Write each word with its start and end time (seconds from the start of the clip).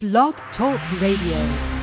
Blog 0.00 0.36
Talk 0.56 0.78
Radio. 1.00 1.77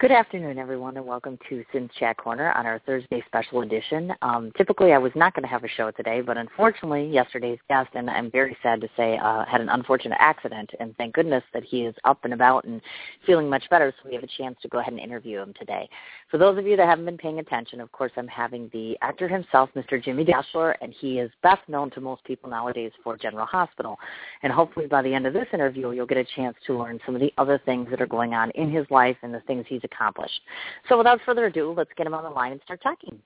Good 0.00 0.12
afternoon, 0.12 0.58
everyone, 0.58 0.96
and 0.96 1.04
welcome 1.04 1.36
to 1.48 1.64
Sin's 1.72 1.90
Chat 1.98 2.18
Corner 2.18 2.52
on 2.52 2.66
our 2.66 2.78
Thursday 2.86 3.20
special 3.26 3.62
edition. 3.62 4.12
Um, 4.22 4.52
typically, 4.56 4.92
I 4.92 4.98
was 4.98 5.10
not 5.16 5.34
going 5.34 5.42
to 5.42 5.48
have 5.48 5.64
a 5.64 5.68
show 5.68 5.90
today, 5.90 6.20
but 6.20 6.36
unfortunately, 6.36 7.10
yesterday's 7.10 7.58
guest, 7.68 7.88
and 7.94 8.08
I'm 8.08 8.30
very 8.30 8.56
sad 8.62 8.80
to 8.82 8.88
say, 8.96 9.18
uh, 9.18 9.44
had 9.44 9.60
an 9.60 9.68
unfortunate 9.68 10.18
accident, 10.20 10.70
and 10.78 10.96
thank 10.98 11.14
goodness 11.14 11.42
that 11.52 11.64
he 11.64 11.80
is 11.80 11.96
up 12.04 12.20
and 12.22 12.32
about 12.32 12.62
and 12.62 12.80
feeling 13.26 13.50
much 13.50 13.68
better, 13.70 13.92
so 14.00 14.08
we 14.08 14.14
have 14.14 14.22
a 14.22 14.28
chance 14.38 14.56
to 14.62 14.68
go 14.68 14.78
ahead 14.78 14.92
and 14.92 15.02
interview 15.02 15.40
him 15.40 15.52
today. 15.58 15.88
For 16.30 16.38
those 16.38 16.58
of 16.58 16.64
you 16.64 16.76
that 16.76 16.86
haven't 16.86 17.04
been 17.04 17.18
paying 17.18 17.40
attention, 17.40 17.80
of 17.80 17.90
course, 17.90 18.12
I'm 18.16 18.28
having 18.28 18.70
the 18.72 18.96
actor 19.02 19.26
himself, 19.26 19.68
Mr. 19.74 20.00
Jimmy 20.00 20.24
Deshler, 20.24 20.76
and 20.80 20.94
he 20.96 21.18
is 21.18 21.32
best 21.42 21.68
known 21.68 21.90
to 21.90 22.00
most 22.00 22.22
people 22.22 22.48
nowadays 22.48 22.92
for 23.02 23.16
General 23.16 23.46
Hospital. 23.46 23.98
And 24.44 24.52
hopefully, 24.52 24.86
by 24.86 25.02
the 25.02 25.12
end 25.12 25.26
of 25.26 25.32
this 25.32 25.48
interview, 25.52 25.90
you'll 25.90 26.06
get 26.06 26.18
a 26.18 26.26
chance 26.36 26.56
to 26.68 26.78
learn 26.78 27.00
some 27.04 27.16
of 27.16 27.20
the 27.20 27.34
other 27.36 27.60
things 27.66 27.88
that 27.90 28.00
are 28.00 28.06
going 28.06 28.34
on 28.34 28.52
in 28.52 28.70
his 28.70 28.86
life 28.90 29.16
and 29.22 29.34
the 29.34 29.40
things 29.40 29.64
he's 29.68 29.82
accomplished. 29.92 30.40
So 30.88 30.98
without 30.98 31.20
further 31.24 31.46
ado, 31.46 31.74
let's 31.76 31.90
get 31.96 32.06
him 32.06 32.14
on 32.14 32.24
the 32.24 32.30
line 32.30 32.52
and 32.52 32.60
start 32.64 32.82
talking. 32.82 33.18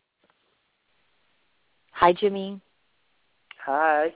Hi, 1.93 2.13
Jimmy. 2.13 2.61
Hi. 3.65 4.13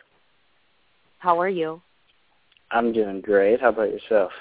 How 1.19 1.41
are 1.41 1.49
you? 1.49 1.81
I'm 2.71 2.93
doing 2.93 3.21
great. 3.21 3.61
How 3.61 3.69
about 3.69 3.91
yourself? 3.91 4.33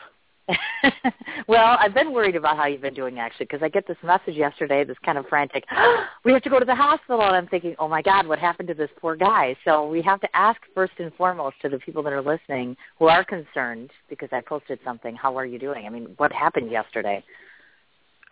well, 1.48 1.78
I've 1.80 1.94
been 1.94 2.14
worried 2.14 2.36
about 2.36 2.58
how 2.58 2.68
you've 2.68 2.82
been 2.82 2.94
doing 2.94 3.20
actually 3.20 3.46
because 3.46 3.64
I 3.64 3.70
get 3.70 3.88
this 3.88 3.98
message 4.04 4.36
yesterday, 4.36 4.84
this 4.84 4.98
kind 5.04 5.18
of 5.18 5.26
frantic, 5.28 5.64
we 6.26 6.32
have 6.34 6.44
to 6.44 6.50
go 6.50 6.60
to 6.60 6.66
the 6.66 6.76
hospital, 6.76 7.22
and 7.22 7.36
I'm 7.36 7.48
thinking, 7.48 7.76
oh 7.80 7.88
my 7.88 8.02
God, 8.02 8.28
what 8.28 8.40
happened 8.40 8.68
to 8.68 8.74
this 8.74 8.90
poor 9.00 9.16
guy? 9.16 9.56
So 9.66 9.88
we 9.88 10.02
have 10.04 10.22
to 10.22 10.36
ask 10.36 10.60
first 10.74 10.94
and 11.00 11.14
foremost 11.16 11.56
to 11.64 11.70
the 11.70 11.80
people 11.80 12.04
that 12.04 12.14
are 12.14 12.22
listening 12.22 12.78
who 13.00 13.08
are 13.08 13.24
concerned 13.24 13.90
because 14.10 14.30
I 14.32 14.42
posted 14.42 14.80
something. 14.84 15.16
How 15.16 15.38
are 15.38 15.46
you 15.46 15.60
doing? 15.60 15.86
I 15.86 15.90
mean, 15.90 16.14
what 16.18 16.32
happened 16.32 16.72
yesterday? 16.72 17.24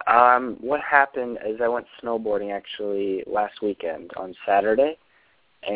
Um, 0.08 0.58
what 0.60 0.82
happened 0.82 1.40
is 1.46 1.62
I 1.62 1.68
went 1.68 1.86
snowboarding 2.04 2.54
actually 2.54 3.24
last 3.26 3.62
weekend 3.62 4.12
on 4.18 4.36
Saturday, 4.46 4.98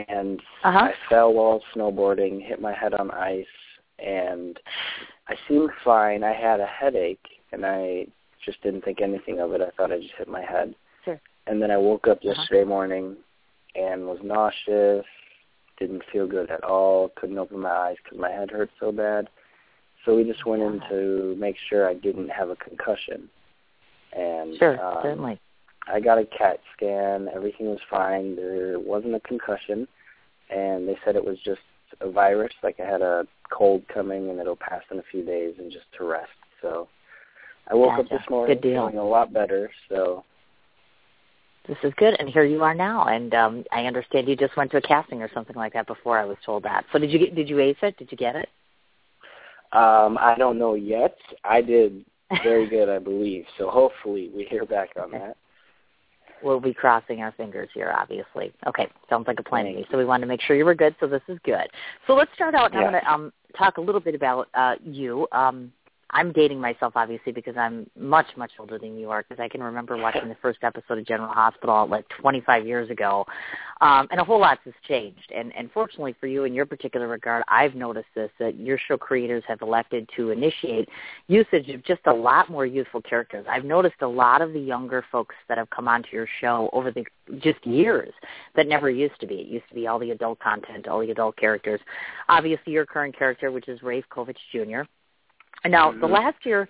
and 0.09 0.39
uh-huh. 0.63 0.77
I 0.77 0.93
fell 1.09 1.33
while 1.33 1.61
snowboarding, 1.75 2.45
hit 2.45 2.61
my 2.61 2.73
head 2.73 2.93
on 2.93 3.11
ice, 3.11 3.45
and 3.99 4.59
I 5.27 5.35
seemed 5.47 5.69
fine. 5.83 6.23
I 6.23 6.33
had 6.33 6.59
a 6.59 6.65
headache, 6.65 7.25
and 7.51 7.65
I 7.65 8.07
just 8.45 8.61
didn't 8.63 8.83
think 8.83 9.01
anything 9.01 9.39
of 9.39 9.53
it. 9.53 9.61
I 9.61 9.69
thought 9.77 9.91
I 9.91 9.99
just 9.99 10.13
hit 10.17 10.27
my 10.27 10.41
head. 10.41 10.75
Sure. 11.05 11.19
And 11.47 11.61
then 11.61 11.71
I 11.71 11.77
woke 11.77 12.07
up 12.07 12.17
Uh-huh. 12.19 12.33
yesterday 12.33 12.63
morning 12.65 13.15
and 13.75 14.05
was 14.05 14.19
nauseous, 14.23 15.05
didn't 15.79 16.03
feel 16.11 16.27
good 16.27 16.49
at 16.49 16.63
all, 16.63 17.09
couldn't 17.15 17.37
open 17.37 17.59
my 17.59 17.69
eyes 17.69 17.97
because 18.03 18.17
my 18.19 18.31
head 18.31 18.51
hurt 18.51 18.69
so 18.79 18.91
bad. 18.91 19.29
So 20.05 20.15
we 20.15 20.23
just 20.23 20.45
went 20.45 20.61
in 20.61 20.81
to 20.89 21.35
make 21.37 21.55
sure 21.69 21.87
I 21.87 21.93
didn't 21.93 22.29
have 22.29 22.49
a 22.49 22.55
concussion. 22.55 23.29
And 24.13 24.57
Sure, 24.57 24.83
um, 24.83 24.99
certainly. 25.01 25.39
I 25.91 25.99
got 25.99 26.17
a 26.17 26.25
CAT 26.25 26.59
scan. 26.75 27.29
Everything 27.33 27.67
was 27.67 27.79
fine. 27.89 28.35
There 28.35 28.79
wasn't 28.79 29.15
a 29.15 29.19
concussion, 29.21 29.87
and 30.49 30.87
they 30.87 30.97
said 31.05 31.15
it 31.15 31.23
was 31.23 31.37
just 31.45 31.61
a 32.01 32.09
virus. 32.09 32.53
Like 32.61 32.79
I 32.79 32.85
had 32.85 33.01
a 33.01 33.25
cold 33.49 33.83
coming, 33.93 34.29
and 34.29 34.39
it'll 34.39 34.57
pass 34.57 34.81
in 34.91 34.99
a 34.99 35.03
few 35.11 35.23
days, 35.23 35.55
and 35.59 35.71
just 35.71 35.85
to 35.97 36.05
rest. 36.05 36.29
So 36.61 36.87
I 37.69 37.75
woke 37.75 37.99
up 37.99 38.09
this 38.09 38.21
morning 38.29 38.59
feeling 38.61 38.97
a 38.97 39.03
lot 39.03 39.31
better. 39.33 39.69
So 39.89 40.25
This 41.67 41.77
is 41.83 41.93
good, 41.97 42.15
and 42.19 42.29
here 42.29 42.43
you 42.43 42.63
are 42.63 42.73
now. 42.73 43.05
And 43.05 43.33
um, 43.33 43.63
I 43.71 43.85
understand 43.85 44.27
you 44.27 44.35
just 44.35 44.57
went 44.57 44.71
to 44.71 44.77
a 44.77 44.81
casting 44.81 45.21
or 45.21 45.29
something 45.33 45.55
like 45.55 45.73
that 45.73 45.87
before. 45.87 46.17
I 46.19 46.25
was 46.25 46.37
told 46.45 46.63
that. 46.63 46.85
So 46.91 46.99
did 46.99 47.11
you 47.11 47.19
get? 47.19 47.35
Did 47.35 47.49
you 47.49 47.59
ace 47.59 47.77
it? 47.81 47.97
Did 47.97 48.11
you 48.11 48.17
get 48.17 48.35
it? 48.35 48.49
um, 49.73 50.17
I 50.17 50.35
don't 50.37 50.57
know 50.57 50.75
yet. 50.75 51.17
I 51.43 51.61
did 51.61 52.05
very 52.43 52.67
good, 52.67 52.89
I 52.89 52.99
believe. 52.99 53.45
So 53.57 53.69
hopefully 53.69 54.29
we 54.35 54.45
hear 54.45 54.65
back 54.65 54.89
on 55.01 55.11
that. 55.11 55.37
we'll 56.43 56.59
be 56.59 56.73
crossing 56.73 57.21
our 57.21 57.31
fingers 57.33 57.69
here, 57.73 57.93
obviously. 57.97 58.53
Okay, 58.67 58.87
sounds 59.09 59.27
like 59.27 59.39
a 59.39 59.43
plan 59.43 59.65
to 59.65 59.73
me. 59.73 59.85
So 59.91 59.97
we 59.97 60.05
wanted 60.05 60.21
to 60.21 60.27
make 60.27 60.41
sure 60.41 60.55
you 60.55 60.65
were 60.65 60.75
good, 60.75 60.95
so 60.99 61.07
this 61.07 61.21
is 61.27 61.37
good. 61.43 61.67
So 62.05 62.13
let's 62.13 62.31
start 62.33 62.55
out. 62.55 62.71
and 62.71 62.79
I'm 62.79 62.91
going 62.91 63.01
to 63.01 63.11
um, 63.11 63.33
talk 63.57 63.77
a 63.77 63.81
little 63.81 64.01
bit 64.01 64.15
about 64.15 64.47
uh, 64.53 64.75
you. 64.83 65.27
Um, 65.31 65.71
I'm 66.11 66.31
dating 66.31 66.61
myself, 66.61 66.93
obviously, 66.95 67.31
because 67.31 67.57
I'm 67.57 67.89
much, 67.99 68.27
much 68.37 68.51
older 68.59 68.79
than 68.79 68.97
you 68.97 69.09
are, 69.09 69.23
because 69.23 69.41
I 69.41 69.49
can 69.49 69.61
remember 69.61 69.97
watching 69.97 70.29
the 70.29 70.37
first 70.41 70.59
episode 70.63 70.99
of 70.99 71.05
General 71.05 71.29
Hospital 71.29 71.87
like 71.87 72.07
25 72.21 72.65
years 72.65 72.89
ago, 72.89 73.25
um, 73.81 74.07
and 74.11 74.19
a 74.21 74.23
whole 74.23 74.39
lot 74.39 74.59
has 74.63 74.73
changed. 74.87 75.31
And, 75.35 75.53
and 75.55 75.69
fortunately 75.71 76.15
for 76.19 76.27
you, 76.27 76.45
in 76.45 76.53
your 76.53 76.65
particular 76.65 77.07
regard, 77.07 77.43
I've 77.49 77.75
noticed 77.75 78.07
this, 78.15 78.31
that 78.39 78.57
your 78.57 78.79
show 78.87 78.97
creators 78.97 79.43
have 79.47 79.61
elected 79.61 80.09
to 80.15 80.31
initiate 80.31 80.87
usage 81.27 81.69
of 81.69 81.83
just 81.83 82.01
a 82.05 82.13
lot 82.13 82.49
more 82.49 82.65
youthful 82.65 83.01
characters. 83.01 83.45
I've 83.49 83.65
noticed 83.65 84.01
a 84.01 84.07
lot 84.07 84.41
of 84.41 84.53
the 84.53 84.59
younger 84.59 85.03
folks 85.11 85.35
that 85.49 85.57
have 85.57 85.69
come 85.69 85.87
onto 85.89 86.09
your 86.13 86.27
show 86.39 86.69
over 86.71 86.89
the 86.89 87.03
just 87.39 87.65
years 87.65 88.13
that 88.55 88.67
never 88.67 88.89
used 88.89 89.19
to 89.19 89.27
be. 89.27 89.35
It 89.35 89.47
used 89.47 89.67
to 89.69 89.75
be 89.75 89.87
all 89.87 89.99
the 89.99 90.11
adult 90.11 90.39
content, 90.39 90.87
all 90.87 91.01
the 91.01 91.11
adult 91.11 91.35
characters. 91.35 91.81
Obviously, 92.29 92.71
your 92.71 92.85
current 92.85 93.17
character, 93.17 93.51
which 93.51 93.67
is 93.67 93.83
Rafe 93.83 94.05
Kovich 94.09 94.37
Jr. 94.53 94.83
Now, 95.65 95.91
the 95.91 96.07
Mhm. 96.07 96.11
last 96.11 96.45
year 96.45 96.67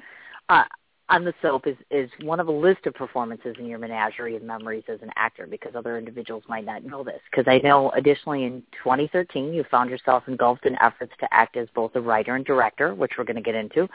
uh, 0.49 0.63
on 1.09 1.23
the 1.23 1.33
soap 1.41 1.67
is, 1.67 1.77
is 1.89 2.09
one 2.21 2.39
of 2.39 2.47
a 2.47 2.51
list 2.51 2.85
of 2.85 2.93
performances 2.93 3.55
in 3.59 3.65
your 3.65 3.79
menagerie 3.79 4.35
of 4.35 4.43
memories 4.43 4.83
as 4.89 5.01
an 5.01 5.09
actor 5.15 5.47
because 5.47 5.73
other 5.73 5.97
individuals 5.97 6.43
might 6.49 6.65
not 6.65 6.83
know 6.83 7.01
this. 7.01 7.21
Because 7.31 7.47
I 7.47 7.59
know 7.59 7.91
additionally 7.91 8.43
in 8.43 8.61
2013 8.83 9.53
you 9.53 9.63
found 9.71 9.89
yourself 9.89 10.23
engulfed 10.27 10.65
in 10.65 10.75
efforts 10.81 11.13
to 11.19 11.33
act 11.33 11.55
as 11.55 11.69
both 11.73 11.95
a 11.95 12.01
writer 12.01 12.35
and 12.35 12.43
director, 12.45 12.93
which 12.93 13.13
we're 13.17 13.23
going 13.23 13.37
to 13.37 13.41
get 13.41 13.55
into. 13.55 13.87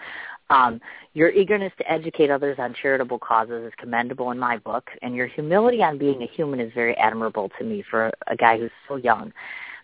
Um, 0.49 0.81
your 1.13 1.31
eagerness 1.31 1.73
to 1.79 1.91
educate 1.91 2.31
others 2.31 2.57
on 2.59 2.75
charitable 2.81 3.19
causes 3.19 3.67
is 3.67 3.73
commendable 3.77 4.31
in 4.31 4.39
my 4.39 4.57
book, 4.57 4.91
and 5.03 5.15
your 5.15 5.27
humility 5.27 5.83
on 5.83 5.99
being 5.99 6.23
a 6.23 6.27
human 6.27 6.61
is 6.61 6.73
very 6.73 6.97
admirable 6.97 7.51
to 7.59 7.65
me 7.65 7.83
for 7.91 8.07
a, 8.07 8.13
a 8.29 8.37
guy 8.37 8.59
who's 8.59 8.71
so 8.89 8.97
young. 8.97 9.33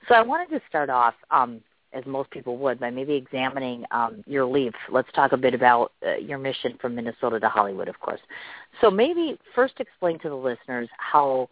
So 0.08 0.14
I 0.14 0.22
wanted 0.22 0.48
to 0.50 0.62
start 0.66 0.88
off, 0.88 1.14
um, 1.30 1.60
as 1.92 2.04
most 2.06 2.30
people 2.30 2.58
would, 2.58 2.78
by 2.78 2.90
maybe 2.90 3.14
examining 3.14 3.84
um, 3.90 4.22
your 4.26 4.44
leap. 4.44 4.74
Let's 4.90 5.08
talk 5.14 5.32
a 5.32 5.36
bit 5.36 5.54
about 5.54 5.92
uh, 6.06 6.16
your 6.16 6.38
mission 6.38 6.78
from 6.80 6.94
Minnesota 6.94 7.40
to 7.40 7.48
Hollywood, 7.48 7.88
of 7.88 7.98
course. 8.00 8.20
So 8.80 8.90
maybe 8.90 9.38
first 9.54 9.74
explain 9.78 10.18
to 10.20 10.28
the 10.28 10.34
listeners 10.34 10.88
how 10.98 11.48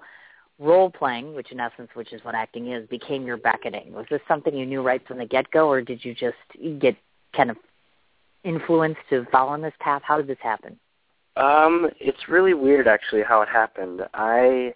role 0.58 0.91
playing, 0.91 1.34
which 1.34 1.52
in 1.52 1.60
essence, 1.60 1.91
which 1.94 2.12
is 2.12 2.25
what 2.25 2.34
acting 2.34 2.72
is, 2.72 2.88
became 2.88 3.26
your 3.26 3.36
beckoning. 3.36 3.92
Was 3.92 4.06
this 4.10 4.20
something 4.28 4.54
you 4.54 4.66
knew 4.66 4.82
right 4.82 5.06
from 5.06 5.19
the 5.19 5.26
get 5.26 5.50
go, 5.50 5.69
or 5.69 5.80
did 5.80 6.04
you 6.04 6.14
just 6.14 6.36
get 6.78 6.96
kind 7.34 7.50
of 7.50 7.56
influenced 8.44 9.00
to 9.10 9.26
follow 9.30 9.50
on 9.50 9.60
this 9.60 9.75
path? 9.80 10.02
How 10.04 10.16
did 10.16 10.26
this 10.26 10.38
happen? 10.42 10.78
Um, 11.36 11.91
it's 12.00 12.28
really 12.28 12.54
weird 12.54 12.88
actually 12.88 13.22
how 13.22 13.42
it 13.42 13.48
happened. 13.48 14.02
I 14.14 14.75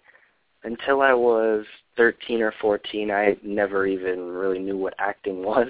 until 0.63 1.01
I 1.01 1.13
was 1.13 1.65
13 1.97 2.41
or 2.41 2.53
14, 2.61 3.11
I 3.11 3.35
never 3.43 3.85
even 3.85 4.29
really 4.29 4.59
knew 4.59 4.77
what 4.77 4.93
acting 4.99 5.43
was. 5.43 5.67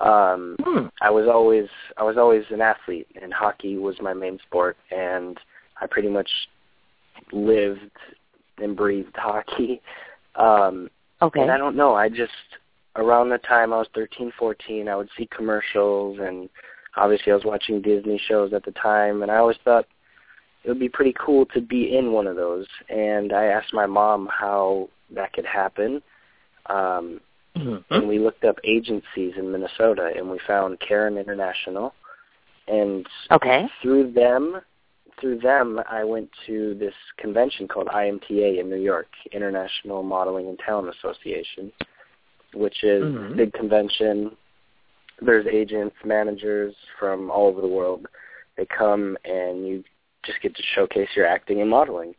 Um, 0.00 0.56
Hmm. 0.64 0.86
I 1.00 1.10
was 1.10 1.28
always 1.28 1.68
I 1.96 2.02
was 2.02 2.16
always 2.16 2.44
an 2.50 2.60
athlete, 2.60 3.08
and 3.20 3.32
hockey 3.32 3.76
was 3.76 4.00
my 4.00 4.14
main 4.14 4.38
sport, 4.46 4.76
and 4.90 5.38
I 5.80 5.86
pretty 5.86 6.08
much 6.08 6.30
lived 7.30 7.90
and 8.58 8.76
breathed 8.76 9.16
hockey. 9.16 9.80
Um, 10.36 10.88
Okay. 11.20 11.40
and 11.40 11.52
I 11.52 11.56
don't 11.58 11.76
know, 11.76 11.94
I 11.94 12.08
just 12.08 12.32
around 12.96 13.28
the 13.28 13.38
time 13.38 13.72
I 13.72 13.78
was 13.78 13.88
13, 13.94 14.32
14, 14.38 14.88
I 14.88 14.96
would 14.96 15.08
see 15.16 15.26
commercials, 15.26 16.18
and 16.20 16.48
obviously 16.96 17.32
I 17.32 17.36
was 17.36 17.44
watching 17.44 17.80
Disney 17.80 18.18
shows 18.28 18.52
at 18.52 18.64
the 18.64 18.72
time, 18.72 19.22
and 19.22 19.30
I 19.30 19.36
always 19.36 19.56
thought 19.64 19.86
it 20.64 20.68
would 20.68 20.80
be 20.80 20.88
pretty 20.88 21.14
cool 21.18 21.46
to 21.46 21.60
be 21.60 21.96
in 21.96 22.12
one 22.12 22.26
of 22.26 22.36
those. 22.36 22.66
And 22.88 23.32
I 23.32 23.46
asked 23.46 23.72
my 23.72 23.86
mom 23.86 24.28
how 24.32 24.88
that 25.14 25.32
could 25.32 25.46
happen. 25.46 26.02
Um, 26.66 27.20
Mhm. 27.56 27.84
and 27.90 28.08
we 28.08 28.18
looked 28.18 28.44
up 28.44 28.58
agencies 28.64 29.36
in 29.36 29.52
Minnesota 29.52 30.12
and 30.16 30.30
we 30.30 30.38
found 30.38 30.80
Caryn 30.80 31.18
International 31.18 31.94
and 32.66 33.06
Okay. 33.30 33.68
through 33.80 34.12
them 34.12 34.62
through 35.20 35.38
them 35.38 35.80
I 35.88 36.04
went 36.04 36.30
to 36.46 36.74
this 36.74 36.94
convention 37.16 37.68
called 37.68 37.88
IMTA 37.88 38.58
in 38.58 38.70
New 38.70 38.80
York, 38.80 39.08
International 39.30 40.02
Modeling 40.02 40.48
and 40.48 40.58
Talent 40.58 40.88
Association, 40.88 41.70
which 42.54 42.82
is 42.82 43.04
Mhm. 43.04 43.32
a 43.32 43.34
big 43.34 43.52
convention. 43.52 44.36
There's 45.20 45.46
agents, 45.46 45.94
managers 46.04 46.74
from 46.98 47.30
all 47.30 47.46
over 47.46 47.60
the 47.60 47.68
world. 47.68 48.06
They 48.56 48.66
come 48.66 49.16
and 49.24 49.66
you 49.68 49.84
just 50.24 50.40
get 50.40 50.56
to 50.56 50.62
showcase 50.62 51.14
your 51.14 51.26
acting 51.26 51.60
and 51.60 51.70
modeling. 51.70 52.14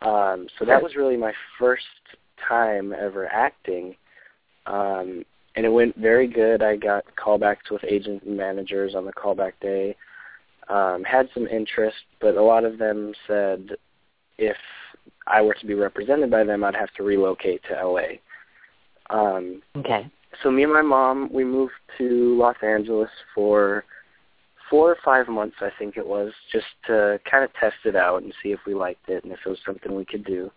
Um, 0.00 0.46
so 0.58 0.64
that 0.64 0.82
was 0.82 0.94
really 0.96 1.16
my 1.16 1.32
first 1.58 1.84
time 2.48 2.92
ever 2.92 3.26
acting. 3.26 3.96
Um, 4.66 5.24
and 5.56 5.66
it 5.66 5.70
went 5.70 5.96
very 5.96 6.28
good. 6.28 6.62
I 6.62 6.76
got 6.76 7.04
callbacks 7.16 7.70
with 7.70 7.82
agents 7.84 8.24
and 8.26 8.36
managers 8.36 8.94
on 8.94 9.04
the 9.04 9.12
callback 9.12 9.54
day. 9.60 9.96
Um, 10.68 11.02
had 11.04 11.28
some 11.34 11.46
interest, 11.46 11.96
but 12.20 12.36
a 12.36 12.42
lot 12.42 12.64
of 12.64 12.78
them 12.78 13.12
said 13.26 13.70
if 14.36 14.56
I 15.26 15.42
were 15.42 15.54
to 15.54 15.66
be 15.66 15.74
represented 15.74 16.30
by 16.30 16.44
them, 16.44 16.62
I'd 16.62 16.76
have 16.76 16.92
to 16.94 17.02
relocate 17.02 17.62
to 17.68 17.86
LA. 17.86 18.18
Um, 19.10 19.62
Okay. 19.76 20.06
so 20.42 20.50
me 20.50 20.62
and 20.62 20.72
my 20.72 20.82
mom, 20.82 21.30
we 21.32 21.42
moved 21.42 21.72
to 21.96 22.36
Los 22.36 22.56
Angeles 22.62 23.10
for 23.34 23.84
four 24.70 24.90
or 24.90 24.96
five 25.04 25.28
months, 25.28 25.56
I 25.60 25.70
think 25.78 25.96
it 25.96 26.06
was, 26.06 26.32
just 26.52 26.66
to 26.86 27.18
kind 27.30 27.44
of 27.44 27.52
test 27.54 27.76
it 27.84 27.96
out 27.96 28.22
and 28.22 28.32
see 28.42 28.50
if 28.50 28.60
we 28.66 28.74
liked 28.74 29.08
it 29.08 29.24
and 29.24 29.32
if 29.32 29.40
it 29.44 29.48
was 29.48 29.58
something 29.64 29.94
we 29.94 30.04
could 30.04 30.24
do. 30.24 30.50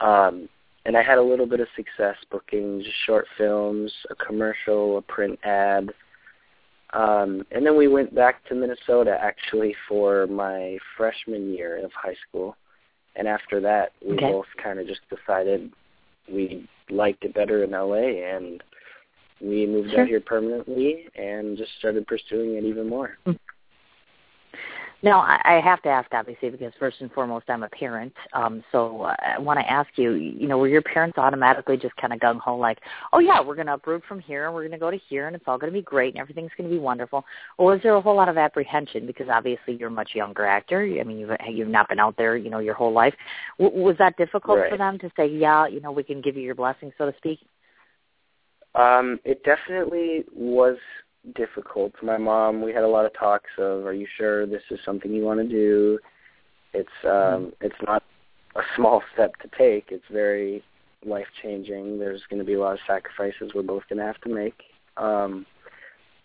Um, 0.00 0.48
and 0.84 0.96
I 0.96 1.02
had 1.02 1.18
a 1.18 1.22
little 1.22 1.46
bit 1.46 1.60
of 1.60 1.68
success 1.76 2.16
booking 2.30 2.82
just 2.82 2.96
short 3.06 3.26
films, 3.38 3.92
a 4.10 4.14
commercial, 4.14 4.98
a 4.98 5.02
print 5.02 5.38
ad. 5.44 5.90
Um, 6.92 7.46
and 7.52 7.64
then 7.64 7.76
we 7.76 7.88
went 7.88 8.14
back 8.14 8.44
to 8.48 8.54
Minnesota 8.54 9.16
actually 9.20 9.74
for 9.88 10.26
my 10.26 10.78
freshman 10.96 11.54
year 11.54 11.82
of 11.84 11.92
high 11.92 12.16
school. 12.28 12.56
And 13.14 13.28
after 13.28 13.60
that, 13.60 13.92
we 14.04 14.14
okay. 14.14 14.32
both 14.32 14.46
kind 14.62 14.78
of 14.78 14.86
just 14.86 15.00
decided 15.08 15.70
we 16.30 16.68
liked 16.90 17.24
it 17.24 17.34
better 17.34 17.62
in 17.62 17.70
LA 17.70 18.34
and 18.34 18.62
we 19.42 19.66
moved 19.66 19.90
sure. 19.90 20.02
out 20.02 20.08
here 20.08 20.20
permanently 20.20 21.06
and 21.16 21.56
just 21.58 21.72
started 21.78 22.06
pursuing 22.06 22.54
it 22.56 22.64
even 22.64 22.88
more. 22.88 23.18
Mm. 23.26 23.38
Now, 25.04 25.22
I 25.22 25.60
have 25.64 25.82
to 25.82 25.88
ask, 25.88 26.08
obviously, 26.14 26.50
because 26.50 26.72
first 26.78 27.00
and 27.00 27.10
foremost, 27.10 27.46
I'm 27.50 27.64
a 27.64 27.68
parent. 27.68 28.12
Um, 28.34 28.62
so 28.70 29.02
I 29.02 29.36
want 29.36 29.58
to 29.58 29.68
ask 29.68 29.88
you, 29.96 30.12
you 30.12 30.46
know, 30.46 30.58
were 30.58 30.68
your 30.68 30.80
parents 30.80 31.18
automatically 31.18 31.76
just 31.76 31.96
kind 31.96 32.12
of 32.12 32.20
gung 32.20 32.38
ho, 32.38 32.56
like, 32.56 32.78
oh 33.12 33.18
yeah, 33.18 33.40
we're 33.40 33.56
going 33.56 33.66
to 33.66 33.74
uproot 33.74 34.04
from 34.06 34.20
here, 34.20 34.46
and 34.46 34.54
we're 34.54 34.60
going 34.60 34.70
to 34.70 34.78
go 34.78 34.92
to 34.92 34.98
here, 35.08 35.26
and 35.26 35.34
it's 35.34 35.44
all 35.48 35.58
going 35.58 35.72
to 35.72 35.76
be 35.76 35.82
great, 35.82 36.14
and 36.14 36.20
everything's 36.20 36.52
going 36.56 36.70
to 36.70 36.76
be 36.76 36.80
wonderful? 36.80 37.24
Or 37.58 37.72
was 37.72 37.80
there 37.82 37.96
a 37.96 38.00
whole 38.00 38.14
lot 38.14 38.28
of 38.28 38.38
apprehension 38.38 39.04
because 39.04 39.26
obviously 39.28 39.74
you're 39.74 39.88
a 39.88 39.90
much 39.92 40.10
younger 40.14 40.46
actor? 40.46 40.82
I 40.82 41.02
mean, 41.02 41.18
you've 41.18 41.30
you've 41.48 41.66
not 41.66 41.88
been 41.88 41.98
out 41.98 42.16
there, 42.16 42.36
you 42.36 42.48
know, 42.48 42.60
your 42.60 42.74
whole 42.74 42.92
life. 42.92 43.14
W- 43.58 43.82
was 43.82 43.96
that 43.98 44.16
difficult 44.16 44.60
right. 44.60 44.70
for 44.70 44.78
them 44.78 45.00
to 45.00 45.10
say, 45.16 45.26
yeah, 45.26 45.66
you 45.66 45.80
know, 45.80 45.90
we 45.90 46.04
can 46.04 46.20
give 46.20 46.36
you 46.36 46.42
your 46.42 46.54
blessing, 46.54 46.92
so 46.96 47.10
to 47.10 47.16
speak? 47.18 47.40
Um, 48.74 49.20
it 49.24 49.44
definitely 49.44 50.24
was 50.34 50.76
difficult. 51.34 51.92
For 51.98 52.06
my 52.06 52.18
mom, 52.18 52.62
we 52.62 52.72
had 52.72 52.82
a 52.82 52.88
lot 52.88 53.06
of 53.06 53.12
talks 53.14 53.50
of, 53.58 53.86
"Are 53.86 53.92
you 53.92 54.06
sure 54.16 54.46
this 54.46 54.62
is 54.70 54.80
something 54.84 55.12
you 55.12 55.24
want 55.24 55.40
to 55.40 55.48
do?" 55.48 55.98
It's 56.72 56.88
um, 57.04 57.10
mm-hmm. 57.10 57.66
it's 57.66 57.82
not 57.86 58.02
a 58.56 58.62
small 58.76 59.02
step 59.12 59.36
to 59.42 59.48
take. 59.56 59.86
It's 59.90 60.04
very 60.10 60.62
life 61.04 61.26
changing. 61.42 61.98
There's 61.98 62.22
going 62.30 62.40
to 62.40 62.46
be 62.46 62.54
a 62.54 62.60
lot 62.60 62.74
of 62.74 62.80
sacrifices 62.86 63.52
we're 63.54 63.62
both 63.62 63.82
going 63.88 63.98
to 63.98 64.04
have 64.04 64.20
to 64.22 64.28
make. 64.28 64.62
Um, 64.96 65.46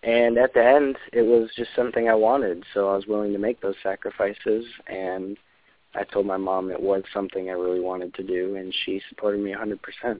and 0.04 0.38
at 0.38 0.54
the 0.54 0.64
end, 0.64 0.98
it 1.12 1.24
was 1.24 1.50
just 1.56 1.72
something 1.76 2.08
I 2.08 2.14
wanted, 2.14 2.64
so 2.74 2.90
I 2.90 2.96
was 2.96 3.08
willing 3.08 3.34
to 3.34 3.40
make 3.40 3.62
those 3.62 3.76
sacrifices. 3.82 4.66
And 4.88 5.38
I 5.96 6.04
told 6.04 6.28
my 6.28 6.38
mom 6.38 6.70
it 6.70 6.82
was 6.82 7.04
something 7.14 7.50
I 7.50 7.54
really 7.54 7.80
wanted 7.80 8.14
to 8.16 8.24
do, 8.24 8.56
and 8.56 8.74
she 8.86 9.02
supported 9.10 9.42
me 9.42 9.54
100%. 9.54 10.20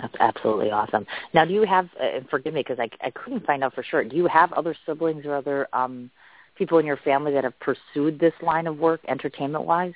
That's 0.00 0.14
absolutely 0.20 0.70
awesome. 0.70 1.06
Now, 1.32 1.44
do 1.44 1.54
you 1.54 1.62
have? 1.62 1.88
Uh, 2.00 2.20
forgive 2.30 2.52
me 2.52 2.60
because 2.60 2.78
I 2.78 2.88
I 3.04 3.10
couldn't 3.10 3.46
find 3.46 3.64
out 3.64 3.74
for 3.74 3.82
sure. 3.82 4.04
Do 4.04 4.16
you 4.16 4.26
have 4.26 4.52
other 4.52 4.76
siblings 4.84 5.24
or 5.24 5.34
other 5.34 5.68
um 5.72 6.10
people 6.56 6.78
in 6.78 6.86
your 6.86 6.96
family 6.98 7.32
that 7.32 7.44
have 7.44 7.58
pursued 7.60 8.18
this 8.18 8.34
line 8.42 8.66
of 8.66 8.78
work, 8.78 9.00
entertainment 9.08 9.64
wise? 9.64 9.94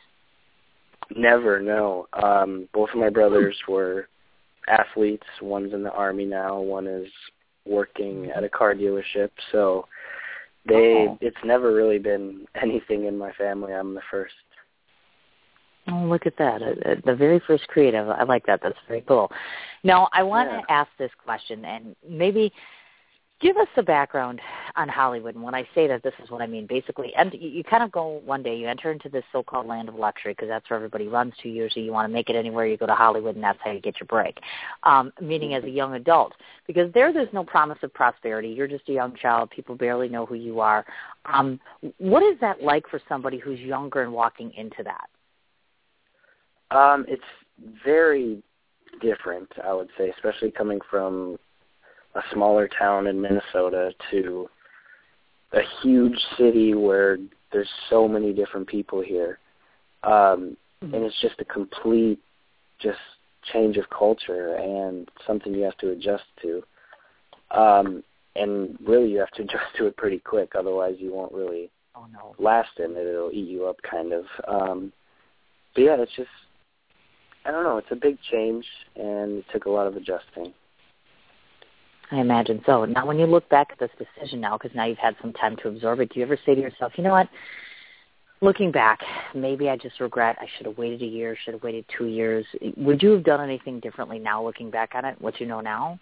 Never, 1.16 1.60
no. 1.60 2.06
Um, 2.12 2.68
both 2.72 2.90
of 2.90 3.00
my 3.00 3.08
brothers 3.10 3.56
were 3.68 4.08
athletes. 4.68 5.26
One's 5.42 5.72
in 5.74 5.82
the 5.82 5.92
army 5.92 6.24
now. 6.24 6.60
One 6.60 6.86
is 6.86 7.08
working 7.64 8.30
at 8.34 8.44
a 8.44 8.48
car 8.48 8.74
dealership. 8.74 9.30
So 9.52 9.86
they, 10.66 11.06
oh. 11.08 11.18
it's 11.20 11.36
never 11.44 11.72
really 11.72 11.98
been 11.98 12.46
anything 12.60 13.06
in 13.06 13.18
my 13.18 13.32
family. 13.32 13.72
I'm 13.72 13.94
the 13.94 14.02
first. 14.10 14.34
Oh, 15.90 16.04
look 16.04 16.26
at 16.26 16.36
that. 16.38 16.62
Uh, 16.62 16.94
the 17.04 17.14
very 17.14 17.40
first 17.46 17.66
creative. 17.68 18.08
I 18.08 18.22
like 18.22 18.46
that. 18.46 18.60
That's 18.62 18.78
very 18.86 19.02
cool. 19.02 19.30
Now, 19.82 20.08
I 20.12 20.22
want 20.22 20.50
yeah. 20.50 20.60
to 20.60 20.72
ask 20.72 20.90
this 20.98 21.10
question 21.24 21.64
and 21.64 21.96
maybe 22.08 22.52
give 23.40 23.56
us 23.56 23.68
a 23.78 23.82
background 23.82 24.38
on 24.76 24.88
Hollywood. 24.88 25.34
And 25.34 25.42
when 25.42 25.54
I 25.54 25.66
say 25.74 25.88
that, 25.88 26.02
this 26.02 26.12
is 26.22 26.30
what 26.30 26.42
I 26.42 26.46
mean. 26.46 26.66
Basically, 26.66 27.12
and 27.16 27.32
you, 27.32 27.48
you 27.48 27.64
kind 27.64 27.82
of 27.82 27.90
go 27.90 28.20
one 28.24 28.42
day, 28.42 28.54
you 28.56 28.68
enter 28.68 28.92
into 28.92 29.08
this 29.08 29.24
so-called 29.32 29.66
land 29.66 29.88
of 29.88 29.94
luxury 29.94 30.32
because 30.32 30.48
that's 30.48 30.68
where 30.68 30.76
everybody 30.76 31.08
runs 31.08 31.32
to 31.42 31.48
usually. 31.48 31.84
You 31.84 31.92
want 31.92 32.06
to 32.06 32.12
make 32.12 32.28
it 32.28 32.36
anywhere, 32.36 32.66
you 32.66 32.76
go 32.76 32.86
to 32.86 32.94
Hollywood, 32.94 33.34
and 33.34 33.42
that's 33.42 33.58
how 33.64 33.72
you 33.72 33.80
get 33.80 33.98
your 33.98 34.06
break. 34.06 34.38
Um, 34.82 35.12
meaning 35.20 35.54
as 35.54 35.64
a 35.64 35.70
young 35.70 35.94
adult, 35.94 36.34
because 36.66 36.92
there, 36.92 37.12
there's 37.12 37.32
no 37.32 37.42
promise 37.42 37.78
of 37.82 37.92
prosperity. 37.94 38.48
You're 38.48 38.68
just 38.68 38.88
a 38.88 38.92
young 38.92 39.16
child. 39.16 39.50
People 39.50 39.74
barely 39.74 40.08
know 40.08 40.26
who 40.26 40.34
you 40.34 40.60
are. 40.60 40.84
Um, 41.24 41.58
what 41.98 42.22
is 42.22 42.38
that 42.40 42.62
like 42.62 42.86
for 42.88 43.00
somebody 43.08 43.38
who's 43.38 43.58
younger 43.58 44.02
and 44.02 44.12
walking 44.12 44.52
into 44.52 44.82
that? 44.84 45.08
Um, 46.70 47.04
it's 47.08 47.22
very 47.84 48.42
different, 49.00 49.48
I 49.64 49.72
would 49.72 49.88
say, 49.98 50.10
especially 50.10 50.50
coming 50.50 50.80
from 50.90 51.38
a 52.14 52.20
smaller 52.32 52.68
town 52.68 53.06
in 53.06 53.20
Minnesota 53.20 53.92
to 54.10 54.48
a 55.52 55.60
huge 55.82 56.18
city 56.38 56.74
where 56.74 57.18
there's 57.52 57.68
so 57.88 58.06
many 58.06 58.32
different 58.32 58.66
people 58.66 59.00
here. 59.00 59.38
Um, 60.02 60.56
mm-hmm. 60.82 60.94
and 60.94 61.04
it's 61.04 61.20
just 61.20 61.40
a 61.40 61.44
complete 61.44 62.20
just 62.80 62.98
change 63.52 63.76
of 63.76 63.84
culture 63.90 64.54
and 64.56 65.08
something 65.26 65.52
you 65.52 65.62
have 65.62 65.76
to 65.78 65.90
adjust 65.90 66.24
to. 66.42 66.62
Um, 67.50 68.02
and 68.36 68.78
really 68.86 69.10
you 69.10 69.18
have 69.18 69.30
to 69.32 69.42
adjust 69.42 69.76
to 69.78 69.86
it 69.86 69.96
pretty 69.96 70.18
quick, 70.18 70.52
otherwise 70.56 70.96
you 70.98 71.12
won't 71.12 71.32
really 71.32 71.70
oh, 71.96 72.06
no. 72.12 72.34
last 72.38 72.70
in 72.78 72.92
it. 72.92 73.06
It'll 73.06 73.30
eat 73.32 73.48
you 73.48 73.66
up 73.66 73.76
kind 73.88 74.12
of. 74.12 74.24
Um, 74.46 74.92
but 75.74 75.82
yeah, 75.82 75.96
it's 75.98 76.16
just 76.16 76.28
I 77.44 77.50
don't 77.50 77.64
know. 77.64 77.78
It's 77.78 77.90
a 77.90 77.96
big 77.96 78.18
change, 78.30 78.66
and 78.96 79.38
it 79.38 79.44
took 79.52 79.64
a 79.64 79.70
lot 79.70 79.86
of 79.86 79.96
adjusting. 79.96 80.52
I 82.10 82.20
imagine 82.20 82.60
so. 82.66 82.84
Now, 82.84 83.06
when 83.06 83.18
you 83.18 83.26
look 83.26 83.48
back 83.48 83.68
at 83.72 83.78
this 83.78 83.90
decision 83.98 84.40
now, 84.40 84.58
because 84.58 84.74
now 84.74 84.84
you've 84.84 84.98
had 84.98 85.16
some 85.22 85.32
time 85.32 85.56
to 85.62 85.68
absorb 85.68 86.00
it, 86.00 86.12
do 86.12 86.20
you 86.20 86.26
ever 86.26 86.38
say 86.44 86.54
to 86.54 86.60
yourself, 86.60 86.92
you 86.96 87.04
know 87.04 87.12
what? 87.12 87.28
Looking 88.42 88.72
back, 88.72 89.00
maybe 89.34 89.68
I 89.68 89.76
just 89.76 90.00
regret 90.00 90.36
I 90.40 90.46
should 90.56 90.66
have 90.66 90.78
waited 90.78 91.02
a 91.02 91.06
year, 91.06 91.36
should 91.44 91.54
have 91.54 91.62
waited 91.62 91.84
two 91.96 92.06
years. 92.06 92.44
Would 92.76 93.02
you 93.02 93.10
have 93.10 93.22
done 93.22 93.40
anything 93.40 93.80
differently 93.80 94.18
now, 94.18 94.42
looking 94.44 94.70
back 94.70 94.92
on 94.94 95.04
it? 95.04 95.20
What 95.20 95.40
you 95.40 95.46
know 95.46 95.60
now? 95.60 96.00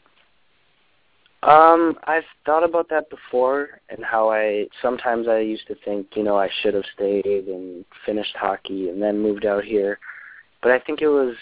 Um, 1.43 1.97
I've 2.05 2.25
thought 2.47 2.65
about 2.65 2.89
that 2.91 3.11
before, 3.11 3.81
and 3.91 4.05
how 4.05 4.31
I 4.31 4.67
sometimes 4.83 5.29
I 5.29 5.39
used 5.39 5.67
to 5.69 5.77
think, 5.85 6.09
you 6.17 6.23
know, 6.23 6.37
I 6.37 6.49
should 6.63 6.75
have 6.75 6.85
stayed 6.95 7.47
and 7.49 7.85
finished 8.07 8.37
hockey 8.37 8.89
and 8.89 9.01
then 9.01 9.21
moved 9.21 9.45
out 9.45 9.65
here 9.65 9.99
but 10.63 10.73
I 10.73 10.79
think 10.79 11.03
it 11.03 11.09
was 11.09 11.35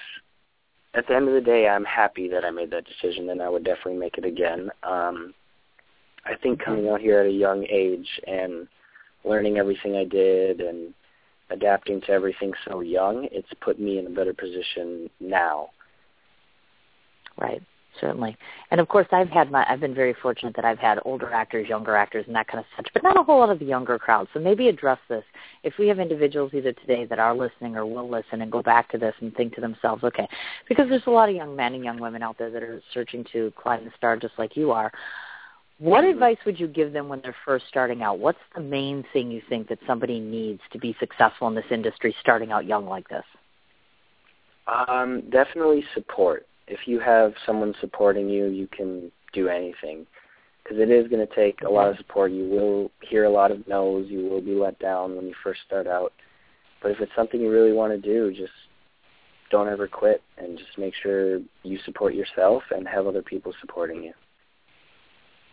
at 0.94 1.06
the 1.06 1.14
end 1.14 1.28
of 1.28 1.34
the 1.34 1.40
day, 1.40 1.68
I'm 1.68 1.84
happy 1.84 2.28
that 2.28 2.44
I 2.44 2.50
made 2.50 2.70
that 2.70 2.84
decision, 2.86 3.30
and 3.30 3.42
I 3.42 3.48
would 3.48 3.64
definitely 3.64 3.98
make 3.98 4.18
it 4.18 4.24
again. 4.24 4.70
Um, 4.82 5.34
I 6.24 6.34
think 6.42 6.62
coming 6.62 6.88
out 6.88 7.00
here 7.00 7.20
at 7.20 7.26
a 7.26 7.30
young 7.30 7.66
age 7.70 8.08
and 8.26 8.66
learning 9.24 9.58
everything 9.58 9.96
I 9.96 10.04
did 10.04 10.60
and 10.60 10.94
adapting 11.50 12.00
to 12.02 12.10
everything 12.10 12.52
so 12.66 12.80
young, 12.80 13.28
it's 13.30 13.48
put 13.60 13.78
me 13.78 13.98
in 13.98 14.06
a 14.06 14.10
better 14.10 14.32
position 14.32 15.10
now. 15.20 15.68
Right 17.38 17.62
certainly. 18.00 18.36
And 18.70 18.80
of 18.80 18.88
course, 18.88 19.06
I've 19.12 19.28
had 19.28 19.50
my 19.50 19.64
I've 19.68 19.80
been 19.80 19.94
very 19.94 20.14
fortunate 20.14 20.54
that 20.56 20.64
I've 20.64 20.78
had 20.78 20.98
older 21.04 21.32
actors, 21.32 21.68
younger 21.68 21.96
actors, 21.96 22.24
and 22.26 22.34
that 22.36 22.48
kind 22.48 22.60
of 22.60 22.66
such, 22.76 22.88
but 22.92 23.02
not 23.02 23.18
a 23.18 23.22
whole 23.22 23.38
lot 23.38 23.50
of 23.50 23.58
the 23.58 23.64
younger 23.64 23.98
crowd. 23.98 24.28
So 24.32 24.40
maybe 24.40 24.68
address 24.68 24.98
this. 25.08 25.24
If 25.62 25.74
we 25.78 25.88
have 25.88 25.98
individuals 25.98 26.52
either 26.54 26.72
today 26.72 27.04
that 27.06 27.18
are 27.18 27.34
listening 27.34 27.76
or 27.76 27.86
will 27.86 28.08
listen 28.08 28.42
and 28.42 28.50
go 28.50 28.62
back 28.62 28.90
to 28.90 28.98
this 28.98 29.14
and 29.20 29.34
think 29.34 29.54
to 29.54 29.60
themselves, 29.60 30.04
okay, 30.04 30.28
because 30.68 30.88
there's 30.88 31.06
a 31.06 31.10
lot 31.10 31.28
of 31.28 31.34
young 31.34 31.56
men 31.56 31.74
and 31.74 31.84
young 31.84 31.98
women 31.98 32.22
out 32.22 32.38
there 32.38 32.50
that 32.50 32.62
are 32.62 32.82
searching 32.92 33.24
to 33.32 33.52
climb 33.56 33.84
the 33.84 33.90
star 33.96 34.16
just 34.16 34.34
like 34.38 34.56
you 34.56 34.70
are. 34.70 34.92
What 35.78 36.04
advice 36.04 36.38
would 36.46 36.58
you 36.58 36.68
give 36.68 36.92
them 36.92 37.08
when 37.08 37.20
they're 37.20 37.36
first 37.44 37.66
starting 37.68 38.02
out? 38.02 38.18
What's 38.18 38.38
the 38.54 38.62
main 38.62 39.04
thing 39.12 39.30
you 39.30 39.42
think 39.48 39.68
that 39.68 39.78
somebody 39.86 40.20
needs 40.20 40.62
to 40.72 40.78
be 40.78 40.96
successful 40.98 41.48
in 41.48 41.54
this 41.54 41.66
industry 41.70 42.14
starting 42.20 42.50
out 42.50 42.64
young 42.64 42.86
like 42.86 43.08
this? 43.08 43.24
Um, 44.66 45.22
definitely 45.30 45.84
support 45.94 46.46
if 46.66 46.80
you 46.86 47.00
have 47.00 47.34
someone 47.44 47.74
supporting 47.80 48.28
you, 48.28 48.46
you 48.46 48.66
can 48.66 49.10
do 49.32 49.48
anything. 49.48 50.06
Because 50.62 50.80
it 50.80 50.90
is 50.90 51.06
going 51.06 51.24
to 51.24 51.34
take 51.34 51.62
a 51.62 51.70
lot 51.70 51.88
of 51.88 51.96
support. 51.96 52.32
You 52.32 52.48
will 52.48 52.90
hear 53.08 53.24
a 53.24 53.30
lot 53.30 53.52
of 53.52 53.68
no's. 53.68 54.08
You 54.08 54.28
will 54.28 54.40
be 54.40 54.54
let 54.54 54.78
down 54.80 55.14
when 55.14 55.26
you 55.26 55.34
first 55.44 55.60
start 55.64 55.86
out. 55.86 56.12
But 56.82 56.90
if 56.90 57.00
it's 57.00 57.12
something 57.14 57.40
you 57.40 57.50
really 57.50 57.72
want 57.72 57.92
to 57.92 57.98
do, 57.98 58.34
just 58.36 58.52
don't 59.50 59.68
ever 59.68 59.86
quit 59.86 60.22
and 60.38 60.58
just 60.58 60.76
make 60.76 60.92
sure 61.00 61.38
you 61.62 61.78
support 61.84 62.14
yourself 62.14 62.64
and 62.72 62.86
have 62.88 63.06
other 63.06 63.22
people 63.22 63.52
supporting 63.60 64.02
you. 64.02 64.12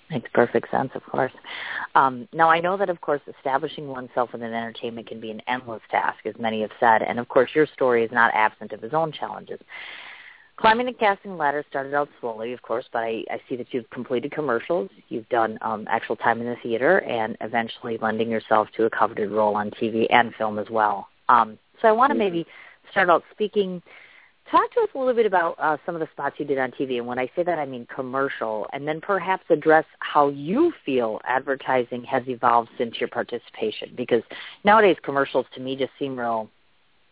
Makes 0.09 0.29
perfect 0.33 0.69
sense, 0.69 0.91
of 0.95 1.03
course. 1.03 1.31
Um, 1.95 2.27
now, 2.33 2.49
I 2.49 2.59
know 2.59 2.75
that, 2.77 2.89
of 2.89 2.99
course, 3.01 3.21
establishing 3.37 3.87
oneself 3.87 4.31
in 4.33 4.41
within 4.41 4.55
entertainment 4.55 5.07
can 5.07 5.19
be 5.19 5.31
an 5.31 5.41
endless 5.47 5.81
task, 5.89 6.25
as 6.25 6.35
many 6.39 6.61
have 6.61 6.71
said. 6.79 7.01
And, 7.01 7.19
of 7.19 7.29
course, 7.29 7.51
your 7.53 7.67
story 7.67 8.03
is 8.03 8.11
not 8.11 8.33
absent 8.33 8.73
of 8.73 8.83
its 8.83 8.93
own 8.93 9.11
challenges. 9.11 9.59
Climbing 10.55 10.85
the 10.85 10.93
casting 10.93 11.37
ladder 11.37 11.65
started 11.69 11.95
out 11.95 12.09
slowly, 12.21 12.53
of 12.53 12.61
course, 12.61 12.85
but 12.93 12.99
I, 12.99 13.23
I 13.29 13.41
see 13.49 13.55
that 13.55 13.73
you've 13.73 13.89
completed 13.89 14.31
commercials, 14.31 14.89
you've 15.09 15.27
done 15.29 15.57
um, 15.61 15.87
actual 15.89 16.15
time 16.15 16.39
in 16.41 16.47
the 16.47 16.55
theater, 16.61 16.99
and 16.99 17.35
eventually 17.41 17.97
lending 17.99 18.29
yourself 18.29 18.67
to 18.77 18.85
a 18.85 18.89
coveted 18.89 19.31
role 19.31 19.55
on 19.55 19.71
TV 19.71 20.05
and 20.11 20.33
film 20.35 20.59
as 20.59 20.69
well. 20.69 21.07
Um, 21.27 21.57
so 21.81 21.87
I 21.87 21.91
want 21.91 22.11
to 22.11 22.17
maybe 22.17 22.45
start 22.91 23.09
out 23.09 23.23
speaking 23.31 23.81
talk 24.51 24.71
to 24.73 24.81
us 24.81 24.89
a 24.93 24.97
little 24.97 25.13
bit 25.13 25.25
about 25.25 25.55
uh, 25.59 25.77
some 25.85 25.95
of 25.95 26.01
the 26.01 26.07
spots 26.11 26.35
you 26.37 26.45
did 26.45 26.57
on 26.57 26.71
TV. 26.71 26.97
And 26.97 27.07
when 27.07 27.19
I 27.19 27.29
say 27.35 27.43
that, 27.43 27.59
I 27.59 27.65
mean 27.65 27.87
commercial. 27.93 28.67
And 28.73 28.87
then 28.87 29.01
perhaps 29.01 29.43
address 29.49 29.85
how 29.99 30.29
you 30.29 30.73
feel 30.85 31.19
advertising 31.25 32.03
has 32.03 32.23
evolved 32.27 32.69
since 32.77 32.99
your 32.99 33.09
participation. 33.09 33.93
Because 33.95 34.23
nowadays 34.63 34.97
commercials 35.03 35.45
to 35.55 35.61
me 35.61 35.75
just 35.75 35.91
seem 35.97 36.17
real. 36.17 36.49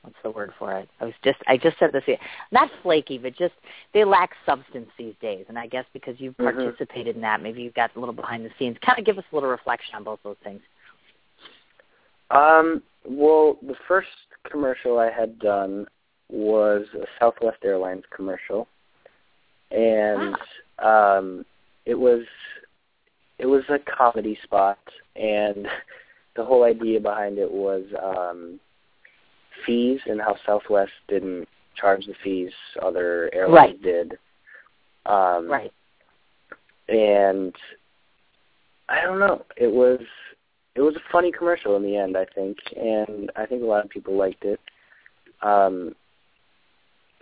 What's 0.02 0.16
the 0.24 0.32
word 0.32 0.52
for 0.58 0.78
it? 0.78 0.90
I 1.00 1.06
was 1.06 1.14
just 1.24 1.38
I 1.48 1.58
just 1.58 1.78
said 1.78 1.92
this. 1.92 2.04
Not 2.52 2.70
flaky, 2.82 3.18
but 3.20 3.36
just 3.36 3.54
they 3.94 4.04
lack 4.04 4.32
substance 4.46 4.90
these 4.98 5.14
days. 5.22 5.46
And 5.48 5.60
I 5.60 5.68
guess 5.68 5.86
because 5.94 6.20
you've 6.20 6.36
Mhm. 6.38 6.56
participated 6.56 7.16
in 7.16 7.22
that, 7.22 7.42
maybe 7.42 7.62
you've 7.62 7.76
got 7.76 7.96
a 7.96 8.00
little 8.00 8.14
behind 8.14 8.44
the 8.44 8.52
scenes. 8.58 8.78
Kind 8.80 8.98
of 8.98 9.06
give 9.06 9.20
us 9.20 9.26
a 9.32 9.36
little 9.36 9.50
reflection 9.50 9.96
on 9.96 10.04
both 10.04 10.22
those 10.24 10.38
things. 10.44 10.62
Um, 12.32 12.82
well, 13.06 13.58
the 13.62 13.76
first 13.88 14.10
commercial 14.50 14.98
I 14.98 15.12
had 15.12 15.38
done 15.38 15.88
was 16.30 16.88
a 16.96 17.06
Southwest 17.20 17.64
Airlines 17.64 18.06
commercial, 18.10 18.68
and 19.70 20.36
um, 20.80 21.46
it 21.86 21.96
was 21.96 22.26
it 23.38 23.46
was 23.46 23.64
a 23.70 23.80
comedy 23.80 24.40
spot, 24.44 24.80
and 25.16 25.68
the 26.36 26.44
whole 26.44 26.64
idea 26.64 27.00
behind 27.00 27.38
it 27.38 27.52
was 27.52 27.86
um, 28.02 28.60
fees 29.66 30.00
and 30.06 30.22
how 30.22 30.36
Southwest 30.46 30.92
didn't 31.08 31.48
charge 31.76 32.06
the 32.06 32.14
fees 32.24 32.52
other 32.82 33.30
airlines 33.34 33.74
Right. 33.74 33.82
did. 33.82 34.20
Um, 35.06 35.48
Right. 35.48 35.74
and 36.88 37.56
I 38.90 39.02
don't 39.02 39.20
know. 39.20 39.46
It 39.58 39.72
was 39.72 40.02
it 40.76 40.82
was 40.82 40.96
a 40.96 41.02
funny 41.12 41.32
commercial 41.32 41.76
in 41.76 41.84
the 41.84 41.98
end, 41.98 42.16
I 42.16 42.26
think, 42.26 42.58
and 42.78 43.30
I 43.36 43.46
think 43.46 43.62
a 43.62 43.66
lot 43.66 43.84
of 43.84 43.90
people 43.90 44.16
liked 44.16 44.46
it. 44.46 44.60
Um, 45.42 45.96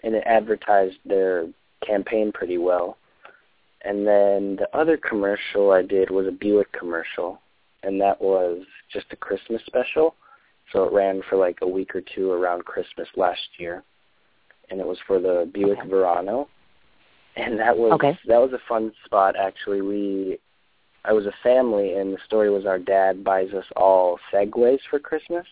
and 0.04 0.16
it 0.16 0.24
advertised 0.26 0.98
their 1.04 1.48
campaign 1.86 2.32
pretty 2.32 2.58
well. 2.58 2.98
And 3.82 4.06
then 4.06 4.58
the 4.58 4.68
other 4.74 4.98
commercial 4.98 5.72
I 5.72 5.82
did 5.82 6.10
was 6.10 6.28
a 6.28 6.32
Buick 6.32 6.72
commercial, 6.74 7.42
and 7.84 8.00
that 8.02 8.22
was 8.22 8.60
just 8.92 9.08
a 9.12 9.16
Christmas 9.16 9.62
special. 9.66 10.16
So 10.72 10.84
it 10.84 10.94
ran 10.94 11.22
for 11.30 11.36
like 11.38 11.60
a 11.62 11.68
week 11.68 11.96
or 11.96 12.02
two 12.02 12.32
around 12.32 12.66
Christmas 12.66 13.08
last 13.16 13.40
year, 13.58 13.84
and 14.70 14.80
it 14.80 14.86
was 14.86 15.00
for 15.08 15.20
the 15.20 15.50
Buick 15.54 15.80
Okay. 15.80 15.90
Verano. 15.90 16.48
And 17.36 17.60
that 17.60 17.78
was 17.78 17.94
Okay. 17.94 18.18
that 18.28 18.38
was 18.40 18.54
a 18.54 18.60
fun 18.68 18.92
spot 19.06 19.36
actually. 19.36 19.82
We 19.82 20.40
I 21.06 21.14
was 21.14 21.26
a 21.26 21.34
family, 21.44 21.94
and 21.94 22.14
the 22.14 22.20
story 22.26 22.50
was 22.50 22.66
our 22.66 22.80
dad 22.80 23.24
buys 23.24 23.54
us 23.54 23.66
all 23.76 24.20
Segways 24.32 24.82
for 24.90 25.00
Christmas, 25.00 25.48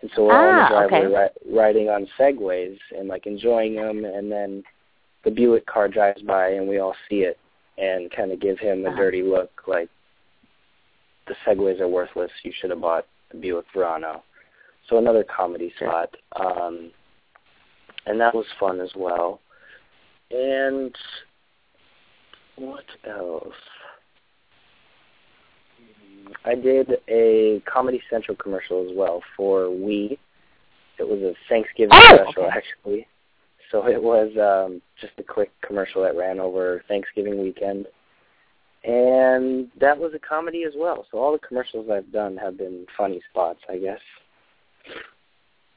and 0.00 0.10
so 0.14 0.24
we're 0.24 0.32
Ah, 0.32 0.62
the 0.62 0.74
driveway 0.74 1.06
okay. 1.06 1.30
ri- 1.44 1.54
riding 1.56 1.88
on 1.90 2.06
Segways 2.18 2.78
and 2.96 3.06
like 3.08 3.26
enjoying 3.26 3.74
them, 3.74 4.04
and 4.04 4.32
then 4.32 4.64
the 5.24 5.30
Buick 5.30 5.66
car 5.66 5.88
drives 5.88 6.22
by, 6.22 6.48
and 6.50 6.66
we 6.66 6.78
all 6.78 6.96
see 7.08 7.22
it 7.22 7.38
and 7.76 8.10
kind 8.10 8.32
of 8.32 8.40
give 8.40 8.58
him 8.58 8.86
a 8.86 8.88
Uh-huh. 8.88 8.96
dirty 8.96 9.22
look, 9.22 9.50
like 9.66 9.90
the 11.26 11.34
Segways 11.44 11.80
are 11.80 11.88
worthless. 11.88 12.30
You 12.42 12.52
should 12.52 12.70
have 12.70 12.80
bought 12.80 13.06
the 13.30 13.38
Buick 13.38 13.66
Verano. 13.74 14.22
So 14.88 14.98
another 14.98 15.24
comedy 15.24 15.72
spot, 15.76 16.14
um, 16.36 16.90
and 18.06 18.20
that 18.20 18.34
was 18.34 18.46
fun 18.58 18.80
as 18.80 18.90
well. 18.96 19.40
And 20.30 20.94
what 22.56 22.84
else? 23.08 23.54
I 26.44 26.54
did 26.54 26.98
a 27.08 27.62
Comedy 27.66 28.00
Central 28.10 28.36
commercial 28.36 28.88
as 28.88 28.96
well 28.96 29.22
for 29.36 29.70
We. 29.70 30.18
It 30.98 31.08
was 31.08 31.20
a 31.22 31.34
Thanksgiving 31.48 31.90
Oh, 31.92 32.16
special 32.24 32.44
okay. 32.44 32.56
actually. 32.56 33.06
So 33.70 33.86
it 33.86 34.02
was 34.02 34.30
um, 34.36 34.82
just 35.00 35.12
a 35.18 35.22
quick 35.22 35.50
commercial 35.66 36.02
that 36.02 36.16
ran 36.16 36.40
over 36.40 36.82
Thanksgiving 36.88 37.40
weekend. 37.40 37.86
And 38.82 39.68
that 39.78 39.98
was 39.98 40.12
a 40.14 40.18
comedy 40.18 40.64
as 40.64 40.72
well. 40.76 41.06
So 41.10 41.18
all 41.18 41.32
the 41.32 41.38
commercials 41.38 41.88
I've 41.90 42.10
done 42.12 42.36
have 42.38 42.56
been 42.56 42.86
funny 42.96 43.20
spots, 43.30 43.60
I 43.68 43.76
guess. 43.76 44.00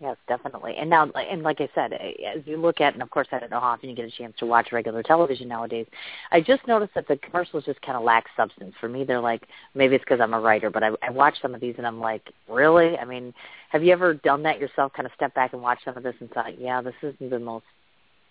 Yes, 0.03 0.17
definitely. 0.27 0.75
And 0.77 0.89
now, 0.89 1.09
and 1.11 1.43
like 1.43 1.61
I 1.61 1.69
said, 1.73 1.93
as 1.93 2.41
you 2.45 2.57
look 2.57 2.81
at, 2.81 2.93
and 2.93 3.01
of 3.01 3.09
course, 3.09 3.27
I 3.31 3.39
don't 3.39 3.49
know 3.49 3.61
how 3.61 3.67
often 3.67 3.89
you 3.89 3.95
get 3.95 4.05
a 4.05 4.11
chance 4.11 4.33
to 4.39 4.45
watch 4.45 4.73
regular 4.73 5.01
television 5.01 5.47
nowadays. 5.47 5.85
I 6.29 6.41
just 6.41 6.67
noticed 6.67 6.93
that 6.95 7.07
the 7.07 7.15
commercials 7.15 7.63
just 7.63 7.81
kind 7.81 7.97
of 7.97 8.03
lack 8.03 8.25
substance. 8.35 8.73
For 8.81 8.89
me, 8.89 9.05
they're 9.05 9.21
like 9.21 9.47
maybe 9.75 9.95
it's 9.95 10.03
because 10.03 10.19
I'm 10.19 10.33
a 10.33 10.39
writer, 10.41 10.69
but 10.69 10.83
I, 10.83 10.89
I 11.01 11.09
watch 11.09 11.35
some 11.41 11.55
of 11.55 11.61
these 11.61 11.75
and 11.77 11.87
I'm 11.87 12.01
like, 12.01 12.33
really? 12.49 12.97
I 12.97 13.05
mean, 13.05 13.33
have 13.69 13.81
you 13.81 13.93
ever 13.93 14.13
done 14.13 14.43
that 14.43 14.59
yourself? 14.59 14.91
Kind 14.91 15.05
of 15.05 15.13
step 15.15 15.33
back 15.35 15.53
and 15.53 15.61
watch 15.61 15.79
some 15.85 15.95
of 15.95 16.03
this 16.03 16.15
and 16.19 16.29
thought, 16.31 16.59
yeah, 16.59 16.81
this 16.81 16.95
isn't 17.01 17.29
the 17.29 17.39
most. 17.39 17.65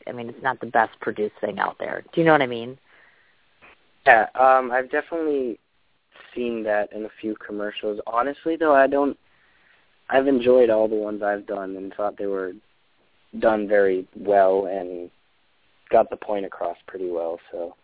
I 0.07 0.13
mean, 0.13 0.29
it's 0.29 0.43
not 0.43 0.61
the 0.61 0.67
best 0.67 0.99
produced 1.01 1.37
thing 1.41 1.59
out 1.59 1.77
there. 1.79 2.05
Do 2.13 2.21
you 2.21 2.27
know 2.27 2.33
what 2.33 2.43
I 2.43 2.47
mean? 2.47 2.77
Yeah, 4.07 4.27
um, 4.35 4.71
I've 4.73 4.91
definitely 4.91 5.59
seen 6.35 6.63
that 6.65 6.93
in 6.93 7.05
a 7.05 7.11
few 7.21 7.37
commercials. 7.37 8.01
Honestly, 8.07 8.57
though, 8.57 8.75
I 8.75 8.87
don't. 8.87 9.17
I've 10.09 10.27
enjoyed 10.27 10.71
all 10.71 10.89
the 10.89 10.97
ones 10.97 11.23
I've 11.23 11.47
done 11.47 11.77
and 11.77 11.95
thought 11.95 12.19
they 12.19 12.27
were 12.27 12.53
done 13.39 13.67
very 13.67 14.07
well 14.17 14.67
and 14.67 15.11
got 15.91 16.11
the 16.11 16.17
point 16.17 16.45
across 16.45 16.77
pretty 16.87 17.11
well. 17.11 17.39
So 17.51 17.75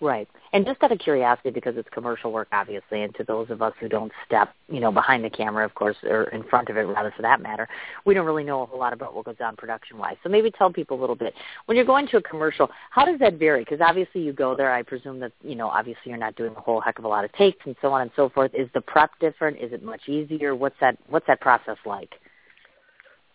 Right. 0.00 0.28
And 0.52 0.64
just 0.64 0.80
out 0.82 0.92
of 0.92 1.00
curiosity, 1.00 1.50
because 1.50 1.76
it's 1.76 1.88
commercial 1.90 2.30
work, 2.30 2.46
obviously, 2.52 3.02
and 3.02 3.12
to 3.16 3.24
those 3.24 3.50
of 3.50 3.60
us 3.62 3.72
who 3.80 3.88
don't 3.88 4.12
step, 4.24 4.54
you 4.68 4.78
know, 4.78 4.92
behind 4.92 5.24
the 5.24 5.30
camera, 5.30 5.64
of 5.64 5.74
course, 5.74 5.96
or 6.04 6.24
in 6.24 6.44
front 6.44 6.68
of 6.68 6.76
it, 6.76 6.82
rather, 6.82 7.12
for 7.16 7.22
that 7.22 7.40
matter, 7.40 7.68
we 8.04 8.14
don't 8.14 8.24
really 8.24 8.44
know 8.44 8.62
a 8.62 8.66
whole 8.66 8.78
lot 8.78 8.92
about 8.92 9.14
what 9.14 9.24
goes 9.24 9.34
on 9.40 9.56
production-wise. 9.56 10.16
So 10.22 10.28
maybe 10.28 10.52
tell 10.52 10.72
people 10.72 10.96
a 10.96 11.00
little 11.00 11.16
bit. 11.16 11.34
When 11.66 11.76
you're 11.76 11.84
going 11.84 12.06
to 12.08 12.18
a 12.18 12.22
commercial, 12.22 12.70
how 12.90 13.04
does 13.04 13.18
that 13.18 13.34
vary? 13.34 13.64
Because 13.64 13.80
obviously 13.80 14.20
you 14.20 14.32
go 14.32 14.54
there, 14.54 14.72
I 14.72 14.84
presume 14.84 15.18
that, 15.18 15.32
you 15.42 15.56
know, 15.56 15.68
obviously 15.68 16.02
you're 16.10 16.16
not 16.16 16.36
doing 16.36 16.54
a 16.56 16.60
whole 16.60 16.80
heck 16.80 17.00
of 17.00 17.04
a 17.04 17.08
lot 17.08 17.24
of 17.24 17.32
takes 17.32 17.66
and 17.66 17.74
so 17.82 17.92
on 17.92 18.02
and 18.02 18.10
so 18.14 18.28
forth. 18.28 18.52
Is 18.54 18.68
the 18.74 18.80
prep 18.80 19.10
different? 19.18 19.58
Is 19.58 19.72
it 19.72 19.82
much 19.82 20.08
easier? 20.08 20.54
What's 20.54 20.76
that, 20.80 20.96
what's 21.08 21.26
that 21.26 21.40
process 21.40 21.76
like? 21.84 22.14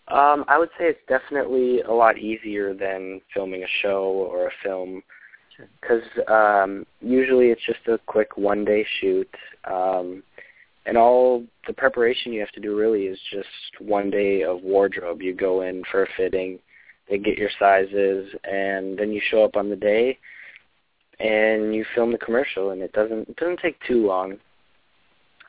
um, 0.09 0.43
I 0.47 0.57
would 0.57 0.69
say 0.77 0.85
it's 0.85 0.99
definitely 1.07 1.81
a 1.81 1.91
lot 1.91 2.17
easier 2.17 2.73
than 2.73 3.21
filming 3.33 3.63
a 3.63 3.67
show 3.81 4.27
or 4.31 4.47
a 4.47 4.51
film. 4.61 5.01
Because 5.81 6.03
um, 6.27 6.85
usually 7.01 7.47
it's 7.47 7.65
just 7.65 7.87
a 7.87 7.99
quick 8.05 8.37
one 8.37 8.65
day 8.65 8.85
shoot, 8.99 9.29
um, 9.69 10.23
and 10.85 10.97
all 10.97 11.43
the 11.67 11.73
preparation 11.73 12.33
you 12.33 12.39
have 12.39 12.51
to 12.51 12.59
do 12.59 12.77
really 12.77 13.03
is 13.03 13.19
just 13.31 13.47
one 13.79 14.09
day 14.09 14.43
of 14.43 14.61
wardrobe. 14.61 15.21
You 15.21 15.33
go 15.33 15.61
in 15.61 15.83
for 15.91 16.03
a 16.03 16.07
fitting, 16.17 16.59
they 17.09 17.17
get 17.17 17.37
your 17.37 17.49
sizes, 17.59 18.33
and 18.43 18.97
then 18.97 19.11
you 19.11 19.21
show 19.29 19.43
up 19.43 19.55
on 19.55 19.69
the 19.69 19.75
day, 19.75 20.17
and 21.19 21.73
you 21.73 21.85
film 21.95 22.11
the 22.11 22.17
commercial, 22.17 22.71
and 22.71 22.81
it 22.81 22.91
doesn't 22.93 23.29
it 23.29 23.35
doesn't 23.37 23.59
take 23.59 23.77
too 23.87 24.05
long. 24.05 24.37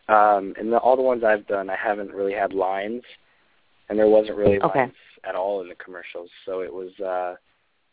Um, 0.08 0.54
and 0.58 0.70
the, 0.70 0.76
all 0.76 0.96
the 0.96 1.02
ones 1.02 1.24
I've 1.24 1.46
done, 1.46 1.70
I 1.70 1.76
haven't 1.76 2.12
really 2.12 2.34
had 2.34 2.52
lines, 2.52 3.02
and 3.88 3.98
there 3.98 4.08
wasn't 4.08 4.36
really 4.36 4.60
Okay. 4.60 4.80
lines 4.80 4.92
at 5.26 5.34
all 5.34 5.62
in 5.62 5.68
the 5.68 5.74
commercials, 5.76 6.28
so 6.44 6.60
it 6.60 6.72
was. 6.72 6.90
Uh, 7.00 7.36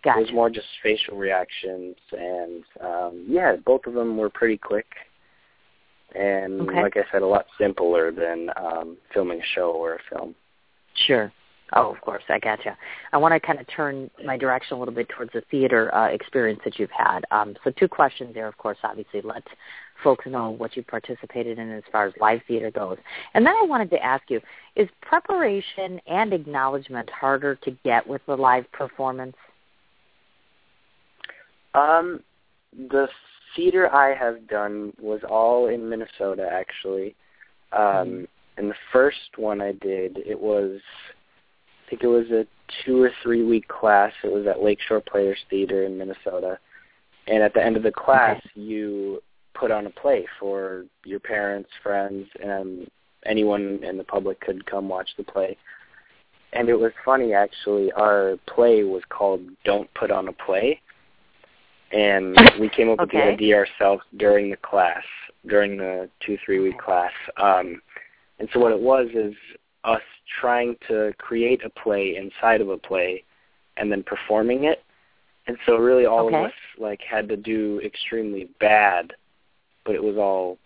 Gotcha. 0.04 0.20
it 0.20 0.22
was 0.24 0.34
more 0.34 0.50
just 0.50 0.68
facial 0.82 1.18
reactions, 1.18 1.96
and 2.12 2.64
um, 2.82 3.26
yeah, 3.28 3.56
both 3.66 3.86
of 3.86 3.94
them 3.94 4.18
were 4.18 4.30
pretty 4.30 4.58
quick, 4.58 4.88
and 6.16 6.62
Okay. 6.62 6.82
like 6.82 6.98
I 6.98 7.04
said, 7.12 7.22
a 7.22 7.28
lot 7.28 7.46
simpler 7.60 8.12
than 8.12 8.50
um, 8.58 8.98
filming 9.14 9.40
a 9.40 9.46
show 9.56 9.72
or 9.72 9.96
a 9.96 10.00
film. 10.10 10.36
Sure. 11.06 11.32
Oh, 11.74 11.90
of 11.94 12.02
course, 12.02 12.24
I 12.28 12.38
gotcha. 12.38 12.78
I 13.14 13.18
want 13.18 13.34
to 13.34 13.40
kind 13.40 13.58
of 13.58 13.66
turn 13.68 14.10
my 14.26 14.36
direction 14.38 14.76
a 14.76 14.80
little 14.80 14.94
bit 14.94 15.08
towards 15.08 15.32
the 15.32 15.42
theater 15.50 15.94
uh, 15.96 16.08
experience 16.08 16.60
that 16.66 16.78
you've 16.78 16.92
had. 16.92 17.22
Um, 17.32 17.56
so 17.64 17.72
two 17.72 17.88
questions 17.88 18.34
there, 18.34 18.48
of 18.48 18.58
course, 18.58 18.78
obviously 18.84 19.22
let 19.22 19.44
folks 20.04 20.26
know 20.26 20.50
what 20.50 20.76
you 20.76 20.84
participated 20.84 21.60
in 21.60 21.72
as 21.72 21.84
far 21.90 22.08
as 22.08 22.14
live 22.20 22.42
theater 22.46 22.72
goes. 22.72 22.98
And 23.36 23.46
then 23.46 23.54
I 23.56 23.64
wanted 23.66 23.90
to 23.92 24.04
ask 24.04 24.24
you, 24.30 24.42
is 24.76 24.90
preparation 25.02 26.02
and 26.08 26.34
acknowledgement 26.34 27.10
harder 27.10 27.56
to 27.56 27.72
get 27.86 28.06
with 28.06 28.22
the 28.26 28.36
live 28.36 28.70
performance? 28.74 29.38
Um, 31.74 32.22
the 32.74 33.08
theater 33.56 33.94
I 33.94 34.16
have 34.16 34.48
done 34.48 34.94
was 35.00 35.22
all 35.30 35.68
in 35.68 35.90
Minnesota, 35.90 36.48
actually. 36.52 37.16
Um, 37.72 38.28
and 38.58 38.70
the 38.70 38.76
first 38.92 39.38
one 39.38 39.62
I 39.62 39.74
did, 39.74 40.18
it 40.26 40.40
was, 40.40 40.80
I 41.86 41.90
think 41.90 42.04
it 42.04 42.08
was 42.08 42.30
a 42.32 42.46
two 42.86 43.02
or 43.02 43.12
three 43.24 43.44
week 43.44 43.68
class. 43.68 44.12
It 44.24 44.32
was 44.32 44.46
at 44.48 44.64
Lakeshore 44.64 45.02
Players 45.02 45.40
Theater 45.50 45.86
in 45.86 45.98
Minnesota. 45.98 46.58
And 47.28 47.44
at 47.44 47.54
the 47.54 47.64
end 47.64 47.78
of 47.78 47.84
the 47.84 47.92
class, 47.92 48.42
you 48.56 49.22
put 49.54 49.72
on 49.72 49.86
a 49.86 49.90
play 49.90 50.26
for 50.40 50.86
your 51.06 51.20
parents, 51.20 51.70
friends, 51.84 52.28
and 52.44 52.90
anyone 53.26 53.80
in 53.84 53.98
the 53.98 54.04
public 54.04 54.40
could 54.42 54.66
come 54.66 54.90
watch 54.90 55.10
the 55.18 55.24
play. 55.24 55.58
And 56.54 56.68
it 56.68 56.76
was 56.76 56.92
funny, 57.06 57.34
actually. 57.34 57.92
Our 57.94 58.38
play 58.48 58.84
was 58.84 59.04
called 59.10 59.42
"Don't 59.64 59.94
Put 59.94 60.12
on 60.12 60.28
a 60.28 60.34
Play," 60.34 60.82
and 61.94 62.38
we 62.60 62.70
came 62.70 62.90
up 62.90 63.00
with 63.00 63.12
the 63.12 63.24
idea 63.24 63.56
ourselves 63.56 64.04
during 64.18 64.50
the 64.50 64.58
class, 64.58 65.04
during 65.48 65.78
the 65.78 66.10
two 66.26 66.38
three 66.46 66.60
week 66.60 66.78
class. 66.78 67.12
Um, 67.38 67.82
and 68.40 68.50
so 68.54 68.60
what 68.60 68.72
it 68.72 68.80
was 68.80 69.08
is 69.14 69.34
us 69.84 70.02
trying 70.40 70.76
to 70.88 71.14
create 71.18 71.62
a 71.66 71.70
play 71.70 72.16
inside 72.16 72.62
of 72.62 72.70
a 72.70 72.78
play 72.78 73.24
and 73.78 73.92
then 73.92 74.04
performing 74.04 74.66
it. 74.66 74.84
And 75.48 75.58
so 75.66 75.78
really 75.78 76.06
all 76.06 76.28
Okay. 76.28 76.38
of 76.38 76.46
us 76.46 76.54
like 76.78 77.02
had 77.02 77.28
to 77.30 77.38
do 77.38 77.82
extremely 77.84 78.50
bad, 78.60 79.14
but 79.86 79.96
it 79.96 80.04
was 80.04 80.18
all 80.18 80.58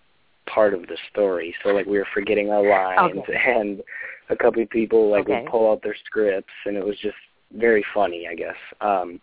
part 0.46 0.74
of 0.74 0.82
the 0.88 0.98
story. 1.12 1.56
So 1.64 1.70
like 1.70 1.86
we 1.86 1.98
were 1.98 2.08
forgetting 2.14 2.52
our 2.52 2.62
lines 2.64 3.18
Okay. 3.18 3.54
and 3.56 3.82
a 4.30 4.36
couple 4.36 4.62
of 4.62 4.70
people 4.70 5.10
like 5.10 5.24
Okay. 5.24 5.42
would 5.42 5.50
pull 5.50 5.72
out 5.72 5.82
their 5.82 5.96
scripts 6.06 6.54
and 6.66 6.78
it 6.78 6.86
was 6.86 6.98
just 7.00 7.18
very 7.54 7.84
funny, 7.94 8.28
I 8.28 8.36
guess. 8.36 8.58
Um 8.82 9.20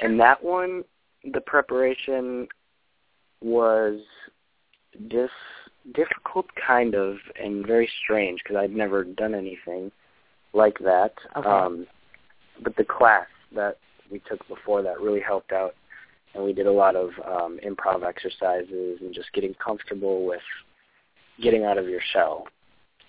and 0.00 0.20
that 0.20 0.42
one 0.42 0.84
the 1.32 1.40
preparation 1.40 2.48
was 3.42 4.00
dif- 5.08 5.30
difficult 5.94 6.46
kind 6.66 6.94
of 6.94 7.16
and 7.42 7.66
very 7.66 7.88
strange 8.02 8.40
because 8.42 8.56
I'd 8.56 8.74
never 8.74 9.04
done 9.04 9.34
anything 9.34 9.90
like 10.52 10.78
that. 10.80 11.12
Okay. 11.36 11.48
Um 11.48 11.86
but 12.62 12.74
the 12.76 12.84
class 12.84 13.26
that 13.54 13.78
we 14.10 14.20
took 14.28 14.46
before 14.48 14.82
that 14.82 15.00
really 15.00 15.20
helped 15.20 15.52
out 15.52 15.74
and 16.34 16.44
we 16.44 16.52
did 16.52 16.66
a 16.66 16.72
lot 16.72 16.96
of 16.96 17.10
um 17.24 17.58
improv 17.64 18.02
exercises 18.04 18.98
and 19.00 19.14
just 19.14 19.32
getting 19.32 19.54
comfortable 19.54 20.26
with 20.26 20.40
getting 21.40 21.64
out 21.64 21.78
of 21.78 21.88
your 21.88 22.00
shell. 22.12 22.46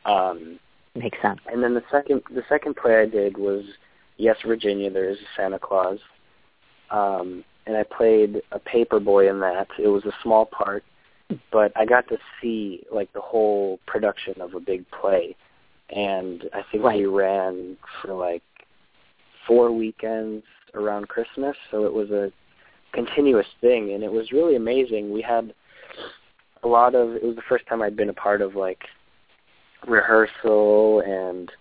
Um 0.05 0.59
Makes 0.95 1.21
sense. 1.21 1.39
and 1.51 1.63
then 1.63 1.73
the 1.73 1.83
second 1.91 2.21
the 2.33 2.43
second 2.49 2.75
play 2.75 3.01
I 3.01 3.05
did 3.05 3.38
was 3.38 3.63
Yes 4.17 4.35
Virginia, 4.45 4.91
there 4.91 5.09
is 5.09 5.17
a 5.17 5.29
Santa 5.35 5.59
Claus. 5.59 5.99
Um 6.91 7.43
and 7.69 7.77
I 7.77 7.83
played 7.83 8.41
a 8.51 8.57
paper 8.57 8.99
boy 8.99 9.29
in 9.29 9.39
that. 9.41 9.67
It 9.77 9.89
was 9.89 10.03
a 10.05 10.11
small 10.23 10.47
part, 10.47 10.83
but 11.51 11.71
I 11.75 11.85
got 11.85 12.07
to 12.09 12.17
see 12.41 12.83
like 12.91 13.13
the 13.13 13.21
whole 13.21 13.79
production 13.85 14.41
of 14.41 14.55
a 14.55 14.59
big 14.59 14.89
play. 14.89 15.35
And 15.91 16.49
I 16.51 16.63
think 16.71 16.83
Right. 16.83 16.97
we 16.97 17.05
ran 17.05 17.77
for 18.01 18.15
like 18.15 18.41
four 19.45 19.71
weekends 19.71 20.43
around 20.73 21.09
Christmas, 21.09 21.55
so 21.69 21.85
it 21.85 21.93
was 21.93 22.09
a 22.09 22.31
continuous 22.91 23.47
thing 23.61 23.91
and 23.93 24.03
it 24.03 24.11
was 24.11 24.31
really 24.31 24.55
amazing. 24.55 25.13
We 25.13 25.21
had 25.21 25.53
a 26.63 26.67
lot 26.67 26.95
of 26.95 27.15
it 27.15 27.23
was 27.23 27.35
the 27.35 27.43
first 27.47 27.67
time 27.67 27.83
I'd 27.83 27.95
been 27.95 28.09
a 28.09 28.13
part 28.13 28.41
of 28.41 28.55
like 28.55 28.83
rehearsal 29.88 31.01
and 31.01 31.51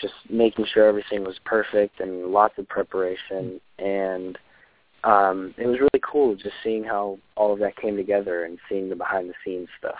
just 0.00 0.14
making 0.28 0.66
sure 0.66 0.88
everything 0.88 1.22
was 1.22 1.38
perfect 1.44 2.00
and 2.00 2.32
lots 2.32 2.58
of 2.58 2.68
preparation 2.68 3.60
and 3.78 4.36
um 5.04 5.54
it 5.56 5.66
was 5.66 5.78
really 5.78 6.02
cool 6.02 6.34
just 6.34 6.54
seeing 6.62 6.84
how 6.84 7.18
all 7.36 7.52
of 7.52 7.58
that 7.58 7.76
came 7.76 7.96
together 7.96 8.44
and 8.44 8.58
seeing 8.68 8.88
the 8.88 8.96
behind 8.96 9.28
the 9.28 9.34
scenes 9.44 9.68
stuff. 9.78 9.98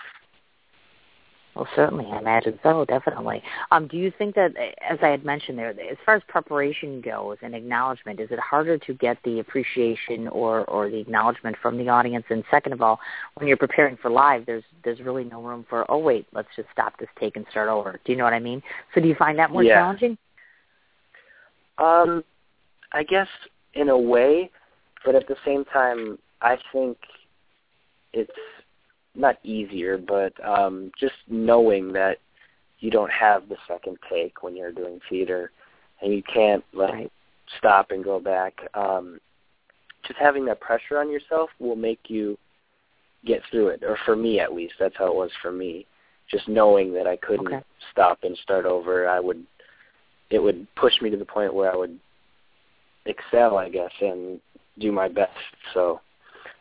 Well, 1.55 1.67
certainly, 1.75 2.05
I 2.09 2.17
imagine 2.17 2.57
so. 2.63 2.85
Definitely. 2.85 3.43
Um, 3.71 3.87
do 3.87 3.97
you 3.97 4.09
think 4.17 4.35
that, 4.35 4.53
as 4.89 4.99
I 5.01 5.09
had 5.09 5.25
mentioned 5.25 5.57
there, 5.57 5.71
as 5.71 5.97
far 6.05 6.15
as 6.15 6.21
preparation 6.29 7.01
goes 7.01 7.37
and 7.41 7.53
acknowledgement, 7.53 8.21
is 8.21 8.31
it 8.31 8.39
harder 8.39 8.77
to 8.77 8.93
get 8.93 9.17
the 9.25 9.39
appreciation 9.39 10.29
or 10.29 10.63
or 10.65 10.89
the 10.89 10.97
acknowledgement 10.97 11.57
from 11.61 11.77
the 11.77 11.89
audience? 11.89 12.23
And 12.29 12.45
second 12.49 12.71
of 12.71 12.81
all, 12.81 13.01
when 13.35 13.49
you're 13.49 13.57
preparing 13.57 13.97
for 13.97 14.09
live, 14.09 14.45
there's 14.45 14.63
there's 14.85 15.01
really 15.01 15.25
no 15.25 15.41
room 15.41 15.65
for 15.69 15.85
oh 15.91 15.97
wait, 15.97 16.25
let's 16.31 16.47
just 16.55 16.69
stop 16.71 16.97
this 16.99 17.09
take 17.19 17.35
and 17.35 17.45
start 17.51 17.67
over. 17.67 17.99
Do 18.05 18.13
you 18.13 18.17
know 18.17 18.23
what 18.23 18.33
I 18.33 18.39
mean? 18.39 18.63
So 18.95 19.01
do 19.01 19.09
you 19.09 19.15
find 19.15 19.37
that 19.39 19.51
more 19.51 19.63
Yeah. 19.63 19.75
challenging? 19.75 20.17
Um 21.79 22.23
I 22.93 23.03
guess 23.03 23.27
in 23.73 23.89
a 23.89 23.97
way, 23.97 24.49
but 25.05 25.15
at 25.15 25.27
the 25.27 25.35
same 25.45 25.65
time 25.65 26.17
I 26.41 26.57
think 26.71 26.97
it's 28.13 28.31
not 29.15 29.37
easier, 29.43 29.97
but 29.97 30.33
um 30.45 30.91
just 30.99 31.15
knowing 31.27 31.91
that 31.93 32.17
you 32.79 32.89
don't 32.89 33.11
have 33.11 33.47
the 33.47 33.57
second 33.67 33.97
take 34.09 34.41
when 34.43 34.55
you're 34.55 34.71
doing 34.71 34.99
theater 35.09 35.51
and 36.01 36.13
you 36.13 36.23
can't 36.23 36.63
like 36.73 36.93
Right. 36.93 37.11
stop 37.57 37.91
and 37.91 38.03
go 38.03 38.19
back. 38.19 38.59
Um 38.73 39.19
just 40.07 40.19
having 40.19 40.45
that 40.45 40.59
pressure 40.59 40.97
on 40.99 41.11
yourself 41.11 41.49
will 41.59 41.75
make 41.75 42.09
you 42.09 42.37
get 43.25 43.41
through 43.51 43.67
it. 43.67 43.83
Or 43.83 43.97
for 44.05 44.15
me 44.15 44.39
at 44.39 44.53
least, 44.53 44.73
that's 44.79 44.97
how 44.97 45.07
it 45.07 45.15
was 45.15 45.29
for 45.41 45.51
me. 45.51 45.85
Just 46.29 46.47
knowing 46.47 46.93
that 46.93 47.05
I 47.07 47.17
couldn't 47.17 47.47
Okay. 47.47 47.63
stop 47.91 48.19
and 48.23 48.35
start 48.37 48.65
over, 48.65 49.07
I 49.07 49.19
would 49.19 49.45
it 50.29 50.39
would 50.39 50.65
push 50.75 50.93
me 51.01 51.09
to 51.09 51.17
the 51.17 51.25
point 51.25 51.53
where 51.53 51.71
I 51.71 51.75
would 51.75 51.99
excel, 53.05 53.57
I 53.57 53.69
guess, 53.69 53.91
and 54.01 54.39
do 54.79 54.91
my 54.91 55.07
best. 55.07 55.31
So 55.73 56.01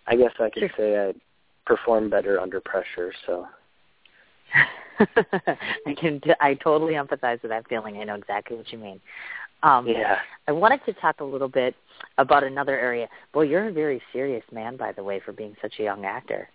I 0.07 0.16
guess 0.16 0.33
I 0.38 0.51
could 0.51 0.61
Sure. 0.61 0.70
say 0.77 1.09
I 1.09 1.14
perform 1.66 2.11
better 2.11 2.40
under 2.40 2.61
pressure, 2.61 3.12
so 3.27 3.46
I 4.99 5.94
can. 5.96 6.20
T- 6.20 6.33
I 6.40 6.55
totally 6.55 6.94
empathize 6.94 7.40
with 7.42 7.51
that 7.51 7.68
feeling. 7.68 7.99
I 7.99 8.05
know 8.05 8.16
exactly 8.16 8.57
what 8.57 8.70
you 8.73 8.79
mean. 8.79 9.01
Um, 9.62 9.87
yeah. 9.87 10.18
I 10.49 10.53
wanted 10.53 10.81
to 10.87 10.92
talk 10.94 11.20
a 11.20 11.25
little 11.25 11.49
bit 11.49 11.75
about 12.18 12.42
another 12.44 12.79
area. 12.79 13.09
Well, 13.35 13.44
you're 13.44 13.68
a 13.68 13.73
very 13.73 14.01
serious 14.12 14.42
man, 14.53 14.77
by 14.77 14.92
the 14.92 15.05
way, 15.05 15.20
for 15.25 15.33
being 15.33 15.55
such 15.61 15.75
a 15.79 15.83
young 15.83 16.05
actor. 16.05 16.49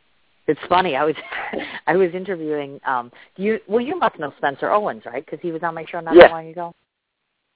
It's 0.48 0.60
funny. 0.68 0.96
I 0.96 1.04
was 1.06 1.16
I 1.88 1.96
was 1.96 2.14
interviewing. 2.14 2.80
Um, 2.86 3.12
you 3.38 3.60
well, 3.68 3.82
you 3.82 3.98
must 3.98 4.20
know 4.20 4.34
Spencer 4.38 4.70
Owens, 4.72 5.04
right? 5.06 5.26
Because 5.26 5.40
he 5.42 5.52
was 5.52 5.64
on 5.64 5.74
my 5.76 5.86
show 5.86 6.00
not 6.00 6.16
Yeah. 6.16 6.24
that 6.24 6.32
long 6.32 6.50
ago. 6.50 6.76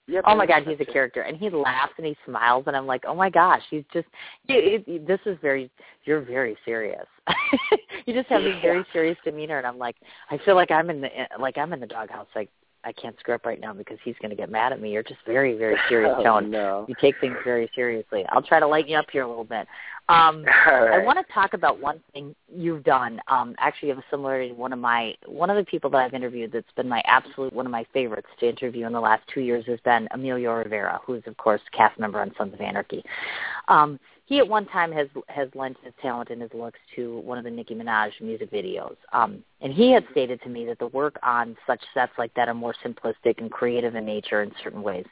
Yep, 0.10 0.24
Oh 0.26 0.36
my 0.36 0.48
God, 0.48 0.64
he's 0.66 0.80
a 0.80 0.92
character, 0.92 1.22
and 1.22 1.38
he 1.38 1.50
laughs 1.52 1.94
and 1.98 2.06
he 2.06 2.18
smiles, 2.26 2.64
and 2.66 2.76
I'm 2.76 2.88
like, 2.88 3.04
oh 3.08 3.14
my 3.14 3.30
gosh, 3.30 3.62
he's 3.70 3.84
just. 3.94 4.08
It, 4.48 4.84
it, 4.88 5.08
this 5.08 5.20
is 5.28 5.38
very. 5.42 5.70
You're 6.06 6.22
very 6.22 6.58
serious. 6.66 7.06
you 8.08 8.14
just 8.16 8.28
have 8.30 8.42
this 8.42 8.56
very 8.62 8.84
serious 8.92 9.18
demeanor, 9.24 9.60
and 9.60 9.68
I'm 9.68 9.78
like, 9.78 9.98
I 10.32 10.40
feel 10.40 10.56
like 10.56 10.72
I'm 10.72 10.90
in 10.90 11.02
the 11.02 11.08
eh, 11.08 11.28
like 11.40 11.60
I'm 11.60 11.74
in 11.74 11.80
the 11.80 11.86
doghouse. 11.86 12.28
Like 12.36 12.50
I 12.84 12.92
can't 12.92 13.20
screw 13.20 13.36
up 13.36 13.46
right 13.46 13.60
now 13.60 13.74
because 13.74 13.98
he's 14.04 14.16
going 14.22 14.30
to 14.30 14.36
get 14.36 14.50
mad 14.50 14.72
at 14.72 14.82
me. 14.82 14.92
You're 14.92 15.04
just 15.04 15.20
very 15.26 15.58
very 15.58 15.78
serious 15.88 16.14
oh, 16.18 16.24
tone. 16.24 16.50
no. 16.50 16.86
You 16.88 16.96
take 17.00 17.16
things 17.20 17.38
very 17.44 17.70
seriously. 17.76 18.26
I'll 18.30 18.42
try 18.42 18.60
to 18.60 18.68
lighten 18.68 18.92
you 18.92 18.98
up 18.98 19.08
here 19.12 19.24
a 19.24 19.28
little 19.28 19.44
bit. 19.44 19.68
Um, 20.10 20.44
right. 20.68 21.00
I 21.02 21.04
want 21.04 21.26
to 21.26 21.34
talk 21.34 21.54
about 21.54 21.80
one 21.80 22.02
thing 22.14 22.36
you've 22.54 22.84
done. 22.84 23.22
Um, 23.28 23.56
actually, 23.60 23.90
you 23.90 23.96
have 23.96 24.04
a 24.04 24.08
similarity 24.10 24.50
to 24.50 24.56
one 24.56 24.74
of 24.74 24.80
my 24.80 25.14
one 25.26 25.50
of 25.50 25.58
the 25.58 25.64
people 25.64 25.90
that 25.92 25.98
I've 26.00 26.14
interviewed 26.14 26.52
that's 26.52 26.72
been 26.76 26.90
my 26.90 27.02
absolute 27.06 27.54
one 27.54 27.66
of 27.66 27.72
my 27.72 27.86
favorites 27.94 28.28
to 28.40 28.50
interview 28.50 28.88
in 28.88 28.94
the 28.94 29.00
last 29.00 29.24
two 29.34 29.42
years 29.42 29.66
has 29.68 29.80
been 29.82 30.08
Emilio 30.12 30.54
Rivera, 30.54 31.00
who 31.06 31.14
is 31.14 31.24
of 31.28 31.38
course 31.38 31.62
cast 31.72 32.00
member 32.00 32.20
on 32.20 32.32
Sons 32.38 32.54
of 32.54 32.62
Anarchy. 32.62 33.04
Um, 33.68 34.00
he 34.30 34.38
at 34.38 34.48
one 34.48 34.68
time 34.68 34.92
has 34.92 35.08
has 35.28 35.50
lent 35.56 35.76
his 35.84 35.92
talent 36.02 36.30
and 36.30 36.40
his 36.40 36.52
looks 36.54 36.78
to 36.96 37.18
one 37.22 37.40
of 37.40 37.44
the 37.44 37.50
Nicki 37.50 37.74
Minaj 37.74 38.12
music 38.22 38.52
videos, 38.52 38.96
um, 39.12 39.44
and 39.60 39.74
he 39.74 39.92
had 39.92 40.06
stated 40.12 40.40
to 40.44 40.50
me 40.50 40.66
that 40.68 40.78
the 40.78 40.88
work 40.88 41.18
on 41.24 41.58
such 41.66 41.82
sets 41.96 42.12
like 42.20 42.32
that 42.36 42.48
are 42.48 42.54
more 42.54 42.76
simplistic 42.86 43.40
and 43.40 43.52
creative 43.52 43.96
in 43.96 44.06
nature 44.06 44.44
in 44.44 44.52
certain 44.64 44.84
ways. 44.84 45.06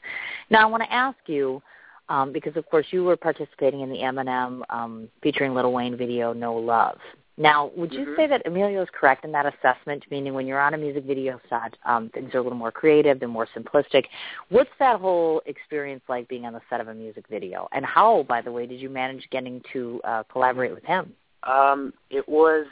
Now, 0.51 0.61
I 0.61 0.65
want 0.67 0.83
to 0.83 0.93
ask 0.93 1.17
you 1.25 1.63
um, 2.09 2.31
because 2.31 2.55
of 2.55 2.69
course 2.69 2.85
you 2.91 3.03
were 3.03 3.17
participating 3.17 3.81
in 3.81 3.89
the 3.89 3.97
Eminem 3.97 4.61
um, 4.69 5.09
featuring 5.23 5.55
Lil 5.55 5.73
Wayne 5.73 5.97
video 5.97 6.31
"No 6.31 6.53
Love." 6.53 6.99
Now, 7.39 7.67
would 7.75 7.93
you 7.93 8.05
Mhm. 8.05 8.15
say 8.15 8.27
that 8.27 8.47
Emilio 8.47 8.81
is 8.81 8.89
correct 8.89 9.23
in 9.23 9.31
that 9.33 9.45
assessment? 9.45 10.09
Meaning, 10.09 10.33
when 10.33 10.47
you're 10.47 10.59
on 10.59 10.73
a 10.73 10.77
music 10.77 11.03
video 11.03 11.39
set, 11.47 11.77
um, 11.85 12.09
things 12.09 12.33
are 12.33 12.39
a 12.39 12.41
little 12.41 12.57
more 12.57 12.71
creative, 12.71 13.19
they're 13.19 13.29
more 13.29 13.45
simplistic. 13.45 14.07
What's 14.49 14.75
that 14.79 14.99
whole 14.99 15.41
experience 15.45 16.03
like 16.07 16.27
being 16.27 16.45
on 16.45 16.53
the 16.53 16.61
set 16.69 16.81
of 16.81 16.87
a 16.87 16.93
music 16.95 17.27
video? 17.27 17.69
And 17.73 17.85
how, 17.85 18.23
by 18.23 18.41
the 18.41 18.51
way, 18.51 18.65
did 18.65 18.79
you 18.81 18.89
manage 18.89 19.29
getting 19.29 19.61
to 19.73 20.01
uh, 20.03 20.23
collaborate 20.23 20.73
with 20.73 20.83
him? 20.83 21.15
Um, 21.43 21.93
it 22.09 22.27
was 22.27 22.65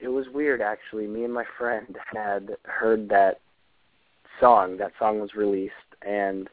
it 0.00 0.08
was 0.08 0.28
weird 0.30 0.60
actually. 0.62 1.06
Me 1.06 1.24
and 1.24 1.34
my 1.34 1.44
friend 1.58 1.98
had 2.06 2.56
heard 2.64 3.08
that 3.08 3.40
song. 4.40 4.76
That 4.76 4.92
song 4.98 5.20
was 5.20 5.34
released 5.34 5.74
and 6.02 6.48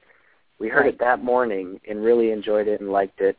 we 0.57 0.67
heard 0.67 0.85
Right. 0.85 0.93
it 0.93 0.99
that 0.99 1.23
morning 1.23 1.79
and 1.87 2.03
really 2.03 2.31
enjoyed 2.31 2.67
it 2.67 2.81
and 2.81 2.91
liked 2.91 3.21
it. 3.21 3.37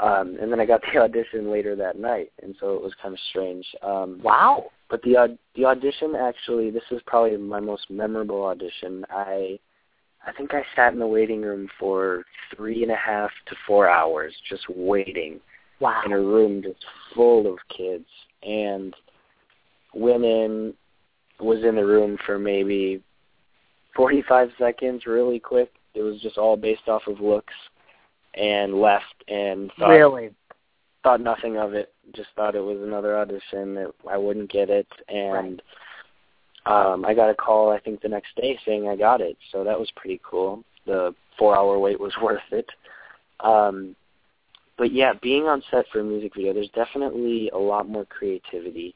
Um 0.00 0.36
and 0.40 0.50
then 0.52 0.60
I 0.60 0.66
got 0.66 0.82
the 0.92 1.00
audition 1.00 1.50
later 1.50 1.74
that 1.76 1.98
night 1.98 2.32
and 2.42 2.54
so 2.60 2.74
it 2.74 2.82
was 2.82 2.92
kind 3.00 3.14
of 3.14 3.20
strange. 3.30 3.66
Um 3.82 4.20
Wow. 4.22 4.66
but 4.90 5.02
the 5.02 5.16
aud- 5.16 5.38
the 5.54 5.64
audition 5.64 6.14
actually 6.14 6.70
this 6.70 6.84
is 6.90 7.00
probably 7.06 7.36
my 7.36 7.60
most 7.60 7.90
memorable 7.90 8.44
audition. 8.44 9.04
I 9.10 9.58
I 10.26 10.32
think 10.32 10.54
I 10.54 10.62
sat 10.74 10.92
in 10.92 10.98
the 10.98 11.06
waiting 11.06 11.42
room 11.42 11.68
for 11.78 12.24
three 12.56 12.82
and 12.82 12.90
a 12.90 12.96
half 12.96 13.30
to 13.46 13.56
four 13.66 13.88
hours 13.88 14.34
just 14.48 14.64
waiting 14.68 15.40
Wow. 15.78 16.02
in 16.06 16.12
a 16.12 16.20
room 16.20 16.62
just 16.62 16.84
full 17.14 17.46
of 17.52 17.58
kids 17.76 18.06
and 18.42 18.94
women 19.94 20.74
was 21.40 21.62
in 21.64 21.74
the 21.76 21.84
room 21.84 22.18
for 22.24 22.38
maybe 22.38 23.02
45 23.94 24.50
seconds 24.58 25.06
really 25.06 25.38
quick 25.38 25.70
it 25.94 26.02
was 26.02 26.20
just 26.20 26.38
all 26.38 26.56
based 26.56 26.88
off 26.88 27.02
of 27.06 27.20
looks 27.20 27.54
and 28.36 28.80
left 28.80 29.24
and 29.28 29.72
thought 29.78 29.88
Really? 29.90 30.30
thought 31.02 31.20
nothing 31.20 31.56
of 31.56 31.72
it 31.74 31.92
just 32.12 32.28
thought 32.36 32.54
it 32.54 32.60
was 32.60 32.78
another 32.82 33.16
audition 33.16 33.74
that 33.74 33.92
I 34.10 34.16
wouldn't 34.16 34.50
get 34.50 34.70
it 34.70 34.86
and 35.08 35.62
um 36.66 37.04
I 37.04 37.14
got 37.14 37.30
a 37.30 37.34
call 37.34 37.70
I 37.70 37.78
think 37.80 38.00
the 38.00 38.08
next 38.08 38.34
day 38.36 38.58
saying 38.66 38.88
I 38.88 38.96
got 38.96 39.20
it 39.20 39.36
so 39.52 39.64
that 39.64 39.78
was 39.78 39.90
pretty 39.96 40.20
cool 40.28 40.62
the 40.86 41.14
4 41.38 41.56
hour 41.56 41.78
wait 41.78 42.00
was 42.00 42.12
worth 42.22 42.40
it 42.50 42.68
um 43.40 43.94
but 44.78 44.92
yeah, 44.92 45.14
being 45.22 45.44
on 45.44 45.62
set 45.70 45.86
for 45.92 46.00
a 46.00 46.04
music 46.04 46.34
video, 46.34 46.52
there's 46.52 46.68
definitely 46.74 47.48
a 47.54 47.58
lot 47.58 47.88
more 47.88 48.04
creativity. 48.04 48.94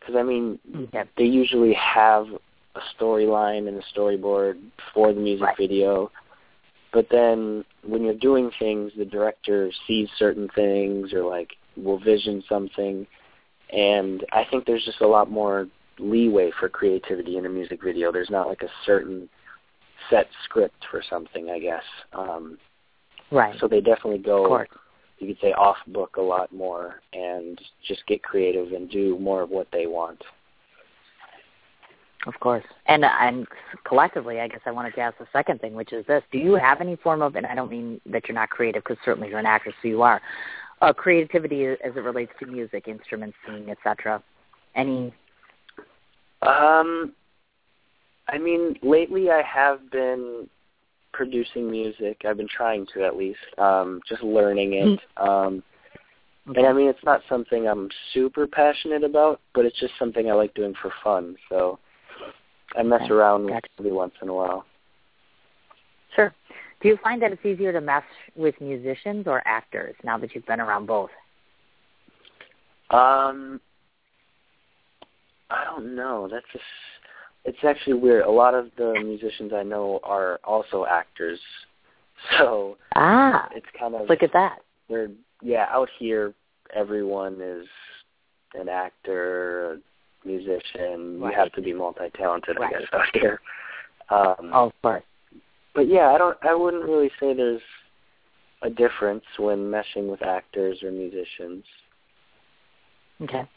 Because 0.00 0.16
I 0.16 0.22
mean, 0.22 0.58
Yeah. 0.92 1.04
they 1.16 1.24
usually 1.24 1.74
have 1.74 2.28
a 2.74 2.80
storyline 2.98 3.68
and 3.68 3.76
a 3.76 3.82
storyboard 3.94 4.58
for 4.94 5.12
the 5.12 5.20
music 5.20 5.46
Right. 5.48 5.56
video, 5.58 6.10
but 6.92 7.06
then 7.10 7.64
when 7.84 8.02
you're 8.02 8.14
doing 8.14 8.50
things, 8.58 8.92
the 8.96 9.04
director 9.04 9.70
sees 9.86 10.08
certain 10.18 10.48
things 10.54 11.12
or 11.12 11.22
like 11.22 11.50
will 11.76 11.98
vision 11.98 12.42
something, 12.48 13.06
and 13.70 14.24
I 14.32 14.44
think 14.50 14.66
there's 14.66 14.84
just 14.84 15.00
a 15.00 15.06
lot 15.06 15.30
more 15.30 15.66
leeway 15.98 16.50
for 16.58 16.68
creativity 16.68 17.38
in 17.38 17.46
a 17.46 17.48
music 17.48 17.82
video. 17.82 18.12
There's 18.12 18.30
not 18.30 18.48
like 18.48 18.62
a 18.62 18.70
certain 18.84 19.28
set 20.10 20.26
script 20.44 20.84
for 20.90 21.02
something, 21.08 21.50
I 21.50 21.58
guess. 21.58 21.82
Um, 22.12 22.58
right. 23.30 23.54
So 23.60 23.68
they 23.68 23.80
definitely 23.80 24.18
go, 24.18 24.64
you 25.18 25.28
could 25.28 25.40
say, 25.40 25.52
off 25.52 25.76
book 25.86 26.16
a 26.16 26.22
lot 26.22 26.52
more 26.52 26.96
and 27.12 27.60
just 27.86 28.06
get 28.06 28.22
creative 28.22 28.72
and 28.72 28.90
do 28.90 29.18
more 29.18 29.42
of 29.42 29.50
what 29.50 29.68
they 29.72 29.86
want. 29.86 30.22
Of 32.26 32.38
course. 32.38 32.64
And 32.86 33.04
and 33.04 33.46
collectively, 33.84 34.40
I 34.40 34.48
guess 34.48 34.60
I 34.64 34.70
wanted 34.70 34.94
to 34.94 35.00
ask 35.00 35.18
the 35.18 35.26
second 35.32 35.60
thing, 35.60 35.74
which 35.74 35.92
is 35.92 36.06
this: 36.06 36.22
Do 36.30 36.38
you 36.38 36.54
have 36.54 36.80
any 36.80 36.96
form 36.96 37.20
of, 37.20 37.34
and 37.34 37.46
I 37.46 37.54
don't 37.54 37.70
mean 37.70 38.00
that 38.06 38.28
you're 38.28 38.34
not 38.34 38.50
creative, 38.50 38.84
because 38.84 38.98
certainly 39.04 39.28
you're 39.28 39.40
an 39.40 39.46
actress, 39.46 39.74
so 39.82 39.88
you 39.88 40.02
are, 40.02 40.20
uh, 40.82 40.92
creativity 40.92 41.66
as 41.66 41.76
it 41.96 42.02
relates 42.02 42.32
to 42.40 42.46
music, 42.46 42.86
instruments, 42.86 43.36
singing, 43.44 43.70
etc. 43.70 44.22
Any? 44.76 45.12
Um, 46.42 47.12
I 48.28 48.38
mean, 48.38 48.76
lately 48.82 49.30
I 49.30 49.42
have 49.42 49.90
been 49.90 50.48
producing 51.12 51.70
music. 51.70 52.22
I've 52.24 52.36
been 52.36 52.48
trying 52.48 52.86
to 52.94 53.04
at 53.04 53.16
least, 53.16 53.38
um, 53.58 54.00
just 54.08 54.22
learning 54.22 54.74
it. 54.74 55.00
Mm-hmm. 55.18 55.28
Um, 55.28 55.62
okay. 56.48 56.60
and 56.60 56.68
I 56.68 56.72
mean, 56.72 56.88
it's 56.88 57.04
not 57.04 57.20
something 57.28 57.68
I'm 57.68 57.88
super 58.14 58.46
passionate 58.46 59.04
about, 59.04 59.40
but 59.54 59.66
it's 59.66 59.78
just 59.78 59.92
something 59.98 60.30
I 60.30 60.34
like 60.34 60.54
doing 60.54 60.74
for 60.80 60.92
fun. 61.04 61.36
So 61.48 61.78
I 62.76 62.82
mess 62.82 63.02
okay. 63.02 63.12
around 63.12 63.48
gotcha. 63.48 63.68
with 63.76 63.86
every 63.86 63.92
once 63.92 64.14
in 64.22 64.28
a 64.28 64.34
while. 64.34 64.64
Sure. 66.14 66.34
Do 66.80 66.88
you 66.88 66.98
find 67.02 67.22
that 67.22 67.32
it's 67.32 67.44
easier 67.44 67.72
to 67.72 67.80
mess 67.80 68.02
with 68.34 68.54
musicians 68.60 69.26
or 69.26 69.42
actors 69.46 69.94
now 70.02 70.18
that 70.18 70.34
you've 70.34 70.46
been 70.46 70.60
around 70.60 70.86
both? 70.86 71.10
Um, 72.90 73.60
I 75.50 75.64
don't 75.64 75.94
know. 75.94 76.28
That's 76.30 76.44
just 76.52 76.64
it's 77.44 77.58
actually 77.64 77.94
weird. 77.94 78.24
A 78.24 78.30
lot 78.30 78.54
of 78.54 78.66
the 78.76 78.94
musicians 79.04 79.52
I 79.54 79.62
know 79.62 80.00
are 80.02 80.40
also 80.44 80.84
actors, 80.86 81.40
so 82.38 82.76
ah, 82.96 83.48
it's 83.54 83.66
kind 83.78 83.94
of 83.94 84.08
look 84.08 84.22
at 84.22 84.32
that. 84.32 84.58
They're 84.88 85.08
yeah, 85.40 85.66
out 85.70 85.88
here 85.98 86.34
everyone 86.74 87.38
is 87.40 87.66
an 88.54 88.68
actor, 88.68 89.78
musician. 90.24 91.20
Right. 91.20 91.32
You 91.32 91.38
have 91.38 91.52
to 91.52 91.62
be 91.62 91.72
multi-talented, 91.72 92.56
right. 92.58 92.74
I 92.74 92.80
guess, 92.80 92.88
out 92.92 93.06
here. 93.12 93.40
Um, 94.10 94.50
oh, 94.52 94.72
of. 94.82 95.02
But 95.74 95.88
yeah, 95.88 96.10
I 96.10 96.18
don't. 96.18 96.36
I 96.42 96.54
wouldn't 96.54 96.84
really 96.84 97.10
say 97.18 97.34
there's 97.34 97.62
a 98.62 98.70
difference 98.70 99.24
when 99.38 99.58
meshing 99.58 100.10
with 100.10 100.22
actors 100.22 100.82
or 100.82 100.90
musicians. 100.90 101.64
Okay, 103.22 103.48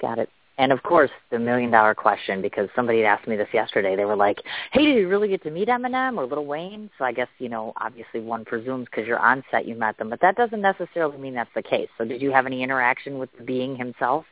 got 0.00 0.18
it. 0.18 0.30
And 0.58 0.72
of 0.72 0.82
course, 0.82 1.10
the 1.30 1.38
million 1.38 1.70
dollar 1.70 1.94
question, 1.94 2.42
because 2.42 2.68
somebody 2.76 2.98
had 2.98 3.06
asked 3.06 3.26
me 3.26 3.34
this 3.34 3.48
yesterday. 3.52 3.96
They 3.96 4.04
were 4.04 4.16
like, 4.16 4.42
"Hey, 4.72 4.84
did 4.84 4.96
you 4.96 5.08
really 5.08 5.28
get 5.28 5.42
to 5.44 5.50
meet 5.50 5.68
Eminem 5.68 6.18
or 6.18 6.26
Lil 6.26 6.44
Wayne?" 6.44 6.90
So 6.98 7.04
I 7.04 7.12
guess 7.12 7.28
you 7.38 7.48
know, 7.48 7.72
obviously, 7.78 8.20
one 8.20 8.44
presumes 8.44 8.86
because 8.86 9.06
you're 9.06 9.18
on 9.18 9.42
set, 9.50 9.66
you 9.66 9.74
met 9.74 9.96
them, 9.96 10.10
but 10.10 10.20
that 10.20 10.36
doesn't 10.36 10.60
necessarily 10.60 11.16
mean 11.16 11.34
that's 11.34 11.50
the 11.54 11.62
case. 11.62 11.88
So 11.96 12.04
did 12.04 12.20
you 12.20 12.30
have 12.30 12.46
any 12.46 12.62
interaction 12.62 13.18
with 13.18 13.30
the 13.38 13.44
being 13.44 13.74
himself? 13.76 14.26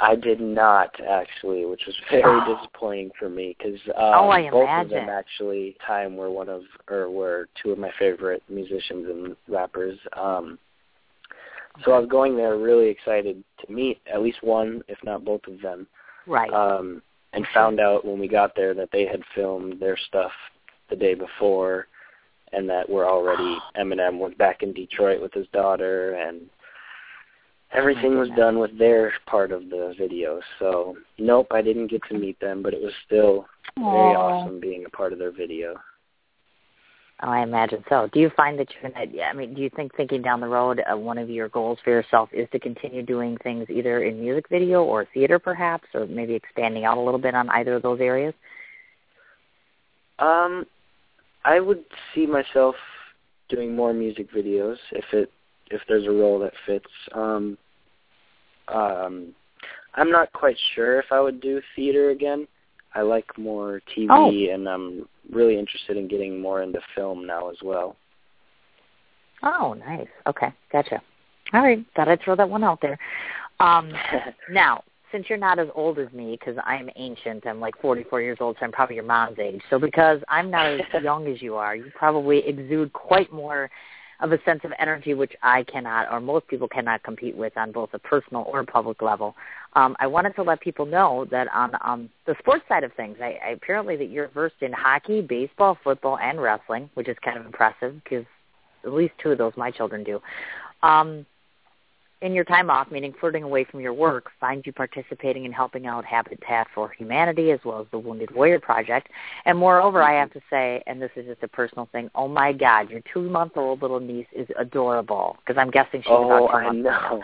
I 0.00 0.14
did 0.14 0.40
not 0.40 0.94
actually, 1.00 1.64
which 1.64 1.82
was 1.86 1.96
very 2.10 2.22
Oh. 2.24 2.56
disappointing 2.56 3.10
for 3.18 3.28
me 3.28 3.56
because 3.58 3.80
um, 3.88 3.94
Oh, 4.14 4.30
I 4.30 4.48
both 4.50 4.68
of 4.68 4.88
them 4.90 5.08
actually 5.08 5.76
time 5.86 6.16
were 6.16 6.30
one 6.30 6.48
of 6.48 6.62
or 6.88 7.10
were 7.10 7.48
two 7.60 7.70
of 7.72 7.78
my 7.78 7.90
favorite 7.98 8.42
musicians 8.48 9.08
and 9.08 9.36
rappers. 9.48 9.98
Um, 10.14 10.58
so 11.84 11.92
I 11.92 11.98
was 11.98 12.08
going 12.08 12.36
there 12.36 12.56
really 12.56 12.88
excited 12.88 13.42
to 13.64 13.72
meet 13.72 14.00
at 14.12 14.22
least 14.22 14.42
one, 14.42 14.82
if 14.88 14.98
not 15.04 15.24
both 15.24 15.42
of 15.46 15.60
them. 15.60 15.86
Right. 16.26 16.52
Um, 16.52 17.02
and 17.32 17.46
found 17.52 17.78
out 17.78 18.04
when 18.04 18.18
we 18.18 18.26
got 18.26 18.56
there 18.56 18.74
that 18.74 18.90
they 18.90 19.06
had 19.06 19.22
filmed 19.34 19.78
their 19.80 19.96
stuff 19.96 20.32
the 20.90 20.96
day 20.96 21.14
before, 21.14 21.86
and 22.52 22.68
that 22.70 22.88
we're 22.88 23.06
already 23.08 23.58
Eminem 23.78 24.18
was 24.18 24.32
back 24.38 24.62
in 24.62 24.72
Detroit 24.72 25.20
with 25.20 25.32
his 25.34 25.46
daughter, 25.52 26.14
and 26.14 26.48
everything 27.72 28.18
was 28.18 28.28
done 28.36 28.58
with 28.58 28.76
their 28.78 29.12
part 29.26 29.52
of 29.52 29.68
the 29.70 29.94
video. 29.98 30.40
So 30.58 30.96
nope, 31.18 31.48
I 31.50 31.62
didn't 31.62 31.88
get 31.88 32.02
to 32.08 32.18
meet 32.18 32.38
them, 32.40 32.62
but 32.62 32.74
it 32.74 32.80
was 32.80 32.92
still 33.06 33.46
very 33.76 34.14
awesome 34.14 34.60
being 34.60 34.84
a 34.86 34.90
part 34.90 35.12
of 35.12 35.18
their 35.18 35.32
video. 35.32 35.74
Oh, 37.20 37.30
I 37.30 37.42
imagine 37.42 37.82
so. 37.88 38.08
Do 38.12 38.20
you 38.20 38.30
find 38.36 38.56
that 38.60 38.68
you're 38.70 38.90
gonna? 38.90 39.06
yeah, 39.12 39.24
I 39.24 39.32
mean, 39.32 39.52
do 39.52 39.60
you 39.60 39.70
think 39.74 39.94
thinking 39.96 40.22
down 40.22 40.40
the 40.40 40.46
road, 40.46 40.80
uh, 40.90 40.96
one 40.96 41.18
of 41.18 41.28
your 41.28 41.48
goals 41.48 41.78
for 41.82 41.90
yourself 41.90 42.28
is 42.32 42.48
to 42.52 42.60
continue 42.60 43.02
doing 43.02 43.36
things 43.42 43.66
either 43.68 44.04
in 44.04 44.20
music 44.20 44.48
video 44.48 44.84
or 44.84 45.04
theater, 45.12 45.40
perhaps, 45.40 45.88
or 45.94 46.06
maybe 46.06 46.34
expanding 46.34 46.84
out 46.84 46.96
a 46.96 47.00
little 47.00 47.18
bit 47.18 47.34
on 47.34 47.50
either 47.50 47.74
of 47.74 47.82
those 47.82 48.00
areas? 48.00 48.34
Um, 50.20 50.64
I 51.44 51.58
would 51.58 51.84
see 52.14 52.24
myself 52.24 52.76
doing 53.48 53.74
more 53.74 53.92
music 53.92 54.30
videos 54.30 54.76
if 54.92 55.04
it 55.12 55.32
if 55.70 55.80
there's 55.88 56.06
a 56.06 56.10
role 56.10 56.38
that 56.40 56.52
fits. 56.66 56.86
Um, 57.14 57.58
um, 58.68 59.34
I'm 59.94 60.10
not 60.10 60.32
quite 60.32 60.56
sure 60.74 60.98
if 61.00 61.06
I 61.10 61.20
would 61.20 61.40
do 61.40 61.60
theater 61.74 62.10
again. 62.10 62.46
I 62.94 63.02
like 63.02 63.26
more 63.38 63.80
TV, 63.96 64.08
Oh. 64.10 64.54
and 64.54 64.68
I'm 64.68 65.08
really 65.30 65.58
interested 65.58 65.96
in 65.96 66.08
getting 66.08 66.40
more 66.40 66.62
into 66.62 66.80
film 66.94 67.26
now 67.26 67.50
as 67.50 67.56
well. 67.62 67.96
Oh, 69.42 69.74
nice. 69.74 70.08
Okay, 70.26 70.52
gotcha. 70.72 71.00
All 71.52 71.62
right, 71.62 71.84
thought 71.94 72.08
I'd 72.08 72.20
throw 72.22 72.36
that 72.36 72.48
one 72.48 72.64
out 72.64 72.80
there. 72.80 72.98
Um, 73.60 73.92
now, 74.50 74.82
since 75.12 75.26
you're 75.28 75.38
not 75.38 75.58
as 75.58 75.68
old 75.74 75.98
as 75.98 76.12
me, 76.12 76.36
because 76.38 76.60
I'm 76.64 76.90
ancient, 76.96 77.46
I'm 77.46 77.60
like 77.60 77.74
44 77.80 78.20
years 78.20 78.38
old, 78.40 78.56
so 78.58 78.66
I'm 78.66 78.72
probably 78.72 78.96
your 78.96 79.04
mom's 79.04 79.38
age. 79.38 79.60
So 79.70 79.78
because 79.78 80.20
I'm 80.28 80.50
not 80.50 80.66
as 80.66 80.80
young 81.02 81.26
as 81.28 81.40
you 81.40 81.54
are, 81.56 81.74
you 81.74 81.90
probably 81.94 82.46
exude 82.46 82.92
quite 82.92 83.32
more 83.32 83.70
of 84.20 84.32
a 84.32 84.42
sense 84.44 84.60
of 84.64 84.72
energy, 84.78 85.14
which 85.14 85.32
I 85.42 85.62
cannot, 85.64 86.10
or 86.10 86.20
most 86.20 86.48
people 86.48 86.68
cannot 86.68 87.02
compete 87.02 87.36
with 87.36 87.56
on 87.56 87.72
both 87.72 87.90
a 87.92 87.98
personal 87.98 88.44
or 88.52 88.64
public 88.64 89.00
level. 89.00 89.36
Um, 89.74 89.96
I 90.00 90.06
wanted 90.06 90.34
to 90.36 90.42
let 90.42 90.60
people 90.60 90.86
know 90.86 91.26
that 91.30 91.46
on 91.54 91.72
um, 91.84 92.10
the 92.26 92.34
sports 92.40 92.64
side 92.68 92.84
of 92.84 92.92
things, 92.94 93.18
I, 93.20 93.38
I 93.44 93.50
apparently 93.50 93.96
that 93.96 94.10
you're 94.10 94.28
versed 94.28 94.60
in 94.60 94.72
hockey, 94.72 95.20
baseball, 95.20 95.78
football, 95.84 96.18
and 96.18 96.40
wrestling, 96.40 96.90
which 96.94 97.08
is 97.08 97.16
kind 97.24 97.38
of 97.38 97.46
impressive 97.46 97.94
because 98.02 98.24
at 98.84 98.92
least 98.92 99.14
two 99.22 99.30
of 99.30 99.38
those 99.38 99.52
my 99.56 99.70
children 99.70 100.02
do. 100.02 100.20
Um, 100.82 101.26
in 102.20 102.34
your 102.34 102.44
time 102.44 102.68
off, 102.68 102.90
meaning 102.90 103.14
flirting 103.20 103.44
away 103.44 103.64
from 103.64 103.80
your 103.80 103.92
work, 103.92 104.30
find 104.40 104.64
you 104.66 104.72
participating 104.72 105.44
in 105.44 105.52
helping 105.52 105.86
out 105.86 106.04
Habitat 106.04 106.66
for 106.74 106.90
Humanity 106.90 107.52
as 107.52 107.60
well 107.64 107.80
as 107.80 107.86
the 107.92 107.98
Wounded 107.98 108.32
Warrior 108.32 108.58
Project. 108.58 109.08
And 109.44 109.56
moreover, 109.56 110.02
I 110.02 110.18
have 110.18 110.32
to 110.32 110.40
say, 110.50 110.82
and 110.86 111.00
this 111.00 111.10
is 111.14 111.26
just 111.26 111.42
a 111.42 111.48
personal 111.48 111.88
thing, 111.92 112.10
oh 112.14 112.26
my 112.26 112.52
God, 112.52 112.90
your 112.90 113.02
two-month-old 113.12 113.82
little 113.82 114.00
niece 114.00 114.26
is 114.34 114.48
adorable 114.58 115.36
because 115.40 115.60
I'm 115.60 115.70
guessing 115.70 116.02
she's 116.02 116.10
oh, 116.10 116.24
about 116.24 116.48
two 116.48 116.56
I 116.56 116.64
months 116.64 116.84
know. 116.84 117.22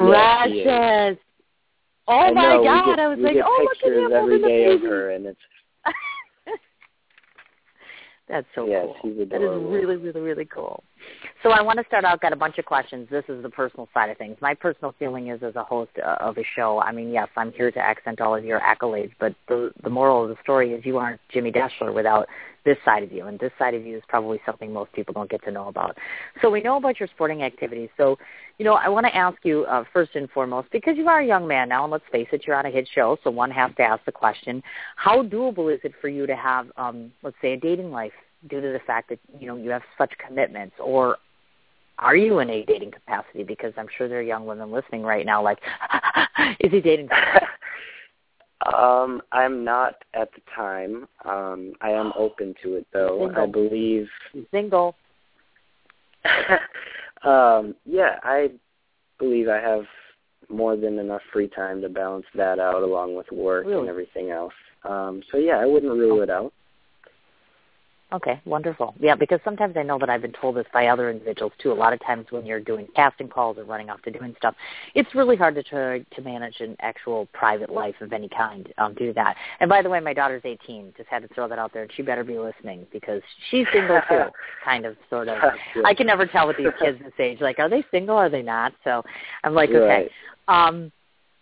Yes, 0.00 0.48
is. 0.48 0.64
Precious. 0.64 1.18
Oh 2.06 2.34
my 2.34 2.58
we 2.58 2.64
God! 2.64 2.86
get, 2.86 2.98
I 2.98 3.08
was 3.08 3.18
like, 3.18 3.36
oh 3.42 3.66
look 3.68 3.92
at 3.92 3.98
him 3.98 4.12
every 4.12 4.40
day 4.42 4.74
of 4.74 4.80
her, 4.82 5.10
and 5.10 5.26
it's 5.26 5.40
That's 8.28 8.46
so 8.54 8.66
yeah, 8.66 8.82
cool. 8.82 8.96
she's 9.02 9.28
That 9.30 9.42
is 9.42 9.62
really, 9.62 9.96
really, 9.96 10.20
really 10.20 10.44
cool. 10.44 10.84
So 11.44 11.50
I 11.50 11.60
want 11.60 11.78
to 11.78 11.84
start 11.84 12.06
out, 12.06 12.22
got 12.22 12.32
a 12.32 12.36
bunch 12.36 12.56
of 12.56 12.64
questions. 12.64 13.06
This 13.10 13.24
is 13.28 13.42
the 13.42 13.50
personal 13.50 13.86
side 13.92 14.08
of 14.08 14.16
things. 14.16 14.38
My 14.40 14.54
personal 14.54 14.94
feeling 14.98 15.28
is 15.28 15.42
as 15.42 15.56
a 15.56 15.62
host 15.62 15.90
uh, 16.02 16.16
of 16.18 16.38
a 16.38 16.42
show, 16.56 16.80
I 16.80 16.90
mean, 16.90 17.12
yes, 17.12 17.28
I'm 17.36 17.52
here 17.52 17.70
to 17.70 17.78
accent 17.78 18.22
all 18.22 18.34
of 18.34 18.46
your 18.46 18.60
accolades, 18.60 19.12
but 19.20 19.34
the, 19.46 19.70
the 19.82 19.90
moral 19.90 20.22
of 20.22 20.30
the 20.30 20.36
story 20.42 20.72
is 20.72 20.86
you 20.86 20.96
aren't 20.96 21.20
Jimmy 21.28 21.52
Deshler 21.52 21.92
without 21.92 22.28
this 22.64 22.78
side 22.82 23.02
of 23.02 23.12
you, 23.12 23.26
and 23.26 23.38
this 23.38 23.52
side 23.58 23.74
of 23.74 23.84
you 23.84 23.94
is 23.94 24.02
probably 24.08 24.40
something 24.46 24.72
most 24.72 24.90
people 24.94 25.12
don't 25.12 25.28
get 25.28 25.44
to 25.44 25.50
know 25.50 25.68
about. 25.68 25.98
So 26.40 26.48
we 26.48 26.62
know 26.62 26.78
about 26.78 26.98
your 26.98 27.10
sporting 27.14 27.42
activities. 27.42 27.90
So, 27.98 28.16
you 28.56 28.64
know, 28.64 28.72
I 28.72 28.88
want 28.88 29.04
to 29.04 29.14
ask 29.14 29.36
you 29.42 29.66
uh, 29.66 29.84
first 29.92 30.14
and 30.14 30.30
foremost, 30.30 30.68
because 30.72 30.96
you 30.96 31.06
are 31.08 31.20
a 31.20 31.26
young 31.26 31.46
man 31.46 31.68
now, 31.68 31.84
and 31.84 31.92
let's 31.92 32.04
face 32.10 32.28
it, 32.32 32.44
you're 32.46 32.56
on 32.56 32.64
a 32.64 32.70
hit 32.70 32.88
show, 32.94 33.18
so 33.22 33.30
one 33.30 33.50
has 33.50 33.70
to 33.76 33.82
ask 33.82 34.02
the 34.06 34.12
question, 34.12 34.62
how 34.96 35.22
doable 35.22 35.70
is 35.70 35.80
it 35.84 35.92
for 36.00 36.08
you 36.08 36.26
to 36.26 36.36
have, 36.36 36.68
um, 36.78 37.12
let's 37.22 37.36
say, 37.42 37.52
a 37.52 37.56
dating 37.58 37.90
life 37.90 38.12
due 38.48 38.62
to 38.62 38.68
the 38.68 38.80
fact 38.86 39.10
that, 39.10 39.18
you 39.38 39.46
know, 39.46 39.56
you 39.56 39.68
have 39.68 39.82
such 39.98 40.12
commitments, 40.26 40.74
or 40.78 41.18
are 42.04 42.16
you 42.16 42.38
in 42.40 42.50
a 42.50 42.64
dating 42.66 42.90
capacity? 42.90 43.44
Because 43.44 43.72
I'm 43.78 43.88
sure 43.96 44.08
there 44.08 44.18
are 44.18 44.22
young 44.22 44.44
women 44.44 44.70
listening 44.70 45.02
right 45.02 45.24
now 45.24 45.42
like, 45.42 45.58
is 46.60 46.70
he 46.70 46.80
dating 46.80 47.08
um, 48.74 49.22
I'm 49.32 49.64
not 49.64 49.96
at 50.12 50.28
the 50.32 50.42
time. 50.54 51.06
Um, 51.24 51.72
I 51.80 51.90
am 51.90 52.12
open 52.18 52.54
to 52.62 52.74
it 52.74 52.86
though. 52.92 53.26
Single. 53.26 53.42
I 53.42 53.46
believe 53.46 54.08
He's 54.32 54.44
single. 54.50 54.96
um, 57.24 57.74
yeah, 57.86 58.18
I 58.22 58.50
believe 59.18 59.48
I 59.48 59.60
have 59.60 59.84
more 60.50 60.76
than 60.76 60.98
enough 60.98 61.22
free 61.32 61.48
time 61.48 61.80
to 61.80 61.88
balance 61.88 62.26
that 62.34 62.58
out 62.58 62.82
along 62.82 63.16
with 63.16 63.30
work 63.32 63.66
Really? 63.66 63.80
and 63.80 63.88
everything 63.88 64.30
else. 64.30 64.52
Um, 64.84 65.22
so 65.32 65.38
yeah, 65.38 65.54
I 65.54 65.64
wouldn't 65.64 65.92
rule 65.92 66.22
it 66.22 66.28
out. 66.28 66.52
Okay, 68.14 68.40
wonderful. 68.44 68.94
Yeah, 69.00 69.16
because 69.16 69.40
sometimes 69.44 69.76
I 69.76 69.82
know 69.82 69.98
that 69.98 70.08
I've 70.08 70.22
been 70.22 70.32
told 70.32 70.54
this 70.54 70.66
by 70.72 70.86
other 70.86 71.10
individuals 71.10 71.52
too. 71.58 71.72
A 71.72 71.74
lot 71.74 71.92
of 71.92 72.00
times 72.00 72.26
when 72.30 72.46
you're 72.46 72.60
doing 72.60 72.86
casting 72.94 73.26
calls 73.26 73.58
or 73.58 73.64
running 73.64 73.90
off 73.90 74.00
to 74.02 74.10
doing 74.12 74.36
stuff, 74.38 74.54
it's 74.94 75.12
really 75.16 75.34
hard 75.34 75.56
to 75.56 75.64
try 75.64 75.98
to 75.98 76.22
manage 76.22 76.60
an 76.60 76.76
actual 76.78 77.26
private 77.32 77.70
life 77.70 77.96
of 78.00 78.12
any 78.12 78.28
kind. 78.28 78.72
Um, 78.78 78.94
due 78.94 79.08
to 79.08 79.12
that. 79.14 79.34
And 79.58 79.68
by 79.68 79.82
the 79.82 79.90
way, 79.90 79.98
my 79.98 80.12
daughter's 80.12 80.42
18. 80.44 80.94
Just 80.96 81.08
had 81.08 81.22
to 81.22 81.34
throw 81.34 81.48
that 81.48 81.58
out 81.58 81.72
there, 81.72 81.82
and 81.82 81.92
she 81.92 82.02
better 82.02 82.22
be 82.22 82.38
listening 82.38 82.86
because 82.92 83.20
she's 83.50 83.66
single 83.72 84.00
too. 84.08 84.26
kind 84.64 84.86
of, 84.86 84.96
sort 85.10 85.28
of. 85.28 85.38
I 85.84 85.92
can 85.92 86.06
never 86.06 86.24
tell 86.24 86.46
with 86.46 86.56
these 86.56 86.68
kids 86.80 87.00
this 87.02 87.12
age. 87.18 87.40
Like, 87.40 87.58
are 87.58 87.68
they 87.68 87.84
single? 87.90 88.16
Are 88.16 88.30
they 88.30 88.42
not? 88.42 88.74
So 88.84 89.02
I'm 89.42 89.54
like, 89.54 89.70
okay. 89.70 90.08
Right. 90.48 90.68
Um, 90.68 90.92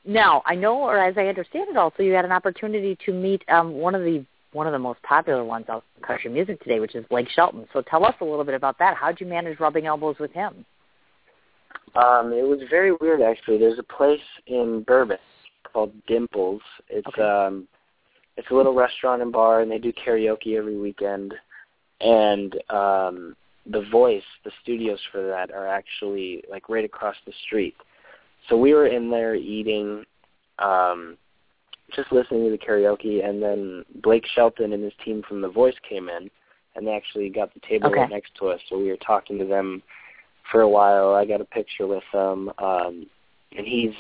now 0.04 0.42
I 0.46 0.54
know, 0.54 0.78
or 0.78 0.98
as 0.98 1.16
I 1.18 1.26
understand 1.26 1.68
it, 1.70 1.76
also 1.76 2.02
you 2.02 2.12
had 2.12 2.24
an 2.24 2.32
opportunity 2.32 2.96
to 3.04 3.12
meet 3.12 3.42
um, 3.48 3.72
one 3.72 3.94
of 3.94 4.02
the 4.02 4.24
one 4.52 4.66
of 4.66 4.72
the 4.72 4.78
most 4.78 5.02
popular 5.02 5.44
ones 5.44 5.66
out 5.68 5.84
in 5.96 6.02
country 6.02 6.30
music 6.30 6.62
today, 6.62 6.78
which 6.80 6.94
is 6.94 7.04
Blake 7.08 7.28
Shelton. 7.30 7.66
So 7.72 7.82
tell 7.82 8.04
us 8.04 8.14
a 8.20 8.24
little 8.24 8.44
bit 8.44 8.54
about 8.54 8.78
that. 8.78 8.96
How'd 8.96 9.20
you 9.20 9.26
manage 9.26 9.58
rubbing 9.60 9.86
elbows 9.86 10.16
with 10.18 10.32
him? 10.32 10.64
Um, 11.94 12.32
it 12.32 12.46
was 12.46 12.60
very 12.70 12.92
weird 12.92 13.20
actually. 13.22 13.58
There's 13.58 13.78
a 13.78 13.82
place 13.82 14.20
in 14.46 14.82
Burbank 14.86 15.20
called 15.64 15.92
Dimples. 16.06 16.62
It's 16.88 17.06
Okay. 17.08 17.22
um 17.22 17.66
it's 18.36 18.50
a 18.50 18.54
little 18.54 18.74
restaurant 18.74 19.20
and 19.20 19.30
bar 19.30 19.60
and 19.60 19.70
they 19.70 19.78
do 19.78 19.92
karaoke 19.92 20.56
every 20.56 20.78
weekend. 20.78 21.34
And 22.00 22.54
um 22.70 23.36
the 23.66 23.82
voice, 23.90 24.24
the 24.44 24.50
studios 24.62 24.98
for 25.12 25.26
that 25.26 25.52
are 25.52 25.66
actually 25.66 26.42
like 26.50 26.68
right 26.68 26.84
across 26.84 27.16
the 27.26 27.32
street. 27.46 27.76
So 28.48 28.56
we 28.56 28.74
were 28.74 28.86
in 28.86 29.10
there 29.10 29.34
eating 29.34 30.04
um 30.58 31.16
just 31.94 32.12
listening 32.12 32.44
to 32.44 32.50
the 32.50 32.58
karaoke 32.58 33.26
and 33.26 33.42
then 33.42 33.84
Blake 34.02 34.24
Shelton 34.34 34.72
and 34.72 34.82
his 34.82 34.92
team 35.04 35.22
from 35.28 35.40
The 35.40 35.48
Voice 35.48 35.74
came 35.88 36.08
in 36.08 36.30
and 36.74 36.86
they 36.86 36.92
actually 36.92 37.28
got 37.28 37.52
the 37.54 37.60
table 37.60 37.88
Okay. 37.88 38.00
right 38.00 38.10
next 38.10 38.34
to 38.36 38.48
us. 38.48 38.60
So 38.68 38.78
we 38.78 38.88
were 38.88 38.96
talking 38.96 39.38
to 39.38 39.44
them 39.44 39.82
for 40.50 40.62
a 40.62 40.68
while. 40.68 41.14
I 41.14 41.24
got 41.24 41.40
a 41.40 41.44
picture 41.44 41.86
with 41.86 42.02
him, 42.12 42.50
um, 42.58 43.06
and 43.56 43.66
he's. 43.66 43.94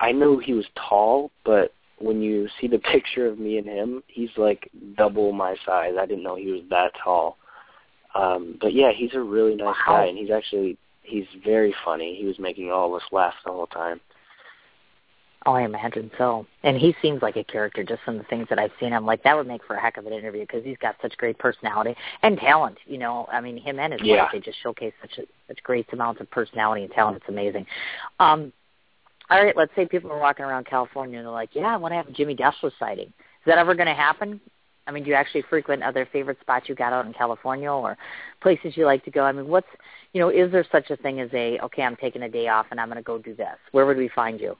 I 0.00 0.10
knew 0.12 0.38
he 0.38 0.52
was 0.52 0.66
tall, 0.76 1.30
but 1.44 1.72
when 1.98 2.22
you 2.22 2.48
see 2.60 2.66
the 2.66 2.78
picture 2.92 3.26
of 3.26 3.38
me 3.38 3.58
and 3.58 3.66
him, 3.66 4.02
he's 4.06 4.30
like 4.36 4.70
double 4.96 5.32
my 5.32 5.56
size. 5.66 5.94
I 5.98 6.06
didn't 6.06 6.24
know 6.24 6.36
he 6.36 6.50
was 6.50 6.62
that 6.70 6.92
tall. 7.02 7.36
Um, 8.14 8.58
but 8.60 8.74
yeah, 8.74 8.92
he's 8.94 9.14
a 9.14 9.20
really 9.20 9.54
nice 9.54 9.76
Wow. 9.86 10.02
guy, 10.02 10.06
and 10.06 10.18
he's 10.18 10.30
actually 10.30 10.76
he's 11.02 11.26
very 11.44 11.74
funny. 11.84 12.16
He 12.18 12.26
was 12.26 12.38
making 12.38 12.70
all 12.70 12.94
of 12.94 13.02
us 13.02 13.08
laugh 13.12 13.34
the 13.44 13.52
whole 13.52 13.66
time. 13.66 14.00
Oh, 15.44 15.54
I 15.54 15.62
imagine 15.62 16.10
so. 16.18 16.46
And 16.62 16.76
he 16.76 16.94
seems 17.02 17.20
like 17.20 17.36
a 17.36 17.42
character 17.42 17.82
just 17.82 18.02
from 18.04 18.16
the 18.16 18.24
things 18.24 18.46
that 18.48 18.58
I've 18.60 18.70
seen. 18.78 18.92
I'm 18.92 19.04
like, 19.04 19.24
that 19.24 19.36
would 19.36 19.46
make 19.46 19.64
for 19.64 19.74
a 19.74 19.80
heck 19.80 19.96
of 19.96 20.06
an 20.06 20.12
interview 20.12 20.42
because 20.42 20.64
he's 20.64 20.76
got 20.78 20.94
such 21.02 21.16
great 21.16 21.38
personality 21.38 21.96
and 22.22 22.38
talent. 22.38 22.78
You 22.86 22.98
know, 22.98 23.26
I 23.32 23.40
mean, 23.40 23.56
him 23.56 23.80
and 23.80 23.92
his 23.92 24.02
Yeah. 24.02 24.22
wife, 24.22 24.32
they 24.32 24.40
just 24.40 24.58
showcase 24.62 24.92
such 25.00 25.18
a, 25.18 25.22
such 25.48 25.62
great 25.64 25.92
amounts 25.92 26.20
of 26.20 26.30
personality 26.30 26.84
and 26.84 26.92
talent. 26.92 27.16
It's 27.16 27.28
amazing. 27.28 27.66
Um, 28.20 28.52
all 29.30 29.42
right, 29.42 29.56
let's 29.56 29.74
say 29.74 29.86
people 29.86 30.12
are 30.12 30.18
walking 30.18 30.44
around 30.44 30.66
California 30.66 31.18
and 31.18 31.26
they're 31.26 31.32
like, 31.32 31.50
yeah, 31.54 31.74
I 31.74 31.76
want 31.76 31.92
to 31.92 31.96
have 31.96 32.08
a 32.08 32.12
Jimmy 32.12 32.36
Deshler 32.36 32.70
sighting. 32.78 33.06
Is 33.06 33.46
that 33.46 33.58
ever 33.58 33.74
going 33.74 33.86
to 33.88 33.94
happen? 33.94 34.40
I 34.86 34.90
mean, 34.90 35.04
do 35.04 35.10
you 35.10 35.16
actually 35.16 35.42
frequent 35.42 35.82
other 35.82 36.06
favorite 36.12 36.38
spots 36.40 36.68
you 36.68 36.74
got 36.74 36.92
out 36.92 37.06
in 37.06 37.12
California 37.12 37.70
or 37.70 37.96
places 38.40 38.76
you 38.76 38.84
like 38.84 39.04
to 39.04 39.10
go? 39.10 39.22
I 39.24 39.32
mean, 39.32 39.48
what's, 39.48 39.68
you 40.12 40.20
know, 40.20 40.28
is 40.28 40.52
there 40.52 40.64
such 40.70 40.90
a 40.90 40.96
thing 40.96 41.20
as 41.20 41.30
a, 41.32 41.58
okay, 41.60 41.82
I'm 41.82 41.96
taking 41.96 42.22
a 42.22 42.28
day 42.28 42.48
off 42.48 42.66
and 42.70 42.80
I'm 42.80 42.88
going 42.88 42.96
to 42.96 43.02
go 43.02 43.18
do 43.18 43.34
this? 43.34 43.56
Where 43.72 43.86
would 43.86 43.96
we 43.96 44.08
find 44.08 44.40
you? 44.40 44.56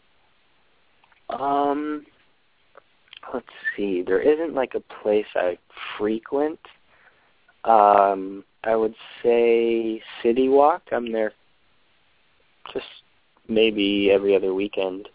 Um, 1.40 2.04
let's 3.32 3.46
see. 3.76 4.02
There 4.02 4.20
isn't 4.20 4.54
like 4.54 4.74
a 4.74 5.02
place 5.02 5.26
I 5.34 5.58
frequent. 5.98 6.58
Um, 7.64 8.44
I 8.64 8.76
would 8.76 8.94
say 9.22 10.02
City 10.22 10.48
Walk. 10.48 10.82
I'm 10.92 11.12
there 11.12 11.32
just 12.72 12.86
maybe 13.48 14.10
every 14.10 14.34
other 14.36 14.54
weekend. 14.54 15.08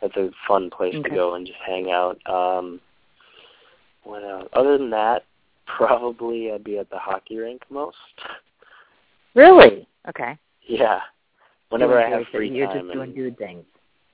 That's 0.00 0.16
a 0.16 0.30
fun 0.46 0.70
place 0.70 0.94
Okay. 0.94 1.08
to 1.08 1.14
go 1.14 1.34
and 1.34 1.46
just 1.46 1.58
hang 1.66 1.90
out. 1.90 2.18
Um, 2.26 2.80
what 4.02 4.22
else? 4.22 4.48
Other 4.52 4.76
than 4.76 4.90
that, 4.90 5.24
probably 5.66 6.52
I'd 6.52 6.64
be 6.64 6.78
at 6.78 6.90
the 6.90 6.98
hockey 6.98 7.38
rink 7.38 7.62
most. 7.70 7.96
Really? 9.34 9.86
Okay. 10.06 10.36
Yeah. 10.66 11.00
Whenever 11.70 11.98
I 11.98 12.10
have 12.10 12.26
free 12.30 12.50
You're 12.50 12.66
time. 12.66 12.80
just 12.80 12.92
doing 12.92 13.08
and, 13.08 13.14
dude 13.14 13.38
things. 13.38 13.64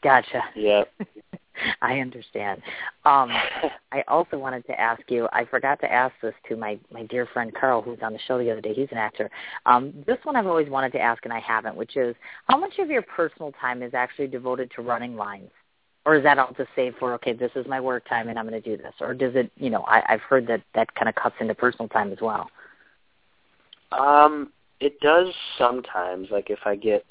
Gotcha. 0.05 0.41
Yep. 0.55 0.89
I 1.83 1.99
understand. 1.99 2.63
Um, 3.05 3.31
I 3.93 4.03
also 4.09 4.39
wanted 4.39 4.67
to 4.67 4.81
ask 4.81 5.03
you. 5.09 5.29
I 5.33 5.45
forgot 5.45 5.81
to 5.81 5.93
ask 5.93 6.15
this 6.23 6.35
to 6.49 6.57
my 6.57 6.79
my 6.93 7.05
dear 7.07 7.27
friend 7.27 7.53
Carl, 7.55 7.83
who's 7.83 7.99
on 8.03 8.13
the 8.13 8.19
show 8.27 8.39
the 8.39 8.51
other 8.51 8.61
day. 8.61 8.75
He's 8.75 8.89
an 8.91 8.99
actor. 8.99 9.31
Um, 9.67 9.93
this 10.07 10.19
one 10.25 10.37
I've 10.37 10.47
always 10.47 10.69
wanted 10.69 10.93
to 10.93 11.01
ask, 11.01 11.25
and 11.25 11.33
I 11.33 11.41
haven't, 11.41 11.77
which 11.77 11.97
is 11.97 12.15
how 12.49 12.59
much 12.59 12.79
of 12.79 12.91
your 12.91 13.03
personal 13.03 13.53
time 13.61 13.83
is 13.83 13.95
actually 13.95 14.29
devoted 14.29 14.71
to 14.77 14.83
running 14.83 15.17
lines, 15.17 15.51
or 16.07 16.17
is 16.17 16.23
that 16.25 16.39
all 16.39 16.53
just 16.57 16.71
saved 16.77 16.97
for 16.99 17.15
okay, 17.15 17.33
this 17.33 17.53
is 17.57 17.67
my 17.67 17.81
work 17.81 18.09
time, 18.09 18.29
and 18.29 18.39
I'm 18.39 18.49
going 18.49 18.61
to 18.61 18.77
do 18.77 18.81
this, 18.81 18.95
or 19.01 19.15
does 19.15 19.35
it? 19.35 19.51
You 19.57 19.71
know, 19.71 19.83
I, 19.83 20.03
I've 20.09 20.23
heard 20.23 20.47
that 20.49 20.63
that 20.75 20.95
kind 20.95 21.09
of 21.09 21.15
cuts 21.15 21.37
into 21.41 21.55
personal 21.55 21.89
time 21.89 22.13
as 22.13 22.19
well. 22.21 22.51
Um, 23.93 24.53
it 24.81 25.01
does 25.01 25.29
sometimes. 25.59 26.29
Like 26.31 26.51
if 26.51 26.61
I 26.65 26.77
get 26.77 27.05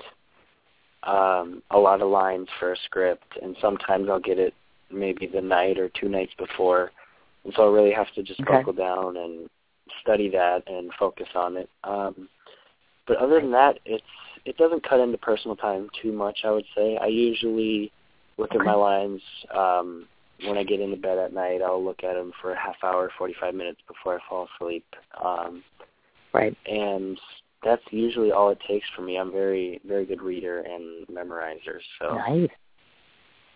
um 1.04 1.62
a 1.72 1.78
lot 1.78 2.02
of 2.02 2.10
lines 2.10 2.48
for 2.60 2.74
a 2.74 2.78
script, 2.86 3.38
and 3.42 3.56
sometimes 3.62 4.10
I'll 4.10 4.20
get 4.20 4.40
it 4.40 4.54
maybe 4.92 5.28
the 5.28 5.42
night 5.42 5.78
or 5.78 5.90
two 5.90 6.10
nights 6.10 6.34
before, 6.38 6.92
and 7.44 7.54
so 7.56 7.70
I 7.70 7.74
really 7.74 7.94
have 7.94 8.12
to 8.16 8.24
just 8.24 8.42
Okay. 8.42 8.58
buckle 8.58 8.74
down 8.74 9.18
and 9.18 9.50
study 10.02 10.30
that 10.30 10.64
and 10.68 10.92
focus 11.00 11.28
on 11.36 11.58
it. 11.58 11.70
Um, 11.84 12.28
but 13.08 13.18
other 13.18 13.40
than 13.42 13.52
that, 13.52 13.80
it's 13.86 14.04
it 14.46 14.58
doesn't 14.58 14.88
cut 14.88 15.00
into 15.00 15.18
personal 15.18 15.56
time 15.56 15.90
too 16.02 16.12
much. 16.12 16.40
I 16.44 16.52
would 16.52 16.66
say 16.76 16.98
I 16.98 17.08
usually 17.08 17.92
look 18.38 18.56
at 18.56 18.62
my 18.62 18.74
lines 18.74 19.22
um, 19.54 20.08
when 20.46 20.58
I 20.58 20.64
get 20.64 20.80
into 20.80 20.96
bed 20.98 21.18
at 21.18 21.34
night. 21.34 21.62
I'll 21.62 21.84
look 21.84 22.04
at 22.04 22.14
them 22.14 22.32
for 22.42 22.52
a 22.54 22.60
half 22.60 22.76
hour, 22.84 23.10
forty 23.18 23.36
five 23.40 23.56
minutes 23.56 23.82
before 23.88 24.16
I 24.16 24.20
fall 24.30 24.48
asleep. 24.56 24.86
Um, 25.24 25.64
Right. 26.32 26.56
and 26.68 27.20
that's 27.64 27.82
usually 27.92 28.32
all 28.32 28.50
it 28.50 28.60
takes 28.68 28.86
for 28.96 29.02
me. 29.02 29.18
I'm 29.18 29.32
very, 29.32 29.82
very 29.86 30.06
good 30.06 30.22
reader 30.22 30.62
and 30.62 31.08
memorizer. 31.08 31.80
So 32.00 32.16
Nice. 32.16 32.50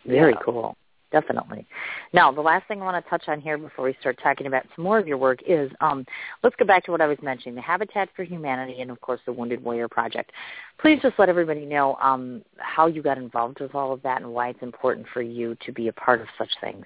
Very 0.06 0.34
Yeah. 0.34 0.40
cool. 0.44 0.76
Definitely. 1.12 1.68
Now, 2.12 2.32
the 2.32 2.42
last 2.42 2.68
thing 2.68 2.82
I 2.82 2.86
want 2.86 3.06
to 3.06 3.08
touch 3.08 3.26
on 3.28 3.40
here 3.40 3.56
before 3.58 3.86
we 3.86 3.94
start 4.00 4.18
talking 4.22 4.48
about 4.48 4.64
some 4.76 4.84
more 4.84 4.98
of 4.98 5.08
your 5.08 5.18
work 5.20 5.40
is 5.46 5.72
um, 5.80 6.06
let's 6.42 6.56
go 6.56 6.66
back 6.66 6.84
to 6.86 6.92
what 6.92 7.02
I 7.02 7.08
was 7.08 7.22
mentioning, 7.22 7.54
the 7.54 7.62
Habitat 7.62 8.10
for 8.16 8.24
Humanity 8.24 8.82
and, 8.82 8.90
of 8.90 9.00
course, 9.00 9.22
the 9.28 9.32
Wounded 9.32 9.64
Warrior 9.64 9.88
Project. 9.88 10.32
Please 10.80 11.00
just 11.04 11.20
let 11.20 11.30
everybody 11.30 11.66
know 11.66 11.96
um, 12.02 12.42
how 12.58 12.88
you 12.88 13.04
got 13.04 13.20
involved 13.20 13.60
with 13.60 13.76
all 13.76 13.94
of 13.94 14.02
that 14.02 14.22
and 14.24 14.34
why 14.34 14.50
it's 14.50 14.64
important 14.64 15.06
for 15.14 15.22
you 15.22 15.56
to 15.66 15.72
be 15.72 15.88
a 15.88 15.94
part 15.94 16.20
of 16.20 16.28
such 16.38 16.50
things. 16.60 16.86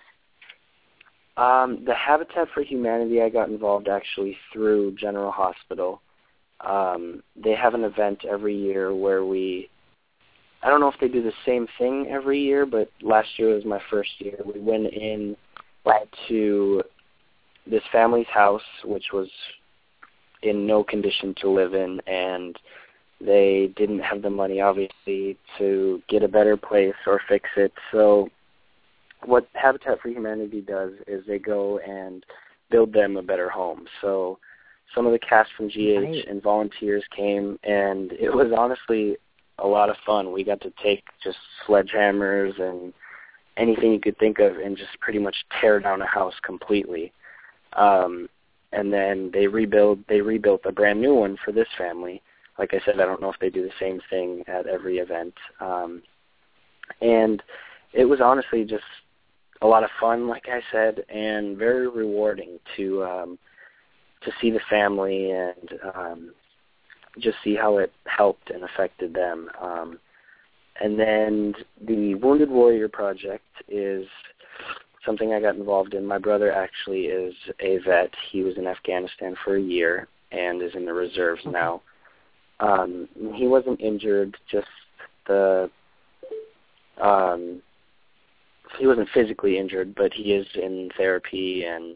um, 1.37 1.85
the 1.85 1.93
Habitat 1.95 2.49
for 2.53 2.63
Humanity, 2.63 3.21
I 3.21 3.29
got 3.29 3.47
involved 3.47 3.87
actually 3.87 4.37
through 4.51 4.95
General 4.97 5.31
Hospital. 5.31 6.01
Um, 6.61 7.21
they 7.41 7.53
have 7.53 7.73
an 7.73 7.83
event 7.83 8.25
every 8.29 8.55
year 8.55 8.93
where 8.95 9.25
we. 9.25 9.69
I 10.63 10.69
don't 10.69 10.79
know 10.79 10.91
if 10.91 10.99
they 10.99 11.07
do 11.07 11.21
the 11.21 11.33
same 11.45 11.67
thing 11.77 12.07
every 12.09 12.39
year, 12.39 12.65
but 12.65 12.89
last 13.01 13.29
year 13.37 13.53
was 13.53 13.63
my 13.63 13.79
first 13.91 14.09
year. 14.19 14.37
We 14.43 14.59
went 14.59 14.87
in 14.87 15.37
Right. 15.87 16.07
to 16.27 16.83
this 17.65 17.83
family's 17.93 18.27
house, 18.27 18.61
which 18.83 19.13
was 19.13 19.29
in 20.43 20.67
no 20.67 20.83
condition 20.83 21.33
to 21.35 21.49
live 21.49 21.73
in, 21.73 22.01
and 22.07 22.59
they 23.21 23.71
didn't 23.77 23.99
have 23.99 24.21
the 24.21 24.29
money, 24.29 24.59
obviously, 24.59 25.37
to 25.57 26.01
get 26.09 26.23
a 26.23 26.27
better 26.27 26.57
place 26.57 26.95
or 27.05 27.21
fix 27.29 27.49
it. 27.55 27.71
So, 27.91 28.29
what 29.25 29.47
Habitat 29.53 30.01
for 30.01 30.09
Humanity 30.09 30.59
does 30.59 30.91
is 31.07 31.25
they 31.25 31.39
go 31.39 31.79
and 31.79 32.25
build 32.69 32.91
them 32.91 33.15
a 33.15 33.23
better 33.23 33.49
home. 33.49 33.87
So, 34.01 34.39
some 34.93 35.05
of 35.05 35.11
the 35.11 35.19
cast 35.19 35.49
from 35.55 35.67
GH 35.69 35.97
Right. 35.97 36.27
and 36.27 36.41
volunteers 36.41 37.03
came, 37.15 37.59
and 37.63 38.11
it 38.13 38.33
was 38.33 38.51
honestly 38.55 39.17
a 39.59 39.67
lot 39.67 39.89
of 39.89 39.97
fun. 40.05 40.31
We 40.31 40.43
got 40.43 40.61
to 40.61 40.71
take 40.83 41.03
just 41.23 41.37
sledgehammers 41.65 42.59
and 42.61 42.93
anything 43.57 43.91
you 43.91 43.99
could 43.99 44.17
think 44.17 44.39
of 44.39 44.57
and 44.57 44.77
just 44.77 44.99
pretty 44.99 45.19
much 45.19 45.35
tear 45.59 45.79
down 45.79 46.01
a 46.01 46.05
house 46.05 46.35
completely. 46.43 47.11
Um, 47.73 48.29
and 48.71 48.91
then 48.91 49.31
they 49.33 49.47
rebuild 49.47 49.99
they 50.07 50.21
rebuilt 50.21 50.61
a 50.65 50.71
brand 50.71 51.01
new 51.01 51.13
one 51.15 51.37
for 51.43 51.51
this 51.51 51.67
family. 51.77 52.21
Like 52.59 52.73
I 52.73 52.81
said, 52.85 52.99
I 52.99 53.05
don't 53.05 53.21
know 53.21 53.31
if 53.31 53.39
they 53.39 53.49
do 53.49 53.63
the 53.63 53.71
same 53.79 53.99
thing 54.09 54.43
at 54.47 54.67
every 54.67 54.97
event. 54.97 55.33
Um, 55.59 56.01
and 57.01 57.41
it 57.93 58.05
was 58.05 58.19
honestly 58.21 58.65
just 58.65 58.83
a 59.61 59.67
lot 59.67 59.83
of 59.83 59.89
fun, 59.99 60.27
like 60.27 60.47
I 60.47 60.61
said, 60.71 61.03
and 61.09 61.57
very 61.57 61.87
rewarding 61.87 62.59
to 62.75 63.03
um, 63.03 63.39
to 64.23 64.31
see 64.41 64.51
the 64.51 64.59
family 64.69 65.31
and 65.31 65.79
um, 65.95 66.31
just 67.19 67.37
see 67.43 67.55
how 67.55 67.77
it 67.77 67.91
helped 68.05 68.49
and 68.49 68.63
affected 68.63 69.13
them. 69.13 69.49
Um, 69.61 69.99
and 70.79 70.99
then 70.99 71.53
the 71.87 72.15
Wounded 72.15 72.49
Warrior 72.49 72.89
Project 72.89 73.45
is 73.67 74.05
something 75.05 75.33
I 75.33 75.39
got 75.39 75.55
involved 75.55 75.93
in. 75.93 76.05
My 76.05 76.17
brother 76.17 76.51
actually 76.51 77.05
is 77.05 77.33
a 77.59 77.79
vet. 77.79 78.13
He 78.31 78.43
was 78.43 78.57
in 78.57 78.67
Afghanistan 78.67 79.35
for 79.43 79.55
a 79.55 79.61
year 79.61 80.07
and 80.31 80.61
is 80.61 80.75
in 80.75 80.85
the 80.85 80.93
reserves 80.93 81.41
now. 81.45 81.81
Um, 82.59 83.07
he 83.35 83.47
wasn't 83.47 83.79
injured, 83.81 84.35
just 84.51 84.67
the 85.27 85.69
um, 87.01 87.61
he 88.79 88.87
wasn't 88.87 89.09
physically 89.13 89.57
injured, 89.57 89.95
but 89.95 90.11
he 90.13 90.33
is 90.33 90.47
in 90.55 90.89
therapy 90.97 91.63
and 91.65 91.95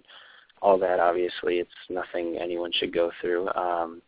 all 0.62 0.78
that. 0.80 1.00
Obviously, 1.00 1.56
it's 1.56 1.72
nothing 1.90 2.38
anyone 2.40 2.72
should 2.72 2.94
go 2.94 3.12
through. 3.22 3.50
Um, 3.54 4.02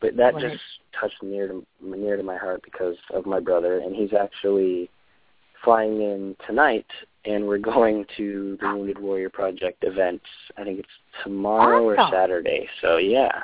but 0.00 0.16
that 0.16 0.34
right. 0.34 0.50
just 0.50 0.62
touched 0.98 1.22
near 1.22 1.48
to 1.48 1.66
near 1.82 2.16
to 2.16 2.22
my 2.22 2.36
heart 2.36 2.62
because 2.64 2.96
of 3.12 3.26
my 3.26 3.40
brother, 3.40 3.78
and 3.78 3.94
he's 3.94 4.12
actually 4.18 4.90
flying 5.62 6.00
in 6.00 6.36
tonight, 6.46 6.86
and 7.24 7.46
we're 7.46 7.58
going 7.74 8.04
to 8.16 8.56
the 8.60 8.74
Wounded 8.74 8.98
Warrior 8.98 9.30
Project 9.30 9.84
event. 9.84 10.22
I 10.56 10.64
think 10.64 10.78
it's 10.78 10.88
tomorrow 11.22 11.90
awesome. 11.90 12.04
or 12.04 12.10
Saturday. 12.10 12.68
So 12.80 12.96
yeah. 12.96 13.42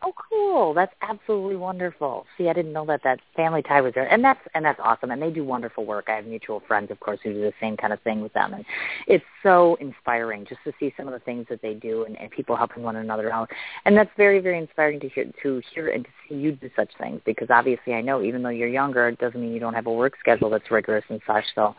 Oh, 0.00 0.12
cool! 0.30 0.74
That's 0.74 0.94
absolutely 1.02 1.56
wonderful. 1.56 2.24
See, 2.36 2.48
I 2.48 2.52
didn't 2.52 2.72
know 2.72 2.86
that 2.86 3.02
that 3.02 3.18
family 3.34 3.62
tie 3.62 3.80
was 3.80 3.94
there, 3.94 4.06
and 4.06 4.22
that's 4.22 4.40
and 4.54 4.64
that's 4.64 4.78
awesome. 4.82 5.10
And 5.10 5.20
they 5.20 5.30
do 5.30 5.44
wonderful 5.44 5.84
work. 5.84 6.06
I 6.08 6.12
have 6.16 6.26
mutual 6.26 6.62
friends, 6.68 6.92
of 6.92 7.00
course, 7.00 7.18
who 7.24 7.32
do 7.32 7.40
the 7.40 7.52
same 7.60 7.76
kind 7.76 7.92
of 7.92 8.00
thing 8.02 8.20
with 8.20 8.32
them, 8.32 8.54
and 8.54 8.64
it's 9.08 9.24
so 9.42 9.76
inspiring 9.80 10.46
just 10.48 10.60
to 10.64 10.72
see 10.78 10.94
some 10.96 11.08
of 11.08 11.12
the 11.12 11.18
things 11.20 11.46
that 11.50 11.62
they 11.62 11.74
do 11.74 12.04
and, 12.04 12.16
and 12.16 12.30
people 12.30 12.54
helping 12.54 12.84
one 12.84 12.94
another 12.94 13.32
out. 13.32 13.50
And 13.86 13.96
that's 13.96 14.10
very, 14.16 14.38
very 14.38 14.58
inspiring 14.58 15.00
to 15.00 15.08
hear 15.08 15.32
to 15.42 15.62
hear 15.74 15.88
and 15.88 16.04
to 16.04 16.10
see 16.28 16.36
you 16.36 16.52
do 16.52 16.70
such 16.76 16.90
things 17.00 17.20
because 17.24 17.48
obviously, 17.50 17.94
I 17.94 18.00
know 18.00 18.22
even 18.22 18.42
though 18.44 18.50
you're 18.50 18.68
younger, 18.68 19.08
it 19.08 19.18
doesn't 19.18 19.40
mean 19.40 19.52
you 19.52 19.60
don't 19.60 19.74
have 19.74 19.86
a 19.86 19.92
work 19.92 20.14
schedule 20.20 20.48
that's 20.48 20.70
rigorous 20.70 21.04
and 21.08 21.20
such. 21.26 21.44
So, 21.56 21.74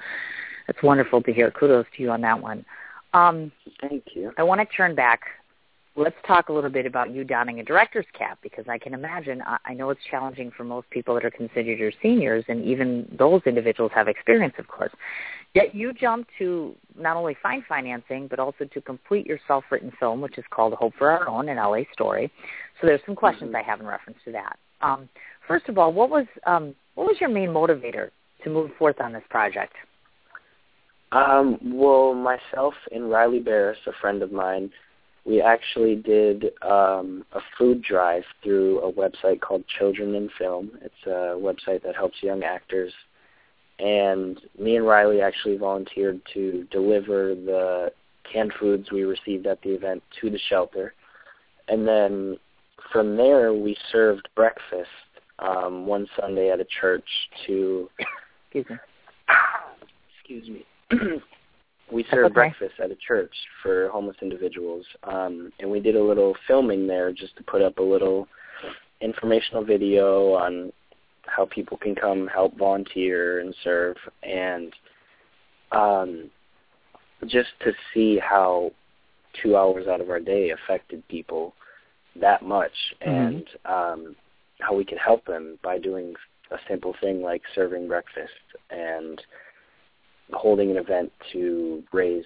it's 0.68 0.84
wonderful 0.84 1.22
to 1.24 1.32
hear. 1.32 1.52
Kudos 1.52 1.86
to 1.96 2.04
you 2.04 2.12
on 2.12 2.22
that 2.22 2.42
one. 2.42 2.66
Um, 3.14 3.52
Thank 3.82 4.04
you. 4.14 4.32
I 4.38 4.44
want 4.44 4.60
to 4.60 4.76
turn 4.76 4.94
back 4.94 5.22
let's 6.00 6.16
talk 6.26 6.48
a 6.50 6.54
little 6.54 6.70
bit 6.70 6.86
about 6.86 7.14
you 7.14 7.24
donning 7.24 7.60
a 7.60 7.64
director's 7.64 8.06
cap 8.18 8.40
because 8.42 8.66
I 8.70 8.78
can 8.78 8.94
imagine, 8.94 9.44
I 9.66 9.74
know 9.74 9.90
it's 9.90 10.00
challenging 10.10 10.50
for 10.56 10.64
most 10.64 10.90
people 10.90 11.14
that 11.16 11.26
are 11.26 11.32
considered 11.32 11.78
your 11.78 11.92
seniors, 12.02 12.46
and 12.48 12.64
even 12.64 13.06
those 13.20 13.42
individuals 13.46 13.92
have 13.94 14.08
experience, 14.08 14.54
of 14.58 14.68
course. 14.68 14.92
Yet 15.54 15.76
you 15.76 15.92
jumped 15.94 16.30
to 16.40 16.74
not 16.98 17.18
only 17.18 17.36
find 17.44 17.64
financing, 17.68 18.28
but 18.28 18.40
also 18.40 18.66
to 18.66 18.82
complete 18.82 19.26
your 19.26 19.40
self-written 19.48 19.92
film, 20.00 20.22
which 20.22 20.38
is 20.38 20.46
called 20.52 20.74
Hope 20.74 20.94
for 20.98 21.10
Our 21.12 21.28
Own, 21.28 21.50
an 21.50 21.58
LA 21.58 21.82
story. 21.92 22.32
So 22.80 22.88
there's 22.88 23.02
some 23.06 23.16
questions 23.16 23.50
mm-hmm. 23.50 23.58
I 23.58 23.70
have 23.70 23.82
in 23.82 23.86
reference 23.86 24.20
to 24.26 24.32
that. 24.32 24.58
Um, 24.82 25.10
first 25.48 25.68
of 25.68 25.78
all, 25.78 25.92
what 25.92 26.10
was 26.10 26.26
um, 26.46 26.74
what 26.96 27.08
was 27.08 27.18
your 27.20 27.30
main 27.30 27.50
motivator 27.50 28.10
to 28.44 28.50
move 28.50 28.72
forth 28.78 29.02
on 29.02 29.12
this 29.12 29.24
project? 29.30 29.74
Um, 31.12 31.58
well, 31.64 32.14
myself 32.14 32.74
and 32.92 33.10
Riley 33.10 33.40
Barris, 33.40 33.80
a 33.88 33.92
friend 34.00 34.22
of 34.22 34.32
mine, 34.32 34.70
we 35.26 35.42
actually 35.42 35.96
did 35.96 36.46
um, 36.62 37.26
a 37.34 37.40
food 37.58 37.84
drive 37.84 38.24
through 38.44 38.80
a 38.80 38.92
website 38.92 39.42
called 39.42 39.64
Children 39.78 40.16
in 40.16 40.30
Film. 40.38 40.72
It's 40.82 41.06
a 41.06 41.38
website 41.38 41.84
that 41.84 41.96
helps 41.96 42.24
young 42.24 42.44
actors. 42.44 42.94
And 43.80 44.40
me 44.60 44.76
and 44.76 44.86
Riley 44.86 45.22
actually 45.22 45.58
volunteered 45.58 46.22
to 46.34 46.68
deliver 46.72 47.36
the 47.36 47.92
canned 48.32 48.54
foods 48.60 48.92
we 48.92 49.04
received 49.04 49.48
at 49.48 49.62
the 49.62 49.70
event 49.70 50.04
to 50.22 50.30
the 50.30 50.40
shelter. 50.50 50.94
And 51.68 51.88
then 51.88 52.38
from 52.92 53.16
there, 53.16 53.54
we 53.54 53.78
served 53.92 54.28
breakfast 54.36 54.90
um, 55.40 55.86
one 55.86 56.08
Sunday 56.20 56.50
at 56.50 56.60
a 56.60 56.66
church 56.80 57.08
to. 57.48 57.90
Excuse 58.52 58.70
me. 58.70 58.78
Excuse 60.20 60.50
me. 60.50 61.22
We 61.92 62.06
served 62.12 62.26
okay. 62.26 62.34
breakfast 62.34 62.74
at 62.84 62.92
a 62.92 62.96
church 62.96 63.34
for 63.64 63.90
homeless 63.90 64.18
individuals, 64.22 64.86
um, 65.04 65.52
and 65.60 65.70
we 65.70 65.80
did 65.80 65.96
a 65.96 66.04
little 66.04 66.36
filming 66.48 66.88
there 66.88 67.12
just 67.12 67.36
to 67.38 67.44
put 67.44 67.62
up 67.62 67.78
a 67.80 67.84
little 67.84 68.28
informational 69.02 69.64
video 69.64 70.34
on 70.34 70.72
how 71.26 71.46
people 71.46 71.78
can 71.78 71.96
come 71.96 72.28
help 72.28 72.58
volunteer 72.58 73.40
and 73.40 73.56
serve, 73.64 73.96
and 74.24 74.74
um, 75.72 76.30
just 77.28 77.50
to 77.64 77.72
see 77.94 78.20
how 78.20 78.72
two 79.42 79.56
hours 79.56 79.88
out 79.88 80.02
of 80.02 80.10
our 80.10 80.20
day 80.20 80.52
affected 80.52 81.08
people 81.08 81.54
that 82.20 82.44
much, 82.44 82.72
mm-hmm. 83.06 83.12
and 83.12 83.48
um, 83.66 84.16
how 84.60 84.76
we 84.76 84.86
could 84.86 84.98
help 84.98 85.26
them 85.26 85.58
by 85.64 85.78
doing 85.78 86.14
a 86.52 86.58
simple 86.68 86.96
thing 87.02 87.22
like 87.22 87.42
serving 87.54 87.88
breakfast 87.88 88.32
and 88.72 89.22
holding 90.34 90.72
an 90.72 90.78
event 90.78 91.12
to 91.34 91.84
raise 91.92 92.26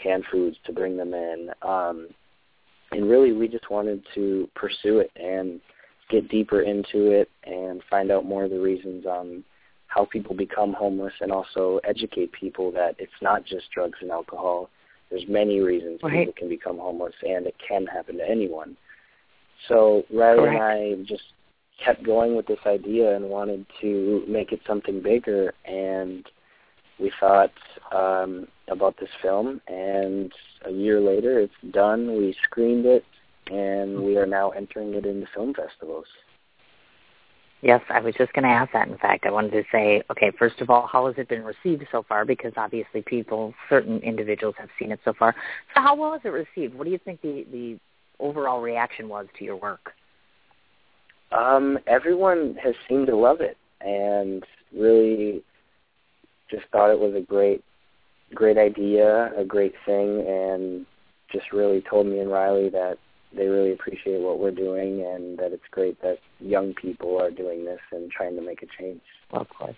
canned 0.00 0.24
foods 0.30 0.56
to 0.66 0.72
bring 0.72 0.96
them 0.96 1.14
in. 1.14 1.50
Um, 1.62 2.08
and 2.90 3.08
really, 3.08 3.32
we 3.32 3.48
just 3.48 3.70
wanted 3.70 4.02
to 4.14 4.48
pursue 4.54 4.98
it 4.98 5.10
and 5.16 5.60
get 6.10 6.28
deeper 6.28 6.62
into 6.62 7.10
it 7.10 7.28
and 7.44 7.82
find 7.88 8.10
out 8.10 8.24
more 8.24 8.44
of 8.44 8.50
the 8.50 8.60
reasons 8.60 9.06
on 9.06 9.42
how 9.86 10.06
people 10.06 10.34
become 10.34 10.72
homeless 10.72 11.12
and 11.20 11.30
also 11.30 11.80
educate 11.84 12.32
people 12.32 12.72
that 12.72 12.94
it's 12.98 13.12
not 13.20 13.44
just 13.44 13.70
drugs 13.74 13.98
and 14.00 14.10
alcohol. 14.10 14.70
There's 15.10 15.24
many 15.28 15.60
reasons 15.60 16.00
right. 16.02 16.26
people 16.26 16.34
can 16.36 16.48
become 16.48 16.78
homeless 16.78 17.14
and 17.22 17.46
it 17.46 17.54
can 17.66 17.86
happen 17.86 18.18
to 18.18 18.28
anyone. 18.28 18.76
So 19.68 20.04
Riley 20.12 20.38
Correct. 20.38 20.62
and 20.62 21.00
I 21.00 21.02
just 21.04 21.22
kept 21.84 22.04
going 22.04 22.36
with 22.36 22.46
this 22.46 22.58
idea 22.66 23.14
and 23.14 23.26
wanted 23.26 23.66
to 23.80 24.24
make 24.26 24.52
it 24.52 24.60
something 24.66 25.02
bigger 25.02 25.52
and 25.64 26.26
we 27.02 27.12
thought 27.18 27.52
um, 27.90 28.46
about 28.68 28.96
this 28.98 29.10
film, 29.20 29.60
and 29.66 30.32
a 30.64 30.70
year 30.70 31.00
later, 31.00 31.40
it's 31.40 31.72
done. 31.72 32.16
We 32.16 32.34
screened 32.44 32.86
it, 32.86 33.04
and 33.50 34.00
we 34.02 34.16
are 34.16 34.26
now 34.26 34.50
entering 34.50 34.94
it 34.94 35.04
into 35.04 35.26
film 35.34 35.52
festivals. 35.52 36.06
Yes, 37.60 37.80
I 37.90 38.00
was 38.00 38.14
just 38.16 38.32
going 38.32 38.44
to 38.44 38.50
ask 38.50 38.72
that. 38.72 38.88
In 38.88 38.98
fact, 38.98 39.24
I 39.24 39.30
wanted 39.30 39.52
to 39.52 39.62
say, 39.70 40.02
okay, 40.10 40.32
first 40.36 40.60
of 40.60 40.70
all, 40.70 40.88
how 40.90 41.06
has 41.06 41.14
it 41.16 41.28
been 41.28 41.44
received 41.44 41.86
so 41.92 42.04
far? 42.08 42.24
Because 42.24 42.52
obviously, 42.56 43.02
people, 43.02 43.54
certain 43.68 43.98
individuals, 43.98 44.54
have 44.58 44.68
seen 44.78 44.90
it 44.90 45.00
so 45.04 45.12
far. 45.12 45.34
So, 45.74 45.80
how 45.80 45.94
well 45.94 46.12
has 46.12 46.22
it 46.24 46.28
received? 46.28 46.74
What 46.74 46.84
do 46.84 46.90
you 46.90 46.98
think 46.98 47.20
the 47.20 47.46
the 47.52 47.78
overall 48.18 48.60
reaction 48.60 49.08
was 49.08 49.26
to 49.38 49.44
your 49.44 49.56
work? 49.56 49.92
Um, 51.30 51.78
everyone 51.86 52.56
has 52.62 52.74
seemed 52.88 53.06
to 53.06 53.16
love 53.16 53.40
it, 53.40 53.56
and 53.80 54.44
really 54.76 55.42
just 56.52 56.64
thought 56.70 56.90
it 56.90 56.98
was 56.98 57.14
a 57.14 57.20
great, 57.20 57.64
great 58.34 58.58
idea, 58.58 59.32
a 59.36 59.44
great 59.44 59.74
thing, 59.84 60.24
and 60.28 60.86
just 61.32 61.52
really 61.52 61.82
told 61.88 62.06
me 62.06 62.20
and 62.20 62.30
Riley 62.30 62.68
that 62.68 62.98
they 63.34 63.46
really 63.46 63.72
appreciate 63.72 64.20
what 64.20 64.38
we're 64.38 64.50
doing 64.50 65.04
and 65.06 65.38
that 65.38 65.52
it's 65.52 65.62
great 65.70 66.00
that 66.02 66.18
young 66.38 66.74
people 66.74 67.20
are 67.20 67.30
doing 67.30 67.64
this 67.64 67.80
and 67.90 68.10
trying 68.10 68.36
to 68.36 68.42
make 68.42 68.62
a 68.62 68.66
change. 68.78 69.00
Well, 69.32 69.42
of 69.42 69.48
course. 69.48 69.76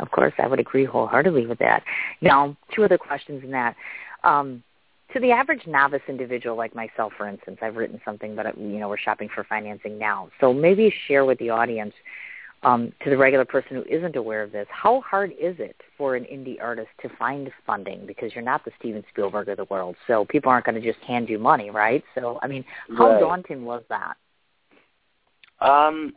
Of 0.00 0.10
course, 0.10 0.32
I 0.38 0.48
would 0.48 0.58
agree 0.58 0.84
wholeheartedly 0.84 1.46
with 1.46 1.60
that. 1.60 1.84
Now, 2.20 2.56
two 2.74 2.82
other 2.82 2.98
questions 2.98 3.44
in 3.44 3.52
that. 3.52 3.76
Um, 4.24 4.64
to 5.12 5.20
the 5.20 5.30
average 5.30 5.66
novice 5.68 6.02
individual 6.08 6.56
like 6.56 6.74
myself, 6.74 7.12
for 7.16 7.28
instance, 7.28 7.58
I've 7.62 7.76
written 7.76 8.00
something, 8.04 8.34
but 8.34 8.58
you 8.58 8.80
know 8.80 8.88
we're 8.88 8.98
shopping 8.98 9.28
for 9.32 9.44
financing 9.44 9.96
now. 9.96 10.30
So 10.40 10.52
maybe 10.52 10.92
share 11.06 11.24
with 11.24 11.38
the 11.38 11.50
audience 11.50 11.94
um, 12.64 12.92
to 13.02 13.10
the 13.10 13.16
regular 13.16 13.44
person 13.44 13.76
who 13.76 13.84
isn't 13.84 14.16
aware 14.16 14.42
of 14.42 14.52
this, 14.52 14.66
how 14.70 15.00
hard 15.02 15.32
is 15.32 15.56
it 15.58 15.76
for 15.98 16.16
an 16.16 16.24
indie 16.24 16.60
artist 16.60 16.88
to 17.02 17.08
find 17.18 17.50
funding? 17.66 18.06
Because 18.06 18.34
you're 18.34 18.44
not 18.44 18.64
the 18.64 18.72
Steven 18.78 19.04
Spielberg 19.10 19.48
of 19.48 19.56
the 19.56 19.64
world, 19.64 19.96
so 20.06 20.24
people 20.24 20.50
aren't 20.50 20.66
going 20.66 20.80
to 20.80 20.92
just 20.92 21.02
hand 21.04 21.28
you 21.28 21.38
money, 21.38 21.70
right? 21.70 22.02
So, 22.14 22.38
I 22.42 22.46
mean, 22.46 22.64
how 22.96 23.12
right. 23.12 23.20
daunting 23.20 23.64
was 23.64 23.82
that? 23.88 24.16
Um, 25.60 26.14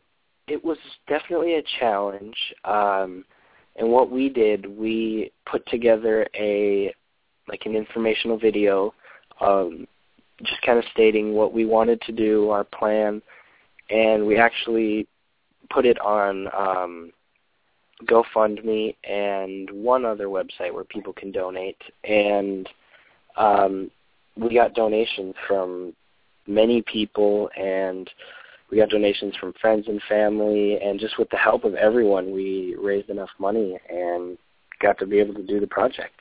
it 0.48 0.64
was 0.64 0.78
definitely 1.08 1.56
a 1.56 1.64
challenge. 1.80 2.36
Um, 2.64 3.26
and 3.76 3.90
what 3.90 4.10
we 4.10 4.30
did, 4.30 4.66
we 4.66 5.32
put 5.46 5.66
together 5.68 6.28
a 6.36 6.94
like 7.48 7.66
an 7.66 7.76
informational 7.76 8.38
video, 8.38 8.94
um, 9.40 9.88
just 10.44 10.62
kind 10.64 10.78
of 10.78 10.84
stating 10.92 11.34
what 11.34 11.54
we 11.54 11.66
wanted 11.66 12.02
to 12.02 12.12
do, 12.12 12.50
our 12.50 12.66
plan, 12.66 13.22
and 13.90 14.26
we 14.26 14.38
actually 14.38 15.08
put 15.70 15.86
it 15.86 16.00
on 16.00 16.48
um, 16.56 17.12
GoFundMe 18.06 18.96
and 19.04 19.70
one 19.72 20.06
other 20.06 20.28
website 20.28 20.74
where 20.74 20.84
people 20.84 21.14
can 21.14 21.32
donate. 21.32 21.82
And 22.04 22.70
um, 23.36 23.92
we 24.36 24.54
got 24.54 24.74
donations 24.74 25.36
from 25.48 25.94
many 26.46 26.82
people, 26.84 27.50
and 27.58 28.10
we 28.70 28.78
got 28.78 28.90
donations 28.90 29.36
from 29.40 29.54
friends 29.60 29.86
and 29.88 30.02
family. 30.08 30.80
And 30.82 31.00
just 31.00 31.18
with 31.18 31.30
the 31.30 31.38
help 31.38 31.64
of 31.64 31.76
everyone, 31.76 32.32
we 32.32 32.76
raised 32.80 33.10
enough 33.10 33.30
money 33.40 33.80
and 33.90 34.38
got 34.80 35.00
to 35.00 35.06
be 35.06 35.20
able 35.20 35.34
to 35.34 35.46
do 35.46 35.60
the 35.60 35.68
project. 35.68 36.20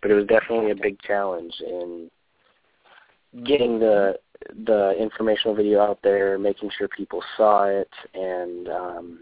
But 0.00 0.10
it 0.10 0.14
was 0.14 0.26
definitely 0.26 0.70
a 0.70 0.76
big 0.76 1.00
challenge 1.02 1.54
in 1.60 2.10
getting 3.44 3.78
the 3.78 4.18
the 4.64 4.94
informational 4.98 5.54
video 5.54 5.80
out 5.80 6.00
there, 6.02 6.38
making 6.38 6.70
sure 6.76 6.88
people 6.88 7.22
saw 7.36 7.64
it, 7.64 7.90
and 8.14 8.68
um, 8.68 9.20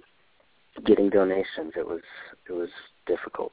getting 0.85 1.11
donations. 1.11 1.73
It 1.77 1.87
was 1.87 2.03
it 2.49 2.53
was 2.53 2.69
difficult. 3.07 3.53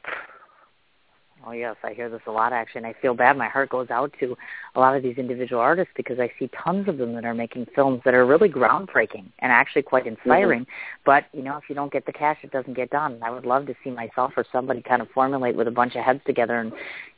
Oh 1.45 1.51
yes, 1.51 1.75
I 1.83 1.93
hear 1.93 2.09
this 2.09 2.21
a 2.25 2.31
lot 2.31 2.53
actually, 2.53 2.79
and 2.79 2.87
I 2.87 2.95
feel 3.01 3.13
bad. 3.13 3.37
My 3.37 3.49
heart 3.49 3.69
goes 3.69 3.89
out 3.89 4.13
to 4.21 4.37
a 4.75 4.79
lot 4.79 4.95
of 4.95 5.03
these 5.03 5.17
individual 5.17 5.61
artists 5.61 5.91
because 5.95 6.17
I 6.17 6.31
see 6.39 6.49
tons 6.63 6.87
of 6.87 6.97
them 6.97 7.13
that 7.15 7.25
are 7.25 7.33
making 7.33 7.67
films 7.75 8.01
that 8.05 8.13
are 8.13 8.25
really 8.25 8.47
groundbreaking 8.47 9.25
and 9.39 9.51
actually 9.51 9.81
quite 9.81 10.07
inspiring. 10.07 10.61
Mm-hmm. 10.61 11.01
But 11.05 11.25
you 11.33 11.43
know, 11.43 11.57
if 11.57 11.63
you 11.67 11.75
don't 11.75 11.91
get 11.91 12.05
the 12.05 12.13
cash, 12.13 12.37
it 12.43 12.51
doesn't 12.51 12.75
get 12.75 12.91
done. 12.91 13.13
And 13.13 13.23
I 13.25 13.29
would 13.29 13.45
love 13.45 13.65
to 13.65 13.75
see 13.83 13.89
myself 13.89 14.31
or 14.37 14.45
somebody 14.53 14.81
kind 14.81 15.01
of 15.01 15.09
formulate 15.09 15.55
with 15.55 15.67
a 15.67 15.71
bunch 15.71 15.95
of 15.95 16.05
heads 16.05 16.21
together 16.25 16.59
and 16.59 16.71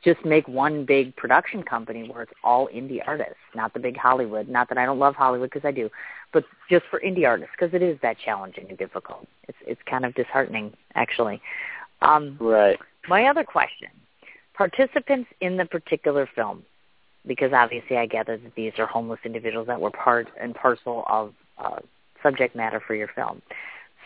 just 0.04 0.26
make 0.26 0.48
one 0.48 0.86
big 0.86 1.16
production 1.16 1.62
company 1.62 2.10
where 2.10 2.24
it's 2.24 2.34
all 2.44 2.68
indie 2.74 3.02
artists, 3.06 3.36
not 3.54 3.74
the 3.76 3.80
big 3.80 3.96
Hollywood. 3.96 4.50
Not 4.50 4.70
that 4.70 4.80
I 4.80 4.86
don't 4.88 5.00
love 5.00 5.14
Hollywood 5.14 5.52
because 5.52 5.68
I 5.68 5.72
do, 5.72 5.90
but 6.34 6.46
just 6.68 6.86
for 6.90 7.00
indie 7.00 7.28
artists 7.28 7.54
because 7.60 7.76
it 7.76 7.84
is 7.84 8.00
that 8.02 8.18
challenging 8.24 8.66
and 8.70 8.78
difficult. 8.78 9.28
It's 9.48 9.58
it's 9.68 9.82
kind 9.88 10.04
of 10.04 10.16
disheartening 10.16 10.74
actually. 10.96 11.42
Um, 12.02 12.38
right. 12.40 12.80
My 13.08 13.26
other 13.26 13.44
question 13.44 13.90
participants 14.58 15.30
in 15.42 15.58
the 15.58 15.66
particular 15.66 16.30
film, 16.36 16.64
because 17.28 17.52
obviously 17.54 17.98
I 17.98 18.06
gather 18.06 18.38
that 18.38 18.56
these 18.56 18.74
are 18.78 18.86
homeless 18.86 19.20
individuals 19.26 19.68
that 19.68 19.80
were 19.80 19.92
part 19.92 20.28
and 20.40 20.56
parcel 20.56 21.04
of 21.08 21.34
uh, 21.58 21.80
subject 22.24 22.56
matter 22.56 22.82
for 22.86 22.96
your 22.96 23.10
film. 23.16 23.42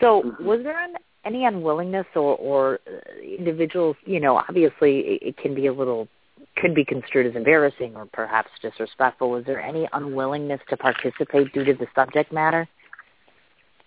So 0.00 0.22
mm-hmm. 0.22 0.44
was 0.44 0.60
there 0.62 0.82
an, 0.82 0.94
any 1.24 1.44
unwillingness 1.44 2.06
or, 2.14 2.36
or 2.36 2.80
uh, 2.86 3.20
individuals, 3.20 3.96
you 4.04 4.20
know, 4.20 4.36
obviously 4.36 5.00
it, 5.00 5.22
it 5.22 5.36
can 5.36 5.54
be 5.54 5.66
a 5.66 5.72
little, 5.72 6.08
could 6.56 6.74
be 6.74 6.84
construed 6.84 7.26
as 7.26 7.36
embarrassing 7.36 7.94
or 7.96 8.06
perhaps 8.06 8.50
disrespectful. 8.62 9.30
Was 9.30 9.44
there 9.44 9.60
any 9.60 9.88
unwillingness 9.92 10.60
to 10.70 10.76
participate 10.76 11.52
due 11.52 11.64
to 11.64 11.74
the 11.74 11.86
subject 11.94 12.32
matter? 12.32 12.66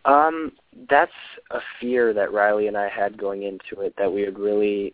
Um, 0.06 0.52
that's 0.90 1.12
a 1.52 1.60
fear 1.80 2.14
that 2.14 2.34
Riley 2.34 2.68
and 2.68 2.78
I 2.78 2.90
had 2.90 3.18
going 3.18 3.44
into 3.44 3.82
it 3.82 3.94
that 3.98 4.12
we 4.12 4.26
would 4.26 4.38
really 4.38 4.94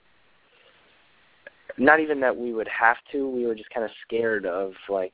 not 1.78 2.00
even 2.00 2.20
that 2.22 2.36
we 2.36 2.54
would 2.54 2.68
have 2.68 2.98
to, 3.12 3.30
we 3.30 3.46
were 3.46 3.56
just 3.56 3.70
kind 3.70 3.86
of 3.86 3.92
scared 4.06 4.46
of 4.46 4.74
like 4.90 5.14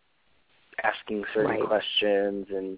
asking 0.84 1.24
certain 1.34 1.52
right. 1.52 1.68
questions 1.68 2.48
and 2.50 2.78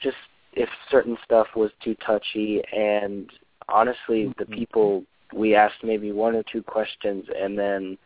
just 0.00 0.16
if 0.52 0.68
certain 0.90 1.16
stuff 1.24 1.46
was 1.56 1.70
too 1.82 1.96
touchy 2.06 2.60
and 2.74 3.30
honestly 3.68 4.24
mm-hmm. 4.24 4.32
the 4.38 4.46
people 4.46 5.02
we 5.34 5.54
asked 5.54 5.82
maybe 5.82 6.12
one 6.12 6.34
or 6.34 6.42
two 6.50 6.62
questions 6.62 7.24
and 7.38 7.58
then 7.58 7.96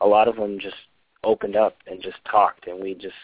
a 0.00 0.06
lot 0.06 0.28
of 0.28 0.36
them 0.36 0.58
just 0.58 0.76
opened 1.22 1.56
up 1.56 1.76
and 1.86 2.02
just 2.02 2.18
talked 2.30 2.66
and 2.66 2.82
we 2.82 2.94
just 2.94 3.14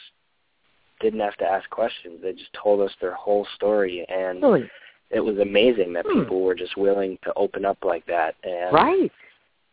didn't 1.01 1.20
have 1.20 1.36
to 1.36 1.45
ask 1.45 1.68
questions. 1.70 2.20
They 2.22 2.32
just 2.32 2.53
told 2.53 2.80
us 2.80 2.95
their 3.01 3.14
whole 3.14 3.47
story 3.55 4.07
and 4.09 4.43
really? 4.43 4.70
it 5.11 5.20
was 5.20 5.38
amazing 5.38 5.93
that 5.95 6.07
hmm. 6.09 6.20
people 6.20 6.41
were 6.41 6.55
just 6.55 6.76
willing 6.76 7.18
to 7.24 7.32
open 7.36 7.64
up 7.64 7.78
like 7.84 8.07
that 8.07 8.34
and 8.45 8.72
Right. 8.72 9.12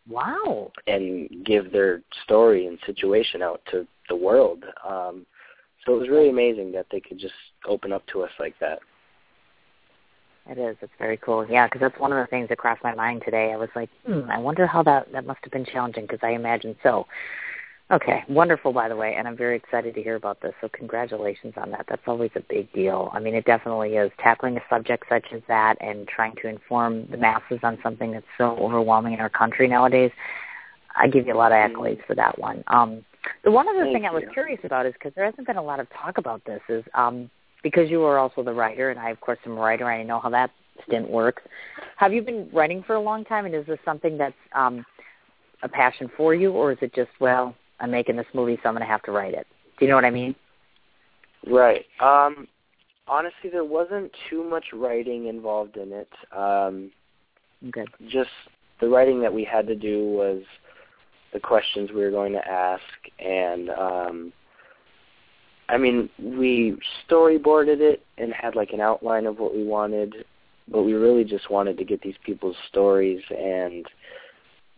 Wow. 0.10 0.72
And 0.86 1.45
give 1.45 1.72
their 1.72 2.01
story 2.24 2.68
and 2.68 2.78
situation 2.86 3.41
out 3.41 3.62
to 3.72 3.88
the 4.10 4.16
world. 4.16 4.64
Um, 4.88 5.26
so 5.86 5.95
it 5.95 5.99
was 5.99 6.10
really 6.10 6.30
amazing 6.30 6.72
that 6.74 6.88
they 6.91 6.99
could 6.99 7.20
just 7.20 7.34
open 7.68 7.91
up 7.91 8.05
to 8.08 8.24
us 8.24 8.32
like 8.39 8.55
that. 8.60 8.80
It 10.49 10.58
is. 10.58 10.78
It's 10.82 10.93
very 10.97 11.18
cool. 11.18 11.45
Yeah, 11.49 11.68
because 11.68 11.82
that's 11.82 11.99
one 11.99 12.14
of 12.14 12.20
the 12.20 12.28
things 12.28 12.47
that 12.49 12.58
crossed 12.58 12.84
my 12.84 12.95
mind 12.95 13.22
today. 13.26 13.51
I 13.51 13.58
was 13.58 13.70
like, 13.76 13.89
hmm, 14.05 14.30
I 14.30 14.39
wonder 14.39 14.66
how 14.66 14.82
that 14.84 15.12
that 15.12 15.26
must 15.26 15.39
have 15.43 15.51
been 15.51 15.66
challenging 15.66 16.03
because 16.03 16.20
I 16.24 16.30
imagine 16.30 16.76
so. 16.84 17.05
Okay, 17.90 18.22
wonderful, 18.28 18.74
by 18.74 18.90
the 18.90 18.98
way, 18.98 19.16
and 19.18 19.30
I'm 19.30 19.38
very 19.38 19.56
excited 19.56 19.96
to 19.96 20.04
hear 20.04 20.16
about 20.16 20.42
this. 20.42 20.54
So 20.60 20.68
congratulations 20.68 21.54
on 21.56 21.72
that. 21.72 21.86
That's 21.88 22.02
always 22.06 22.32
a 22.36 22.42
big 22.42 22.72
deal. 22.74 23.10
I 23.14 23.22
mean, 23.22 23.34
it 23.34 23.46
definitely 23.46 23.96
is. 23.96 24.12
Tackling 24.22 24.58
a 24.58 24.62
subject 24.70 25.06
such 25.08 25.28
as 25.34 25.42
that 25.48 25.78
and 25.80 26.06
trying 26.06 26.36
to 26.42 26.50
inform 26.50 27.08
the 27.10 27.16
masses 27.16 27.60
on 27.64 27.78
something 27.82 28.12
that's 28.12 28.26
so 28.38 28.58
overwhelming 28.58 29.14
in 29.14 29.22
our 29.22 29.30
country 29.30 29.70
nowadays, 29.70 30.12
I 30.98 31.08
give 31.08 31.28
you 31.28 31.34
a 31.34 31.38
lot 31.38 31.54
of 31.54 31.58
mm-hmm. 31.60 31.82
accolades 31.82 32.06
for 32.06 32.16
that 32.16 32.38
one. 32.38 32.62
Um, 32.68 33.06
the 33.46 33.52
one 33.52 33.70
other 33.70 33.84
Thank 33.84 33.96
thing 33.96 34.06
I 34.06 34.12
was 34.12 34.24
curious 34.34 34.60
about 34.66 34.86
is 34.86 34.94
because 34.94 35.14
there 35.16 35.24
hasn't 35.24 35.48
been 35.48 35.58
a 35.58 35.64
lot 35.64 35.80
of 35.80 35.88
talk 35.92 36.18
about 36.18 36.44
this 36.44 36.62
is 36.68 36.84
um, 36.94 37.30
because 37.64 37.90
you 37.90 38.04
are 38.04 38.18
also 38.18 38.44
the 38.44 38.54
writer, 38.54 38.90
and 38.90 39.00
I, 39.00 39.12
of 39.12 39.22
course, 39.22 39.40
am 39.46 39.54
a 39.54 39.62
writer. 39.62 39.90
and 39.90 40.02
I 40.02 40.04
know 40.04 40.20
how 40.20 40.30
that 40.32 40.52
stint 40.86 41.10
works. 41.10 41.42
Have 41.96 42.12
you 42.12 42.22
been 42.22 42.50
writing 42.52 42.84
for 42.86 42.96
a 42.96 43.02
long 43.02 43.24
time, 43.24 43.46
and 43.46 43.56
is 43.56 43.66
this 43.66 43.80
something 43.86 44.18
that's 44.18 44.36
um, 44.54 44.86
a 45.64 45.70
passion 45.70 46.12
for 46.18 46.36
you, 46.36 46.52
or 46.52 46.74
is 46.74 46.78
it 46.82 46.94
just 46.94 47.12
well? 47.22 47.56
I'm 47.80 47.91
making 47.91 48.15
this 48.15 48.25
movie, 48.34 48.57
so 48.61 48.69
I'm 48.69 48.75
going 48.75 48.86
to 48.86 48.91
have 48.91 49.03
to 49.03 49.11
write 49.11 49.34
it. 49.34 49.47
Do 49.78 49.86
you 49.86 49.89
know 49.89 49.95
what 49.95 50.05
I 50.05 50.09
mean? 50.09 50.36
Right. 51.45 51.86
Um, 52.01 52.47
honestly, 53.07 53.49
there 53.51 53.63
wasn't 53.63 54.11
too 54.30 54.43
much 54.43 54.65
writing 54.73 55.28
involved 55.28 55.78
in 55.78 55.91
it. 55.93 56.09
Um, 56.36 56.91
Good. 57.71 57.88
Just 58.07 58.30
the 58.80 58.88
writing 58.88 59.21
that 59.21 59.34
we 59.34 59.43
had 59.43 59.67
to 59.67 59.75
do 59.75 60.05
was 60.05 60.43
the 61.34 61.39
questions 61.39 61.89
we 61.91 62.01
were 62.01 62.11
going 62.11 62.34
to 62.34 62.47
ask, 62.47 62.84
and 63.19 63.69
um, 63.71 64.34
I 65.69 65.78
mean, 65.78 66.09
we 66.19 66.78
storyboarded 67.09 67.80
it 67.80 68.03
and 68.17 68.34
had 68.34 68.55
like 68.55 68.71
an 68.71 68.82
outline 68.82 69.25
of 69.25 69.39
what 69.39 69.55
we 69.55 69.63
wanted, 69.63 70.25
but 70.67 70.84
we 70.84 70.93
really 70.93 71.23
just 71.23 71.49
wanted 71.49 71.78
to 71.78 71.84
get 71.84 72.01
these 72.01 72.15
people's 72.25 72.55
stories 72.69 73.21
and 73.30 73.86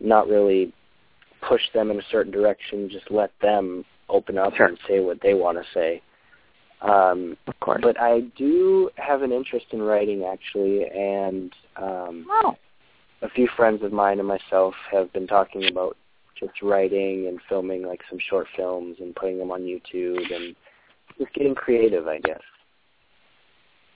not 0.00 0.28
really 0.28 0.72
push 1.46 1.62
them 1.74 1.90
in 1.90 1.98
a 1.98 2.04
certain 2.10 2.32
direction. 2.32 2.88
Just 2.90 3.10
let 3.10 3.30
them 3.40 3.84
open 4.08 4.38
up 4.38 4.54
sure. 4.56 4.66
and 4.66 4.78
say 4.88 5.00
what 5.00 5.20
they 5.22 5.34
want 5.34 5.58
to 5.58 5.64
say. 5.72 6.02
Um, 6.82 7.36
of 7.46 7.58
course. 7.60 7.80
But 7.82 8.00
I 8.00 8.20
do 8.36 8.90
have 8.96 9.22
an 9.22 9.32
interest 9.32 9.66
in 9.72 9.82
writing 9.82 10.24
actually, 10.24 10.84
and 10.86 11.52
um, 11.76 12.26
oh. 12.30 12.56
a 13.22 13.28
few 13.28 13.48
friends 13.56 13.82
of 13.82 13.92
mine 13.92 14.18
and 14.18 14.28
myself 14.28 14.74
have 14.90 15.12
been 15.12 15.26
talking 15.26 15.66
about 15.70 15.96
just 16.38 16.62
writing 16.62 17.26
and 17.28 17.38
filming 17.48 17.82
like 17.82 18.00
some 18.08 18.18
short 18.30 18.46
films 18.56 18.96
and 19.00 19.14
putting 19.14 19.38
them 19.38 19.50
on 19.50 19.60
YouTube 19.60 20.32
and 20.34 20.56
just 21.18 21.34
getting 21.34 21.54
creative, 21.54 22.08
I 22.08 22.18
guess. 22.18 22.40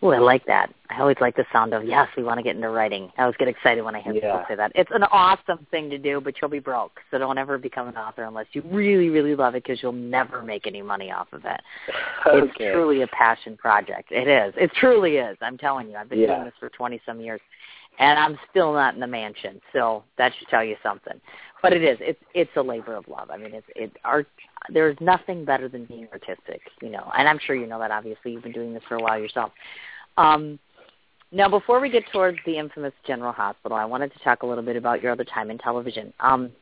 Oh, 0.04 0.10
I 0.10 0.18
like 0.18 0.44
that. 0.44 0.70
I 0.90 1.00
always 1.00 1.16
like 1.18 1.34
the 1.34 1.46
sound 1.50 1.72
of 1.72 1.82
yes, 1.82 2.08
we 2.14 2.22
want 2.22 2.38
to 2.38 2.42
get 2.42 2.54
into 2.54 2.68
writing. 2.68 3.10
I 3.16 3.22
always 3.22 3.38
get 3.38 3.48
excited 3.48 3.82
when 3.82 3.96
I 3.96 4.02
hear 4.02 4.12
yeah. 4.12 4.20
people 4.20 4.44
say 4.48 4.54
that. 4.54 4.70
It's 4.74 4.90
an 4.92 5.02
awesome 5.04 5.66
thing 5.70 5.88
to 5.88 5.96
do, 5.96 6.20
but 6.20 6.34
you'll 6.40 6.50
be 6.50 6.58
broke. 6.58 7.00
So 7.10 7.16
don't 7.16 7.38
ever 7.38 7.56
become 7.56 7.88
an 7.88 7.96
author 7.96 8.24
unless 8.24 8.44
you 8.52 8.62
really, 8.66 9.08
really 9.08 9.34
love 9.34 9.54
it, 9.54 9.64
because 9.64 9.82
you'll 9.82 9.92
never 9.92 10.42
make 10.42 10.66
any 10.66 10.82
money 10.82 11.10
off 11.10 11.28
of 11.32 11.46
it. 11.46 11.60
okay. 12.26 12.46
It's 12.46 12.74
truly 12.74 13.00
a 13.00 13.06
passion 13.06 13.56
project. 13.56 14.12
It 14.12 14.28
is. 14.28 14.52
It 14.58 14.72
truly 14.78 15.16
is. 15.16 15.38
I'm 15.40 15.56
telling 15.56 15.88
you. 15.88 15.96
I've 15.96 16.10
been 16.10 16.20
yeah. 16.20 16.34
doing 16.34 16.44
this 16.44 16.54
for 16.60 16.68
20 16.68 17.00
some 17.06 17.18
years, 17.18 17.40
and 17.98 18.18
I'm 18.18 18.38
still 18.50 18.74
not 18.74 18.92
in 18.92 19.00
the 19.00 19.06
mansion. 19.06 19.62
So 19.72 20.04
that 20.18 20.32
should 20.38 20.48
tell 20.48 20.62
you 20.62 20.76
something. 20.82 21.18
But 21.62 21.72
it 21.72 21.82
is. 21.82 21.96
It's 22.02 22.20
it's 22.34 22.50
a 22.56 22.62
labor 22.62 22.94
of 22.94 23.08
love. 23.08 23.30
I 23.30 23.38
mean, 23.38 23.54
it's 23.54 23.66
it 23.74 23.90
art. 24.04 24.28
There's 24.68 24.98
nothing 25.00 25.46
better 25.46 25.66
than 25.66 25.86
being 25.86 26.08
artistic, 26.12 26.60
you 26.82 26.90
know. 26.90 27.10
And 27.16 27.26
I'm 27.26 27.38
sure 27.38 27.56
you 27.56 27.66
know 27.66 27.78
that. 27.78 27.90
Obviously, 27.90 28.32
you've 28.32 28.42
been 28.42 28.52
doing 28.52 28.74
this 28.74 28.82
for 28.86 28.96
a 28.96 29.00
while 29.00 29.18
yourself. 29.18 29.50
Um, 30.16 30.58
now, 31.32 31.48
before 31.48 31.80
we 31.80 31.90
get 31.90 32.04
towards 32.12 32.38
the 32.46 32.58
infamous 32.58 32.92
General 33.06 33.32
Hospital, 33.32 33.76
I 33.76 33.84
wanted 33.84 34.12
to 34.12 34.18
talk 34.20 34.42
a 34.42 34.46
little 34.46 34.62
bit 34.62 34.76
about 34.76 35.02
your 35.02 35.10
other 35.10 35.24
time 35.24 35.50
in 35.50 35.58
television. 35.58 36.12
Um, 36.20 36.52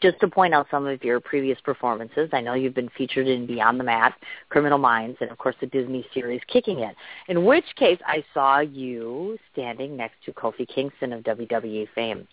just 0.00 0.20
to 0.20 0.28
point 0.28 0.54
out 0.54 0.66
some 0.70 0.86
of 0.86 1.02
your 1.02 1.20
previous 1.20 1.58
performances, 1.60 2.28
I 2.32 2.40
know 2.40 2.54
you've 2.54 2.74
been 2.74 2.90
featured 2.96 3.26
in 3.26 3.46
Beyond 3.46 3.80
the 3.80 3.84
Mat, 3.84 4.14
Criminal 4.48 4.78
Minds, 4.78 5.18
and 5.20 5.30
of 5.30 5.38
course 5.38 5.56
the 5.60 5.66
Disney 5.66 6.06
series 6.12 6.40
Kickin' 6.48 6.78
It. 6.78 6.94
In 7.28 7.44
which 7.44 7.64
case, 7.76 7.98
I 8.06 8.22
saw 8.34 8.60
you 8.60 9.38
standing 9.52 9.96
next 9.96 10.16
to 10.26 10.32
Kofi 10.32 10.68
Kingston 10.68 11.12
of 11.12 11.24
WWE 11.24 11.88
fame. 11.94 12.28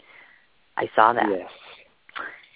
I 0.77 0.89
saw 0.95 1.13
that. 1.13 1.29
Yes. 1.29 1.49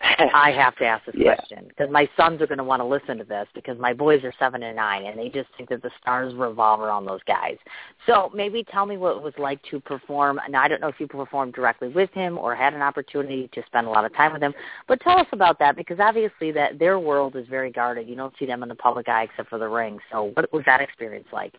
I 0.34 0.51
have 0.51 0.76
to 0.78 0.86
ask 0.86 1.05
this 1.05 1.16
Yeah. 1.16 1.36
question 1.36 1.66
because 1.68 1.89
my 1.91 2.10
sons 2.18 2.41
are 2.41 2.47
going 2.47 2.58
to 2.58 2.64
want 2.64 2.82
to 2.82 2.86
listen 2.86 3.18
to 3.18 3.24
this 3.24 3.47
because 3.53 3.78
my 3.78 3.93
boys 3.93 4.24
are 4.24 4.34
seven 4.39 4.64
and 4.64 4.76
nine 4.76 5.05
and 5.05 5.18
they 5.18 5.30
just 5.30 5.49
think 5.58 5.70
that 5.70 5.82
the 5.82 5.91
stars 6.01 6.34
revolve 6.36 6.80
around 6.80 7.05
those 7.05 7.22
guys. 7.28 7.58
So 8.05 8.32
maybe 8.34 8.64
tell 8.64 8.86
me 8.86 8.97
what 8.97 9.18
it 9.18 9.22
was 9.22 9.34
like 9.38 9.62
to 9.72 9.80
perform. 9.80 10.39
Now 10.49 10.62
I 10.62 10.68
don't 10.68 10.82
know 10.82 10.88
if 10.88 10.99
you 10.99 11.08
performed 11.08 11.53
directly 11.53 11.89
with 11.89 12.12
him 12.12 12.38
or 12.38 12.55
had 12.55 12.74
an 12.74 12.82
opportunity 12.82 13.49
to 13.53 13.64
spend 13.66 13.88
a 13.88 13.89
lot 13.89 14.05
of 14.05 14.14
time 14.16 14.34
with 14.34 14.41
him, 14.41 14.53
but 14.88 14.99
tell 15.01 15.18
us 15.18 15.28
about 15.32 15.60
that 15.60 15.76
because 15.76 15.99
obviously 15.99 16.51
that 16.51 16.80
their 16.80 16.99
world 16.99 17.36
is 17.36 17.47
very 17.47 17.72
guarded. 17.72 18.08
You 18.08 18.16
don't 18.16 18.34
see 18.39 18.45
them 18.45 18.64
in 18.64 18.70
the 18.70 18.76
public 18.76 19.10
eye 19.10 19.24
except 19.24 19.49
for 19.49 19.60
the 19.60 19.68
ring. 19.68 19.99
So 20.12 20.32
what 20.34 20.51
was 20.53 20.64
that 20.66 20.82
experience 20.82 21.28
like? 21.32 21.53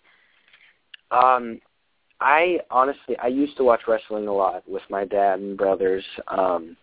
Um, 1.10 1.60
I 2.20 2.60
honestly, 2.70 3.16
I 3.22 3.28
used 3.28 3.56
to 3.58 3.64
watch 3.64 3.82
wrestling 3.86 4.26
a 4.26 4.32
lot 4.32 4.68
with 4.68 4.82
my 4.90 5.04
dad 5.04 5.38
and 5.38 5.56
brothers, 5.56 6.04
um, 6.26 6.76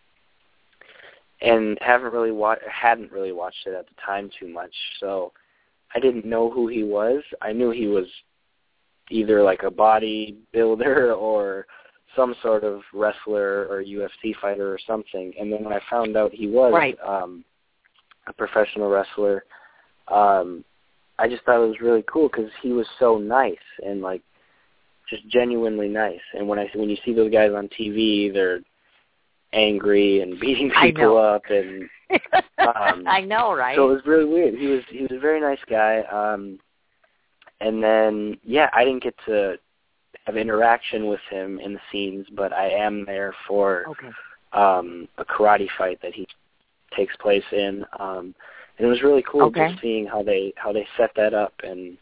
and 1.42 1.78
haven't 1.82 2.14
really 2.14 2.32
wa- 2.32 2.56
hadn't 2.70 3.12
really 3.12 3.32
watched 3.32 3.66
it 3.68 3.74
at 3.74 3.88
the 3.88 3.96
time 4.06 4.30
too 4.40 4.48
much. 4.48 4.74
So 5.00 5.32
I 5.94 6.00
didn't 6.00 6.26
know 6.26 6.50
who 6.50 6.68
he 6.68 6.84
was. 6.84 7.24
I 7.42 7.54
knew 7.54 7.72
he 7.72 7.88
was 7.88 8.06
either 9.10 9.44
like 9.44 9.64
a 9.64 9.70
bodybuilder 9.72 11.18
or 11.18 11.68
some 12.16 12.36
sort 12.42 12.64
of 12.64 12.82
wrestler 12.94 13.68
or 13.70 13.84
UFC 13.84 14.34
fighter 14.42 14.72
or 14.72 14.80
something. 14.88 15.34
And 15.40 15.52
then 15.52 15.64
when 15.64 15.74
I 15.74 15.82
found 15.90 16.16
out 16.16 16.34
he 16.34 16.48
was 16.48 16.74
Right. 16.74 16.98
um, 17.06 17.44
a 18.28 18.34
professional 18.34 18.90
wrestler, 18.90 19.44
um, 20.08 20.64
I 21.18 21.28
just 21.28 21.44
thought 21.44 21.64
it 21.64 21.68
was 21.68 21.82
really 21.82 22.04
cool 22.08 22.30
because 22.30 22.52
he 22.62 22.72
was 22.72 22.88
so 23.00 23.18
nice 23.18 23.58
and 23.86 24.02
like 24.02 24.22
just 25.10 25.28
genuinely 25.28 25.88
nice. 25.88 26.20
And 26.34 26.48
when 26.48 26.60
I 26.60 26.70
when 26.76 26.90
you 26.90 26.98
see 27.06 27.14
those 27.14 27.32
guys 27.32 27.52
on 27.56 27.70
TV, 27.70 28.34
they're 28.34 28.60
angry 29.56 30.22
and 30.22 30.40
beating 30.40 30.72
people 30.82 31.18
up 31.18 31.44
and 31.50 31.90
um 32.60 33.04
I 33.08 33.22
know, 33.22 33.56
right? 33.56 33.76
So 33.76 33.90
it 33.90 33.94
was 33.94 34.06
really 34.06 34.26
weird. 34.26 34.56
He 34.56 34.68
was 34.68 34.84
he 34.90 35.02
was 35.02 35.12
a 35.12 35.20
very 35.20 35.40
nice 35.42 35.60
guy. 35.70 36.02
Um 36.12 36.60
and 37.62 37.82
then 37.82 38.38
yeah, 38.44 38.70
I 38.74 38.84
didn't 38.84 39.04
get 39.04 39.16
to 39.26 39.58
have 40.26 40.38
interaction 40.38 41.08
with 41.08 41.20
him 41.30 41.60
in 41.60 41.74
the 41.74 41.80
scenes, 41.92 42.28
but 42.36 42.52
I 42.54 42.70
am 42.70 43.06
there 43.06 43.34
for 43.48 43.86
okay. 43.90 44.10
um 44.54 45.08
a 45.18 45.26
karate 45.26 45.70
fight 45.78 46.00
that 46.02 46.14
he 46.14 46.28
takes 46.96 47.16
place 47.18 47.44
in. 47.52 47.86
Um 48.00 48.36
and 48.78 48.86
it 48.86 48.90
was 48.90 49.04
really 49.04 49.24
cool 49.30 49.44
okay. 49.44 49.70
just 49.70 49.82
seeing 49.82 50.06
how 50.06 50.22
they 50.22 50.54
how 50.58 50.72
they 50.74 50.88
set 50.98 51.12
that 51.16 51.34
up 51.34 51.54
and 51.64 51.98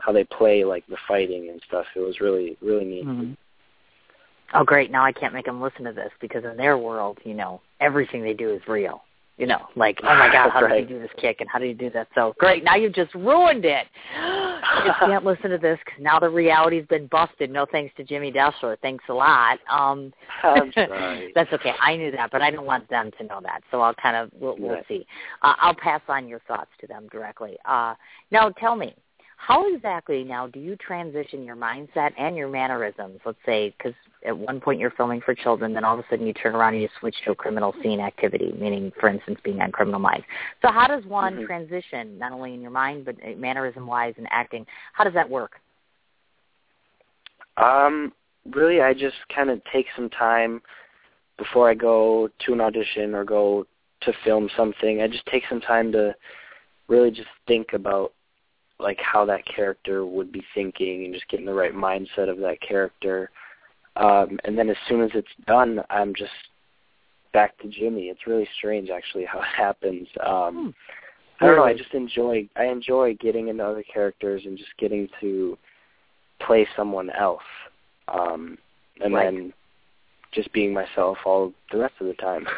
how 0.00 0.10
they 0.10 0.24
play 0.24 0.64
like 0.64 0.86
the 0.88 0.96
fighting 1.06 1.50
and 1.50 1.62
stuff. 1.68 1.86
It 1.94 2.00
was 2.00 2.20
really 2.20 2.56
really 2.60 2.84
neat. 2.84 3.06
Mm-hmm. 3.06 3.32
Oh, 4.54 4.64
great! 4.64 4.90
Now 4.90 5.04
I 5.04 5.12
can't 5.12 5.34
make 5.34 5.46
them 5.46 5.60
listen 5.60 5.84
to 5.84 5.92
this 5.92 6.10
because 6.20 6.44
in 6.44 6.56
their 6.56 6.78
world, 6.78 7.18
you 7.24 7.34
know, 7.34 7.60
everything 7.80 8.22
they 8.22 8.34
do 8.34 8.50
is 8.50 8.62
real. 8.68 9.02
You 9.36 9.48
know, 9.48 9.66
like, 9.74 9.98
oh 10.04 10.06
my 10.06 10.28
God, 10.32 10.50
how 10.50 10.62
right. 10.62 10.80
did 10.80 10.90
you 10.90 10.96
do 10.96 11.02
this 11.02 11.10
kick 11.20 11.40
and 11.40 11.50
how 11.50 11.58
did 11.58 11.66
you 11.66 11.74
do 11.74 11.90
that? 11.90 12.06
So 12.14 12.34
great! 12.38 12.62
Now 12.62 12.76
you've 12.76 12.94
just 12.94 13.12
ruined 13.14 13.64
it. 13.64 13.86
you 14.16 14.92
can't 15.00 15.24
listen 15.24 15.50
to 15.50 15.58
this 15.58 15.78
because 15.84 16.00
now 16.00 16.20
the 16.20 16.28
reality's 16.28 16.86
been 16.86 17.08
busted. 17.08 17.50
No 17.50 17.66
thanks 17.70 17.92
to 17.96 18.04
Jimmy 18.04 18.30
Deshler. 18.30 18.76
Thanks 18.80 19.02
a 19.08 19.12
lot. 19.12 19.58
Um, 19.68 20.12
that's 20.44 21.52
okay. 21.52 21.72
I 21.80 21.96
knew 21.96 22.12
that, 22.12 22.30
but 22.30 22.42
I 22.42 22.52
don't 22.52 22.66
want 22.66 22.88
them 22.88 23.10
to 23.18 23.24
know 23.24 23.40
that. 23.42 23.62
So 23.72 23.80
I'll 23.80 23.94
kind 23.94 24.16
of 24.16 24.30
we'll, 24.38 24.56
we'll 24.56 24.82
see. 24.86 25.04
Uh, 25.42 25.54
I'll 25.60 25.74
pass 25.74 26.00
on 26.08 26.28
your 26.28 26.40
thoughts 26.46 26.70
to 26.80 26.86
them 26.86 27.08
directly. 27.10 27.56
Uh, 27.64 27.94
now, 28.30 28.50
tell 28.50 28.76
me, 28.76 28.94
how 29.46 29.74
exactly 29.74 30.24
now 30.24 30.46
do 30.46 30.58
you 30.58 30.74
transition 30.76 31.44
your 31.44 31.56
mindset 31.56 32.12
and 32.16 32.34
your 32.34 32.48
mannerisms? 32.48 33.20
Let's 33.26 33.38
say, 33.44 33.74
because 33.76 33.92
at 34.26 34.36
one 34.36 34.58
point 34.58 34.80
you're 34.80 34.90
filming 34.92 35.20
for 35.20 35.34
children, 35.34 35.74
then 35.74 35.84
all 35.84 35.98
of 35.98 36.00
a 36.00 36.04
sudden 36.08 36.26
you 36.26 36.32
turn 36.32 36.54
around 36.54 36.72
and 36.72 36.82
you 36.82 36.88
switch 36.98 37.16
to 37.26 37.32
a 37.32 37.34
criminal 37.34 37.74
scene 37.82 38.00
activity, 38.00 38.54
meaning, 38.58 38.90
for 38.98 39.10
instance, 39.10 39.38
being 39.44 39.60
on 39.60 39.70
Criminal 39.70 40.00
Minds. 40.00 40.24
So 40.62 40.72
how 40.72 40.86
does 40.86 41.04
one 41.04 41.34
mm-hmm. 41.34 41.44
transition, 41.44 42.18
not 42.18 42.32
only 42.32 42.54
in 42.54 42.62
your 42.62 42.70
mind, 42.70 43.04
but 43.04 43.16
mannerism-wise 43.36 44.14
and 44.16 44.26
acting? 44.30 44.64
How 44.94 45.04
does 45.04 45.14
that 45.14 45.28
work? 45.28 45.60
Um, 47.58 48.14
really, 48.50 48.80
I 48.80 48.94
just 48.94 49.16
kind 49.34 49.50
of 49.50 49.60
take 49.70 49.86
some 49.94 50.08
time 50.08 50.62
before 51.36 51.68
I 51.68 51.74
go 51.74 52.30
to 52.46 52.52
an 52.54 52.62
audition 52.62 53.14
or 53.14 53.24
go 53.24 53.66
to 54.02 54.12
film 54.24 54.48
something. 54.56 55.02
I 55.02 55.06
just 55.06 55.26
take 55.26 55.42
some 55.50 55.60
time 55.60 55.92
to 55.92 56.14
really 56.88 57.10
just 57.10 57.28
think 57.46 57.74
about 57.74 58.13
like 58.78 58.98
how 59.00 59.24
that 59.24 59.46
character 59.46 60.04
would 60.04 60.32
be 60.32 60.42
thinking 60.54 61.04
and 61.04 61.14
just 61.14 61.28
getting 61.28 61.46
the 61.46 61.54
right 61.54 61.74
mindset 61.74 62.28
of 62.28 62.38
that 62.38 62.60
character. 62.60 63.30
Um, 63.96 64.38
and 64.44 64.58
then 64.58 64.68
as 64.68 64.76
soon 64.88 65.02
as 65.02 65.10
it's 65.14 65.28
done, 65.46 65.80
I'm 65.90 66.14
just 66.14 66.32
back 67.32 67.58
to 67.58 67.68
Jimmy. 67.68 68.04
It's 68.04 68.26
really 68.26 68.48
strange 68.58 68.90
actually 68.90 69.24
how 69.24 69.38
it 69.40 69.44
happens. 69.56 70.08
Um, 70.24 70.54
hmm. 70.54 70.70
I 71.40 71.46
don't 71.46 71.56
know. 71.56 71.64
I 71.64 71.74
just 71.74 71.92
enjoy. 71.92 72.48
I 72.56 72.66
enjoy 72.66 73.16
getting 73.20 73.48
into 73.48 73.64
other 73.64 73.82
characters 73.82 74.42
and 74.46 74.56
just 74.56 74.70
getting 74.78 75.08
to 75.20 75.58
play 76.40 76.66
someone 76.76 77.10
else, 77.10 77.42
um, 78.06 78.56
and 79.02 79.12
right. 79.12 79.24
then 79.24 79.52
just 80.32 80.52
being 80.52 80.72
myself 80.72 81.18
all 81.26 81.52
the 81.72 81.78
rest 81.78 81.94
of 82.00 82.06
the 82.06 82.14
time. 82.14 82.46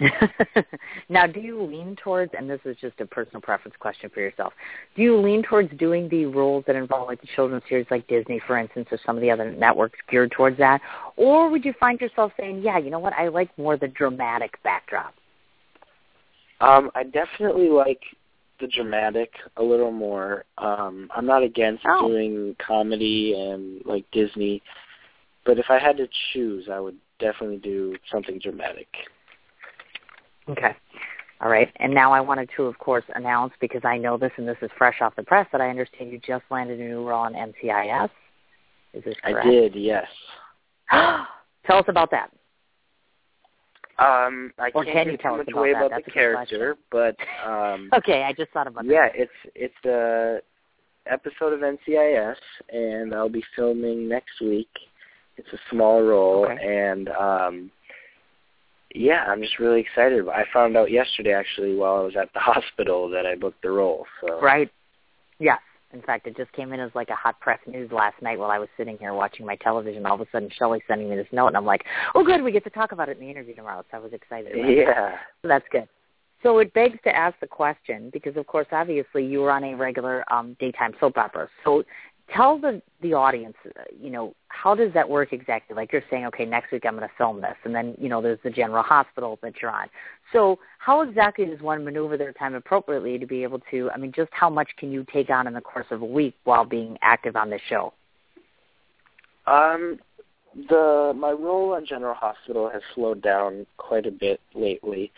now, 1.08 1.26
do 1.26 1.40
you 1.40 1.62
lean 1.62 1.96
towards, 2.02 2.32
and 2.36 2.48
this 2.48 2.60
is 2.64 2.76
just 2.80 2.98
a 3.00 3.06
personal 3.06 3.40
preference 3.40 3.76
question 3.78 4.10
for 4.12 4.20
yourself, 4.20 4.52
do 4.96 5.02
you 5.02 5.16
lean 5.16 5.42
towards 5.42 5.70
doing 5.78 6.08
the 6.08 6.26
roles 6.26 6.64
that 6.66 6.76
involve 6.76 7.08
like 7.08 7.20
the 7.20 7.28
children's 7.36 7.62
series 7.68 7.86
like 7.90 8.06
Disney, 8.08 8.40
for 8.46 8.58
instance, 8.58 8.88
or 8.90 8.98
some 9.04 9.16
of 9.16 9.22
the 9.22 9.30
other 9.30 9.50
networks 9.50 9.98
geared 10.10 10.32
towards 10.32 10.56
that? 10.58 10.80
Or 11.16 11.50
would 11.50 11.64
you 11.64 11.74
find 11.78 12.00
yourself 12.00 12.32
saying, 12.38 12.62
yeah, 12.62 12.78
you 12.78 12.90
know 12.90 12.98
what, 12.98 13.12
I 13.12 13.28
like 13.28 13.56
more 13.58 13.76
the 13.76 13.88
dramatic 13.88 14.62
backdrop? 14.62 15.14
Um, 16.60 16.90
I 16.94 17.04
definitely 17.04 17.68
like 17.68 18.00
the 18.60 18.66
dramatic 18.66 19.32
a 19.56 19.62
little 19.62 19.92
more. 19.92 20.44
Um, 20.58 21.08
I'm 21.14 21.26
not 21.26 21.42
against 21.42 21.82
oh. 21.86 22.08
doing 22.08 22.56
comedy 22.64 23.34
and 23.34 23.82
like 23.86 24.04
Disney, 24.12 24.62
but 25.44 25.58
if 25.58 25.66
I 25.70 25.78
had 25.78 25.96
to 25.96 26.08
choose, 26.32 26.68
I 26.70 26.80
would 26.80 26.96
definitely 27.18 27.58
do 27.58 27.96
something 28.10 28.38
dramatic. 28.38 28.88
Okay. 30.50 30.76
All 31.40 31.48
right. 31.48 31.70
And 31.76 31.94
now 31.94 32.12
I 32.12 32.20
wanted 32.20 32.50
to, 32.56 32.64
of 32.64 32.78
course, 32.78 33.04
announce, 33.14 33.52
because 33.60 33.80
I 33.84 33.96
know 33.96 34.18
this 34.18 34.32
and 34.36 34.46
this 34.46 34.58
is 34.62 34.70
fresh 34.76 35.00
off 35.00 35.16
the 35.16 35.22
press, 35.22 35.46
that 35.52 35.60
I 35.60 35.70
understand 35.70 36.12
you 36.12 36.18
just 36.18 36.44
landed 36.50 36.78
a 36.80 36.82
new 36.84 37.06
role 37.06 37.20
on 37.20 37.34
NCIS. 37.34 38.10
Is 38.92 39.04
this 39.04 39.14
correct? 39.24 39.46
I 39.46 39.50
did, 39.50 39.74
yes. 39.74 40.06
tell 40.90 41.78
us 41.78 41.84
about 41.88 42.10
that. 42.10 42.30
Um, 43.98 44.52
I 44.58 44.70
or 44.74 44.84
can't 44.84 44.96
can 44.96 45.10
you 45.10 45.16
tell 45.18 45.34
too 45.34 45.42
us 45.42 45.46
much 45.46 45.52
about 45.52 45.60
away 45.60 45.72
that? 45.72 45.78
about 45.78 45.90
That's 45.90 46.04
the 46.06 46.10
character, 46.10 46.76
but 46.90 47.16
um, 47.46 47.90
okay, 47.94 48.22
I 48.22 48.32
just 48.32 48.50
thought 48.50 48.66
about 48.66 48.86
yeah, 48.86 49.08
that. 49.08 49.12
it's 49.14 49.30
it's 49.54 49.84
a 49.84 50.40
episode 51.06 51.52
of 51.52 51.60
NCIS, 51.60 52.36
and 52.72 53.14
I'll 53.14 53.28
be 53.28 53.44
filming 53.54 54.08
next 54.08 54.40
week. 54.40 54.70
It's 55.36 55.48
a 55.52 55.58
small 55.70 56.02
role, 56.02 56.46
Okay. 56.46 56.86
and 56.86 57.10
um, 57.10 57.70
yeah, 58.94 59.24
I'm 59.28 59.40
just 59.40 59.58
really 59.58 59.80
excited. 59.80 60.26
I 60.28 60.44
found 60.52 60.76
out 60.76 60.90
yesterday, 60.90 61.32
actually, 61.32 61.74
while 61.74 61.96
I 61.96 62.00
was 62.00 62.16
at 62.20 62.32
the 62.32 62.40
hospital, 62.40 63.08
that 63.10 63.26
I 63.26 63.34
booked 63.34 63.62
the 63.62 63.70
role. 63.70 64.06
So 64.20 64.40
Right. 64.40 64.70
Yes. 65.38 65.58
In 65.92 66.02
fact, 66.02 66.28
it 66.28 66.36
just 66.36 66.52
came 66.52 66.72
in 66.72 66.78
as 66.78 66.92
like 66.94 67.08
a 67.10 67.16
hot 67.16 67.40
press 67.40 67.58
news 67.66 67.90
last 67.90 68.20
night 68.22 68.38
while 68.38 68.50
I 68.50 68.58
was 68.58 68.68
sitting 68.76 68.96
here 68.98 69.12
watching 69.12 69.44
my 69.44 69.56
television. 69.56 70.06
All 70.06 70.14
of 70.14 70.20
a 70.20 70.26
sudden, 70.30 70.48
Shelley's 70.56 70.82
sending 70.86 71.10
me 71.10 71.16
this 71.16 71.26
note, 71.32 71.48
and 71.48 71.56
I'm 71.56 71.66
like, 71.66 71.84
"Oh, 72.14 72.22
good, 72.22 72.42
we 72.42 72.52
get 72.52 72.62
to 72.64 72.70
talk 72.70 72.92
about 72.92 73.08
it 73.08 73.18
in 73.18 73.24
the 73.24 73.30
interview 73.30 73.56
tomorrow." 73.56 73.84
So 73.90 73.96
I 73.96 74.00
was 74.00 74.12
excited. 74.12 74.52
About 74.52 74.70
yeah. 74.70 74.84
that. 74.84 75.20
So 75.42 75.48
that's 75.48 75.64
good. 75.72 75.88
So 76.42 76.58
it 76.58 76.72
begs 76.72 76.98
to 77.04 77.14
ask 77.14 77.38
the 77.40 77.46
question 77.46 78.08
because, 78.12 78.36
of 78.36 78.46
course, 78.46 78.68
obviously 78.72 79.26
you 79.26 79.40
were 79.40 79.50
on 79.50 79.64
a 79.64 79.74
regular 79.74 80.24
um, 80.32 80.56
daytime 80.60 80.94
soap 81.00 81.18
opera. 81.18 81.48
So 81.64 81.82
tell 82.34 82.58
the 82.58 82.80
the 83.02 83.14
audience, 83.14 83.56
uh, 83.64 83.82
you 83.98 84.10
know, 84.10 84.34
how 84.48 84.74
does 84.74 84.92
that 84.92 85.08
work 85.08 85.32
exactly? 85.32 85.74
Like 85.74 85.92
you're 85.92 86.02
saying, 86.10 86.26
okay, 86.26 86.44
next 86.44 86.70
week 86.72 86.84
I'm 86.86 86.96
going 86.96 87.08
to 87.08 87.14
film 87.16 87.40
this, 87.40 87.56
and 87.64 87.74
then 87.74 87.94
you 87.98 88.08
know 88.08 88.20
there's 88.20 88.38
the 88.44 88.50
General 88.50 88.82
Hospital 88.82 89.38
that 89.42 89.54
you're 89.60 89.70
on. 89.70 89.88
So 90.32 90.58
how 90.78 91.02
exactly 91.02 91.46
does 91.46 91.60
one 91.60 91.84
maneuver 91.84 92.16
their 92.16 92.32
time 92.32 92.54
appropriately 92.54 93.18
to 93.18 93.26
be 93.26 93.42
able 93.42 93.60
to? 93.70 93.90
I 93.90 93.98
mean, 93.98 94.12
just 94.12 94.30
how 94.32 94.50
much 94.50 94.68
can 94.76 94.92
you 94.92 95.04
take 95.12 95.30
on 95.30 95.46
in 95.46 95.54
the 95.54 95.60
course 95.60 95.86
of 95.90 96.02
a 96.02 96.06
week 96.06 96.34
while 96.44 96.64
being 96.64 96.98
active 97.02 97.36
on 97.36 97.50
this 97.50 97.62
show? 97.68 97.92
Um, 99.46 99.98
the 100.68 101.12
my 101.16 101.30
role 101.30 101.74
on 101.74 101.86
General 101.86 102.14
Hospital 102.14 102.68
has 102.70 102.82
slowed 102.94 103.22
down 103.22 103.66
quite 103.76 104.06
a 104.06 104.12
bit 104.12 104.40
lately. 104.54 105.12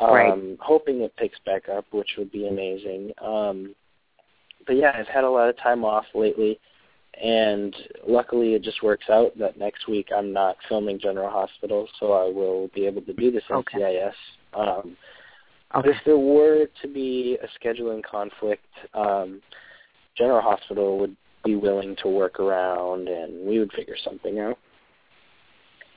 Um, 0.00 0.10
Right. 0.10 0.56
Hoping 0.60 1.00
it 1.00 1.14
picks 1.16 1.38
back 1.44 1.68
up, 1.68 1.84
which 1.90 2.10
would 2.16 2.30
be 2.30 2.46
amazing. 2.46 3.12
Um, 3.20 3.74
but 4.66 4.76
yeah, 4.76 4.92
I've 4.94 5.08
had 5.08 5.24
a 5.24 5.30
lot 5.30 5.48
of 5.48 5.56
time 5.58 5.84
off 5.84 6.04
lately, 6.14 6.58
and 7.22 7.74
luckily 8.06 8.54
it 8.54 8.62
just 8.62 8.82
works 8.82 9.06
out 9.10 9.36
that 9.38 9.58
next 9.58 9.88
week 9.88 10.08
I'm 10.16 10.32
not 10.32 10.56
filming 10.68 10.98
General 10.98 11.30
Hospital, 11.30 11.88
so 11.98 12.12
I 12.12 12.30
will 12.30 12.68
be 12.74 12.86
able 12.86 13.02
to 13.02 13.12
do 13.12 13.30
this 13.30 13.44
Okay. 13.50 13.78
NCIS. 13.78 14.14
Um, 14.54 14.96
But 15.72 15.86
Okay. 15.86 15.90
if 15.90 16.04
there 16.04 16.18
were 16.18 16.66
to 16.82 16.88
be 16.88 17.38
a 17.40 17.46
scheduling 17.58 18.02
conflict, 18.02 18.66
um, 18.92 19.40
General 20.16 20.40
Hospital 20.40 20.98
would 20.98 21.16
be 21.44 21.54
willing 21.54 21.94
to 21.96 22.08
work 22.08 22.40
around, 22.40 23.08
and 23.08 23.46
we 23.46 23.60
would 23.60 23.72
figure 23.72 23.96
something 23.96 24.40
out. 24.40 24.58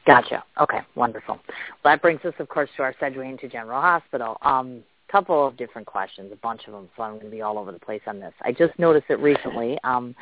Gotcha. 0.06 0.44
Okay, 0.60 0.82
wonderful. 0.96 1.40
Well, 1.48 1.94
that 1.94 2.02
brings 2.02 2.24
us, 2.24 2.34
of 2.40 2.50
course, 2.50 2.70
to 2.78 2.84
our 2.84 2.94
segue 2.94 3.28
into 3.28 3.48
General 3.48 3.82
Hospital. 3.82 4.38
Um, 4.42 4.84
couple 5.14 5.46
of 5.46 5.56
different 5.58 5.86
questions, 5.86 6.32
a 6.34 6.36
bunch 6.38 6.62
of 6.66 6.74
them, 6.74 6.90
so 6.98 7.04
I'm 7.04 7.12
going 7.14 7.26
to 7.26 7.30
be 7.30 7.44
all 7.44 7.60
over 7.60 7.72
the 7.72 7.78
place 7.78 8.02
on 8.08 8.20
this. 8.20 8.34
I 8.42 8.52
just 8.52 8.78
noticed 8.80 9.08
that 9.10 9.20
recently, 9.20 9.78
um, 9.84 10.16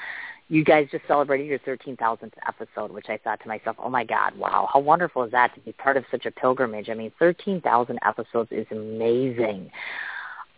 you 0.49 0.65
guys 0.65 0.89
just 0.91 1.07
celebrated 1.07 1.47
your 1.47 1.59
13,000th 1.59 2.33
episode, 2.45 2.91
which 2.91 3.05
I 3.07 3.17
thought 3.17 3.39
to 3.41 3.47
myself, 3.47 3.77
oh 3.79 3.89
my 3.89 4.03
God, 4.03 4.37
wow, 4.37 4.67
how 4.71 4.81
wonderful 4.81 5.23
is 5.23 5.31
that 5.31 5.55
to 5.55 5.61
be 5.61 5.71
part 5.71 5.95
of 5.95 6.03
such 6.11 6.25
a 6.25 6.31
pilgrimage? 6.31 6.89
I 6.89 6.93
mean, 6.93 7.09
13,000 7.19 7.99
episodes 8.05 8.51
is 8.51 8.67
amazing. 8.69 9.71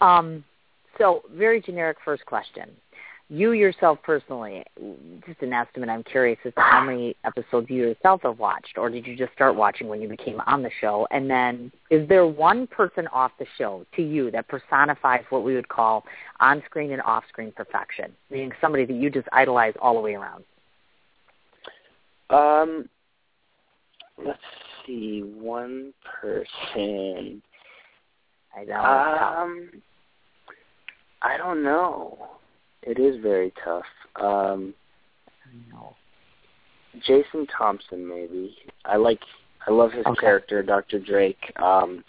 Um, 0.01 0.43
so, 0.97 1.21
very 1.31 1.61
generic 1.61 1.97
first 2.03 2.25
question. 2.25 2.71
You 3.33 3.53
yourself 3.53 3.97
personally, 4.03 4.63
just 5.25 5.41
an 5.41 5.53
estimate, 5.53 5.89
I'm 5.89 6.03
curious 6.03 6.37
as 6.45 6.53
to 6.53 6.61
how 6.61 6.83
many 6.83 7.15
episodes 7.25 7.67
you 7.67 7.77
yourself 7.77 8.21
have 8.21 8.37
watched, 8.37 8.77
or 8.77 8.91
did 8.91 9.07
you 9.07 9.15
just 9.15 9.33
start 9.33 9.55
watching 9.55 9.87
when 9.87 10.03
you 10.03 10.07
became 10.07 10.39
on 10.45 10.61
the 10.61 10.69
show? 10.79 11.07
And 11.09 11.27
then, 11.27 11.71
is 11.89 12.07
there 12.07 12.27
one 12.27 12.67
person 12.67 13.07
off 13.07 13.31
the 13.39 13.47
show 13.57 13.87
to 13.95 14.03
you 14.03 14.29
that 14.29 14.47
personifies 14.49 15.23
what 15.31 15.43
we 15.43 15.55
would 15.55 15.67
call 15.67 16.03
on-screen 16.41 16.91
and 16.91 17.01
off-screen 17.01 17.51
perfection, 17.55 18.13
meaning 18.29 18.51
somebody 18.61 18.85
that 18.85 18.93
you 18.93 19.09
just 19.09 19.27
idolize 19.33 19.73
all 19.81 19.95
the 19.95 19.99
way 19.99 20.13
around? 20.13 20.43
Um, 22.29 22.87
let's 24.23 24.37
see, 24.85 25.21
one 25.21 25.91
person. 26.21 27.41
I 28.55 28.63
know. 28.63 28.73
tough. 28.75 29.37
Um, 29.39 29.69
I 31.23 31.35
don't 31.37 31.63
know. 31.63 32.29
It 32.85 32.99
is 32.99 33.21
very 33.21 33.53
tough. 33.63 33.85
Um, 34.15 34.73
I 35.45 35.73
know. 35.73 35.95
Jason 37.05 37.47
Thompson, 37.47 38.07
maybe. 38.07 38.55
I 38.85 38.97
like 38.97 39.19
I 39.67 39.71
love 39.71 39.91
his 39.91 40.05
Okay. 40.05 40.19
character, 40.19 40.61
Dr. 40.61 40.99
Drake. 40.99 41.51
Um 41.57 42.03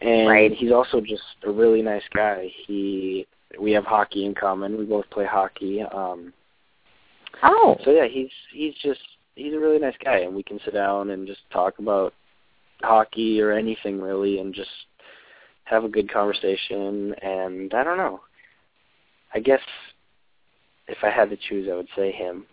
and 0.00 0.28
Right. 0.28 0.52
he's 0.52 0.72
also 0.72 1.00
just 1.00 1.22
a 1.44 1.50
really 1.50 1.82
nice 1.82 2.06
guy. 2.14 2.52
He 2.66 3.26
we 3.58 3.72
have 3.72 3.84
hockey 3.84 4.24
in 4.24 4.34
common. 4.34 4.78
We 4.78 4.84
both 4.84 5.08
play 5.10 5.24
hockey. 5.26 5.82
Um 5.82 6.32
Oh, 7.42 7.76
so 7.84 7.90
yeah, 7.90 8.06
he's 8.06 8.30
he's 8.52 8.74
just 8.82 9.00
he's 9.34 9.54
a 9.54 9.58
really 9.58 9.78
nice 9.78 9.96
guy 10.04 10.18
and 10.18 10.34
we 10.34 10.42
can 10.42 10.60
sit 10.64 10.74
down 10.74 11.10
and 11.10 11.26
just 11.26 11.40
talk 11.50 11.78
about 11.78 12.12
hockey 12.82 13.40
or 13.40 13.52
anything 13.52 14.00
really 14.00 14.38
and 14.38 14.54
just 14.54 14.70
have 15.64 15.84
a 15.84 15.88
good 15.88 16.12
conversation 16.12 17.14
and 17.22 17.72
I 17.74 17.82
don't 17.82 17.96
know. 17.96 18.20
I 19.34 19.40
guess 19.40 19.60
if 20.88 20.98
I 21.02 21.10
had 21.10 21.30
to 21.30 21.36
choose 21.48 21.68
I 21.70 21.74
would 21.76 21.88
say 21.96 22.12
him. 22.12 22.44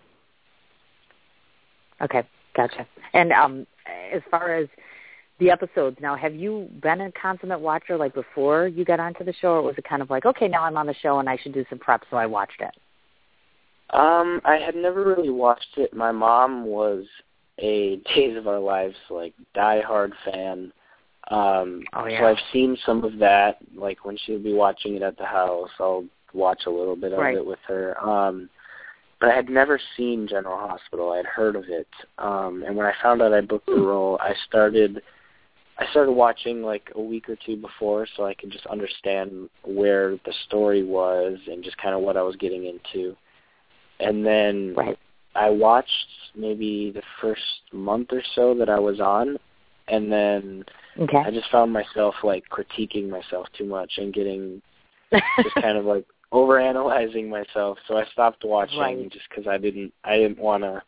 okay, 2.01 2.23
gotcha. 2.55 2.87
And 3.13 3.31
um, 3.31 3.65
as 4.13 4.21
far 4.29 4.55
as 4.55 4.67
the 5.39 5.49
episodes, 5.49 5.97
now 6.01 6.15
have 6.15 6.35
you 6.35 6.69
been 6.81 7.01
a 7.01 7.11
consummate 7.13 7.59
watcher 7.59 7.97
like 7.97 8.13
before 8.13 8.67
you 8.67 8.85
got 8.85 8.99
onto 8.99 9.23
the 9.23 9.33
show, 9.33 9.53
or 9.53 9.61
was 9.61 9.75
it 9.77 9.83
kind 9.85 10.01
of 10.01 10.09
like, 10.09 10.25
okay, 10.25 10.47
now 10.47 10.63
I'm 10.63 10.77
on 10.77 10.85
the 10.85 10.95
show 11.01 11.19
and 11.19 11.29
I 11.29 11.37
should 11.37 11.53
do 11.53 11.65
some 11.69 11.79
prep, 11.79 12.03
so 12.09 12.17
I 12.17 12.25
watched 12.25 12.59
it? 12.61 12.75
Um, 13.91 14.39
I 14.45 14.55
had 14.55 14.75
never 14.75 15.03
really 15.03 15.29
watched 15.31 15.77
it. 15.77 15.93
My 15.95 16.11
mom 16.11 16.65
was 16.65 17.05
a 17.57 17.95
Days 18.15 18.37
of 18.37 18.47
Our 18.47 18.59
Lives 18.59 18.95
like 19.09 19.33
diehard 19.55 20.11
fan. 20.25 20.71
Um 21.31 21.83
Oh, 21.93 22.05
yeah. 22.07 22.19
so 22.21 22.25
I've 22.27 22.37
seen 22.53 22.77
some 22.85 23.03
of 23.03 23.17
that, 23.19 23.57
like 23.75 24.05
when 24.05 24.17
she 24.17 24.33
would 24.33 24.43
be 24.43 24.53
watching 24.53 24.95
it 24.95 25.01
at 25.01 25.17
the 25.17 25.25
house, 25.25 25.69
I'll 25.79 26.05
watch 26.33 26.63
a 26.65 26.69
little 26.69 26.95
bit 26.95 27.13
of 27.13 27.19
Right. 27.19 27.35
it 27.35 27.45
with 27.45 27.59
her. 27.67 27.99
Um 28.03 28.49
but 29.19 29.29
I 29.29 29.35
had 29.35 29.49
never 29.49 29.79
seen 29.97 30.27
General 30.29 30.57
Hospital. 30.57 31.11
I 31.11 31.17
had 31.17 31.25
heard 31.25 31.55
of 31.55 31.65
it. 31.69 31.87
Um 32.17 32.63
and 32.65 32.75
when 32.75 32.85
I 32.85 32.93
found 33.01 33.21
out 33.21 33.33
I 33.33 33.41
booked 33.41 33.67
the 33.67 33.73
Hmm. 33.73 33.85
role, 33.85 34.17
I 34.21 34.33
started 34.47 35.01
I 35.77 35.89
started 35.91 36.11
watching 36.11 36.61
like 36.61 36.91
a 36.95 37.01
week 37.01 37.29
or 37.29 37.37
two 37.45 37.55
before 37.55 38.05
so 38.15 38.25
I 38.25 38.33
could 38.33 38.51
just 38.51 38.65
understand 38.67 39.49
where 39.63 40.17
the 40.25 40.33
story 40.47 40.83
was 40.83 41.37
and 41.47 41.63
just 41.63 41.77
kind 41.77 41.95
of 41.95 42.01
what 42.01 42.17
I 42.17 42.21
was 42.21 42.35
getting 42.35 42.65
into. 42.65 43.15
And 44.01 44.25
then 44.25 44.73
Right. 44.75 44.97
I 45.35 45.49
watched 45.49 46.07
maybe 46.35 46.91
the 46.91 47.03
first 47.21 47.61
month 47.71 48.11
or 48.11 48.23
so 48.35 48.53
that 48.55 48.69
I 48.69 48.79
was 48.79 48.99
on, 48.99 49.37
and 49.87 50.11
then 50.11 50.65
Okay. 50.97 51.17
I 51.17 51.31
just 51.31 51.49
found 51.49 51.71
myself 51.71 52.15
like 52.23 52.43
critiquing 52.49 53.09
myself 53.09 53.47
too 53.57 53.65
much 53.65 53.97
and 53.97 54.13
getting 54.13 54.61
just 55.11 55.55
kind 55.55 55.77
of 55.77 55.85
like 55.85 56.05
overanalyzing 56.31 57.27
myself. 57.27 57.77
So 57.87 57.97
I 57.97 58.05
stopped 58.11 58.43
watching 58.43 58.79
Right. 58.79 59.09
just 59.11 59.27
because 59.29 59.47
I 59.47 59.57
didn't 59.57 59.93
I 60.03 60.17
didn't 60.17 60.39
want 60.39 60.63
to 60.63 60.81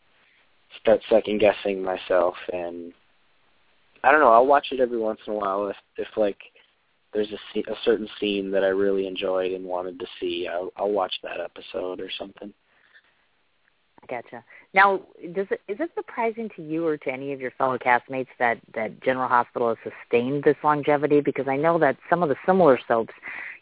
start 0.80 1.02
second 1.10 1.40
guessing 1.40 1.84
myself. 1.84 2.36
And 2.54 2.94
I 4.04 4.12
don't 4.12 4.22
know. 4.22 4.32
I'll 4.32 4.48
watch 4.48 4.68
it 4.72 4.80
every 4.80 4.98
once 4.98 5.20
in 5.28 5.34
a 5.34 5.36
while 5.36 5.68
if 5.68 5.78
if 5.98 6.08
like 6.16 6.38
there's 7.14 7.32
a, 7.32 7.60
a 7.60 7.76
certain 7.84 8.08
scene 8.20 8.52
that 8.52 8.64
I 8.64 8.68
really 8.68 9.08
enjoyed 9.08 9.52
and 9.52 9.66
wanted 9.66 10.00
to 10.00 10.06
see. 10.20 10.48
I'll, 10.48 10.72
I'll 10.78 10.92
watch 10.92 11.14
that 11.24 11.42
episode 11.42 12.00
or 12.00 12.10
something. 12.18 12.54
Gotcha. 14.10 14.44
Now, 14.74 15.02
does 15.34 15.48
it 15.52 15.62
is 15.68 15.80
it 15.80 15.92
surprising 15.94 16.50
to 16.56 16.64
you 16.64 16.86
or 16.86 16.98
to 16.98 17.12
any 17.12 17.34
of 17.34 17.40
your 17.40 17.52
fellow 17.52 17.78
castmates 17.78 18.28
that 18.40 18.58
that 18.74 19.02
General 19.02 19.28
Hospital 19.28 19.70
has 19.70 19.78
sustained 19.84 20.44
this 20.44 20.56
longevity? 20.64 21.22
Because 21.22 21.48
I 21.48 21.56
know 21.56 21.78
that 21.80 21.98
some 22.10 22.24
of 22.24 22.30
the 22.30 22.36
similar 22.46 22.80
soaps, 22.88 23.14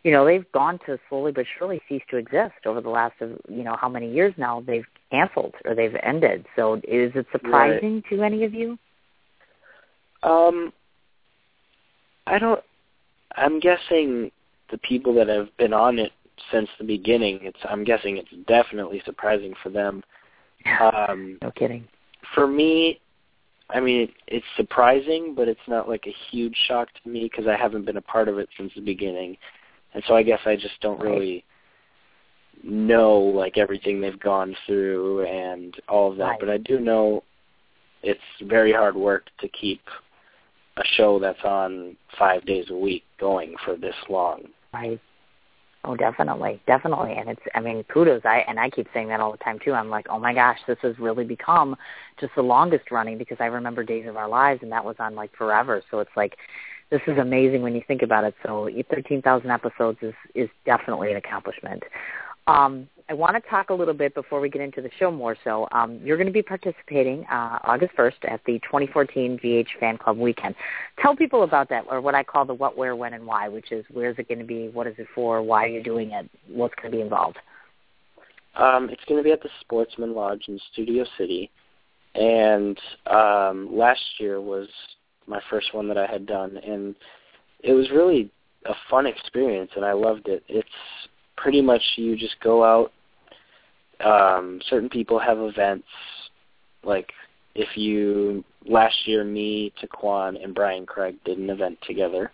you 0.03 0.11
know, 0.11 0.25
they've 0.25 0.49
gone 0.51 0.79
to 0.85 0.97
slowly 1.09 1.31
but 1.31 1.45
surely 1.57 1.81
cease 1.89 2.03
to 2.09 2.17
exist 2.17 2.65
over 2.65 2.81
the 2.81 2.89
last 2.89 3.15
of 3.21 3.31
you 3.49 3.63
know 3.63 3.75
how 3.79 3.89
many 3.89 4.11
years 4.11 4.33
now 4.37 4.63
they've 4.65 4.85
canceled 5.11 5.55
or 5.65 5.75
they've 5.75 5.95
ended. 6.01 6.45
So, 6.55 6.75
is 6.75 7.11
it 7.15 7.25
surprising 7.31 8.03
to 8.09 8.23
any 8.23 8.43
of 8.45 8.53
you? 8.53 8.77
Um, 10.23 10.71
I 12.27 12.39
don't. 12.39 12.61
I'm 13.35 13.59
guessing 13.59 14.31
the 14.71 14.77
people 14.77 15.13
that 15.15 15.27
have 15.27 15.55
been 15.57 15.73
on 15.73 15.99
it 15.99 16.11
since 16.51 16.69
the 16.77 16.85
beginning. 16.85 17.39
It's. 17.41 17.59
I'm 17.69 17.83
guessing 17.83 18.17
it's 18.17 18.47
definitely 18.47 19.01
surprising 19.05 19.53
for 19.61 19.69
them. 19.69 20.03
Um, 20.81 21.37
no 21.41 21.51
kidding. 21.51 21.87
for 22.35 22.45
me, 22.45 22.99
I 23.69 23.79
mean, 23.79 24.01
it, 24.01 24.09
it's 24.27 24.45
surprising, 24.57 25.33
but 25.35 25.47
it's 25.47 25.59
not 25.67 25.87
like 25.87 26.05
a 26.05 26.15
huge 26.29 26.55
shock 26.67 26.89
to 27.01 27.09
me 27.09 27.29
because 27.31 27.47
I 27.47 27.55
haven't 27.55 27.85
been 27.85 27.97
a 27.97 28.01
part 28.01 28.27
of 28.27 28.39
it 28.39 28.49
since 28.57 28.71
the 28.75 28.81
beginning, 28.81 29.37
and 29.93 30.03
so 30.07 30.15
I 30.15 30.23
guess 30.23 30.39
I 30.45 30.55
just 30.55 30.79
don't 30.81 30.99
really 30.99 31.43
know 32.63 33.17
like 33.19 33.57
everything 33.57 34.01
they've 34.01 34.19
gone 34.19 34.55
through 34.65 35.25
and 35.25 35.75
all 35.87 36.11
of 36.11 36.17
that. 36.17 36.23
Right. 36.23 36.39
But 36.39 36.49
I 36.49 36.57
do 36.57 36.79
know 36.79 37.23
it's 38.03 38.19
very 38.43 38.71
hard 38.71 38.95
work 38.95 39.27
to 39.39 39.47
keep 39.49 39.81
a 40.77 40.83
show 40.95 41.19
that's 41.19 41.43
on 41.43 41.95
five 42.17 42.45
days 42.45 42.65
a 42.69 42.75
week 42.75 43.03
going 43.19 43.55
for 43.65 43.75
this 43.75 43.95
long. 44.09 44.43
Right. 44.73 44.99
Oh, 45.85 45.95
definitely, 45.95 46.61
definitely, 46.67 47.13
and 47.13 47.29
it's. 47.29 47.41
I 47.55 47.61
mean, 47.61 47.85
kudos. 47.85 48.21
I 48.25 48.43
and 48.49 48.59
I 48.59 48.69
keep 48.69 48.87
saying 48.93 49.07
that 49.07 49.21
all 49.21 49.31
the 49.31 49.37
time 49.37 49.59
too. 49.63 49.71
I'm 49.71 49.89
like, 49.89 50.07
oh 50.09 50.19
my 50.19 50.33
gosh, 50.33 50.57
this 50.67 50.77
has 50.81 50.99
really 50.99 51.23
become 51.23 51.73
just 52.19 52.35
the 52.35 52.41
longest 52.41 52.91
running 52.91 53.17
because 53.17 53.37
I 53.39 53.45
remember 53.45 53.85
Days 53.85 54.05
of 54.05 54.17
Our 54.17 54.27
Lives, 54.27 54.61
and 54.61 54.71
that 54.73 54.83
was 54.83 54.97
on 54.99 55.15
like 55.15 55.33
forever. 55.37 55.81
So 55.89 55.99
it's 55.99 56.11
like, 56.17 56.35
this 56.91 57.01
is 57.07 57.17
amazing 57.17 57.61
when 57.61 57.75
you 57.75 57.81
think 57.87 58.01
about 58.01 58.23
it. 58.23 58.33
So 58.43 58.69
13,000 58.89 59.49
episodes 59.49 59.99
is 60.01 60.13
is 60.33 60.49
definitely 60.65 61.11
an 61.11 61.17
accomplishment. 61.17 61.83
Um, 62.47 62.89
I 63.09 63.13
want 63.13 63.35
to 63.43 63.49
talk 63.49 63.71
a 63.71 63.73
little 63.73 63.93
bit 63.93 64.13
before 64.13 64.39
we 64.39 64.49
get 64.49 64.61
into 64.61 64.81
the 64.81 64.89
show 64.99 65.09
more. 65.09 65.35
So 65.43 65.67
um, 65.71 65.99
you're 66.03 66.17
going 66.17 66.27
to 66.27 66.33
be 66.33 66.43
participating 66.43 67.25
uh, 67.25 67.57
August 67.63 67.95
1st 67.95 68.13
at 68.27 68.41
the 68.45 68.59
2014 68.59 69.37
GH 69.37 69.79
Fan 69.79 69.97
Club 69.97 70.17
Weekend. 70.17 70.53
Tell 71.01 71.15
people 71.15 71.41
about 71.41 71.69
that, 71.69 71.85
or 71.89 72.01
what 72.01 72.13
I 72.13 72.23
call 72.23 72.45
the 72.45 72.53
what, 72.53 72.77
where, 72.77 72.95
when, 72.95 73.13
and 73.13 73.25
why, 73.25 73.47
which 73.47 73.71
is 73.71 73.83
where 73.91 74.11
is 74.11 74.19
it 74.19 74.27
going 74.27 74.37
to 74.37 74.45
be, 74.45 74.67
what 74.69 74.85
is 74.85 74.93
it 74.99 75.07
for, 75.15 75.41
why 75.41 75.65
are 75.65 75.69
you 75.69 75.81
doing 75.81 76.11
it, 76.11 76.29
what's 76.47 76.75
going 76.75 76.91
to 76.91 76.97
be 76.97 77.01
involved. 77.01 77.37
Um, 78.55 78.89
it's 78.91 79.03
going 79.05 79.19
to 79.19 79.23
be 79.23 79.31
at 79.31 79.41
the 79.41 79.49
Sportsman 79.61 80.13
Lodge 80.13 80.43
in 80.47 80.59
Studio 80.71 81.03
City, 81.17 81.49
and 82.13 82.79
um, 83.07 83.75
last 83.75 84.01
year 84.19 84.39
was 84.39 84.67
my 85.29 85.39
first 85.49 85.73
one 85.73 85.87
that 85.87 85.97
I 85.97 86.07
had 86.07 86.25
done, 86.25 86.57
and 86.57 86.95
it 87.63 87.73
was 87.73 87.89
really 87.91 88.31
a 88.65 88.73
fun 88.89 89.05
experience, 89.05 89.71
and 89.75 89.85
I 89.85 89.93
loved 89.93 90.27
it. 90.27 90.43
It's 90.47 90.67
pretty 91.37 91.61
much 91.61 91.81
you 91.95 92.17
just 92.17 92.39
go 92.41 92.63
out. 92.63 92.91
Um, 94.03 94.59
certain 94.69 94.89
people 94.89 95.19
have 95.19 95.39
events, 95.39 95.87
like 96.83 97.11
if 97.55 97.77
you 97.77 98.43
last 98.65 98.95
year, 99.05 99.23
me, 99.23 99.73
Tequan, 99.81 100.41
and 100.43 100.55
Bryan 100.55 100.85
Craig 100.85 101.15
did 101.25 101.37
an 101.37 101.49
event 101.49 101.77
together. 101.85 102.31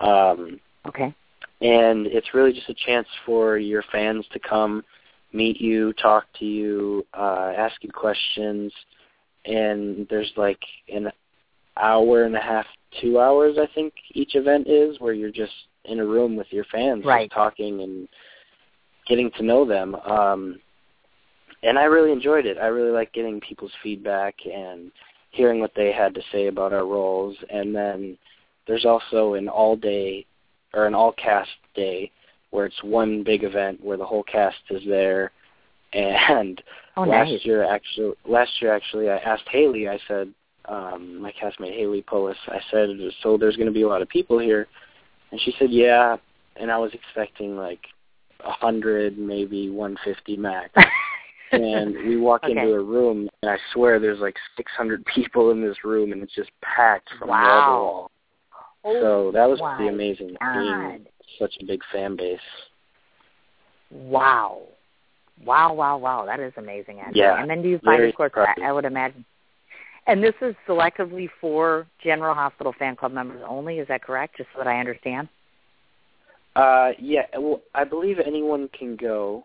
Um, 0.00 0.60
Okay. 0.86 1.14
and 1.60 2.06
it's 2.06 2.32
really 2.32 2.54
just 2.54 2.70
a 2.70 2.74
chance 2.74 3.06
for 3.26 3.58
your 3.58 3.82
fans 3.92 4.24
to 4.32 4.38
come 4.38 4.82
meet 5.32 5.60
you, 5.60 5.92
talk 5.94 6.24
to 6.38 6.44
you, 6.44 7.06
uh, 7.14 7.52
ask 7.56 7.82
you 7.82 7.90
questions, 7.90 8.72
and 9.44 10.06
there's 10.08 10.32
like 10.36 10.60
an 10.92 11.10
hour 11.80 12.24
and 12.24 12.36
a 12.36 12.40
half, 12.40 12.66
two 13.00 13.20
hours, 13.20 13.56
I 13.58 13.66
think 13.74 13.92
each 14.12 14.34
event 14.34 14.66
is, 14.68 14.98
where 15.00 15.12
you're 15.12 15.30
just 15.30 15.52
in 15.84 16.00
a 16.00 16.04
room 16.04 16.36
with 16.36 16.46
your 16.50 16.64
fans, 16.64 17.04
Right. 17.04 17.30
talking 17.30 17.80
and 17.82 18.08
getting 19.06 19.30
to 19.32 19.42
know 19.42 19.64
them. 19.64 19.94
Um, 19.94 20.60
and 21.62 21.78
I 21.78 21.84
really 21.84 22.12
enjoyed 22.12 22.46
it. 22.46 22.58
I 22.58 22.66
really 22.66 22.90
like 22.90 23.12
getting 23.12 23.40
people's 23.40 23.72
feedback 23.82 24.34
and 24.46 24.90
hearing 25.30 25.60
what 25.60 25.74
they 25.74 25.92
had 25.92 26.14
to 26.14 26.22
say 26.32 26.46
about 26.46 26.72
our 26.72 26.86
roles. 26.86 27.36
And 27.50 27.74
then 27.74 28.16
there's 28.66 28.84
also 28.84 29.34
an 29.34 29.48
all-day 29.48 30.26
or 30.74 30.86
an 30.86 30.94
all-cast 30.94 31.50
day 31.74 32.10
where 32.50 32.66
it's 32.66 32.82
one 32.82 33.22
big 33.22 33.44
event 33.44 33.82
where 33.82 33.96
the 33.96 34.04
whole 34.04 34.24
cast 34.24 34.58
is 34.70 34.82
there. 34.86 35.32
And 35.92 36.62
Oh, 36.96 37.02
last 37.02 37.30
nice. 37.30 37.44
year, 37.44 37.64
actually, 37.64 38.14
last 38.24 38.62
year 38.62 38.72
actually, 38.72 39.10
I 39.10 39.16
asked 39.18 39.48
Haley. 39.48 39.88
I 39.88 39.98
said, 40.06 40.32
um, 40.70 41.20
my 41.20 41.32
castmate 41.32 41.76
Haley 41.76 42.02
Pullos. 42.02 42.36
I 42.48 42.60
said, 42.70 42.88
so 43.22 43.36
there's 43.36 43.56
going 43.56 43.66
to 43.66 43.72
be 43.72 43.82
a 43.82 43.88
lot 43.88 44.02
of 44.02 44.08
people 44.08 44.38
here, 44.38 44.66
and 45.32 45.40
she 45.40 45.52
said, 45.58 45.70
yeah. 45.70 46.16
And 46.56 46.70
I 46.70 46.78
was 46.78 46.92
expecting 46.94 47.56
like 47.56 47.80
a 48.44 48.50
hundred, 48.52 49.18
maybe 49.18 49.70
one 49.70 49.96
fifty 50.04 50.36
max. 50.36 50.70
and 51.52 51.94
we 52.06 52.16
walk 52.16 52.44
Okay. 52.44 52.52
into 52.52 52.72
a 52.74 52.82
room, 52.82 53.28
and 53.42 53.50
I 53.50 53.56
swear 53.72 53.98
there's 53.98 54.20
like 54.20 54.36
600 54.56 55.04
people 55.06 55.50
in 55.50 55.60
this 55.60 55.76
room, 55.84 56.12
and 56.12 56.22
it's 56.22 56.34
just 56.34 56.50
packed 56.62 57.08
from 57.18 57.28
wall 57.28 57.38
to 57.64 57.70
wall. 57.70 58.10
Oh, 58.84 59.00
So 59.00 59.30
that 59.32 59.48
was 59.48 59.60
pretty 59.76 59.88
amazing, 59.88 60.36
God. 60.40 60.54
being 60.54 61.06
such 61.38 61.54
a 61.60 61.64
big 61.64 61.80
fan 61.92 62.16
base. 62.16 62.38
Wow. 63.90 64.62
Wow, 65.44 65.72
wow, 65.72 65.96
wow. 65.96 66.24
That 66.26 66.40
is 66.40 66.52
amazing, 66.56 67.00
actually. 67.00 67.20
Yeah, 67.20 67.40
And 67.40 67.48
then 67.48 67.62
do 67.62 67.68
you 67.68 67.78
find, 67.80 68.02
of 68.04 68.14
course. 68.14 68.32
I, 68.36 68.54
I 68.68 68.72
would 68.72 68.84
imagine. 68.84 69.24
And 70.06 70.22
this 70.22 70.34
is 70.40 70.54
selectively 70.66 71.28
for 71.40 71.86
General 72.02 72.34
Hospital 72.34 72.74
Fan 72.78 72.96
Club 72.96 73.12
members 73.12 73.42
only, 73.46 73.78
is 73.78 73.88
that 73.88 74.02
correct? 74.02 74.36
Just 74.36 74.48
so 74.52 74.58
that 74.58 74.66
I 74.66 74.80
understand? 74.80 75.28
Uh, 76.56 76.90
yeah, 76.98 77.26
well, 77.38 77.60
I 77.74 77.84
believe 77.84 78.18
anyone 78.18 78.68
can 78.76 78.96
go. 78.96 79.44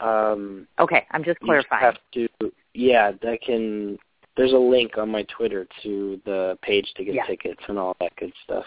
Um, 0.00 0.66
Okay, 0.78 1.06
I'm 1.12 1.24
just 1.24 1.40
clarifying. 1.40 1.94
you 2.14 2.28
have 2.28 2.38
to, 2.42 2.52
yeah, 2.74 3.12
that 3.22 3.40
can 3.40 3.98
there's 4.36 4.52
a 4.52 4.56
link 4.58 4.98
on 4.98 5.08
my 5.08 5.22
Twitter 5.24 5.66
to 5.82 6.20
the 6.24 6.58
page 6.60 6.92
to 6.96 7.04
get 7.04 7.14
Yeah. 7.14 7.26
tickets 7.26 7.62
and 7.68 7.78
all 7.78 7.96
that 8.00 8.14
good 8.16 8.32
stuff. 8.42 8.66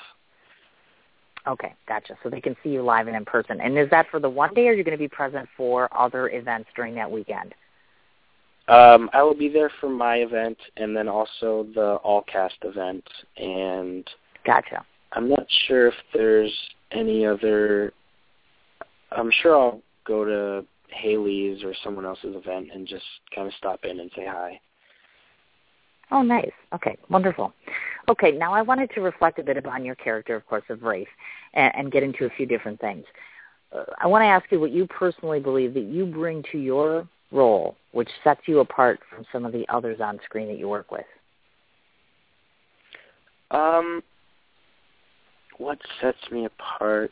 Okay, 1.46 1.74
gotcha. 1.88 2.18
So 2.24 2.30
they 2.30 2.42
can 2.42 2.56
see 2.64 2.70
you 2.70 2.82
live 2.82 3.08
and 3.08 3.16
in 3.16 3.26
person. 3.26 3.62
And 3.62 3.78
is 3.78 3.90
that 3.90 4.08
for 4.10 4.20
the 4.20 4.30
one 4.30 4.54
day, 4.54 4.68
or 4.68 4.72
are 4.72 4.74
you 4.74 4.84
going 4.84 4.98
to 4.98 4.98
be 4.98 5.08
present 5.08 5.48
for 5.56 5.90
other 5.98 6.30
events 6.30 6.70
during 6.76 6.96
that 6.96 7.10
weekend? 7.10 7.54
Um, 8.68 9.10
I 9.14 9.24
will 9.24 9.36
be 9.36 9.48
there 9.50 9.72
for 9.80 9.90
my 9.90 10.18
event 10.18 10.58
and 10.76 10.96
then 10.96 11.08
also 11.08 11.68
the 11.74 11.96
all 12.04 12.24
cast 12.24 12.58
event 12.64 13.04
and 13.38 14.08
Gotcha. 14.46 14.86
I'm 15.14 15.30
not 15.30 15.46
sure 15.68 15.88
if 15.88 15.94
there's 16.14 16.54
any 16.92 17.26
other 17.26 17.94
I'm 19.12 19.32
sure 19.42 19.56
I'll 19.58 19.82
go 20.06 20.26
to 20.26 20.66
Haley's 20.90 21.64
or 21.64 21.74
someone 21.84 22.06
else's 22.06 22.36
event 22.36 22.70
and 22.74 22.88
just 22.88 23.06
kind 23.34 23.48
of 23.48 23.54
stop 23.54 23.82
in 23.84 24.00
and 24.00 24.12
say 24.16 24.26
hi. 24.26 24.60
Oh, 26.12 26.22
nice. 26.22 26.52
Okay, 26.74 26.98
wonderful. 27.10 27.54
Okay, 28.10 28.32
now 28.32 28.54
I 28.54 28.62
wanted 28.62 28.90
to 28.92 29.02
reflect 29.02 29.40
a 29.40 29.44
bit 29.44 29.58
upon 29.58 29.84
your 29.84 29.96
character, 29.96 30.36
of 30.36 30.46
course, 30.48 30.64
of 30.70 30.84
Rafe, 30.84 31.08
and, 31.54 31.74
and 31.76 31.92
get 31.92 32.04
into 32.04 32.26
a 32.26 32.30
few 32.32 32.46
different 32.46 32.80
things. 32.80 33.04
Uh, 33.76 33.84
I 34.00 34.08
want 34.08 34.22
to 34.22 34.28
ask 34.28 34.46
you 34.50 34.60
what 34.62 34.72
you 34.72 34.88
personally 34.88 35.42
believe 35.42 35.74
that 35.74 35.84
you 35.84 36.06
bring 36.06 36.44
to 36.52 36.58
your 36.58 37.08
role, 37.32 37.76
which 37.92 38.10
sets 38.24 38.42
you 38.46 38.60
apart 38.60 39.00
from 39.10 39.26
some 39.32 39.46
of 39.46 39.52
the 39.52 39.66
others 39.70 40.00
on 40.02 40.20
screen 40.24 40.48
that 40.48 40.58
you 40.58 40.68
work 40.68 40.92
with. 40.92 41.06
Um 43.52 44.04
what 45.58 45.80
sets 46.02 46.20
me 46.32 46.46
apart? 46.46 47.12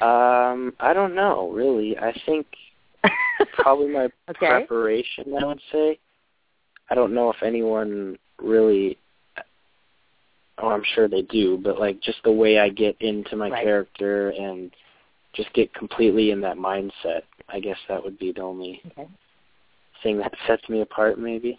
Um, 0.00 0.74
I 0.78 0.92
don't 0.92 1.16
know, 1.16 1.50
really. 1.50 1.98
I 1.98 2.12
think 2.24 2.46
probably 3.54 3.88
my 3.88 4.08
okay. 4.30 4.46
preparation, 4.46 5.34
I 5.40 5.44
would 5.44 5.60
say. 5.72 5.98
I 6.88 6.94
don't 6.94 7.14
know 7.14 7.30
if 7.30 7.42
anyone 7.42 8.16
really 8.40 8.96
oh 10.58 10.68
I'm 10.68 10.82
sure 10.94 11.08
they 11.08 11.22
do, 11.22 11.58
but 11.58 11.78
like 11.78 12.00
just 12.00 12.18
the 12.24 12.32
way 12.32 12.58
I 12.58 12.68
get 12.68 12.96
into 13.00 13.36
my 13.36 13.50
Right. 13.50 13.62
character 13.64 14.30
and 14.30 14.70
just 15.34 15.52
get 15.52 15.72
completely 15.74 16.30
in 16.30 16.40
that 16.40 16.56
mindset. 16.56 17.22
I 17.48 17.60
guess 17.60 17.78
that 17.88 18.02
would 18.02 18.18
be 18.18 18.32
the 18.32 18.42
only 18.42 18.82
Okay. 18.92 19.08
thing 20.02 20.18
that 20.18 20.32
sets 20.46 20.68
me 20.68 20.80
apart 20.82 21.18
maybe. 21.18 21.58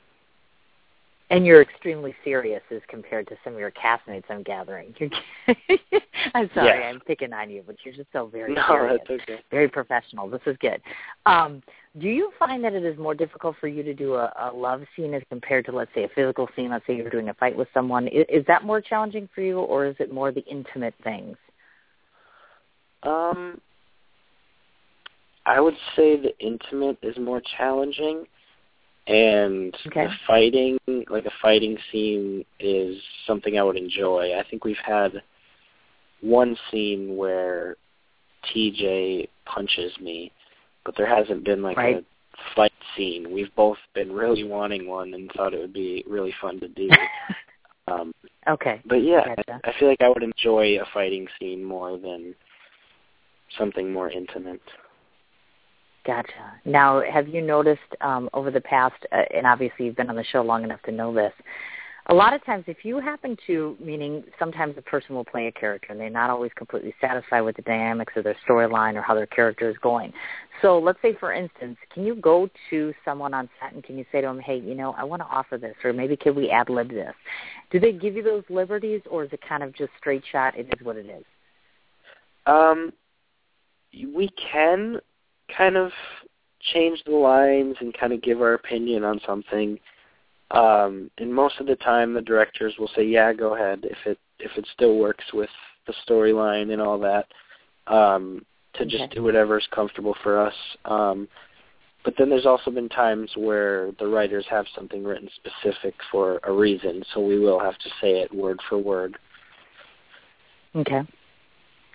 And 1.31 1.45
you're 1.45 1.61
extremely 1.61 2.15
serious 2.23 2.63
as 2.71 2.81
compared 2.87 3.27
to 3.27 3.37
some 3.43 3.53
of 3.53 3.59
your 3.59 3.69
castmates 3.69 4.23
I'm 4.29 4.41
gathering. 4.41 4.95
You're 4.97 5.09
I'm 6.33 6.49
sorry, 6.55 6.79
Yeah. 6.79 6.89
I'm 6.89 6.99
picking 7.01 7.33
on 7.33 7.51
you, 7.51 7.63
but 7.65 7.75
you're 7.85 7.93
just 7.93 8.11
so 8.11 8.25
very 8.25 8.53
no, 8.55 8.63
serious. 8.67 8.99
that's 9.07 9.21
okay. 9.21 9.39
very 9.51 9.67
professional. 9.69 10.27
This 10.27 10.41
is 10.47 10.57
good. 10.59 10.81
Um, 11.27 11.61
do 11.99 12.07
you 12.07 12.31
find 12.39 12.63
that 12.63 12.73
it 12.73 12.83
is 12.83 12.97
more 12.97 13.13
difficult 13.13 13.57
for 13.59 13.67
you 13.67 13.83
to 13.83 13.93
do 13.93 14.15
a, 14.15 14.33
a 14.39 14.51
love 14.51 14.81
scene 14.95 15.13
as 15.13 15.21
compared 15.29 15.65
to, 15.65 15.71
let's 15.71 15.91
say, 15.93 16.03
a 16.03 16.09
physical 16.09 16.49
scene? 16.55 16.71
Let's 16.71 16.85
say 16.87 16.95
you're 16.95 17.11
doing 17.11 17.29
a 17.29 17.33
fight 17.35 17.55
with 17.55 17.67
someone. 17.75 18.07
Is, 18.07 18.25
is 18.27 18.45
that 18.47 18.63
more 18.63 18.81
challenging 18.81 19.29
for 19.35 19.41
you, 19.41 19.59
or 19.59 19.85
is 19.85 19.95
it 19.99 20.11
more 20.11 20.31
the 20.31 20.43
intimate 20.45 20.95
things? 21.03 21.37
Um, 23.03 23.61
I 25.49 25.59
would 25.59 25.75
say 25.95 26.15
the 26.15 26.37
intimate 26.37 26.99
is 27.01 27.17
more 27.17 27.41
challenging, 27.57 28.27
and 29.07 29.75
Okay. 29.87 30.05
the 30.05 30.13
fighting, 30.27 30.77
like 31.09 31.25
a 31.25 31.31
fighting 31.41 31.75
scene, 31.91 32.45
is 32.59 33.01
something 33.25 33.57
I 33.57 33.63
would 33.63 33.75
enjoy. 33.75 34.37
I 34.37 34.43
think 34.43 34.63
we've 34.63 34.77
had 34.77 35.23
one 36.21 36.55
scene 36.69 37.17
where 37.17 37.77
TJ 38.43 39.27
punches 39.45 39.99
me, 39.99 40.31
but 40.85 40.95
there 40.95 41.07
hasn't 41.07 41.43
been 41.43 41.63
like 41.63 41.77
Right. 41.77 41.97
a 41.97 42.53
fight 42.53 42.73
scene. 42.95 43.31
We've 43.31 43.53
both 43.55 43.79
been 43.95 44.11
really 44.11 44.43
wanting 44.43 44.85
one 44.85 45.15
and 45.15 45.31
thought 45.31 45.55
it 45.55 45.59
would 45.59 45.73
be 45.73 46.03
really 46.05 46.33
fun 46.33 46.59
to 46.59 46.67
do. 46.67 46.89
um, 47.87 48.13
okay. 48.47 48.81
but 48.85 49.01
yeah, 49.01 49.33
Gotcha. 49.35 49.61
I, 49.63 49.69
I 49.69 49.73
feel 49.79 49.87
like 49.87 50.01
I 50.01 50.09
would 50.09 50.21
enjoy 50.21 50.79
a 50.79 50.85
fighting 50.93 51.27
scene 51.39 51.63
more 51.63 51.97
than 51.97 52.35
something 53.57 53.91
more 53.91 54.11
intimate. 54.11 54.61
Gotcha. 56.09 56.59
Now, 56.65 57.01
have 57.01 57.27
you 57.27 57.41
noticed 57.41 57.81
um, 58.01 58.29
over 58.33 58.51
the 58.51 58.61
past, 58.61 58.95
uh, 59.11 59.21
and 59.33 59.45
obviously 59.45 59.85
you've 59.85 59.95
been 59.95 60.09
on 60.09 60.15
the 60.15 60.23
show 60.23 60.41
long 60.41 60.63
enough 60.63 60.81
to 60.83 60.91
know 60.91 61.13
this, 61.13 61.33
a 62.07 62.13
lot 62.13 62.33
of 62.33 62.43
times 62.43 62.63
if 62.65 62.83
you 62.83 62.99
happen 62.99 63.37
to, 63.45 63.77
meaning 63.79 64.23
sometimes 64.39 64.73
a 64.77 64.81
person 64.81 65.13
will 65.13 65.23
play 65.23 65.45
a 65.45 65.51
character 65.51 65.89
and 65.91 65.99
they're 65.99 66.09
not 66.09 66.31
always 66.31 66.51
completely 66.55 66.95
satisfied 66.99 67.41
with 67.41 67.55
the 67.55 67.61
dynamics 67.61 68.13
of 68.15 68.23
their 68.23 68.35
storyline 68.47 68.95
or 68.95 69.01
how 69.03 69.13
their 69.13 69.27
character 69.27 69.69
is 69.69 69.77
going. 69.77 70.11
So 70.63 70.79
let's 70.79 70.97
say, 71.03 71.15
for 71.19 71.31
instance, 71.31 71.77
can 71.93 72.03
you 72.03 72.15
go 72.15 72.49
to 72.71 72.93
someone 73.05 73.35
on 73.35 73.47
set 73.61 73.73
and 73.73 73.83
can 73.83 73.95
you 73.95 74.05
say 74.11 74.21
to 74.21 74.27
them, 74.27 74.39
hey, 74.39 74.57
you 74.57 74.73
know, 74.73 74.95
I 74.97 75.03
want 75.03 75.21
to 75.21 75.27
offer 75.27 75.59
this, 75.59 75.75
or 75.83 75.93
maybe 75.93 76.17
can 76.17 76.33
we 76.33 76.49
ad-lib 76.49 76.89
this? 76.89 77.13
Do 77.69 77.79
they 77.79 77.91
give 77.91 78.15
you 78.15 78.23
those 78.23 78.43
liberties, 78.49 79.01
or 79.07 79.25
is 79.25 79.29
it 79.31 79.41
kind 79.47 79.61
of 79.61 79.75
just 79.75 79.91
straight 79.99 80.23
shot, 80.31 80.57
it 80.57 80.65
is 80.75 80.83
what 80.83 80.97
it 80.97 81.05
is? 81.05 81.25
Um, 82.47 82.91
we 83.93 84.29
can 84.51 84.99
kind 85.55 85.77
of 85.77 85.91
change 86.73 87.01
the 87.05 87.11
lines 87.11 87.75
and 87.79 87.97
kind 87.97 88.13
of 88.13 88.21
give 88.21 88.41
our 88.41 88.53
opinion 88.53 89.03
on 89.03 89.19
something. 89.25 89.79
Um, 90.51 91.11
and 91.17 91.33
most 91.33 91.59
of 91.59 91.67
the 91.67 91.75
time, 91.77 92.13
the 92.13 92.21
directors 92.21 92.75
will 92.79 92.89
say, 92.95 93.03
"Yeah, 93.03 93.33
go 93.33 93.55
ahead," 93.55 93.85
if 93.85 93.97
it 94.05 94.17
if 94.39 94.51
it 94.57 94.67
still 94.73 94.97
works 94.97 95.25
with 95.33 95.49
the 95.85 95.93
storyline 96.07 96.71
and 96.73 96.81
all 96.81 96.97
that. 96.99 97.27
Um, 97.87 98.45
to 98.73 98.85
just 98.85 99.11
do 99.11 99.23
whatever 99.23 99.57
is 99.57 99.67
comfortable 99.71 100.15
for 100.23 100.39
us. 100.39 100.53
Um, 100.85 101.27
but 102.05 102.13
then 102.17 102.29
there's 102.29 102.45
also 102.45 102.71
been 102.71 102.87
times 102.87 103.31
where 103.35 103.91
the 103.99 104.07
writers 104.07 104.45
have 104.49 104.65
something 104.73 105.03
written 105.03 105.29
specific 105.35 105.95
for 106.11 106.39
a 106.43 106.51
reason, 106.51 107.03
so 107.13 107.19
we 107.19 107.39
will 107.39 107.59
have 107.59 107.77
to 107.79 107.89
say 108.01 108.21
it 108.21 108.33
word 108.33 108.59
for 108.69 108.77
word. 108.77 109.17
Okay. 110.75 111.01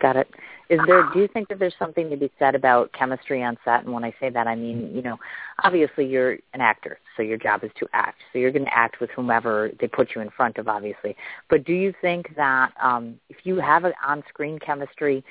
Got 0.01 0.17
it. 0.17 0.29
Is 0.71 0.81
there 0.87 1.09
do 1.13 1.21
you 1.21 1.29
think 1.29 1.49
that 1.49 1.59
there's 1.59 1.75
something 1.79 2.09
to 2.11 2.17
be 2.17 2.31
said 2.39 2.55
about 2.55 2.93
chemistry 2.93 3.43
on 3.43 3.57
set? 3.65 3.85
And 3.85 3.93
when 3.93 4.05
I 4.05 4.15
say 4.19 4.31
that 4.31 4.47
I 4.47 4.55
mean, 4.55 4.93
you 4.95 5.03
know, 5.03 5.19
obviously 5.63 6.07
you're 6.07 6.33
an 6.55 6.61
actor, 6.61 6.99
so 7.17 7.23
your 7.23 7.37
job 7.37 7.65
is 7.65 7.71
to 7.79 7.89
act. 7.93 8.21
So 8.33 8.39
you're 8.39 8.51
gonna 8.51 8.71
act 8.73 9.01
with 9.01 9.11
whomever 9.11 9.71
they 9.81 9.89
put 9.89 10.15
you 10.15 10.21
in 10.21 10.31
front 10.31 10.59
of, 10.59 10.69
obviously. 10.69 11.17
But 11.51 11.65
do 11.65 11.73
you 11.73 11.93
think 12.01 12.35
that 12.37 12.73
um 12.83 13.21
if 13.29 13.39
you 13.45 13.57
have 13.57 13.85
an 13.85 13.93
on 14.07 14.23
screen 14.29 14.59
chemistry 14.59 15.25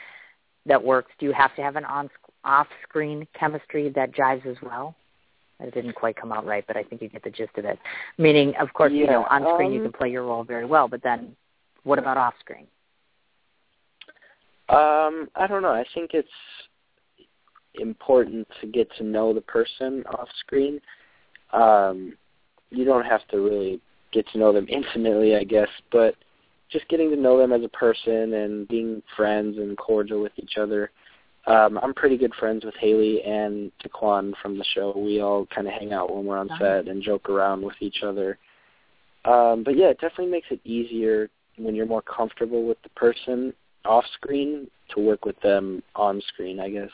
that 0.65 0.83
works, 0.83 1.11
do 1.19 1.25
you 1.25 1.33
have 1.33 1.55
to 1.55 1.61
have 1.61 1.75
an 1.75 1.85
on 1.85 2.09
off 2.43 2.67
screen 2.87 3.27
chemistry 3.37 3.89
that 3.89 4.11
jives 4.11 4.45
as 4.45 4.57
well? 4.61 4.95
That 5.59 5.73
didn't 5.73 5.93
quite 5.93 6.15
come 6.15 6.31
out 6.31 6.45
right, 6.45 6.65
but 6.67 6.75
I 6.75 6.83
think 6.83 7.01
you 7.01 7.09
get 7.09 7.23
the 7.23 7.29
gist 7.29 7.57
of 7.57 7.65
it. 7.65 7.79
Meaning, 8.17 8.53
of 8.59 8.73
course, 8.73 8.91
you 8.91 9.07
know, 9.07 9.25
on 9.29 9.45
screen 9.53 9.71
you 9.71 9.79
um, 9.79 9.85
can 9.85 9.93
play 9.93 10.09
your 10.09 10.23
role 10.23 10.43
very 10.43 10.65
well, 10.65 10.87
but 10.87 11.01
then 11.03 11.35
what 11.83 11.99
about 11.99 12.17
off 12.17 12.33
screen? 12.39 12.67
Um, 14.69 15.29
I 15.35 15.45
don't 15.47 15.61
know. 15.61 15.73
I 15.73 15.85
think 15.93 16.11
it's 16.13 16.29
important 17.75 18.47
to 18.61 18.67
get 18.67 18.89
to 18.97 19.03
know 19.03 19.33
the 19.33 19.41
person 19.41 20.03
off 20.13 20.27
screen. 20.39 20.79
Um, 21.51 22.13
you 22.69 22.85
don't 22.85 23.05
have 23.05 23.27
to 23.29 23.37
really 23.37 23.81
get 24.11 24.27
to 24.29 24.37
know 24.37 24.53
them 24.53 24.67
intimately, 24.69 25.35
I 25.35 25.43
guess, 25.43 25.67
but 25.91 26.15
just 26.71 26.87
getting 26.87 27.09
to 27.11 27.15
know 27.15 27.37
them 27.37 27.51
as 27.51 27.63
a 27.63 27.69
person 27.69 28.33
and 28.33 28.67
being 28.67 29.01
friends 29.15 29.57
and 29.57 29.77
cordial 29.77 30.21
with 30.21 30.31
each 30.37 30.57
other. 30.57 30.91
Um, 31.45 31.77
I'm 31.83 31.93
pretty 31.93 32.17
good 32.17 32.33
friends 32.35 32.63
with 32.63 32.73
Haley 32.79 33.21
and 33.23 33.71
Tequan 33.83 34.33
from 34.41 34.57
the 34.57 34.65
show. 34.73 34.93
We 34.95 35.21
all 35.21 35.45
kind 35.53 35.67
of 35.67 35.73
hang 35.73 35.91
out 35.91 36.13
when 36.13 36.25
we're 36.25 36.37
on 36.37 36.49
set 36.57 36.87
and 36.87 37.03
joke 37.03 37.29
around 37.29 37.61
with 37.61 37.75
each 37.81 38.01
other. 38.03 38.37
Um, 39.25 39.63
but 39.63 39.77
yeah, 39.77 39.87
it 39.87 39.99
definitely 39.99 40.31
makes 40.31 40.47
it 40.51 40.61
easier 40.63 41.29
when 41.57 41.75
you're 41.75 41.85
more 41.85 42.01
comfortable 42.01 42.65
with 42.65 42.81
the 42.83 42.89
person 42.89 43.53
off 43.85 44.05
screen 44.13 44.67
to 44.89 44.99
work 44.99 45.25
with 45.25 45.39
them 45.41 45.83
on 45.95 46.21
screen, 46.27 46.59
I 46.59 46.69
guess. 46.69 46.89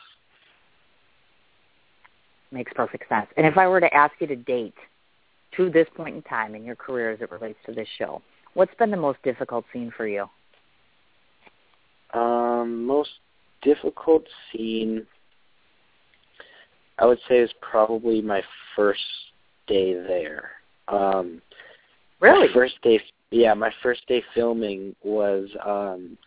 Makes 2.51 2.73
perfect 2.73 3.07
sense. 3.09 3.27
And 3.37 3.45
if 3.45 3.57
I 3.57 3.67
were 3.67 3.79
to 3.79 3.93
ask 3.93 4.13
you 4.19 4.27
to 4.27 4.35
date 4.35 4.73
to 5.57 5.69
this 5.69 5.87
point 5.95 6.15
in 6.15 6.21
time 6.23 6.55
in 6.55 6.63
your 6.63 6.75
career 6.75 7.11
as 7.11 7.21
it 7.21 7.31
relates 7.31 7.59
to 7.65 7.73
this 7.73 7.87
show, 7.97 8.21
what's 8.53 8.73
been 8.75 8.91
the 8.91 8.97
most 8.97 9.21
difficult 9.23 9.65
scene 9.71 9.91
for 9.95 10.07
you? 10.07 10.25
Um, 12.13 12.85
most 12.85 13.11
difficult 13.61 14.23
scene 14.51 15.05
I 16.99 17.05
would 17.05 17.19
say 17.27 17.39
is 17.39 17.49
probably 17.61 18.21
my 18.21 18.41
first 18.75 19.01
day 19.67 19.93
there. 19.93 20.51
Um 20.87 21.41
Really? 22.19 22.47
My 22.47 22.53
first 22.53 22.81
day 22.81 23.01
yeah, 23.31 23.53
my 23.53 23.71
first 23.81 24.05
day 24.07 24.23
filming 24.33 24.95
was 25.03 25.49
um 25.65 26.17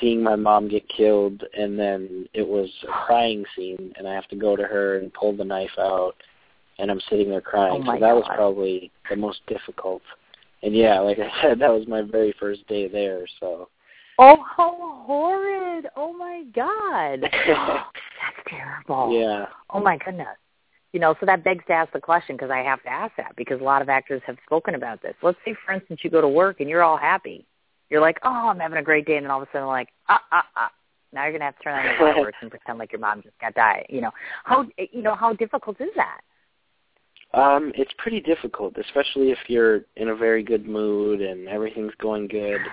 seeing 0.00 0.22
my 0.22 0.36
mom 0.36 0.68
get 0.68 0.88
killed 0.88 1.42
and 1.56 1.78
then 1.78 2.28
it 2.34 2.46
was 2.46 2.68
a 2.84 2.92
crying 3.06 3.44
scene 3.56 3.92
and 3.96 4.06
I 4.08 4.14
have 4.14 4.28
to 4.28 4.36
go 4.36 4.56
to 4.56 4.62
her 4.64 4.98
and 4.98 5.12
pull 5.14 5.36
the 5.36 5.44
knife 5.44 5.70
out 5.78 6.14
and 6.78 6.90
I'm 6.90 7.00
sitting 7.08 7.30
there 7.30 7.40
crying. 7.40 7.82
Oh 7.86 7.94
so 7.94 8.00
that 8.00 8.14
was 8.14 8.24
probably 8.34 8.90
the 9.10 9.16
most 9.16 9.40
difficult. 9.46 10.02
And 10.62 10.74
yeah, 10.74 10.98
like 11.00 11.18
I 11.18 11.30
said, 11.42 11.58
that 11.60 11.70
was 11.72 11.86
my 11.86 12.02
very 12.02 12.34
first 12.38 12.66
day 12.68 12.88
there, 12.88 13.24
so 13.40 13.68
Oh, 14.18 14.36
how 14.56 15.02
horrid! 15.06 15.86
Oh 15.94 16.10
my 16.14 16.42
God, 16.54 17.28
oh, 17.48 17.82
that's 18.22 18.48
terrible. 18.48 19.12
yeah. 19.20 19.44
Oh 19.68 19.78
my 19.80 19.98
goodness. 19.98 20.28
you 20.94 21.00
know, 21.00 21.14
so 21.20 21.26
that 21.26 21.44
begs 21.44 21.62
to 21.66 21.74
ask 21.74 21.92
the 21.92 22.00
question 22.00 22.34
because 22.34 22.50
I 22.50 22.60
have 22.60 22.82
to 22.84 22.88
ask 22.88 23.14
that 23.18 23.36
because 23.36 23.60
a 23.60 23.64
lot 23.64 23.82
of 23.82 23.90
actors 23.90 24.22
have 24.26 24.38
spoken 24.46 24.74
about 24.74 25.02
this. 25.02 25.12
Let's 25.22 25.36
say, 25.44 25.54
for 25.66 25.74
instance, 25.74 26.00
you 26.02 26.08
go 26.08 26.22
to 26.22 26.28
work 26.28 26.60
and 26.60 26.68
you're 26.70 26.82
all 26.82 26.96
happy. 26.96 27.44
You're 27.90 28.00
like, 28.00 28.18
oh, 28.24 28.48
I'm 28.48 28.58
having 28.58 28.78
a 28.78 28.82
great 28.82 29.06
day, 29.06 29.16
and 29.16 29.24
then 29.24 29.30
all 29.30 29.42
of 29.42 29.48
a 29.48 29.52
sudden, 29.52 29.68
like, 29.68 29.88
ah, 30.08 30.22
ah, 30.32 30.46
ah. 30.56 30.70
Now 31.12 31.24
you're 31.24 31.32
gonna 31.32 31.44
have 31.44 31.56
to 31.56 31.62
turn 31.62 31.78
on 31.78 31.84
your 31.84 31.98
fireworks 31.98 32.38
and 32.42 32.50
pretend 32.50 32.78
like 32.78 32.92
your 32.92 33.00
mom 33.00 33.22
just 33.22 33.38
got 33.40 33.54
died. 33.54 33.86
You 33.88 34.02
know 34.02 34.10
how 34.44 34.66
you 34.92 35.02
know 35.02 35.14
how 35.14 35.32
difficult 35.32 35.80
is 35.80 35.88
that? 35.96 36.20
Um, 37.32 37.72
it's 37.74 37.92
pretty 37.98 38.20
difficult, 38.20 38.76
especially 38.78 39.30
if 39.30 39.38
you're 39.48 39.82
in 39.96 40.08
a 40.08 40.16
very 40.16 40.42
good 40.42 40.66
mood 40.66 41.20
and 41.20 41.48
everything's 41.48 41.94
going 42.00 42.28
good. 42.28 42.60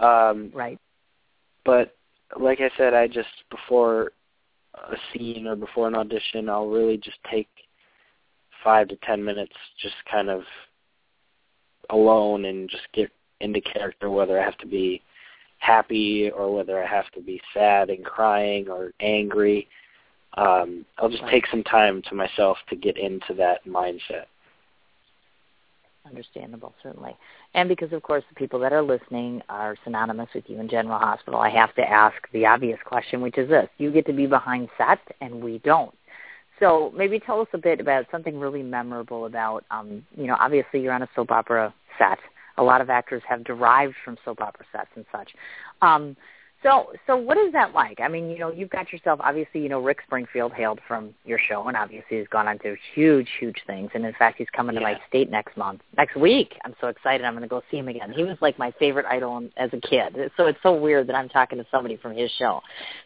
Um, 0.00 0.50
right. 0.52 0.76
But 1.64 1.94
like 2.36 2.58
I 2.60 2.68
said, 2.76 2.94
I 2.94 3.06
just 3.06 3.28
before 3.48 4.10
a 4.74 4.96
scene 5.12 5.46
or 5.46 5.54
before 5.54 5.86
an 5.86 5.94
audition, 5.94 6.48
I'll 6.48 6.66
really 6.66 6.96
just 6.96 7.18
take 7.30 7.46
five 8.64 8.88
to 8.88 8.96
ten 9.06 9.24
minutes, 9.24 9.52
just 9.80 9.94
kind 10.10 10.28
of 10.28 10.42
alone 11.90 12.46
and 12.46 12.68
just 12.68 12.88
get 12.92 13.08
into 13.40 13.60
character. 13.60 14.10
Whether 14.10 14.40
I 14.40 14.44
have 14.44 14.58
to 14.58 14.66
be 14.66 15.02
happy 15.58 16.30
or 16.30 16.54
whether 16.54 16.82
I 16.82 16.86
have 16.86 17.10
to 17.12 17.20
be 17.20 17.40
sad 17.52 17.90
and 17.90 18.04
crying 18.04 18.68
or 18.68 18.92
angry, 19.00 19.68
um, 20.36 20.84
I'll 20.98 21.08
just 21.08 21.26
take 21.30 21.46
some 21.46 21.62
time 21.62 22.02
to 22.08 22.14
myself 22.14 22.58
to 22.70 22.76
get 22.76 22.98
into 22.98 23.34
that 23.34 23.64
mindset. 23.66 24.26
Understandable, 26.06 26.74
certainly. 26.82 27.16
And 27.54 27.66
because, 27.68 27.92
of 27.92 28.02
course, 28.02 28.24
the 28.28 28.34
people 28.34 28.58
that 28.60 28.74
are 28.74 28.82
listening 28.82 29.40
are 29.48 29.74
synonymous 29.84 30.28
with 30.34 30.44
you 30.48 30.60
in 30.60 30.68
General 30.68 30.98
Hospital, 30.98 31.40
I 31.40 31.48
have 31.48 31.74
to 31.76 31.82
ask 31.82 32.16
the 32.32 32.44
obvious 32.44 32.78
question, 32.84 33.22
which 33.22 33.38
is 33.38 33.48
this. 33.48 33.68
You 33.78 33.90
get 33.90 34.04
to 34.06 34.12
be 34.12 34.26
behind 34.26 34.68
set, 34.76 34.98
and 35.22 35.42
we 35.42 35.60
don't. 35.64 35.94
So 36.60 36.92
maybe 36.94 37.18
tell 37.18 37.40
us 37.40 37.48
a 37.52 37.58
bit 37.58 37.80
about 37.80 38.06
something 38.10 38.38
really 38.38 38.62
memorable 38.62 39.26
about, 39.26 39.64
um, 39.70 40.04
you 40.16 40.26
know, 40.26 40.36
obviously 40.38 40.80
you're 40.80 40.92
on 40.92 41.02
a 41.02 41.08
soap 41.16 41.30
opera 41.30 41.72
set. 41.98 42.18
A 42.56 42.62
lot 42.62 42.80
of 42.80 42.90
actors 42.90 43.22
have 43.28 43.44
derived 43.44 43.94
from 44.04 44.16
soap 44.24 44.40
opera 44.40 44.64
sets 44.72 44.90
and 44.94 45.04
such. 45.10 45.30
Um, 45.82 46.16
so, 46.64 46.86
so 47.06 47.14
what 47.14 47.36
is 47.36 47.52
that 47.52 47.74
like? 47.74 48.00
I 48.00 48.08
mean, 48.08 48.30
you 48.30 48.38
know, 48.38 48.50
you've 48.50 48.70
got 48.70 48.90
yourself. 48.90 49.20
Obviously, 49.22 49.60
you 49.60 49.68
know, 49.68 49.80
Rick 49.80 49.98
Springfield 50.06 50.52
hailed 50.54 50.80
from 50.88 51.14
your 51.26 51.38
show, 51.38 51.68
and 51.68 51.76
obviously 51.76 52.16
has 52.16 52.26
gone 52.28 52.48
on 52.48 52.58
to 52.60 52.74
huge, 52.94 53.28
huge 53.38 53.58
things. 53.66 53.90
And 53.94 54.06
in 54.06 54.14
fact, 54.14 54.38
he's 54.38 54.48
coming 54.56 54.74
yeah. 54.74 54.80
to 54.80 54.84
my 54.86 54.98
state 55.06 55.30
next 55.30 55.58
month, 55.58 55.82
next 55.98 56.16
week. 56.16 56.54
I'm 56.64 56.74
so 56.80 56.88
excited. 56.88 57.26
I'm 57.26 57.34
going 57.34 57.42
to 57.42 57.48
go 57.48 57.62
see 57.70 57.76
him 57.76 57.88
again. 57.88 58.12
He 58.12 58.24
was 58.24 58.38
like 58.40 58.58
my 58.58 58.72
favorite 58.78 59.04
idol 59.04 59.46
as 59.58 59.68
a 59.74 59.80
kid. 59.80 60.16
So 60.38 60.46
it's 60.46 60.58
so 60.62 60.74
weird 60.74 61.06
that 61.08 61.16
I'm 61.16 61.28
talking 61.28 61.58
to 61.58 61.66
somebody 61.70 61.98
from 61.98 62.16
his 62.16 62.30
show. 62.38 62.62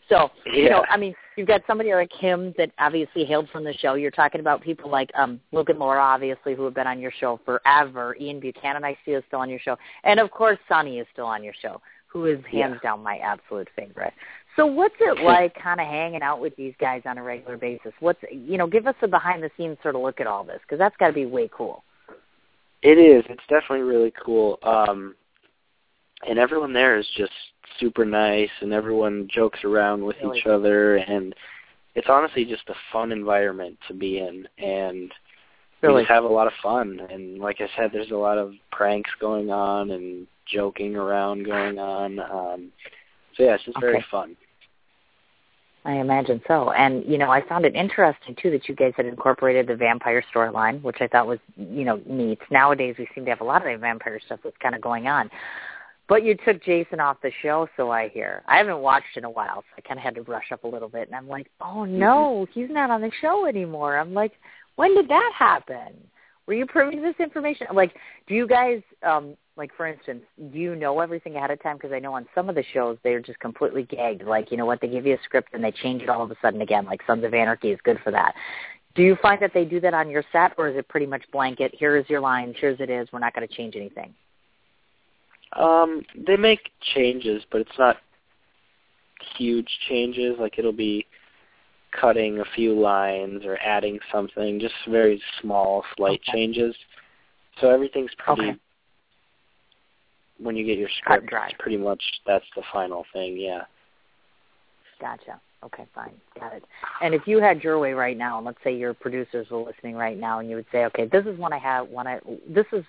So, 0.08 0.30
yeah. 0.46 0.52
you 0.52 0.70
know, 0.70 0.84
I 0.88 0.96
mean, 0.96 1.14
you've 1.36 1.48
got 1.48 1.62
somebody 1.66 1.92
like 1.92 2.12
him 2.12 2.54
that 2.58 2.70
obviously 2.78 3.24
hailed 3.24 3.48
from 3.50 3.64
the 3.64 3.74
show. 3.74 3.94
You're 3.94 4.12
talking 4.12 4.40
about 4.40 4.62
people 4.62 4.88
like 4.88 5.10
um 5.16 5.40
Luke 5.50 5.68
and 5.68 5.80
Laura, 5.80 6.00
obviously, 6.00 6.54
who 6.54 6.64
have 6.64 6.74
been 6.74 6.86
on 6.86 7.00
your 7.00 7.12
show 7.18 7.40
forever. 7.44 8.16
Ian 8.20 8.38
Buchanan, 8.38 8.84
I 8.84 8.96
see, 9.04 9.12
is 9.12 9.24
still 9.26 9.40
on 9.40 9.50
your 9.50 9.58
show, 9.58 9.76
and 10.04 10.20
of 10.20 10.30
course, 10.30 10.58
Sonny 10.68 10.98
is 10.98 11.06
still 11.12 11.26
on 11.26 11.42
your 11.42 11.54
show 11.60 11.80
who 12.08 12.24
is 12.26 12.38
hands 12.50 12.78
yeah. 12.82 12.90
down 12.90 13.02
my 13.02 13.18
absolute 13.18 13.68
favorite. 13.76 14.12
So 14.56 14.66
what's 14.66 14.94
it 15.00 15.22
like 15.22 15.54
kind 15.62 15.80
of 15.80 15.86
hanging 15.86 16.22
out 16.22 16.40
with 16.40 16.56
these 16.56 16.74
guys 16.80 17.02
on 17.04 17.18
a 17.18 17.22
regular 17.22 17.56
basis? 17.56 17.92
What's 18.00 18.20
you 18.30 18.58
know, 18.58 18.66
give 18.66 18.86
us 18.86 18.96
a 19.02 19.08
behind 19.08 19.42
the 19.42 19.50
scenes 19.56 19.78
sort 19.82 19.94
of 19.94 20.02
look 20.02 20.20
at 20.20 20.26
all 20.26 20.44
this 20.44 20.60
because 20.62 20.78
that's 20.78 20.96
got 20.96 21.08
to 21.08 21.12
be 21.12 21.26
way 21.26 21.48
cool. 21.52 21.84
It 22.82 22.98
is. 22.98 23.24
It's 23.28 23.42
definitely 23.48 23.82
really 23.82 24.12
cool. 24.24 24.58
Um 24.62 25.14
and 26.26 26.38
everyone 26.38 26.72
there 26.72 26.98
is 26.98 27.06
just 27.16 27.32
super 27.78 28.04
nice 28.04 28.50
and 28.60 28.72
everyone 28.72 29.28
jokes 29.32 29.62
around 29.64 30.04
with 30.04 30.16
really? 30.22 30.38
each 30.38 30.46
other 30.46 30.96
and 30.96 31.34
it's 31.94 32.08
honestly 32.08 32.44
just 32.44 32.68
a 32.68 32.74
fun 32.92 33.12
environment 33.12 33.76
to 33.86 33.94
be 33.94 34.18
in 34.18 34.48
and 34.58 35.12
really? 35.82 35.94
we 35.94 36.00
just 36.02 36.10
have 36.10 36.24
a 36.24 36.28
lot 36.28 36.46
of 36.46 36.52
fun 36.62 37.00
and 37.10 37.38
like 37.38 37.60
I 37.60 37.68
said 37.76 37.90
there's 37.92 38.10
a 38.10 38.16
lot 38.16 38.38
of 38.38 38.52
pranks 38.72 39.10
going 39.20 39.50
on 39.50 39.90
and 39.90 40.26
joking 40.52 40.96
around 40.96 41.44
going 41.44 41.78
on. 41.78 42.18
Um, 42.18 42.72
so 43.36 43.44
yeah, 43.44 43.54
it's 43.54 43.64
just 43.64 43.76
okay. 43.76 43.86
very 43.86 44.04
fun. 44.10 44.36
I 45.84 45.94
imagine 45.94 46.42
so. 46.46 46.72
And, 46.72 47.04
you 47.06 47.16
know, 47.16 47.30
I 47.30 47.40
found 47.48 47.64
it 47.64 47.74
interesting, 47.74 48.36
too, 48.40 48.50
that 48.50 48.68
you 48.68 48.74
guys 48.74 48.92
had 48.96 49.06
incorporated 49.06 49.66
the 49.68 49.76
vampire 49.76 50.22
storyline, 50.34 50.82
which 50.82 50.98
I 51.00 51.06
thought 51.06 51.26
was, 51.26 51.38
you 51.56 51.84
know, 51.84 52.00
neat. 52.04 52.40
Nowadays 52.50 52.96
we 52.98 53.08
seem 53.14 53.24
to 53.24 53.30
have 53.30 53.40
a 53.40 53.44
lot 53.44 53.66
of 53.66 53.72
the 53.72 53.78
vampire 53.78 54.20
stuff 54.26 54.40
that's 54.44 54.56
kind 54.58 54.74
of 54.74 54.82
going 54.82 55.06
on. 55.06 55.30
But 56.08 56.24
you 56.24 56.36
took 56.44 56.62
Jason 56.62 57.00
off 57.00 57.18
the 57.22 57.30
show, 57.42 57.68
so 57.76 57.90
I 57.90 58.08
hear. 58.08 58.42
I 58.46 58.56
haven't 58.58 58.80
watched 58.80 59.16
in 59.16 59.24
a 59.24 59.30
while, 59.30 59.62
so 59.62 59.74
I 59.78 59.80
kind 59.82 59.98
of 59.98 60.04
had 60.04 60.14
to 60.16 60.22
brush 60.22 60.52
up 60.52 60.64
a 60.64 60.68
little 60.68 60.88
bit. 60.88 61.06
And 61.06 61.14
I'm 61.14 61.28
like, 61.28 61.50
oh, 61.60 61.84
no, 61.84 62.46
mm-hmm. 62.46 62.60
he's 62.60 62.70
not 62.70 62.90
on 62.90 63.00
the 63.00 63.12
show 63.20 63.46
anymore. 63.46 63.98
I'm 63.98 64.14
like, 64.14 64.32
when 64.76 64.94
did 64.94 65.08
that 65.08 65.32
happen? 65.34 65.94
Were 66.46 66.54
you 66.54 66.66
privy 66.66 66.96
to 66.96 67.02
this 67.02 67.14
information? 67.18 67.66
Like, 67.74 67.94
do 68.26 68.34
you 68.34 68.46
guys 68.46 68.82
um, 69.02 69.36
like 69.58 69.74
for 69.76 69.86
instance, 69.86 70.22
do 70.52 70.58
you 70.58 70.76
know 70.76 71.00
everything 71.00 71.34
ahead 71.36 71.50
of 71.50 71.60
time? 71.60 71.76
Because 71.76 71.92
I 71.92 71.98
know 71.98 72.14
on 72.14 72.26
some 72.34 72.48
of 72.48 72.54
the 72.54 72.64
shows 72.72 72.96
they're 73.02 73.20
just 73.20 73.40
completely 73.40 73.82
gagged. 73.82 74.22
Like 74.22 74.50
you 74.52 74.56
know 74.56 74.64
what, 74.64 74.80
they 74.80 74.88
give 74.88 75.04
you 75.04 75.14
a 75.14 75.22
script 75.24 75.50
and 75.52 75.62
they 75.62 75.72
change 75.72 76.00
it 76.00 76.08
all 76.08 76.22
of 76.22 76.30
a 76.30 76.36
sudden 76.40 76.62
again. 76.62 76.86
Like 76.86 77.00
Sons 77.06 77.24
of 77.24 77.34
Anarchy 77.34 77.72
is 77.72 77.80
good 77.82 77.98
for 78.04 78.12
that. 78.12 78.34
Do 78.94 79.02
you 79.02 79.16
find 79.20 79.42
that 79.42 79.50
they 79.52 79.64
do 79.64 79.80
that 79.80 79.94
on 79.94 80.08
your 80.08 80.24
set, 80.32 80.52
or 80.56 80.68
is 80.68 80.76
it 80.76 80.88
pretty 80.88 81.06
much 81.06 81.22
blanket? 81.32 81.74
Here 81.74 81.96
is 81.96 82.08
your 82.08 82.20
lines. 82.20 82.54
Here's 82.58 82.80
it 82.80 82.88
is. 82.88 83.08
We're 83.12 83.18
not 83.18 83.34
going 83.34 83.46
to 83.46 83.54
change 83.54 83.76
anything. 83.76 84.14
Um, 85.52 86.02
they 86.26 86.36
make 86.36 86.70
changes, 86.94 87.42
but 87.50 87.60
it's 87.60 87.78
not 87.78 87.96
huge 89.36 89.68
changes. 89.88 90.36
Like 90.38 90.58
it'll 90.58 90.72
be 90.72 91.04
cutting 92.00 92.38
a 92.38 92.44
few 92.54 92.78
lines 92.78 93.44
or 93.44 93.58
adding 93.58 93.98
something, 94.12 94.60
just 94.60 94.74
very 94.88 95.20
small, 95.40 95.84
slight 95.96 96.20
okay. 96.28 96.32
changes. 96.32 96.74
So 97.60 97.70
everything's 97.70 98.10
pretty 98.24 98.50
okay 98.50 98.58
when 100.38 100.56
you 100.56 100.64
get 100.64 100.78
your 100.78 100.88
script, 100.98 101.26
dry. 101.26 101.52
pretty 101.58 101.76
much 101.76 102.02
that's 102.26 102.44
the 102.56 102.62
final 102.72 103.04
thing. 103.12 103.36
Yeah. 103.36 103.62
Gotcha. 105.00 105.40
Okay, 105.64 105.86
fine. 105.94 106.12
Got 106.38 106.54
it. 106.54 106.64
And 107.02 107.14
if 107.14 107.26
you 107.26 107.40
had 107.40 107.64
your 107.64 107.78
way 107.78 107.92
right 107.92 108.16
now, 108.16 108.36
and 108.38 108.46
let's 108.46 108.58
say 108.62 108.76
your 108.76 108.94
producers 108.94 109.48
were 109.50 109.58
listening 109.58 109.96
right 109.96 110.16
now, 110.16 110.38
and 110.38 110.48
you 110.48 110.56
would 110.56 110.66
say, 110.70 110.84
okay, 110.86 111.06
this 111.06 111.26
is 111.26 111.38
what 111.38 111.52
I 111.52 111.58
have, 111.58 111.88
when 111.88 112.06
I, 112.06 112.20
this 112.48 112.66
is 112.72 112.84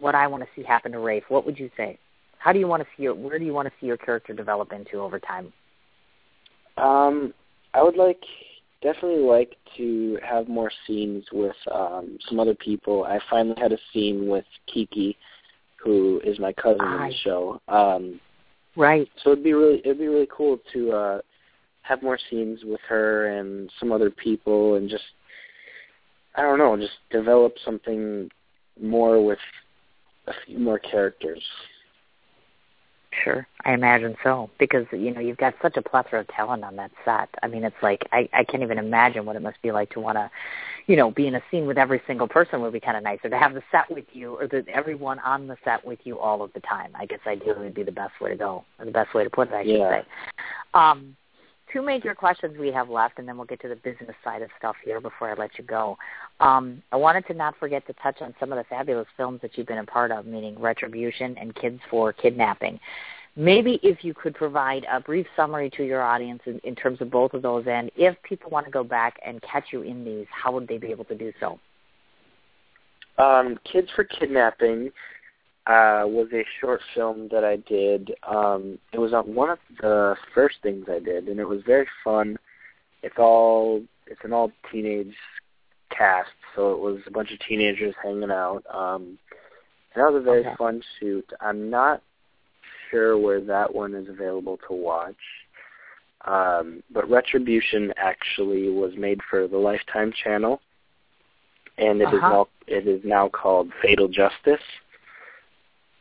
what 0.00 0.14
I 0.14 0.26
want 0.26 0.42
to 0.42 0.48
see 0.56 0.66
happen 0.66 0.92
to 0.92 0.98
Rafe. 1.00 1.24
What 1.28 1.44
would 1.44 1.58
you 1.58 1.70
say? 1.76 1.98
How 2.38 2.52
do 2.52 2.58
you 2.58 2.66
want 2.66 2.82
to 2.82 2.88
see 2.96 3.02
your, 3.02 3.14
where 3.14 3.38
do 3.38 3.44
you 3.44 3.52
want 3.52 3.68
to 3.68 3.74
see 3.80 3.86
your 3.86 3.98
character 3.98 4.32
develop 4.32 4.72
into 4.72 5.00
over 5.00 5.18
time? 5.18 5.52
Um, 6.78 7.34
I 7.74 7.82
would 7.82 7.96
like, 7.96 8.22
definitely 8.80 9.24
like 9.24 9.56
to 9.76 10.18
have 10.26 10.48
more 10.48 10.70
scenes 10.86 11.24
with 11.32 11.56
um, 11.74 12.18
some 12.26 12.40
other 12.40 12.54
people. 12.54 13.04
I 13.04 13.18
finally 13.28 13.60
had 13.60 13.72
a 13.72 13.78
scene 13.92 14.28
with 14.28 14.44
Kiki 14.72 15.16
who 15.82 16.20
is 16.24 16.38
my 16.38 16.52
cousin 16.52 16.84
in 16.84 17.08
the 17.08 17.14
show. 17.22 17.60
Um, 17.68 18.20
right. 18.76 19.08
So 19.22 19.32
it'd 19.32 19.44
be 19.44 19.52
really 19.52 19.80
it'd 19.84 19.98
be 19.98 20.08
really 20.08 20.28
cool 20.34 20.58
to 20.72 20.92
uh, 20.92 21.20
have 21.82 22.02
more 22.02 22.18
scenes 22.30 22.60
with 22.64 22.80
her 22.88 23.38
and 23.38 23.70
some 23.78 23.92
other 23.92 24.10
people, 24.10 24.74
and 24.74 24.88
just 24.88 25.04
I 26.34 26.42
don't 26.42 26.58
know, 26.58 26.76
just 26.76 26.98
develop 27.10 27.54
something 27.64 28.30
more 28.80 29.24
with 29.24 29.38
a 30.26 30.32
few 30.46 30.58
more 30.58 30.78
characters. 30.78 31.42
Sure, 33.24 33.46
I 33.64 33.72
imagine 33.72 34.16
so 34.22 34.50
because 34.58 34.86
you 34.92 35.12
know 35.12 35.20
you've 35.20 35.38
got 35.38 35.54
such 35.62 35.76
a 35.76 35.82
plethora 35.82 36.20
of 36.20 36.28
talent 36.28 36.62
on 36.62 36.76
that 36.76 36.90
set. 37.04 37.28
I 37.42 37.48
mean, 37.48 37.64
it's 37.64 37.76
like 37.82 38.06
I 38.12 38.28
I 38.32 38.44
can't 38.44 38.62
even 38.62 38.78
imagine 38.78 39.24
what 39.24 39.36
it 39.36 39.42
must 39.42 39.60
be 39.62 39.72
like 39.72 39.90
to 39.90 40.00
want 40.00 40.16
to, 40.16 40.30
you 40.86 40.96
know, 40.96 41.10
be 41.10 41.26
in 41.26 41.34
a 41.34 41.42
scene 41.50 41.66
with 41.66 41.78
every 41.78 42.00
single 42.06 42.28
person 42.28 42.60
would 42.60 42.72
be 42.72 42.80
kind 42.80 42.96
of 42.96 43.02
nice, 43.02 43.18
or 43.24 43.30
to 43.30 43.38
have 43.38 43.54
the 43.54 43.62
set 43.72 43.90
with 43.90 44.04
you, 44.12 44.34
or 44.38 44.46
the 44.46 44.64
everyone 44.68 45.18
on 45.20 45.46
the 45.46 45.56
set 45.64 45.84
with 45.84 45.98
you 46.04 46.18
all 46.18 46.42
of 46.42 46.52
the 46.52 46.60
time. 46.60 46.92
I 46.94 47.06
guess 47.06 47.20
ideally 47.26 47.64
would 47.64 47.74
be 47.74 47.82
the 47.82 47.92
best 47.92 48.20
way 48.20 48.30
to 48.30 48.36
go, 48.36 48.64
or 48.78 48.84
the 48.84 48.90
best 48.90 49.14
way 49.14 49.24
to 49.24 49.30
put 49.30 49.48
it, 49.48 49.54
I 49.54 49.62
should 49.62 49.78
yeah. 49.78 50.00
say. 50.00 50.06
Um, 50.74 51.16
two 51.72 51.82
major 51.82 52.14
questions 52.14 52.56
we 52.58 52.72
have 52.72 52.88
left, 52.88 53.18
and 53.18 53.28
then 53.28 53.36
we'll 53.36 53.46
get 53.46 53.60
to 53.62 53.68
the 53.68 53.76
business 53.76 54.14
side 54.24 54.42
of 54.42 54.50
stuff 54.58 54.76
here 54.84 55.00
before 55.00 55.30
I 55.30 55.34
let 55.34 55.50
you 55.58 55.64
go. 55.64 55.96
Um, 56.40 56.82
I 56.92 56.96
wanted 56.96 57.26
to 57.26 57.34
not 57.34 57.56
forget 57.58 57.86
to 57.86 57.92
touch 57.94 58.20
on 58.20 58.34
some 58.40 58.52
of 58.52 58.58
the 58.58 58.64
fabulous 58.64 59.06
films 59.16 59.40
that 59.42 59.56
you've 59.56 59.66
been 59.66 59.78
a 59.78 59.84
part 59.84 60.10
of, 60.10 60.26
meaning 60.26 60.58
Retribution 60.58 61.36
and 61.38 61.54
Kids 61.54 61.80
for 61.90 62.12
Kidnapping. 62.12 62.78
Maybe 63.36 63.78
if 63.82 64.02
you 64.02 64.14
could 64.14 64.34
provide 64.34 64.84
a 64.90 65.00
brief 65.00 65.26
summary 65.36 65.70
to 65.70 65.84
your 65.84 66.02
audience 66.02 66.40
in, 66.46 66.58
in 66.64 66.74
terms 66.74 67.00
of 67.00 67.10
both 67.10 67.34
of 67.34 67.42
those, 67.42 67.64
and 67.68 67.90
if 67.96 68.16
people 68.22 68.50
want 68.50 68.66
to 68.66 68.72
go 68.72 68.82
back 68.82 69.18
and 69.24 69.40
catch 69.42 69.66
you 69.72 69.82
in 69.82 70.04
these, 70.04 70.26
how 70.30 70.52
would 70.52 70.66
they 70.66 70.78
be 70.78 70.88
able 70.88 71.04
to 71.04 71.14
do 71.14 71.32
so? 71.38 71.58
Um, 73.18 73.58
Kids 73.70 73.88
for 73.94 74.04
Kidnapping 74.04 74.90
uh, 75.68 76.04
was 76.06 76.28
a 76.32 76.44
short 76.60 76.80
film 76.94 77.28
that 77.30 77.44
I 77.44 77.56
did. 77.56 78.12
Um, 78.26 78.78
it 78.92 78.98
was 78.98 79.12
on 79.12 79.34
one 79.34 79.50
of 79.50 79.58
the 79.80 80.16
first 80.34 80.56
things 80.62 80.86
I 80.90 80.98
did, 80.98 81.28
and 81.28 81.38
it 81.38 81.46
was 81.46 81.60
very 81.66 81.86
fun. 82.02 82.38
It's 83.02 83.18
all 83.18 83.82
it's 84.06 84.20
an 84.24 84.32
all 84.32 84.50
teenage 84.72 85.14
cast, 85.90 86.30
so 86.56 86.72
it 86.72 86.78
was 86.78 87.00
a 87.06 87.10
bunch 87.10 87.32
of 87.32 87.38
teenagers 87.46 87.94
hanging 88.02 88.30
out. 88.30 88.62
Um, 88.72 89.18
and 89.94 90.04
that 90.04 90.12
was 90.12 90.22
a 90.22 90.24
very 90.24 90.40
okay. 90.46 90.56
fun 90.56 90.82
shoot. 90.98 91.28
I'm 91.40 91.68
not 91.68 92.02
sure 92.90 93.18
where 93.18 93.42
that 93.42 93.74
one 93.74 93.94
is 93.94 94.08
available 94.08 94.58
to 94.68 94.74
watch. 94.74 95.16
Um, 96.24 96.82
but 96.90 97.08
Retribution 97.10 97.92
actually 97.98 98.70
was 98.70 98.92
made 98.96 99.20
for 99.28 99.46
the 99.46 99.58
Lifetime 99.58 100.12
channel, 100.24 100.62
and 101.76 102.00
it 102.00 102.08
is 102.08 102.14
Uh-huh. 102.14 102.28
now 102.30 102.48
it 102.66 102.88
is 102.88 103.04
now 103.04 103.28
called 103.28 103.70
Fatal 103.82 104.08
Justice. 104.08 104.62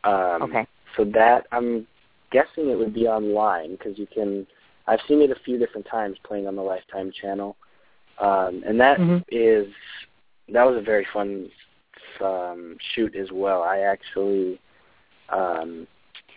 Um, 0.08 0.44
Okay. 0.44 0.68
So 0.96 1.04
that 1.06 1.46
I'm 1.52 1.86
guessing 2.32 2.70
it 2.70 2.78
would 2.78 2.94
be 2.94 3.08
online 3.08 3.72
because 3.72 3.98
you 4.00 4.08
can. 4.08 4.48
I've 4.88 5.02
seen 5.08 5.22
it 5.22 5.30
a 5.32 5.40
few 5.46 5.58
different 5.60 5.86
times 5.86 6.18
playing 6.24 6.48
on 6.48 6.56
the 6.56 6.62
Lifetime 6.62 7.12
channel, 7.12 7.56
um, 8.20 8.64
and 8.66 8.80
that 8.80 9.00
is 9.30 9.68
Mhm. 9.68 10.54
that 10.54 10.64
was 10.66 10.78
a 10.78 10.82
very 10.82 11.06
fun 11.06 11.52
um, 12.22 12.78
shoot 12.94 13.16
as 13.16 13.32
well. 13.32 13.62
I 13.64 13.80
actually 13.80 14.60
um, 15.30 15.86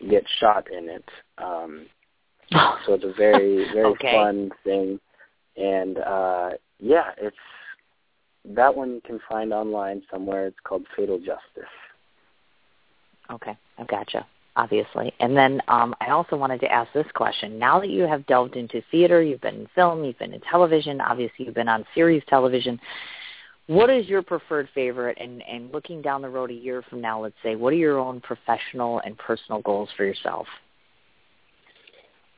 get 0.08 0.28
shot 0.40 0.70
in 0.70 0.88
it, 0.88 1.08
um, 1.38 1.86
so 2.84 2.94
it's 2.94 3.04
a 3.04 3.12
very 3.12 3.64
very 3.72 3.86
Okay. 3.92 4.12
fun 4.12 4.50
thing. 4.64 5.00
And 5.56 5.98
uh, 5.98 6.50
yeah, 6.80 7.12
it's 7.18 7.36
that 8.44 8.74
one 8.74 8.90
you 8.94 9.00
can 9.02 9.20
find 9.28 9.52
online 9.52 10.02
somewhere. 10.10 10.46
It's 10.46 10.60
called 10.64 10.86
Fatal 10.96 11.18
Justice. 11.18 11.74
Okay, 13.30 13.56
I 13.78 13.84
gotcha. 13.84 14.26
Obviously, 14.56 15.14
and 15.20 15.36
then 15.36 15.62
um, 15.68 15.94
I 16.00 16.08
also 16.08 16.36
wanted 16.36 16.60
to 16.60 16.72
ask 16.72 16.92
this 16.92 17.06
question: 17.14 17.58
Now 17.58 17.78
that 17.78 17.88
you 17.88 18.02
have 18.02 18.26
delved 18.26 18.56
into 18.56 18.82
theater, 18.90 19.22
you've 19.22 19.40
been 19.40 19.54
in 19.54 19.68
film, 19.74 20.04
you've 20.04 20.18
been 20.18 20.34
in 20.34 20.40
television. 20.40 21.00
Obviously, 21.00 21.46
you've 21.46 21.54
been 21.54 21.68
on 21.68 21.84
series 21.94 22.22
television. 22.28 22.78
What 23.68 23.88
is 23.88 24.08
your 24.08 24.22
preferred 24.22 24.68
favorite? 24.74 25.16
And, 25.20 25.44
and 25.48 25.72
looking 25.72 26.02
down 26.02 26.22
the 26.22 26.28
road 26.28 26.50
a 26.50 26.54
year 26.54 26.82
from 26.90 27.00
now, 27.00 27.22
let's 27.22 27.36
say, 27.40 27.54
what 27.54 27.72
are 27.72 27.76
your 27.76 28.00
own 28.00 28.20
professional 28.20 29.00
and 29.04 29.16
personal 29.16 29.62
goals 29.62 29.88
for 29.96 30.04
yourself? 30.04 30.48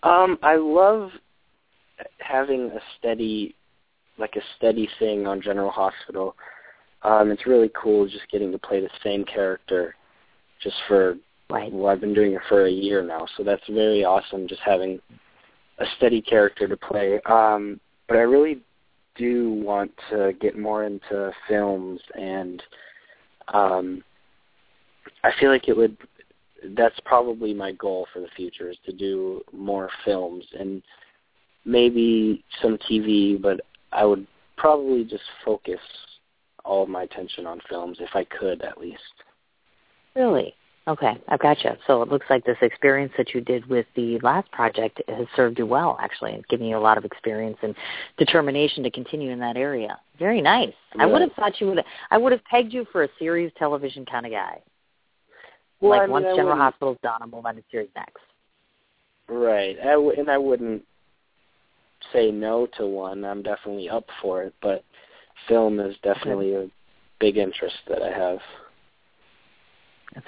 Um, 0.03 0.39
I 0.43 0.57
love 0.57 1.09
having 2.19 2.67
a 2.67 2.81
steady, 2.99 3.55
like 4.19 4.37
a 4.37 4.43
steady 4.59 4.89
thing 4.99 5.27
on 5.27 5.41
General 5.41 5.71
Hospital. 5.71 6.37
Um, 7.03 7.31
it's 7.31 7.47
really 7.47 7.71
cool 7.81 8.07
just 8.07 8.31
getting 8.31 8.53
to 8.53 8.59
play 8.59 8.81
the 8.81 8.91
same 9.03 9.25
character, 9.25 9.95
just 10.63 10.77
for 10.89 11.17
Right. 11.53 11.71
well, 11.71 11.89
I've 11.89 12.01
been 12.01 12.15
doing 12.15 12.33
it 12.33 12.41
for 12.49 12.65
a 12.65 12.71
year 12.71 13.03
now, 13.03 13.27
so 13.37 13.45
that's 13.45 13.67
very 13.69 14.05
awesome. 14.05 14.49
Just 14.49 14.63
having 14.63 14.99
a 15.79 15.85
steady 15.99 16.23
character 16.23 16.67
to 16.67 16.77
play. 16.79 17.21
Um, 17.27 17.79
but 18.09 18.17
I 18.17 18.23
really 18.23 18.63
do 19.17 19.53
want 19.53 19.91
to 20.09 20.33
get 20.41 20.59
more 20.59 20.85
into 20.85 21.31
films, 21.47 22.01
and 22.15 22.63
um, 23.53 24.03
I 25.25 25.31
feel 25.39 25.51
like 25.51 25.69
it 25.69 25.77
would. 25.77 25.97
That's 26.75 26.99
probably 27.05 27.53
my 27.53 27.73
goal 27.73 28.07
for 28.15 28.21
the 28.21 28.29
future 28.35 28.71
is 28.71 28.79
to 28.87 28.93
do 28.93 29.43
more 29.53 29.91
films 30.05 30.45
and 30.59 30.81
maybe 31.67 32.45
some 32.63 32.79
TV, 32.91 33.41
but 33.41 33.61
I 33.91 34.07
would 34.07 34.27
probably 34.57 35.05
just 35.05 35.25
focus 35.45 35.81
all 36.65 36.87
my 36.87 37.03
attention 37.03 37.47
on 37.47 37.61
films 37.69 37.99
if 38.01 38.11
I 38.15 38.25
could 38.25 38.63
at 38.63 38.79
least. 38.79 39.03
Really? 40.15 40.55
Okay, 40.89 41.13
I've 41.29 41.39
got 41.39 41.63
you. 41.63 41.71
So 41.87 42.03
it 42.03 42.09
looks 42.09 42.27
like 42.29 42.45
this 42.45 42.57
experience 42.61 43.13
that 43.17 43.35
you 43.35 43.41
did 43.41 43.65
with 43.67 43.87
the 43.95 44.19
last 44.21 44.51
project 44.51 45.01
has 45.07 45.29
served 45.37 45.59
you 45.59 45.65
well, 45.67 45.97
actually, 46.01 46.33
and 46.35 46.47
given 46.49 46.67
you 46.67 46.77
a 46.77 46.81
lot 46.81 46.99
of 46.99 47.05
experience 47.05 47.57
and 47.63 47.77
determination 48.19 48.83
to 48.83 48.91
continue 48.91 49.31
in 49.31 49.39
that 49.39 49.57
area. 49.57 49.97
Very 50.19 50.41
nice. 50.41 50.75
I 50.99 51.07
would 51.07 51.23
have 51.23 51.33
thought 51.35 51.61
you 51.61 51.69
would. 51.69 51.85
I 52.11 52.19
would 52.19 52.33
have 52.33 52.45
pegged 52.45 52.73
you 52.73 52.85
for 52.91 53.05
a 53.05 53.09
series 53.21 53.53
television 53.57 54.05
kind 54.05 54.27
of 54.27 54.33
guy. 54.33 54.61
Well, 55.81 55.91
like 55.91 56.03
I 56.03 56.07
mean, 56.07 56.13
once 56.13 56.27
I 56.33 56.37
General 56.37 56.57
Hospital's 56.57 56.99
done, 57.03 57.21
I'm 57.23 57.33
on 57.33 57.55
to 57.55 57.63
series 57.71 57.89
next. 57.95 58.23
Right. 59.29 59.77
I 59.81 59.93
w- 59.93 60.15
and 60.19 60.29
I 60.29 60.39
wouldn't 60.39 60.83
say 62.13 62.33
no 62.33 62.67
to 62.79 62.87
one. 62.87 63.25
I'm 63.25 63.43
definitely 63.43 63.89
up 63.89 64.07
for 64.21 64.43
it, 64.43 64.55
but 64.61 64.85
film 65.49 65.79
is 65.79 65.95
definitely 66.03 66.55
a 66.55 66.69
big 67.21 67.37
interest 67.37 67.77
that 67.89 68.03
I 68.03 68.11
have. 68.11 68.39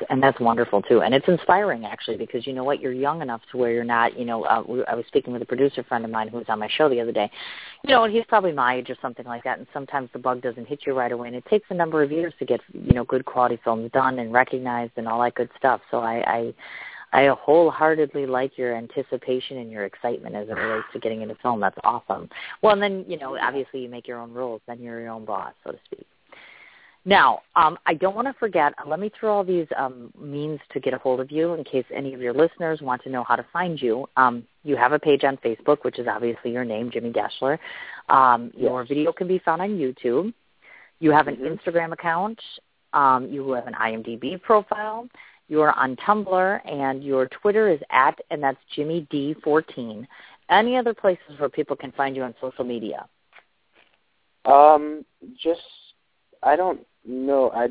And 0.09 0.23
that's 0.23 0.41
wonderful 0.41 0.81
too, 0.83 1.03
and 1.03 1.15
it's 1.15 1.29
inspiring 1.29 1.85
actually 1.85 2.17
because 2.17 2.47
you 2.47 2.53
know 2.53 2.65
what, 2.65 2.81
you're 2.81 2.93
young 2.93 3.21
enough 3.21 3.43
to 3.51 3.59
where 3.59 3.71
you're 3.71 3.85
not, 3.85 4.19
you 4.19 4.25
know, 4.25 4.45
uh, 4.45 4.63
I 4.89 4.95
was 4.95 5.05
speaking 5.09 5.33
with 5.33 5.43
a 5.43 5.47
producer 5.47 5.83
friend 5.83 6.05
of 6.05 6.11
mine 6.11 6.29
who 6.29 6.39
was 6.39 6.47
on 6.49 6.59
my 6.59 6.69
show 6.69 6.89
the 6.89 7.01
other 7.01 7.13
day, 7.13 7.31
you 7.83 7.91
know, 7.91 8.05
and 8.05 8.15
he's 8.15 8.25
probably 8.27 8.53
my 8.53 8.77
age 8.77 8.89
or 8.89 8.97
something 9.03 9.27
like 9.27 9.45
that, 9.45 9.59
and 9.59 9.67
sometimes 9.73 10.09
the 10.13 10.19
bug 10.19 10.41
doesn't 10.41 10.67
hit 10.67 10.81
you 10.87 10.95
right 10.95 11.13
away, 11.13 11.29
and 11.29 11.37
it 11.37 11.45
takes 11.47 11.67
a 11.71 11.75
number 11.75 12.03
of 12.03 12.11
years 12.11 12.33
to 12.39 12.47
get, 12.47 12.61
you 12.73 12.95
know, 12.95 13.05
good 13.05 13.25
quality 13.27 13.59
films 13.63 13.91
done 13.93 14.19
and 14.19 14.33
recognized 14.33 14.93
and 14.97 15.07
all 15.07 15.23
that 15.23 15.35
good 15.35 15.51
stuff. 15.59 15.83
So 15.91 15.99
I, 15.99 16.55
I, 17.13 17.27
I 17.27 17.35
wholeheartedly 17.35 18.27
like 18.27 18.57
your 18.57 18.75
anticipation 18.75 19.59
and 19.59 19.71
your 19.71 19.85
excitement 19.85 20.35
as 20.35 20.49
it 20.49 20.53
relates 20.53 20.87
to 20.95 20.99
getting 20.99 21.23
into 21.23 21.37
film. 21.43 21.61
That's 21.61 21.79
awesome. 21.85 22.31
Well, 22.63 22.73
and 22.73 22.83
then 22.83 23.05
you 23.07 23.19
know, 23.19 23.37
obviously 23.39 23.83
you 23.83 23.89
make 23.89 24.09
your 24.09 24.19
own 24.19 24.33
rules, 24.33 24.63
then 24.67 24.81
you're 24.81 25.01
your 25.01 25.11
own 25.11 25.25
boss, 25.25 25.53
so 25.63 25.73
to 25.73 25.79
speak. 25.85 26.07
Now, 27.07 27.43
um, 27.55 27.79
I 27.85 27.95
don't 27.95 28.17
want 28.17 28.29
to 28.29 28.35
forget. 28.35 28.73
Let 28.87 28.99
me 28.99 29.11
throw 29.19 29.31
all 29.37 29.45
these 29.45 29.67
um, 29.77 30.11
means 30.19 30.59
to 30.73 30.81
get 30.81 30.95
a 30.95 30.99
hold 30.99 31.21
of 31.21 31.31
you 31.31 31.53
in 31.53 31.63
case 31.63 31.85
any 31.95 32.15
of 32.15 32.21
your 32.21 32.33
listeners 32.33 32.81
want 32.81 33.03
to 33.03 33.11
know 33.11 33.25
how 33.25 33.37
to 33.37 33.45
find 33.53 33.81
you. 33.81 34.07
Um, 34.17 34.45
you 34.63 34.75
have 34.77 34.93
a 34.93 34.99
page 34.99 35.23
on 35.23 35.37
Facebook, 35.39 35.85
which 35.85 35.99
is 35.99 36.07
obviously 36.09 36.51
your 36.51 36.65
name, 36.65 36.91
Jimmy 36.91 37.13
Deshler. 37.13 37.59
Um, 38.09 38.51
Yes. 38.55 38.63
Your 38.63 38.85
video 38.85 39.13
can 39.13 39.29
be 39.29 39.39
found 39.39 39.61
on 39.61 39.71
YouTube. 39.71 40.33
You 41.01 41.11
have 41.11 41.29
an 41.29 41.37
Mhm. 41.37 41.59
Instagram 41.59 41.93
account. 41.93 42.41
Um, 42.95 43.29
you 43.31 43.51
have 43.53 43.67
an 43.67 43.75
IMDb 43.75 44.39
profile. 44.39 45.09
You 45.49 45.61
are 45.61 45.73
on 45.73 45.97
Tumblr, 45.97 46.61
and 46.65 47.05
your 47.05 47.27
Twitter 47.27 47.69
is 47.69 47.83
at, 47.91 48.19
and 48.31 48.43
that's 48.43 48.65
Jimmy 48.75 49.07
D14. 49.11 50.07
Any 50.49 50.79
other 50.79 50.95
places 50.95 51.39
where 51.39 51.51
people 51.51 51.77
can 51.77 51.93
find 51.93 52.17
you 52.17 52.23
on 52.23 52.35
social 52.41 52.65
media? 52.65 53.07
Um, 54.47 55.05
just 55.37 55.61
I 56.43 56.57
don't 56.57 56.87
know. 57.05 57.51
I 57.55 57.69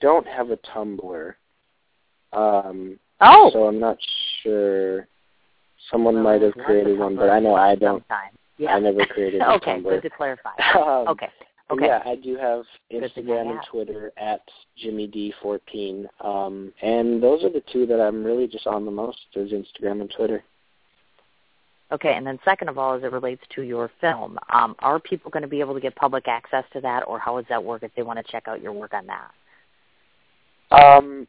don't 0.00 0.26
have 0.26 0.50
a 0.50 0.56
Tumblr. 0.58 1.34
Um, 2.32 2.98
Oh, 3.20 3.48
so 3.52 3.64
I'm 3.66 3.80
not 3.80 3.96
sure. 4.42 5.08
Someone 5.90 6.22
might 6.22 6.42
have 6.42 6.52
created 6.52 6.98
one, 6.98 7.16
but 7.16 7.30
I 7.30 7.38
know 7.38 7.54
I 7.54 7.74
don't. 7.74 8.00
sometime. 8.02 8.32
Yeah. 8.58 8.74
I 8.74 8.78
never 8.80 9.06
created 9.06 9.40
a 9.42 9.52
okay, 9.52 9.76
Tumblr. 9.78 9.84
good 9.88 10.02
to 10.02 10.10
clarify. 10.10 10.50
Um, 10.78 11.08
Okay. 11.08 11.28
Okay. 11.68 11.86
Yeah, 11.86 12.00
I 12.04 12.14
do 12.14 12.36
have 12.36 12.62
Good 12.92 13.12
thing 13.14 13.28
I 13.28 13.32
Instagram 13.32 13.50
and. 13.50 13.60
Twitter 13.68 14.12
at 14.18 14.40
Jimmy 14.76 15.08
D14, 15.08 16.06
um, 16.24 16.72
and 16.80 17.20
those 17.20 17.42
are 17.42 17.50
the 17.50 17.62
two 17.72 17.86
that 17.86 18.00
I'm 18.00 18.22
really 18.22 18.46
just 18.46 18.68
on 18.68 18.84
the 18.84 18.90
most 18.92 19.18
is 19.34 19.50
Instagram 19.50 20.00
and 20.00 20.12
Twitter. 20.16 20.44
Okay, 21.92 22.14
and 22.14 22.26
then 22.26 22.38
second 22.44 22.68
of 22.68 22.78
all, 22.78 22.94
as 22.94 23.04
it 23.04 23.12
relates 23.12 23.42
to 23.54 23.62
your 23.62 23.90
film, 24.00 24.38
um, 24.52 24.74
are 24.80 24.98
people 24.98 25.30
going 25.30 25.42
to 25.42 25.48
be 25.48 25.60
able 25.60 25.74
to 25.74 25.80
get 25.80 25.94
public 25.94 26.26
access 26.26 26.64
to 26.72 26.80
that, 26.80 27.04
or 27.06 27.18
how 27.18 27.36
does 27.36 27.46
that 27.48 27.62
work 27.62 27.84
if 27.84 27.94
they 27.94 28.02
want 28.02 28.18
to 28.18 28.32
check 28.32 28.48
out 28.48 28.60
your 28.60 28.72
work 28.72 28.92
on 28.92 29.06
that? 29.06 29.30
Um, 30.72 31.28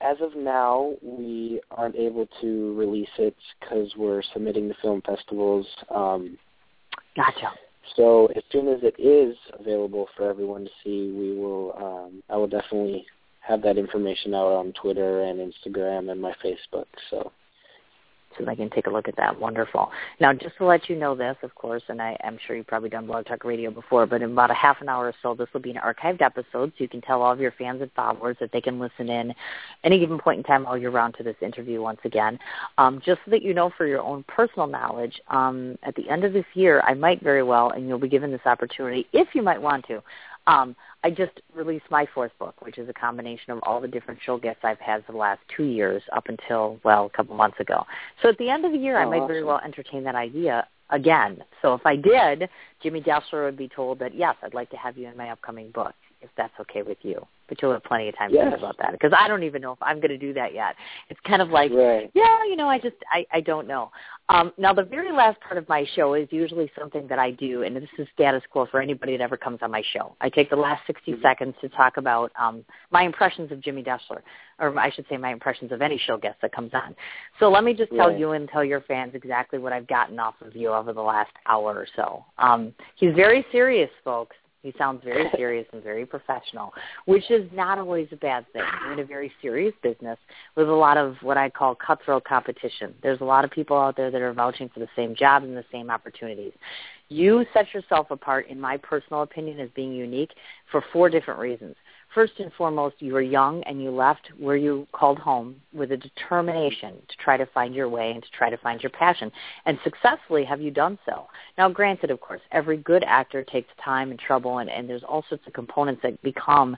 as 0.00 0.16
of 0.20 0.36
now, 0.36 0.94
we 1.02 1.60
aren't 1.72 1.96
able 1.96 2.28
to 2.40 2.74
release 2.76 3.08
it 3.18 3.34
because 3.60 3.90
we're 3.96 4.22
submitting 4.32 4.68
to 4.68 4.74
film 4.80 5.02
festivals. 5.04 5.66
Um, 5.92 6.38
Gotcha. 7.16 7.50
so 7.96 8.26
as 8.36 8.44
soon 8.52 8.68
as 8.68 8.80
it 8.82 8.94
is 9.00 9.36
available 9.58 10.06
for 10.16 10.28
everyone 10.30 10.64
to 10.64 10.70
see, 10.84 11.10
we 11.10 11.36
will. 11.36 11.74
Um, 11.76 12.22
I 12.30 12.36
will 12.36 12.46
definitely 12.46 13.06
have 13.40 13.62
that 13.62 13.78
information 13.78 14.34
out 14.34 14.52
on 14.52 14.72
Twitter 14.72 15.22
and 15.22 15.40
Instagram 15.40 16.12
and 16.12 16.20
my 16.20 16.34
Facebook. 16.44 16.86
So 17.10 17.32
so 18.38 18.44
they 18.44 18.56
can 18.56 18.70
take 18.70 18.86
a 18.86 18.90
look 18.90 19.08
at 19.08 19.16
that. 19.16 19.38
Wonderful. 19.40 19.90
Now, 20.20 20.32
just 20.32 20.56
to 20.58 20.64
let 20.64 20.88
you 20.88 20.96
know 20.96 21.14
this, 21.14 21.36
of 21.42 21.54
course, 21.54 21.82
and 21.88 22.00
I, 22.00 22.16
I'm 22.24 22.38
sure 22.46 22.56
you've 22.56 22.66
probably 22.66 22.88
done 22.88 23.06
Blog 23.06 23.26
Talk 23.26 23.44
Radio 23.44 23.70
before, 23.70 24.06
but 24.06 24.22
in 24.22 24.32
about 24.32 24.50
a 24.50 24.54
half 24.54 24.80
an 24.80 24.88
hour 24.88 25.06
or 25.06 25.14
so, 25.22 25.34
this 25.34 25.48
will 25.52 25.60
be 25.60 25.70
an 25.70 25.76
archived 25.76 26.22
episode, 26.22 26.72
so 26.72 26.74
you 26.78 26.88
can 26.88 27.00
tell 27.00 27.22
all 27.22 27.32
of 27.32 27.40
your 27.40 27.52
fans 27.52 27.82
and 27.82 27.90
followers 27.92 28.36
that 28.40 28.52
they 28.52 28.60
can 28.60 28.78
listen 28.78 29.08
in 29.08 29.34
any 29.84 29.98
given 29.98 30.18
point 30.18 30.38
in 30.38 30.44
time 30.44 30.66
all 30.66 30.76
year 30.76 30.90
round 30.90 31.14
to 31.18 31.22
this 31.22 31.36
interview 31.40 31.80
once 31.80 32.00
again. 32.04 32.38
Um, 32.78 33.00
just 33.04 33.20
so 33.24 33.30
that 33.30 33.42
you 33.42 33.54
know 33.54 33.70
for 33.76 33.86
your 33.86 34.00
own 34.00 34.24
personal 34.28 34.66
knowledge, 34.66 35.20
um, 35.28 35.78
at 35.82 35.94
the 35.94 36.08
end 36.08 36.24
of 36.24 36.32
this 36.32 36.46
year, 36.54 36.80
I 36.84 36.94
might 36.94 37.22
very 37.22 37.42
well, 37.42 37.70
and 37.70 37.88
you'll 37.88 37.98
be 37.98 38.08
given 38.08 38.30
this 38.30 38.40
opportunity 38.44 39.06
if 39.12 39.34
you 39.34 39.42
might 39.42 39.60
want 39.60 39.86
to, 39.88 40.02
um, 40.46 40.76
I 41.04 41.10
just 41.10 41.32
released 41.54 41.84
my 41.90 42.06
fourth 42.14 42.32
book, 42.38 42.54
which 42.60 42.78
is 42.78 42.88
a 42.88 42.92
combination 42.92 43.52
of 43.52 43.60
all 43.62 43.80
the 43.80 43.88
different 43.88 44.20
show 44.24 44.38
guests 44.38 44.60
I've 44.64 44.78
had 44.80 45.04
for 45.04 45.12
the 45.12 45.18
last 45.18 45.40
two 45.56 45.64
years 45.64 46.02
up 46.14 46.24
until, 46.28 46.78
well, 46.84 47.06
a 47.06 47.16
couple 47.16 47.34
months 47.36 47.60
ago. 47.60 47.84
So 48.22 48.28
at 48.28 48.38
the 48.38 48.50
end 48.50 48.64
of 48.64 48.72
the 48.72 48.78
year, 48.78 48.98
I 48.98 49.04
Oh, 49.04 49.10
might 49.10 49.26
very 49.26 49.44
well 49.44 49.60
entertain 49.64 50.04
that 50.04 50.14
idea 50.14 50.66
again. 50.90 51.42
So 51.62 51.74
if 51.74 51.84
I 51.84 51.96
did, 51.96 52.48
Jimmy 52.82 53.00
Deshler 53.00 53.44
would 53.44 53.56
be 53.56 53.68
told 53.68 53.98
that, 53.98 54.14
yes, 54.14 54.36
I'd 54.42 54.54
like 54.54 54.70
to 54.70 54.76
have 54.76 54.96
you 54.96 55.08
in 55.08 55.16
my 55.16 55.30
upcoming 55.30 55.70
book, 55.70 55.94
if 56.22 56.30
that's 56.36 56.54
okay 56.60 56.82
with 56.82 56.98
you. 57.02 57.26
But 57.48 57.60
you'll 57.60 57.72
have 57.72 57.84
plenty 57.84 58.08
of 58.08 58.16
time 58.16 58.30
yes. 58.32 58.44
to 58.44 58.50
think 58.50 58.58
about 58.60 58.78
that 58.78 58.92
because 58.92 59.12
I 59.16 59.28
don't 59.28 59.42
even 59.42 59.62
know 59.62 59.72
if 59.72 59.82
I'm 59.82 59.96
going 59.96 60.10
to 60.10 60.18
do 60.18 60.32
that 60.34 60.54
yet. 60.54 60.74
It's 61.08 61.20
kind 61.26 61.42
of 61.42 61.50
like, 61.50 61.70
right. 61.72 62.10
yeah, 62.14 62.44
you 62.44 62.56
know, 62.56 62.68
I 62.68 62.78
just 62.78 62.96
I 63.10 63.26
I 63.32 63.40
don't 63.40 63.66
know. 63.66 63.90
Um, 64.28 64.52
now, 64.58 64.72
the 64.72 64.82
very 64.82 65.12
last 65.12 65.40
part 65.40 65.56
of 65.56 65.68
my 65.68 65.86
show 65.94 66.14
is 66.14 66.26
usually 66.32 66.70
something 66.76 67.06
that 67.08 67.18
I 67.18 67.30
do, 67.30 67.62
and 67.62 67.76
this 67.76 67.84
is 67.96 68.08
status 68.12 68.42
quo 68.50 68.66
for 68.66 68.80
anybody 68.80 69.16
that 69.16 69.22
ever 69.22 69.36
comes 69.36 69.60
on 69.62 69.70
my 69.70 69.82
show. 69.92 70.16
I 70.20 70.28
take 70.28 70.50
the 70.50 70.56
last 70.56 70.84
60 70.86 71.12
Mhm. 71.12 71.22
seconds 71.22 71.54
to 71.60 71.68
talk 71.68 71.96
about 71.96 72.32
um, 72.36 72.64
my 72.90 73.02
impressions 73.02 73.52
of 73.52 73.60
Jimmy 73.60 73.84
Deshler, 73.84 74.22
or 74.58 74.76
I 74.78 74.90
should 74.90 75.06
say 75.08 75.16
my 75.16 75.30
impressions 75.30 75.70
of 75.70 75.80
any 75.80 75.96
show 75.96 76.16
guest 76.16 76.40
that 76.42 76.52
comes 76.52 76.74
on. 76.74 76.96
So 77.38 77.48
let 77.48 77.62
me 77.62 77.72
just 77.72 77.92
tell 77.94 78.08
Right. 78.08 78.18
you 78.18 78.32
and 78.32 78.48
tell 78.48 78.64
your 78.64 78.80
fans 78.80 79.14
exactly 79.14 79.60
what 79.60 79.72
I've 79.72 79.86
gotten 79.86 80.18
off 80.18 80.34
of 80.42 80.56
you 80.56 80.72
over 80.72 80.92
the 80.92 81.02
last 81.02 81.32
hour 81.46 81.74
or 81.74 81.86
so. 81.94 82.24
Um, 82.38 82.74
he's 82.96 83.14
very 83.14 83.46
serious, 83.52 83.90
folks. 84.02 84.36
He 84.66 84.74
sounds 84.76 85.04
very 85.04 85.30
serious 85.36 85.64
and 85.72 85.80
very 85.80 86.04
professional, 86.04 86.74
which 87.04 87.30
is 87.30 87.48
not 87.52 87.78
always 87.78 88.08
a 88.10 88.16
bad 88.16 88.52
thing. 88.52 88.64
You're 88.82 88.94
in 88.94 88.98
a 88.98 89.04
very 89.04 89.30
serious 89.40 89.72
business 89.80 90.18
with 90.56 90.68
a 90.68 90.74
lot 90.74 90.96
of 90.96 91.14
what 91.22 91.36
I 91.36 91.50
call 91.50 91.76
cutthroat 91.76 92.24
competition. 92.24 92.92
There's 93.00 93.20
a 93.20 93.24
lot 93.24 93.44
of 93.44 93.52
people 93.52 93.76
out 93.76 93.96
there 93.96 94.10
that 94.10 94.20
are 94.20 94.32
vouching 94.32 94.68
for 94.68 94.80
the 94.80 94.88
same 94.96 95.14
jobs 95.14 95.44
and 95.44 95.56
the 95.56 95.64
same 95.70 95.88
opportunities. 95.88 96.50
You 97.08 97.46
set 97.54 97.72
yourself 97.72 98.10
apart, 98.10 98.48
in 98.48 98.60
my 98.60 98.76
personal 98.76 99.22
opinion, 99.22 99.60
as 99.60 99.70
being 99.76 99.92
unique 99.92 100.32
for 100.72 100.82
four 100.92 101.08
different 101.10 101.38
reasons. 101.38 101.76
First 102.16 102.32
and 102.38 102.50
foremost, 102.54 102.96
you 103.00 103.12
were 103.12 103.20
young 103.20 103.62
and 103.64 103.82
you 103.82 103.90
left 103.90 104.30
where 104.38 104.56
you 104.56 104.86
called 104.92 105.18
home 105.18 105.56
with 105.74 105.92
a 105.92 105.98
determination 105.98 106.94
to 107.08 107.16
try 107.18 107.36
to 107.36 107.44
find 107.44 107.74
your 107.74 107.90
way 107.90 108.10
and 108.12 108.22
to 108.22 108.30
try 108.30 108.48
to 108.48 108.56
find 108.56 108.82
your 108.82 108.88
passion. 108.88 109.30
And 109.66 109.78
successfully 109.84 110.42
have 110.46 110.62
you 110.62 110.70
done 110.70 110.98
so. 111.04 111.26
Now, 111.58 111.68
granted, 111.68 112.10
of 112.10 112.22
course, 112.22 112.40
every 112.52 112.78
good 112.78 113.04
actor 113.06 113.44
takes 113.44 113.68
time 113.84 114.12
and 114.12 114.18
trouble, 114.18 114.60
and, 114.60 114.70
and 114.70 114.88
there's 114.88 115.02
all 115.02 115.26
sorts 115.28 115.46
of 115.46 115.52
components 115.52 116.00
that 116.04 116.22
become 116.22 116.74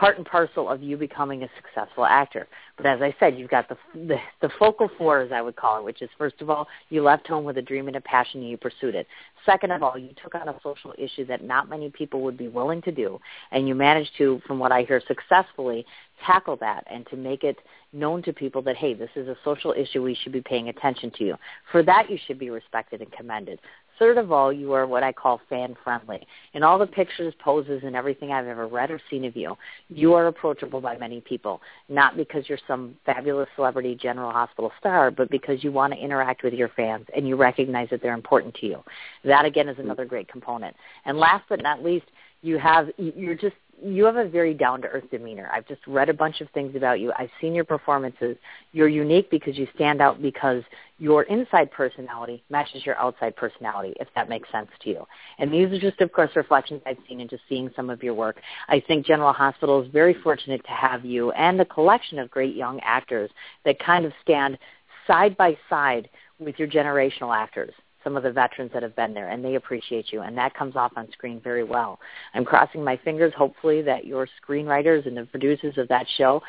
part 0.00 0.16
and 0.16 0.24
parcel 0.24 0.66
of 0.66 0.82
you 0.82 0.96
becoming 0.96 1.42
a 1.42 1.48
successful 1.56 2.06
actor. 2.06 2.48
But 2.78 2.86
as 2.86 3.02
I 3.02 3.14
said, 3.20 3.38
you've 3.38 3.50
got 3.50 3.68
the, 3.68 3.76
the 3.94 4.16
the 4.40 4.48
focal 4.58 4.90
four, 4.96 5.20
as 5.20 5.30
I 5.30 5.42
would 5.42 5.56
call 5.56 5.78
it, 5.78 5.84
which 5.84 6.00
is 6.00 6.08
first 6.16 6.40
of 6.40 6.48
all, 6.48 6.66
you 6.88 7.02
left 7.02 7.28
home 7.28 7.44
with 7.44 7.58
a 7.58 7.62
dream 7.62 7.86
and 7.86 7.96
a 7.96 8.00
passion, 8.00 8.40
and 8.40 8.48
you 8.48 8.56
pursued 8.56 8.94
it. 8.94 9.06
Second 9.44 9.72
of 9.72 9.82
all, 9.82 9.98
you 9.98 10.10
took 10.22 10.34
on 10.34 10.48
a 10.48 10.58
social 10.62 10.94
issue 10.96 11.26
that 11.26 11.44
not 11.44 11.68
many 11.68 11.90
people 11.90 12.22
would 12.22 12.38
be 12.38 12.48
willing 12.48 12.80
to 12.82 12.90
do, 12.90 13.20
and 13.52 13.68
you 13.68 13.74
managed 13.74 14.12
to, 14.16 14.40
from 14.46 14.58
what 14.58 14.72
I 14.72 14.82
hear, 14.82 15.02
successfully 15.06 15.84
tackle 16.26 16.56
that 16.56 16.84
and 16.90 17.06
to 17.08 17.16
make 17.16 17.44
it 17.44 17.56
known 17.92 18.22
to 18.22 18.32
people 18.32 18.62
that 18.62 18.76
hey, 18.76 18.94
this 18.94 19.10
is 19.16 19.28
a 19.28 19.36
social 19.44 19.74
issue 19.76 20.02
we 20.02 20.14
should 20.14 20.32
be 20.32 20.40
paying 20.40 20.70
attention 20.70 21.10
to. 21.18 21.34
For 21.72 21.82
that, 21.82 22.10
you 22.10 22.18
should 22.26 22.38
be 22.38 22.48
respected 22.48 23.02
and 23.02 23.12
commended. 23.12 23.58
Third 24.00 24.16
of 24.16 24.32
all, 24.32 24.50
you 24.50 24.72
are 24.72 24.86
what 24.86 25.02
I 25.02 25.12
call 25.12 25.42
fan 25.50 25.76
friendly. 25.84 26.26
In 26.54 26.62
all 26.62 26.78
the 26.78 26.86
pictures, 26.86 27.34
poses, 27.38 27.82
and 27.84 27.94
everything 27.94 28.32
I've 28.32 28.46
ever 28.46 28.66
read 28.66 28.90
or 28.90 28.98
seen 29.10 29.26
of 29.26 29.36
you, 29.36 29.58
you 29.90 30.14
are 30.14 30.26
approachable 30.26 30.80
by 30.80 30.96
many 30.96 31.20
people, 31.20 31.60
not 31.90 32.16
because 32.16 32.48
you're 32.48 32.58
some 32.66 32.96
fabulous 33.04 33.48
celebrity 33.56 33.94
General 33.94 34.32
Hospital 34.32 34.72
star, 34.80 35.10
but 35.10 35.30
because 35.30 35.62
you 35.62 35.70
want 35.70 35.92
to 35.92 35.98
interact 35.98 36.42
with 36.42 36.54
your 36.54 36.70
fans 36.70 37.04
and 37.14 37.28
you 37.28 37.36
recognize 37.36 37.90
that 37.90 38.00
they're 38.00 38.14
important 38.14 38.54
to 38.54 38.66
you. 38.66 38.82
That 39.22 39.44
again 39.44 39.68
is 39.68 39.78
another 39.78 40.06
great 40.06 40.28
component. 40.28 40.74
And 41.04 41.18
last 41.18 41.44
but 41.50 41.62
not 41.62 41.84
least, 41.84 42.06
you 42.40 42.56
have 42.56 42.88
you're 42.96 43.34
just 43.34 43.56
you 43.82 44.04
have 44.04 44.16
a 44.16 44.28
very 44.28 44.54
down 44.54 44.82
to 44.82 44.88
earth 44.88 45.10
demeanor. 45.10 45.50
I've 45.52 45.66
just 45.66 45.80
read 45.86 46.08
a 46.08 46.14
bunch 46.14 46.40
of 46.40 46.48
things 46.50 46.76
about 46.76 47.00
you. 47.00 47.12
I've 47.18 47.30
seen 47.40 47.54
your 47.54 47.64
performances. 47.64 48.36
You're 48.72 48.88
unique 48.88 49.30
because 49.30 49.56
you 49.56 49.66
stand 49.74 50.00
out 50.00 50.20
because 50.20 50.62
your 50.98 51.22
inside 51.24 51.70
personality 51.70 52.42
matches 52.50 52.84
your 52.84 52.96
outside 52.96 53.36
personality, 53.36 53.94
if 54.00 54.08
that 54.14 54.28
makes 54.28 54.50
sense 54.52 54.68
to 54.82 54.90
you. 54.90 55.06
And 55.38 55.52
these 55.52 55.68
are 55.68 55.80
just, 55.80 56.00
of 56.00 56.12
course, 56.12 56.30
reflections 56.36 56.82
I've 56.86 56.98
seen 57.08 57.20
in 57.20 57.28
just 57.28 57.42
seeing 57.48 57.70
some 57.74 57.90
of 57.90 58.02
your 58.02 58.14
work. 58.14 58.40
I 58.68 58.80
think 58.86 59.06
General 59.06 59.32
Hospital 59.32 59.82
is 59.82 59.90
very 59.90 60.14
fortunate 60.22 60.62
to 60.64 60.72
have 60.72 61.04
you 61.04 61.30
and 61.32 61.60
a 61.60 61.64
collection 61.64 62.18
of 62.18 62.30
great 62.30 62.54
young 62.54 62.80
actors 62.80 63.30
that 63.64 63.78
kind 63.78 64.04
of 64.04 64.12
stand 64.22 64.58
side 65.06 65.36
by 65.36 65.56
side 65.68 66.08
with 66.38 66.58
your 66.58 66.68
generational 66.68 67.34
actors 67.36 67.72
some 68.02 68.16
of 68.16 68.22
the 68.22 68.32
veterans 68.32 68.70
that 68.72 68.82
have 68.82 68.96
been 68.96 69.14
there, 69.14 69.28
and 69.28 69.44
they 69.44 69.56
appreciate 69.56 70.12
you, 70.12 70.22
and 70.22 70.36
that 70.38 70.54
comes 70.54 70.76
off 70.76 70.92
on 70.96 71.10
screen 71.12 71.40
very 71.42 71.64
well. 71.64 71.98
I'm 72.34 72.44
crossing 72.44 72.82
my 72.82 72.96
fingers, 72.96 73.32
hopefully, 73.36 73.82
that 73.82 74.06
your 74.06 74.26
screenwriters 74.42 75.06
and 75.06 75.16
the 75.16 75.24
producers 75.26 75.76
of 75.78 75.88
that 75.88 76.06
show 76.16 76.42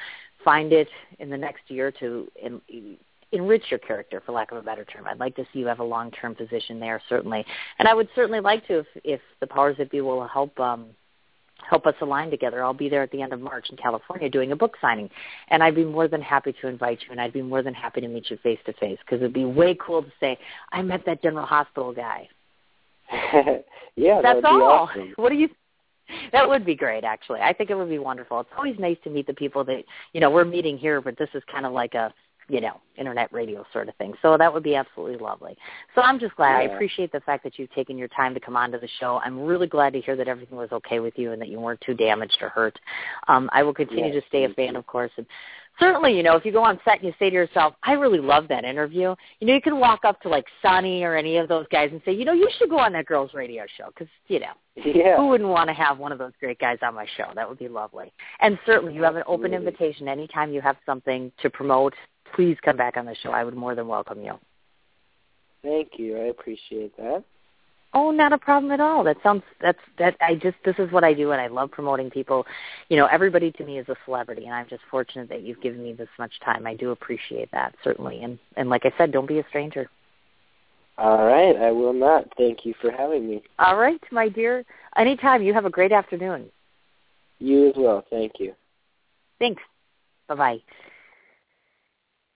find 0.44 0.74
it 0.74 0.88
in 1.20 1.30
the 1.30 1.38
next 1.38 1.70
year 1.70 1.92
to 1.92 2.28
en- 2.42 2.62
enrich 3.32 3.64
your 3.70 3.80
character, 3.80 4.22
for 4.26 4.32
lack 4.32 4.52
of 4.52 4.58
a 4.58 4.62
better 4.62 4.86
term. 4.86 5.08
I'd 5.08 5.20
like 5.20 5.36
to 5.36 5.46
see 5.52 5.60
you 5.60 5.68
have 5.68 5.80
a 5.80 5.84
long-term 5.84 6.36
position 6.36 6.80
there, 6.80 7.02
certainly, 7.08 7.46
and 7.80 7.88
I 7.88 7.94
would 7.94 8.10
certainly 8.16 8.40
like 8.40 8.66
to, 8.68 8.80
if, 8.80 8.88
if 9.04 9.22
the 9.40 9.48
powers 9.48 9.78
that 9.78 9.92
be 9.92 10.02
will 10.02 10.28
help. 10.28 10.60
Um, 10.60 10.88
help 11.70 11.86
us 11.86 11.96
align 12.02 12.30
together. 12.30 12.64
I'll 12.64 12.74
be 12.74 12.90
there 12.90 13.04
at 13.04 13.12
the 13.12 13.22
end 13.22 13.34
of 13.34 13.40
March 13.40 13.70
in 13.70 13.78
California 13.78 14.30
doing 14.30 14.52
a 14.52 14.56
book 14.56 14.76
signing, 14.82 15.10
and 15.50 15.64
I'd 15.64 15.76
be 15.76 15.86
more 15.86 16.08
than 16.08 16.22
happy 16.22 16.54
to 16.62 16.68
invite 16.68 17.00
you, 17.04 17.12
and 17.12 17.22
I'd 17.22 17.34
be 17.34 17.42
more 17.42 17.64
than 17.64 17.74
happy 17.74 18.02
to 18.02 18.08
meet 18.08 18.30
you 18.30 18.38
face 18.38 18.60
to 18.66 18.74
face 18.74 18.98
because 19.06 19.22
it'd 19.22 19.34
be 19.34 19.46
way 19.46 19.78
cool 19.80 20.04
to 20.04 20.12
say 20.20 20.38
I 20.72 20.82
met 20.82 21.06
that 21.06 21.22
General 21.22 21.46
Hospital 21.46 21.94
guy. 21.94 22.28
yeah, 23.96 24.22
that's 24.22 24.42
all. 24.44 24.62
awesome. 24.62 25.14
What 25.18 25.30
do 25.30 25.36
you? 25.36 25.50
That 26.34 26.50
would 26.50 26.66
be 26.66 26.76
great, 26.76 27.06
actually. 27.06 27.40
I 27.40 27.54
think 27.54 27.70
it 27.70 27.76
would 27.76 27.88
be 27.88 27.98
wonderful. 27.98 28.42
It's 28.42 28.50
always 28.58 28.78
nice 28.78 28.98
to 29.06 29.10
meet 29.10 29.28
the 29.28 29.34
people 29.34 29.64
that 29.64 29.84
you 30.12 30.20
know 30.20 30.30
we're 30.30 30.44
meeting 30.44 30.78
here, 30.78 31.00
but 31.00 31.18
this 31.18 31.30
is 31.34 31.42
kind 31.50 31.66
of 31.66 31.72
like 31.72 31.94
a 31.94 32.14
you 32.50 32.60
know, 32.60 32.82
internet 32.98 33.32
radio 33.32 33.66
sort 33.72 33.88
of 33.88 33.96
thing. 33.96 34.14
So 34.22 34.38
that 34.38 34.54
would 34.54 34.64
be 34.64 34.76
absolutely 34.76 35.18
lovely. 35.18 35.56
So 35.96 36.02
I'm 36.02 36.20
just 36.20 36.36
glad. 36.36 36.58
I 36.58 36.64
appreciate 36.64 37.12
the 37.12 37.22
fact 37.22 37.44
that 37.46 37.58
you've 37.58 37.72
taken 37.74 37.98
your 37.98 38.10
time 38.10 38.34
to 38.34 38.40
come 38.40 38.58
onto 38.58 38.80
the 38.80 38.90
show. 39.00 39.22
I'm 39.24 39.40
really 39.40 39.68
glad 39.68 39.94
to 39.94 40.02
hear 40.02 40.16
that 40.18 40.28
everything 40.28 40.58
was 40.58 40.70
okay 40.72 41.00
with 41.00 41.14
you 41.18 41.32
and 41.32 41.42
that 41.42 41.48
you 41.50 41.60
weren't 41.60 41.82
too 41.82 41.94
damaged 41.94 42.38
or 42.42 42.50
hurt. 42.50 42.78
Um, 43.28 43.50
I 43.54 43.64
will 43.64 43.74
continue 43.74 44.14
Yes, 44.14 44.22
to 44.22 44.28
stay 44.28 44.44
a 44.44 44.50
fan, 44.50 44.74
you. 44.74 44.80
of 44.80 44.86
course. 44.88 45.12
And 45.18 45.26
certainly, 45.80 46.16
you 46.16 46.24
know, 46.24 46.36
if 46.36 46.44
you 46.46 46.52
go 46.52 46.64
on 46.64 46.80
set 46.84 46.96
and 46.98 47.06
you 47.06 47.14
say 47.18 47.30
to 47.30 47.36
yourself, 47.36 47.74
I 47.84 47.94
really 47.94 48.20
love 48.20 48.48
that 48.50 48.66
interview, 48.66 49.16
you 49.40 49.48
know, 49.48 49.54
you 49.54 49.62
can 49.62 49.80
walk 49.80 50.02
up 50.04 50.22
to 50.22 50.30
like 50.30 50.46
Sonny 50.62 51.04
or 51.04 51.16
any 51.16 51.38
of 51.38 51.48
those 51.48 51.66
guys 51.72 51.90
and 51.92 52.02
say, 52.04 52.12
you 52.12 52.26
know, 52.26 52.34
you 52.34 52.50
should 52.58 52.70
go 52.70 52.78
on 52.80 52.92
that 52.94 53.06
girl's 53.06 53.34
radio 53.34 53.64
show 53.78 53.88
because, 53.88 54.08
you 54.28 54.40
know, 54.42 54.52
Yeah. 54.76 55.16
who 55.18 55.28
wouldn't 55.28 55.50
want 55.50 55.70
to 55.70 55.74
have 55.74 55.98
one 55.98 56.12
of 56.12 56.18
those 56.18 56.34
great 56.40 56.60
guys 56.60 56.80
on 56.82 56.96
my 56.96 57.06
show? 57.18 57.32
That 57.36 57.48
would 57.48 57.60
be 57.60 57.68
lovely. 57.70 58.12
And 58.42 58.60
certainly, 58.66 58.94
you 58.94 59.04
have 59.04 59.16
an 59.16 59.24
open 59.26 59.54
invitation 59.54 60.08
anytime 60.08 60.52
you 60.52 60.62
have 60.62 60.76
something 60.86 61.32
to 61.42 61.50
promote. 61.50 61.94
Please 62.36 62.58
come 62.64 62.78
back 62.78 62.98
on 62.98 63.06
the 63.06 63.16
show. 63.22 63.32
I 63.32 63.44
would 63.44 63.56
more 63.56 63.76
than 63.76 63.88
welcome 63.88 64.22
you. 64.22 64.34
Thank 65.64 65.92
you. 65.98 66.18
I 66.18 66.26
appreciate 66.26 66.96
that. 66.98 67.24
Oh, 67.94 68.10
not 68.12 68.32
a 68.32 68.38
problem 68.38 68.72
at 68.72 68.80
all. 68.80 69.04
That 69.04 69.18
sounds 69.22 69.44
that's 69.60 69.80
that 70.00 70.16
I 70.22 70.36
just 70.36 70.56
this 70.64 70.76
is 70.80 70.92
what 70.92 71.04
I 71.04 71.14
do 71.14 71.32
and 71.32 71.42
I 71.42 71.48
love 71.48 71.72
promoting 71.72 72.10
people. 72.10 72.46
You 72.88 72.96
know, 72.96 73.06
everybody 73.06 73.52
to 73.52 73.66
me 73.66 73.80
is 73.80 73.90
a 73.90 73.96
celebrity 74.06 74.46
and 74.46 74.54
I'm 74.54 74.68
just 74.70 74.84
fortunate 74.90 75.28
that 75.28 75.44
you've 75.44 75.62
given 75.62 75.84
me 75.84 75.92
this 75.92 76.08
much 76.18 76.32
time. 76.44 76.66
I 76.66 76.74
do 76.74 76.92
appreciate 76.92 77.52
that, 77.52 77.76
certainly. 77.84 78.24
And 78.24 78.40
and 78.56 78.70
like 78.70 78.86
I 78.86 78.94
said, 78.98 79.12
don't 79.12 79.28
be 79.28 79.40
a 79.40 79.46
stranger. 79.50 79.90
All 80.98 81.26
right, 81.26 81.56
I 81.56 81.72
will 81.72 81.94
not. 81.94 82.26
Thank 82.38 82.66
you 82.66 82.74
for 82.80 82.92
having 82.92 83.28
me. 83.28 83.42
All 83.60 83.76
right, 83.76 84.02
my 84.12 84.30
dear. 84.30 84.64
Anytime. 84.96 85.42
You 85.42 85.54
have 85.54 85.66
a 85.66 85.70
great 85.70 85.92
afternoon. 85.92 86.46
You 87.40 87.70
as 87.70 87.74
well. 87.76 88.06
Thank 88.10 88.34
you. 88.40 88.54
Thanks. 89.40 89.62
Bye 90.30 90.36
bye. 90.36 90.62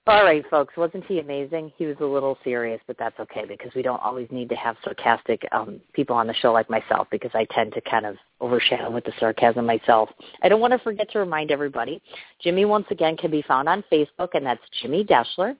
All 0.07 0.23
right, 0.23 0.47
folks. 0.51 0.77
Wasn't 0.77 1.03
he 1.05 1.17
amazing? 1.17 1.71
He 1.77 1.87
was 1.87 1.95
a 1.99 2.05
little 2.05 2.37
serious, 2.43 2.79
but 2.85 2.95
that's 2.99 3.19
okay 3.19 3.43
because 3.47 3.73
we 3.73 3.81
don't 3.81 4.01
always 4.03 4.27
need 4.29 4.49
to 4.49 4.55
have 4.55 4.75
sarcastic 4.83 5.41
um, 5.51 5.81
people 5.93 6.15
on 6.15 6.27
the 6.27 6.33
show 6.35 6.51
like 6.51 6.69
myself 6.69 7.07
because 7.09 7.31
I 7.33 7.45
tend 7.45 7.73
to 7.73 7.81
kind 7.81 8.05
of 8.05 8.15
overshadow 8.39 8.91
with 8.91 9.03
the 9.03 9.13
sarcasm 9.19 9.65
myself. 9.65 10.09
I 10.43 10.49
don't 10.49 10.61
want 10.61 10.73
to 10.73 10.79
forget 10.79 11.09
to 11.11 11.19
remind 11.19 11.49
everybody, 11.49 12.03
Jimmy 12.39 12.65
once 12.65 12.85
again 12.91 13.17
can 13.17 13.31
be 13.31 13.41
found 13.41 13.67
on 13.67 13.83
Facebook, 13.91 14.29
and 14.35 14.45
that's 14.45 14.61
Jimmy 14.79 15.03
Deshler. 15.03 15.57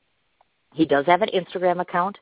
He 0.76 0.86
does 0.86 1.08
have 1.08 1.24
an 1.24 1.30
Instagram 1.34 1.82
account. 1.82 2.16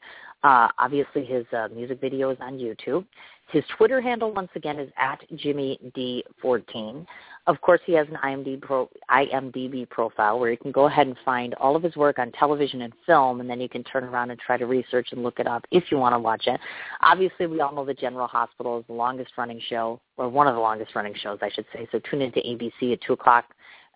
Uh, 0.44 0.68
obviously, 0.78 1.24
his 1.24 1.46
uh, 1.54 1.70
music 1.74 2.02
video 2.02 2.30
is 2.30 2.38
on 2.42 2.58
YouTube. 2.58 3.06
His 3.52 3.64
Twitter 3.78 4.02
handle, 4.02 4.34
once 4.34 4.50
again, 4.56 4.80
is 4.80 4.90
at 4.98 5.22
Jimmy 5.36 5.80
D14. 5.96 7.06
Of 7.46 7.62
course, 7.62 7.82
he 7.86 7.94
has 7.94 8.08
an 8.08 8.18
IMDb, 8.24 8.62
pro, 8.62 8.90
IMDb 9.12 9.88
profile 9.90 10.40
where 10.40 10.50
you 10.50 10.58
can 10.58 10.72
go 10.72 10.86
ahead 10.86 11.08
and 11.08 11.16
find 11.24 11.54
all 11.56 11.76
of 11.76 11.84
his 11.84 11.96
work 11.96 12.20
on 12.20 12.32
television 12.32 12.82
and 12.82 12.94
film, 13.06 13.42
and 13.42 13.50
then 13.50 13.62
you 13.62 13.70
can 13.70 13.84
turn 13.84 14.06
around 14.06 14.32
and 14.32 14.40
try 14.40 14.58
to 14.58 14.66
research 14.66 15.10
and 15.12 15.24
look 15.24 15.40
it 15.40 15.48
up 15.48 15.66
if 15.72 15.92
you 15.92 15.98
want 15.98 16.14
to 16.14 16.20
watch 16.20 16.48
it. 16.48 16.60
Obviously, 17.02 17.46
we 17.46 17.62
all 17.62 17.74
know 17.74 17.86
the 17.86 17.94
General 17.94 18.28
Hospital 18.28 18.80
is 18.80 18.86
the 18.88 18.94
longest 18.94 19.34
running 19.38 19.62
show, 19.70 20.00
or 20.18 20.30
one 20.30 20.48
of 20.48 20.56
the 20.56 20.62
longest 20.62 20.96
running 20.96 21.14
shows, 21.22 21.40
I 21.42 21.50
should 21.50 21.66
say. 21.74 21.88
So 21.92 22.00
tune 22.10 22.22
into 22.22 22.40
ABC 22.40 22.94
at 22.94 23.02
2 23.02 23.14
o'clock 23.14 23.46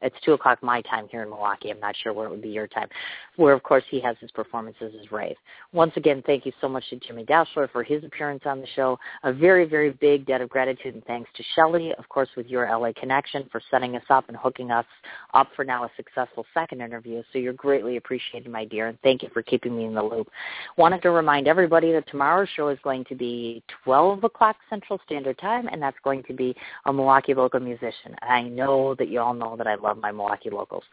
it's 0.01 0.15
two 0.23 0.33
o'clock 0.33 0.61
my 0.61 0.81
time 0.81 1.07
here 1.09 1.23
in 1.23 1.29
Milwaukee. 1.29 1.71
I'm 1.71 1.79
not 1.79 1.95
sure 2.03 2.13
where 2.13 2.27
it 2.27 2.29
would 2.29 2.41
be 2.41 2.49
your 2.49 2.67
time. 2.67 2.87
Where 3.35 3.53
of 3.53 3.63
course 3.63 3.83
he 3.89 3.99
has 4.01 4.15
his 4.19 4.31
performances 4.31 4.93
as 4.99 5.11
Rafe. 5.11 5.37
Once 5.73 5.93
again, 5.95 6.23
thank 6.25 6.45
you 6.45 6.51
so 6.61 6.69
much 6.69 6.83
to 6.89 6.97
Jimmy 6.97 7.25
Deshler 7.25 7.69
for 7.71 7.83
his 7.83 8.03
appearance 8.03 8.43
on 8.45 8.61
the 8.61 8.67
show. 8.75 8.99
A 9.23 9.33
very, 9.33 9.65
very 9.65 9.91
big 9.91 10.25
debt 10.25 10.41
of 10.41 10.49
gratitude 10.49 10.95
and 10.95 11.05
thanks 11.05 11.29
to 11.35 11.43
Shelly, 11.55 11.93
of 11.97 12.07
course, 12.09 12.29
with 12.35 12.47
your 12.47 12.69
LA 12.69 12.91
connection 12.99 13.47
for 13.51 13.61
setting 13.71 13.95
us 13.95 14.03
up 14.09 14.25
and 14.27 14.37
hooking 14.37 14.71
us 14.71 14.85
up 15.33 15.47
for 15.55 15.63
now 15.63 15.83
a 15.83 15.91
successful 15.95 16.45
second 16.53 16.81
interview. 16.81 17.23
So 17.33 17.39
you're 17.39 17.53
greatly 17.53 17.97
appreciated, 17.97 18.51
my 18.51 18.65
dear, 18.65 18.87
and 18.87 18.99
thank 19.01 19.23
you 19.23 19.29
for 19.33 19.41
keeping 19.41 19.75
me 19.75 19.85
in 19.85 19.93
the 19.93 20.03
loop. 20.03 20.29
Wanted 20.77 21.01
to 21.03 21.11
remind 21.11 21.47
everybody 21.47 21.91
that 21.93 22.07
tomorrow's 22.07 22.49
show 22.55 22.69
is 22.69 22.79
going 22.83 23.05
to 23.05 23.15
be 23.15 23.63
12 23.83 24.23
o'clock 24.23 24.57
Central 24.69 24.99
Standard 25.05 25.37
Time, 25.39 25.67
and 25.71 25.81
that's 25.81 25.97
going 26.03 26.23
to 26.23 26.33
be 26.33 26.55
a 26.85 26.93
Milwaukee 26.93 27.33
local 27.33 27.59
musician. 27.59 28.15
I 28.21 28.43
know 28.43 28.95
that 28.95 29.09
you 29.09 29.19
all 29.19 29.33
know 29.33 29.55
that 29.57 29.67
I 29.67 29.75
love 29.87 29.97
my 29.97 30.11
Milwaukee 30.11 30.49
locals. 30.49 30.83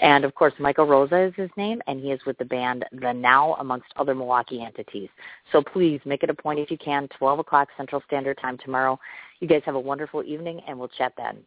And 0.00 0.24
of 0.24 0.34
course, 0.34 0.54
Michael 0.58 0.86
Rosa 0.86 1.20
is 1.20 1.34
his 1.36 1.50
name, 1.56 1.80
and 1.86 2.00
he 2.00 2.10
is 2.12 2.20
with 2.26 2.38
the 2.38 2.44
band 2.44 2.84
The 2.92 3.12
Now, 3.12 3.54
amongst 3.60 3.88
other 3.96 4.14
Milwaukee 4.14 4.64
entities. 4.64 5.08
So 5.52 5.62
please 5.62 6.00
make 6.04 6.22
it 6.22 6.30
a 6.30 6.34
point 6.34 6.58
if 6.58 6.70
you 6.70 6.78
can, 6.78 7.08
12 7.18 7.40
o'clock 7.40 7.68
Central 7.76 8.02
Standard 8.06 8.38
Time 8.40 8.58
tomorrow. 8.58 8.98
You 9.40 9.48
guys 9.48 9.62
have 9.66 9.74
a 9.74 9.80
wonderful 9.80 10.22
evening, 10.24 10.60
and 10.66 10.78
we'll 10.78 10.88
chat 10.88 11.12
then. 11.16 11.38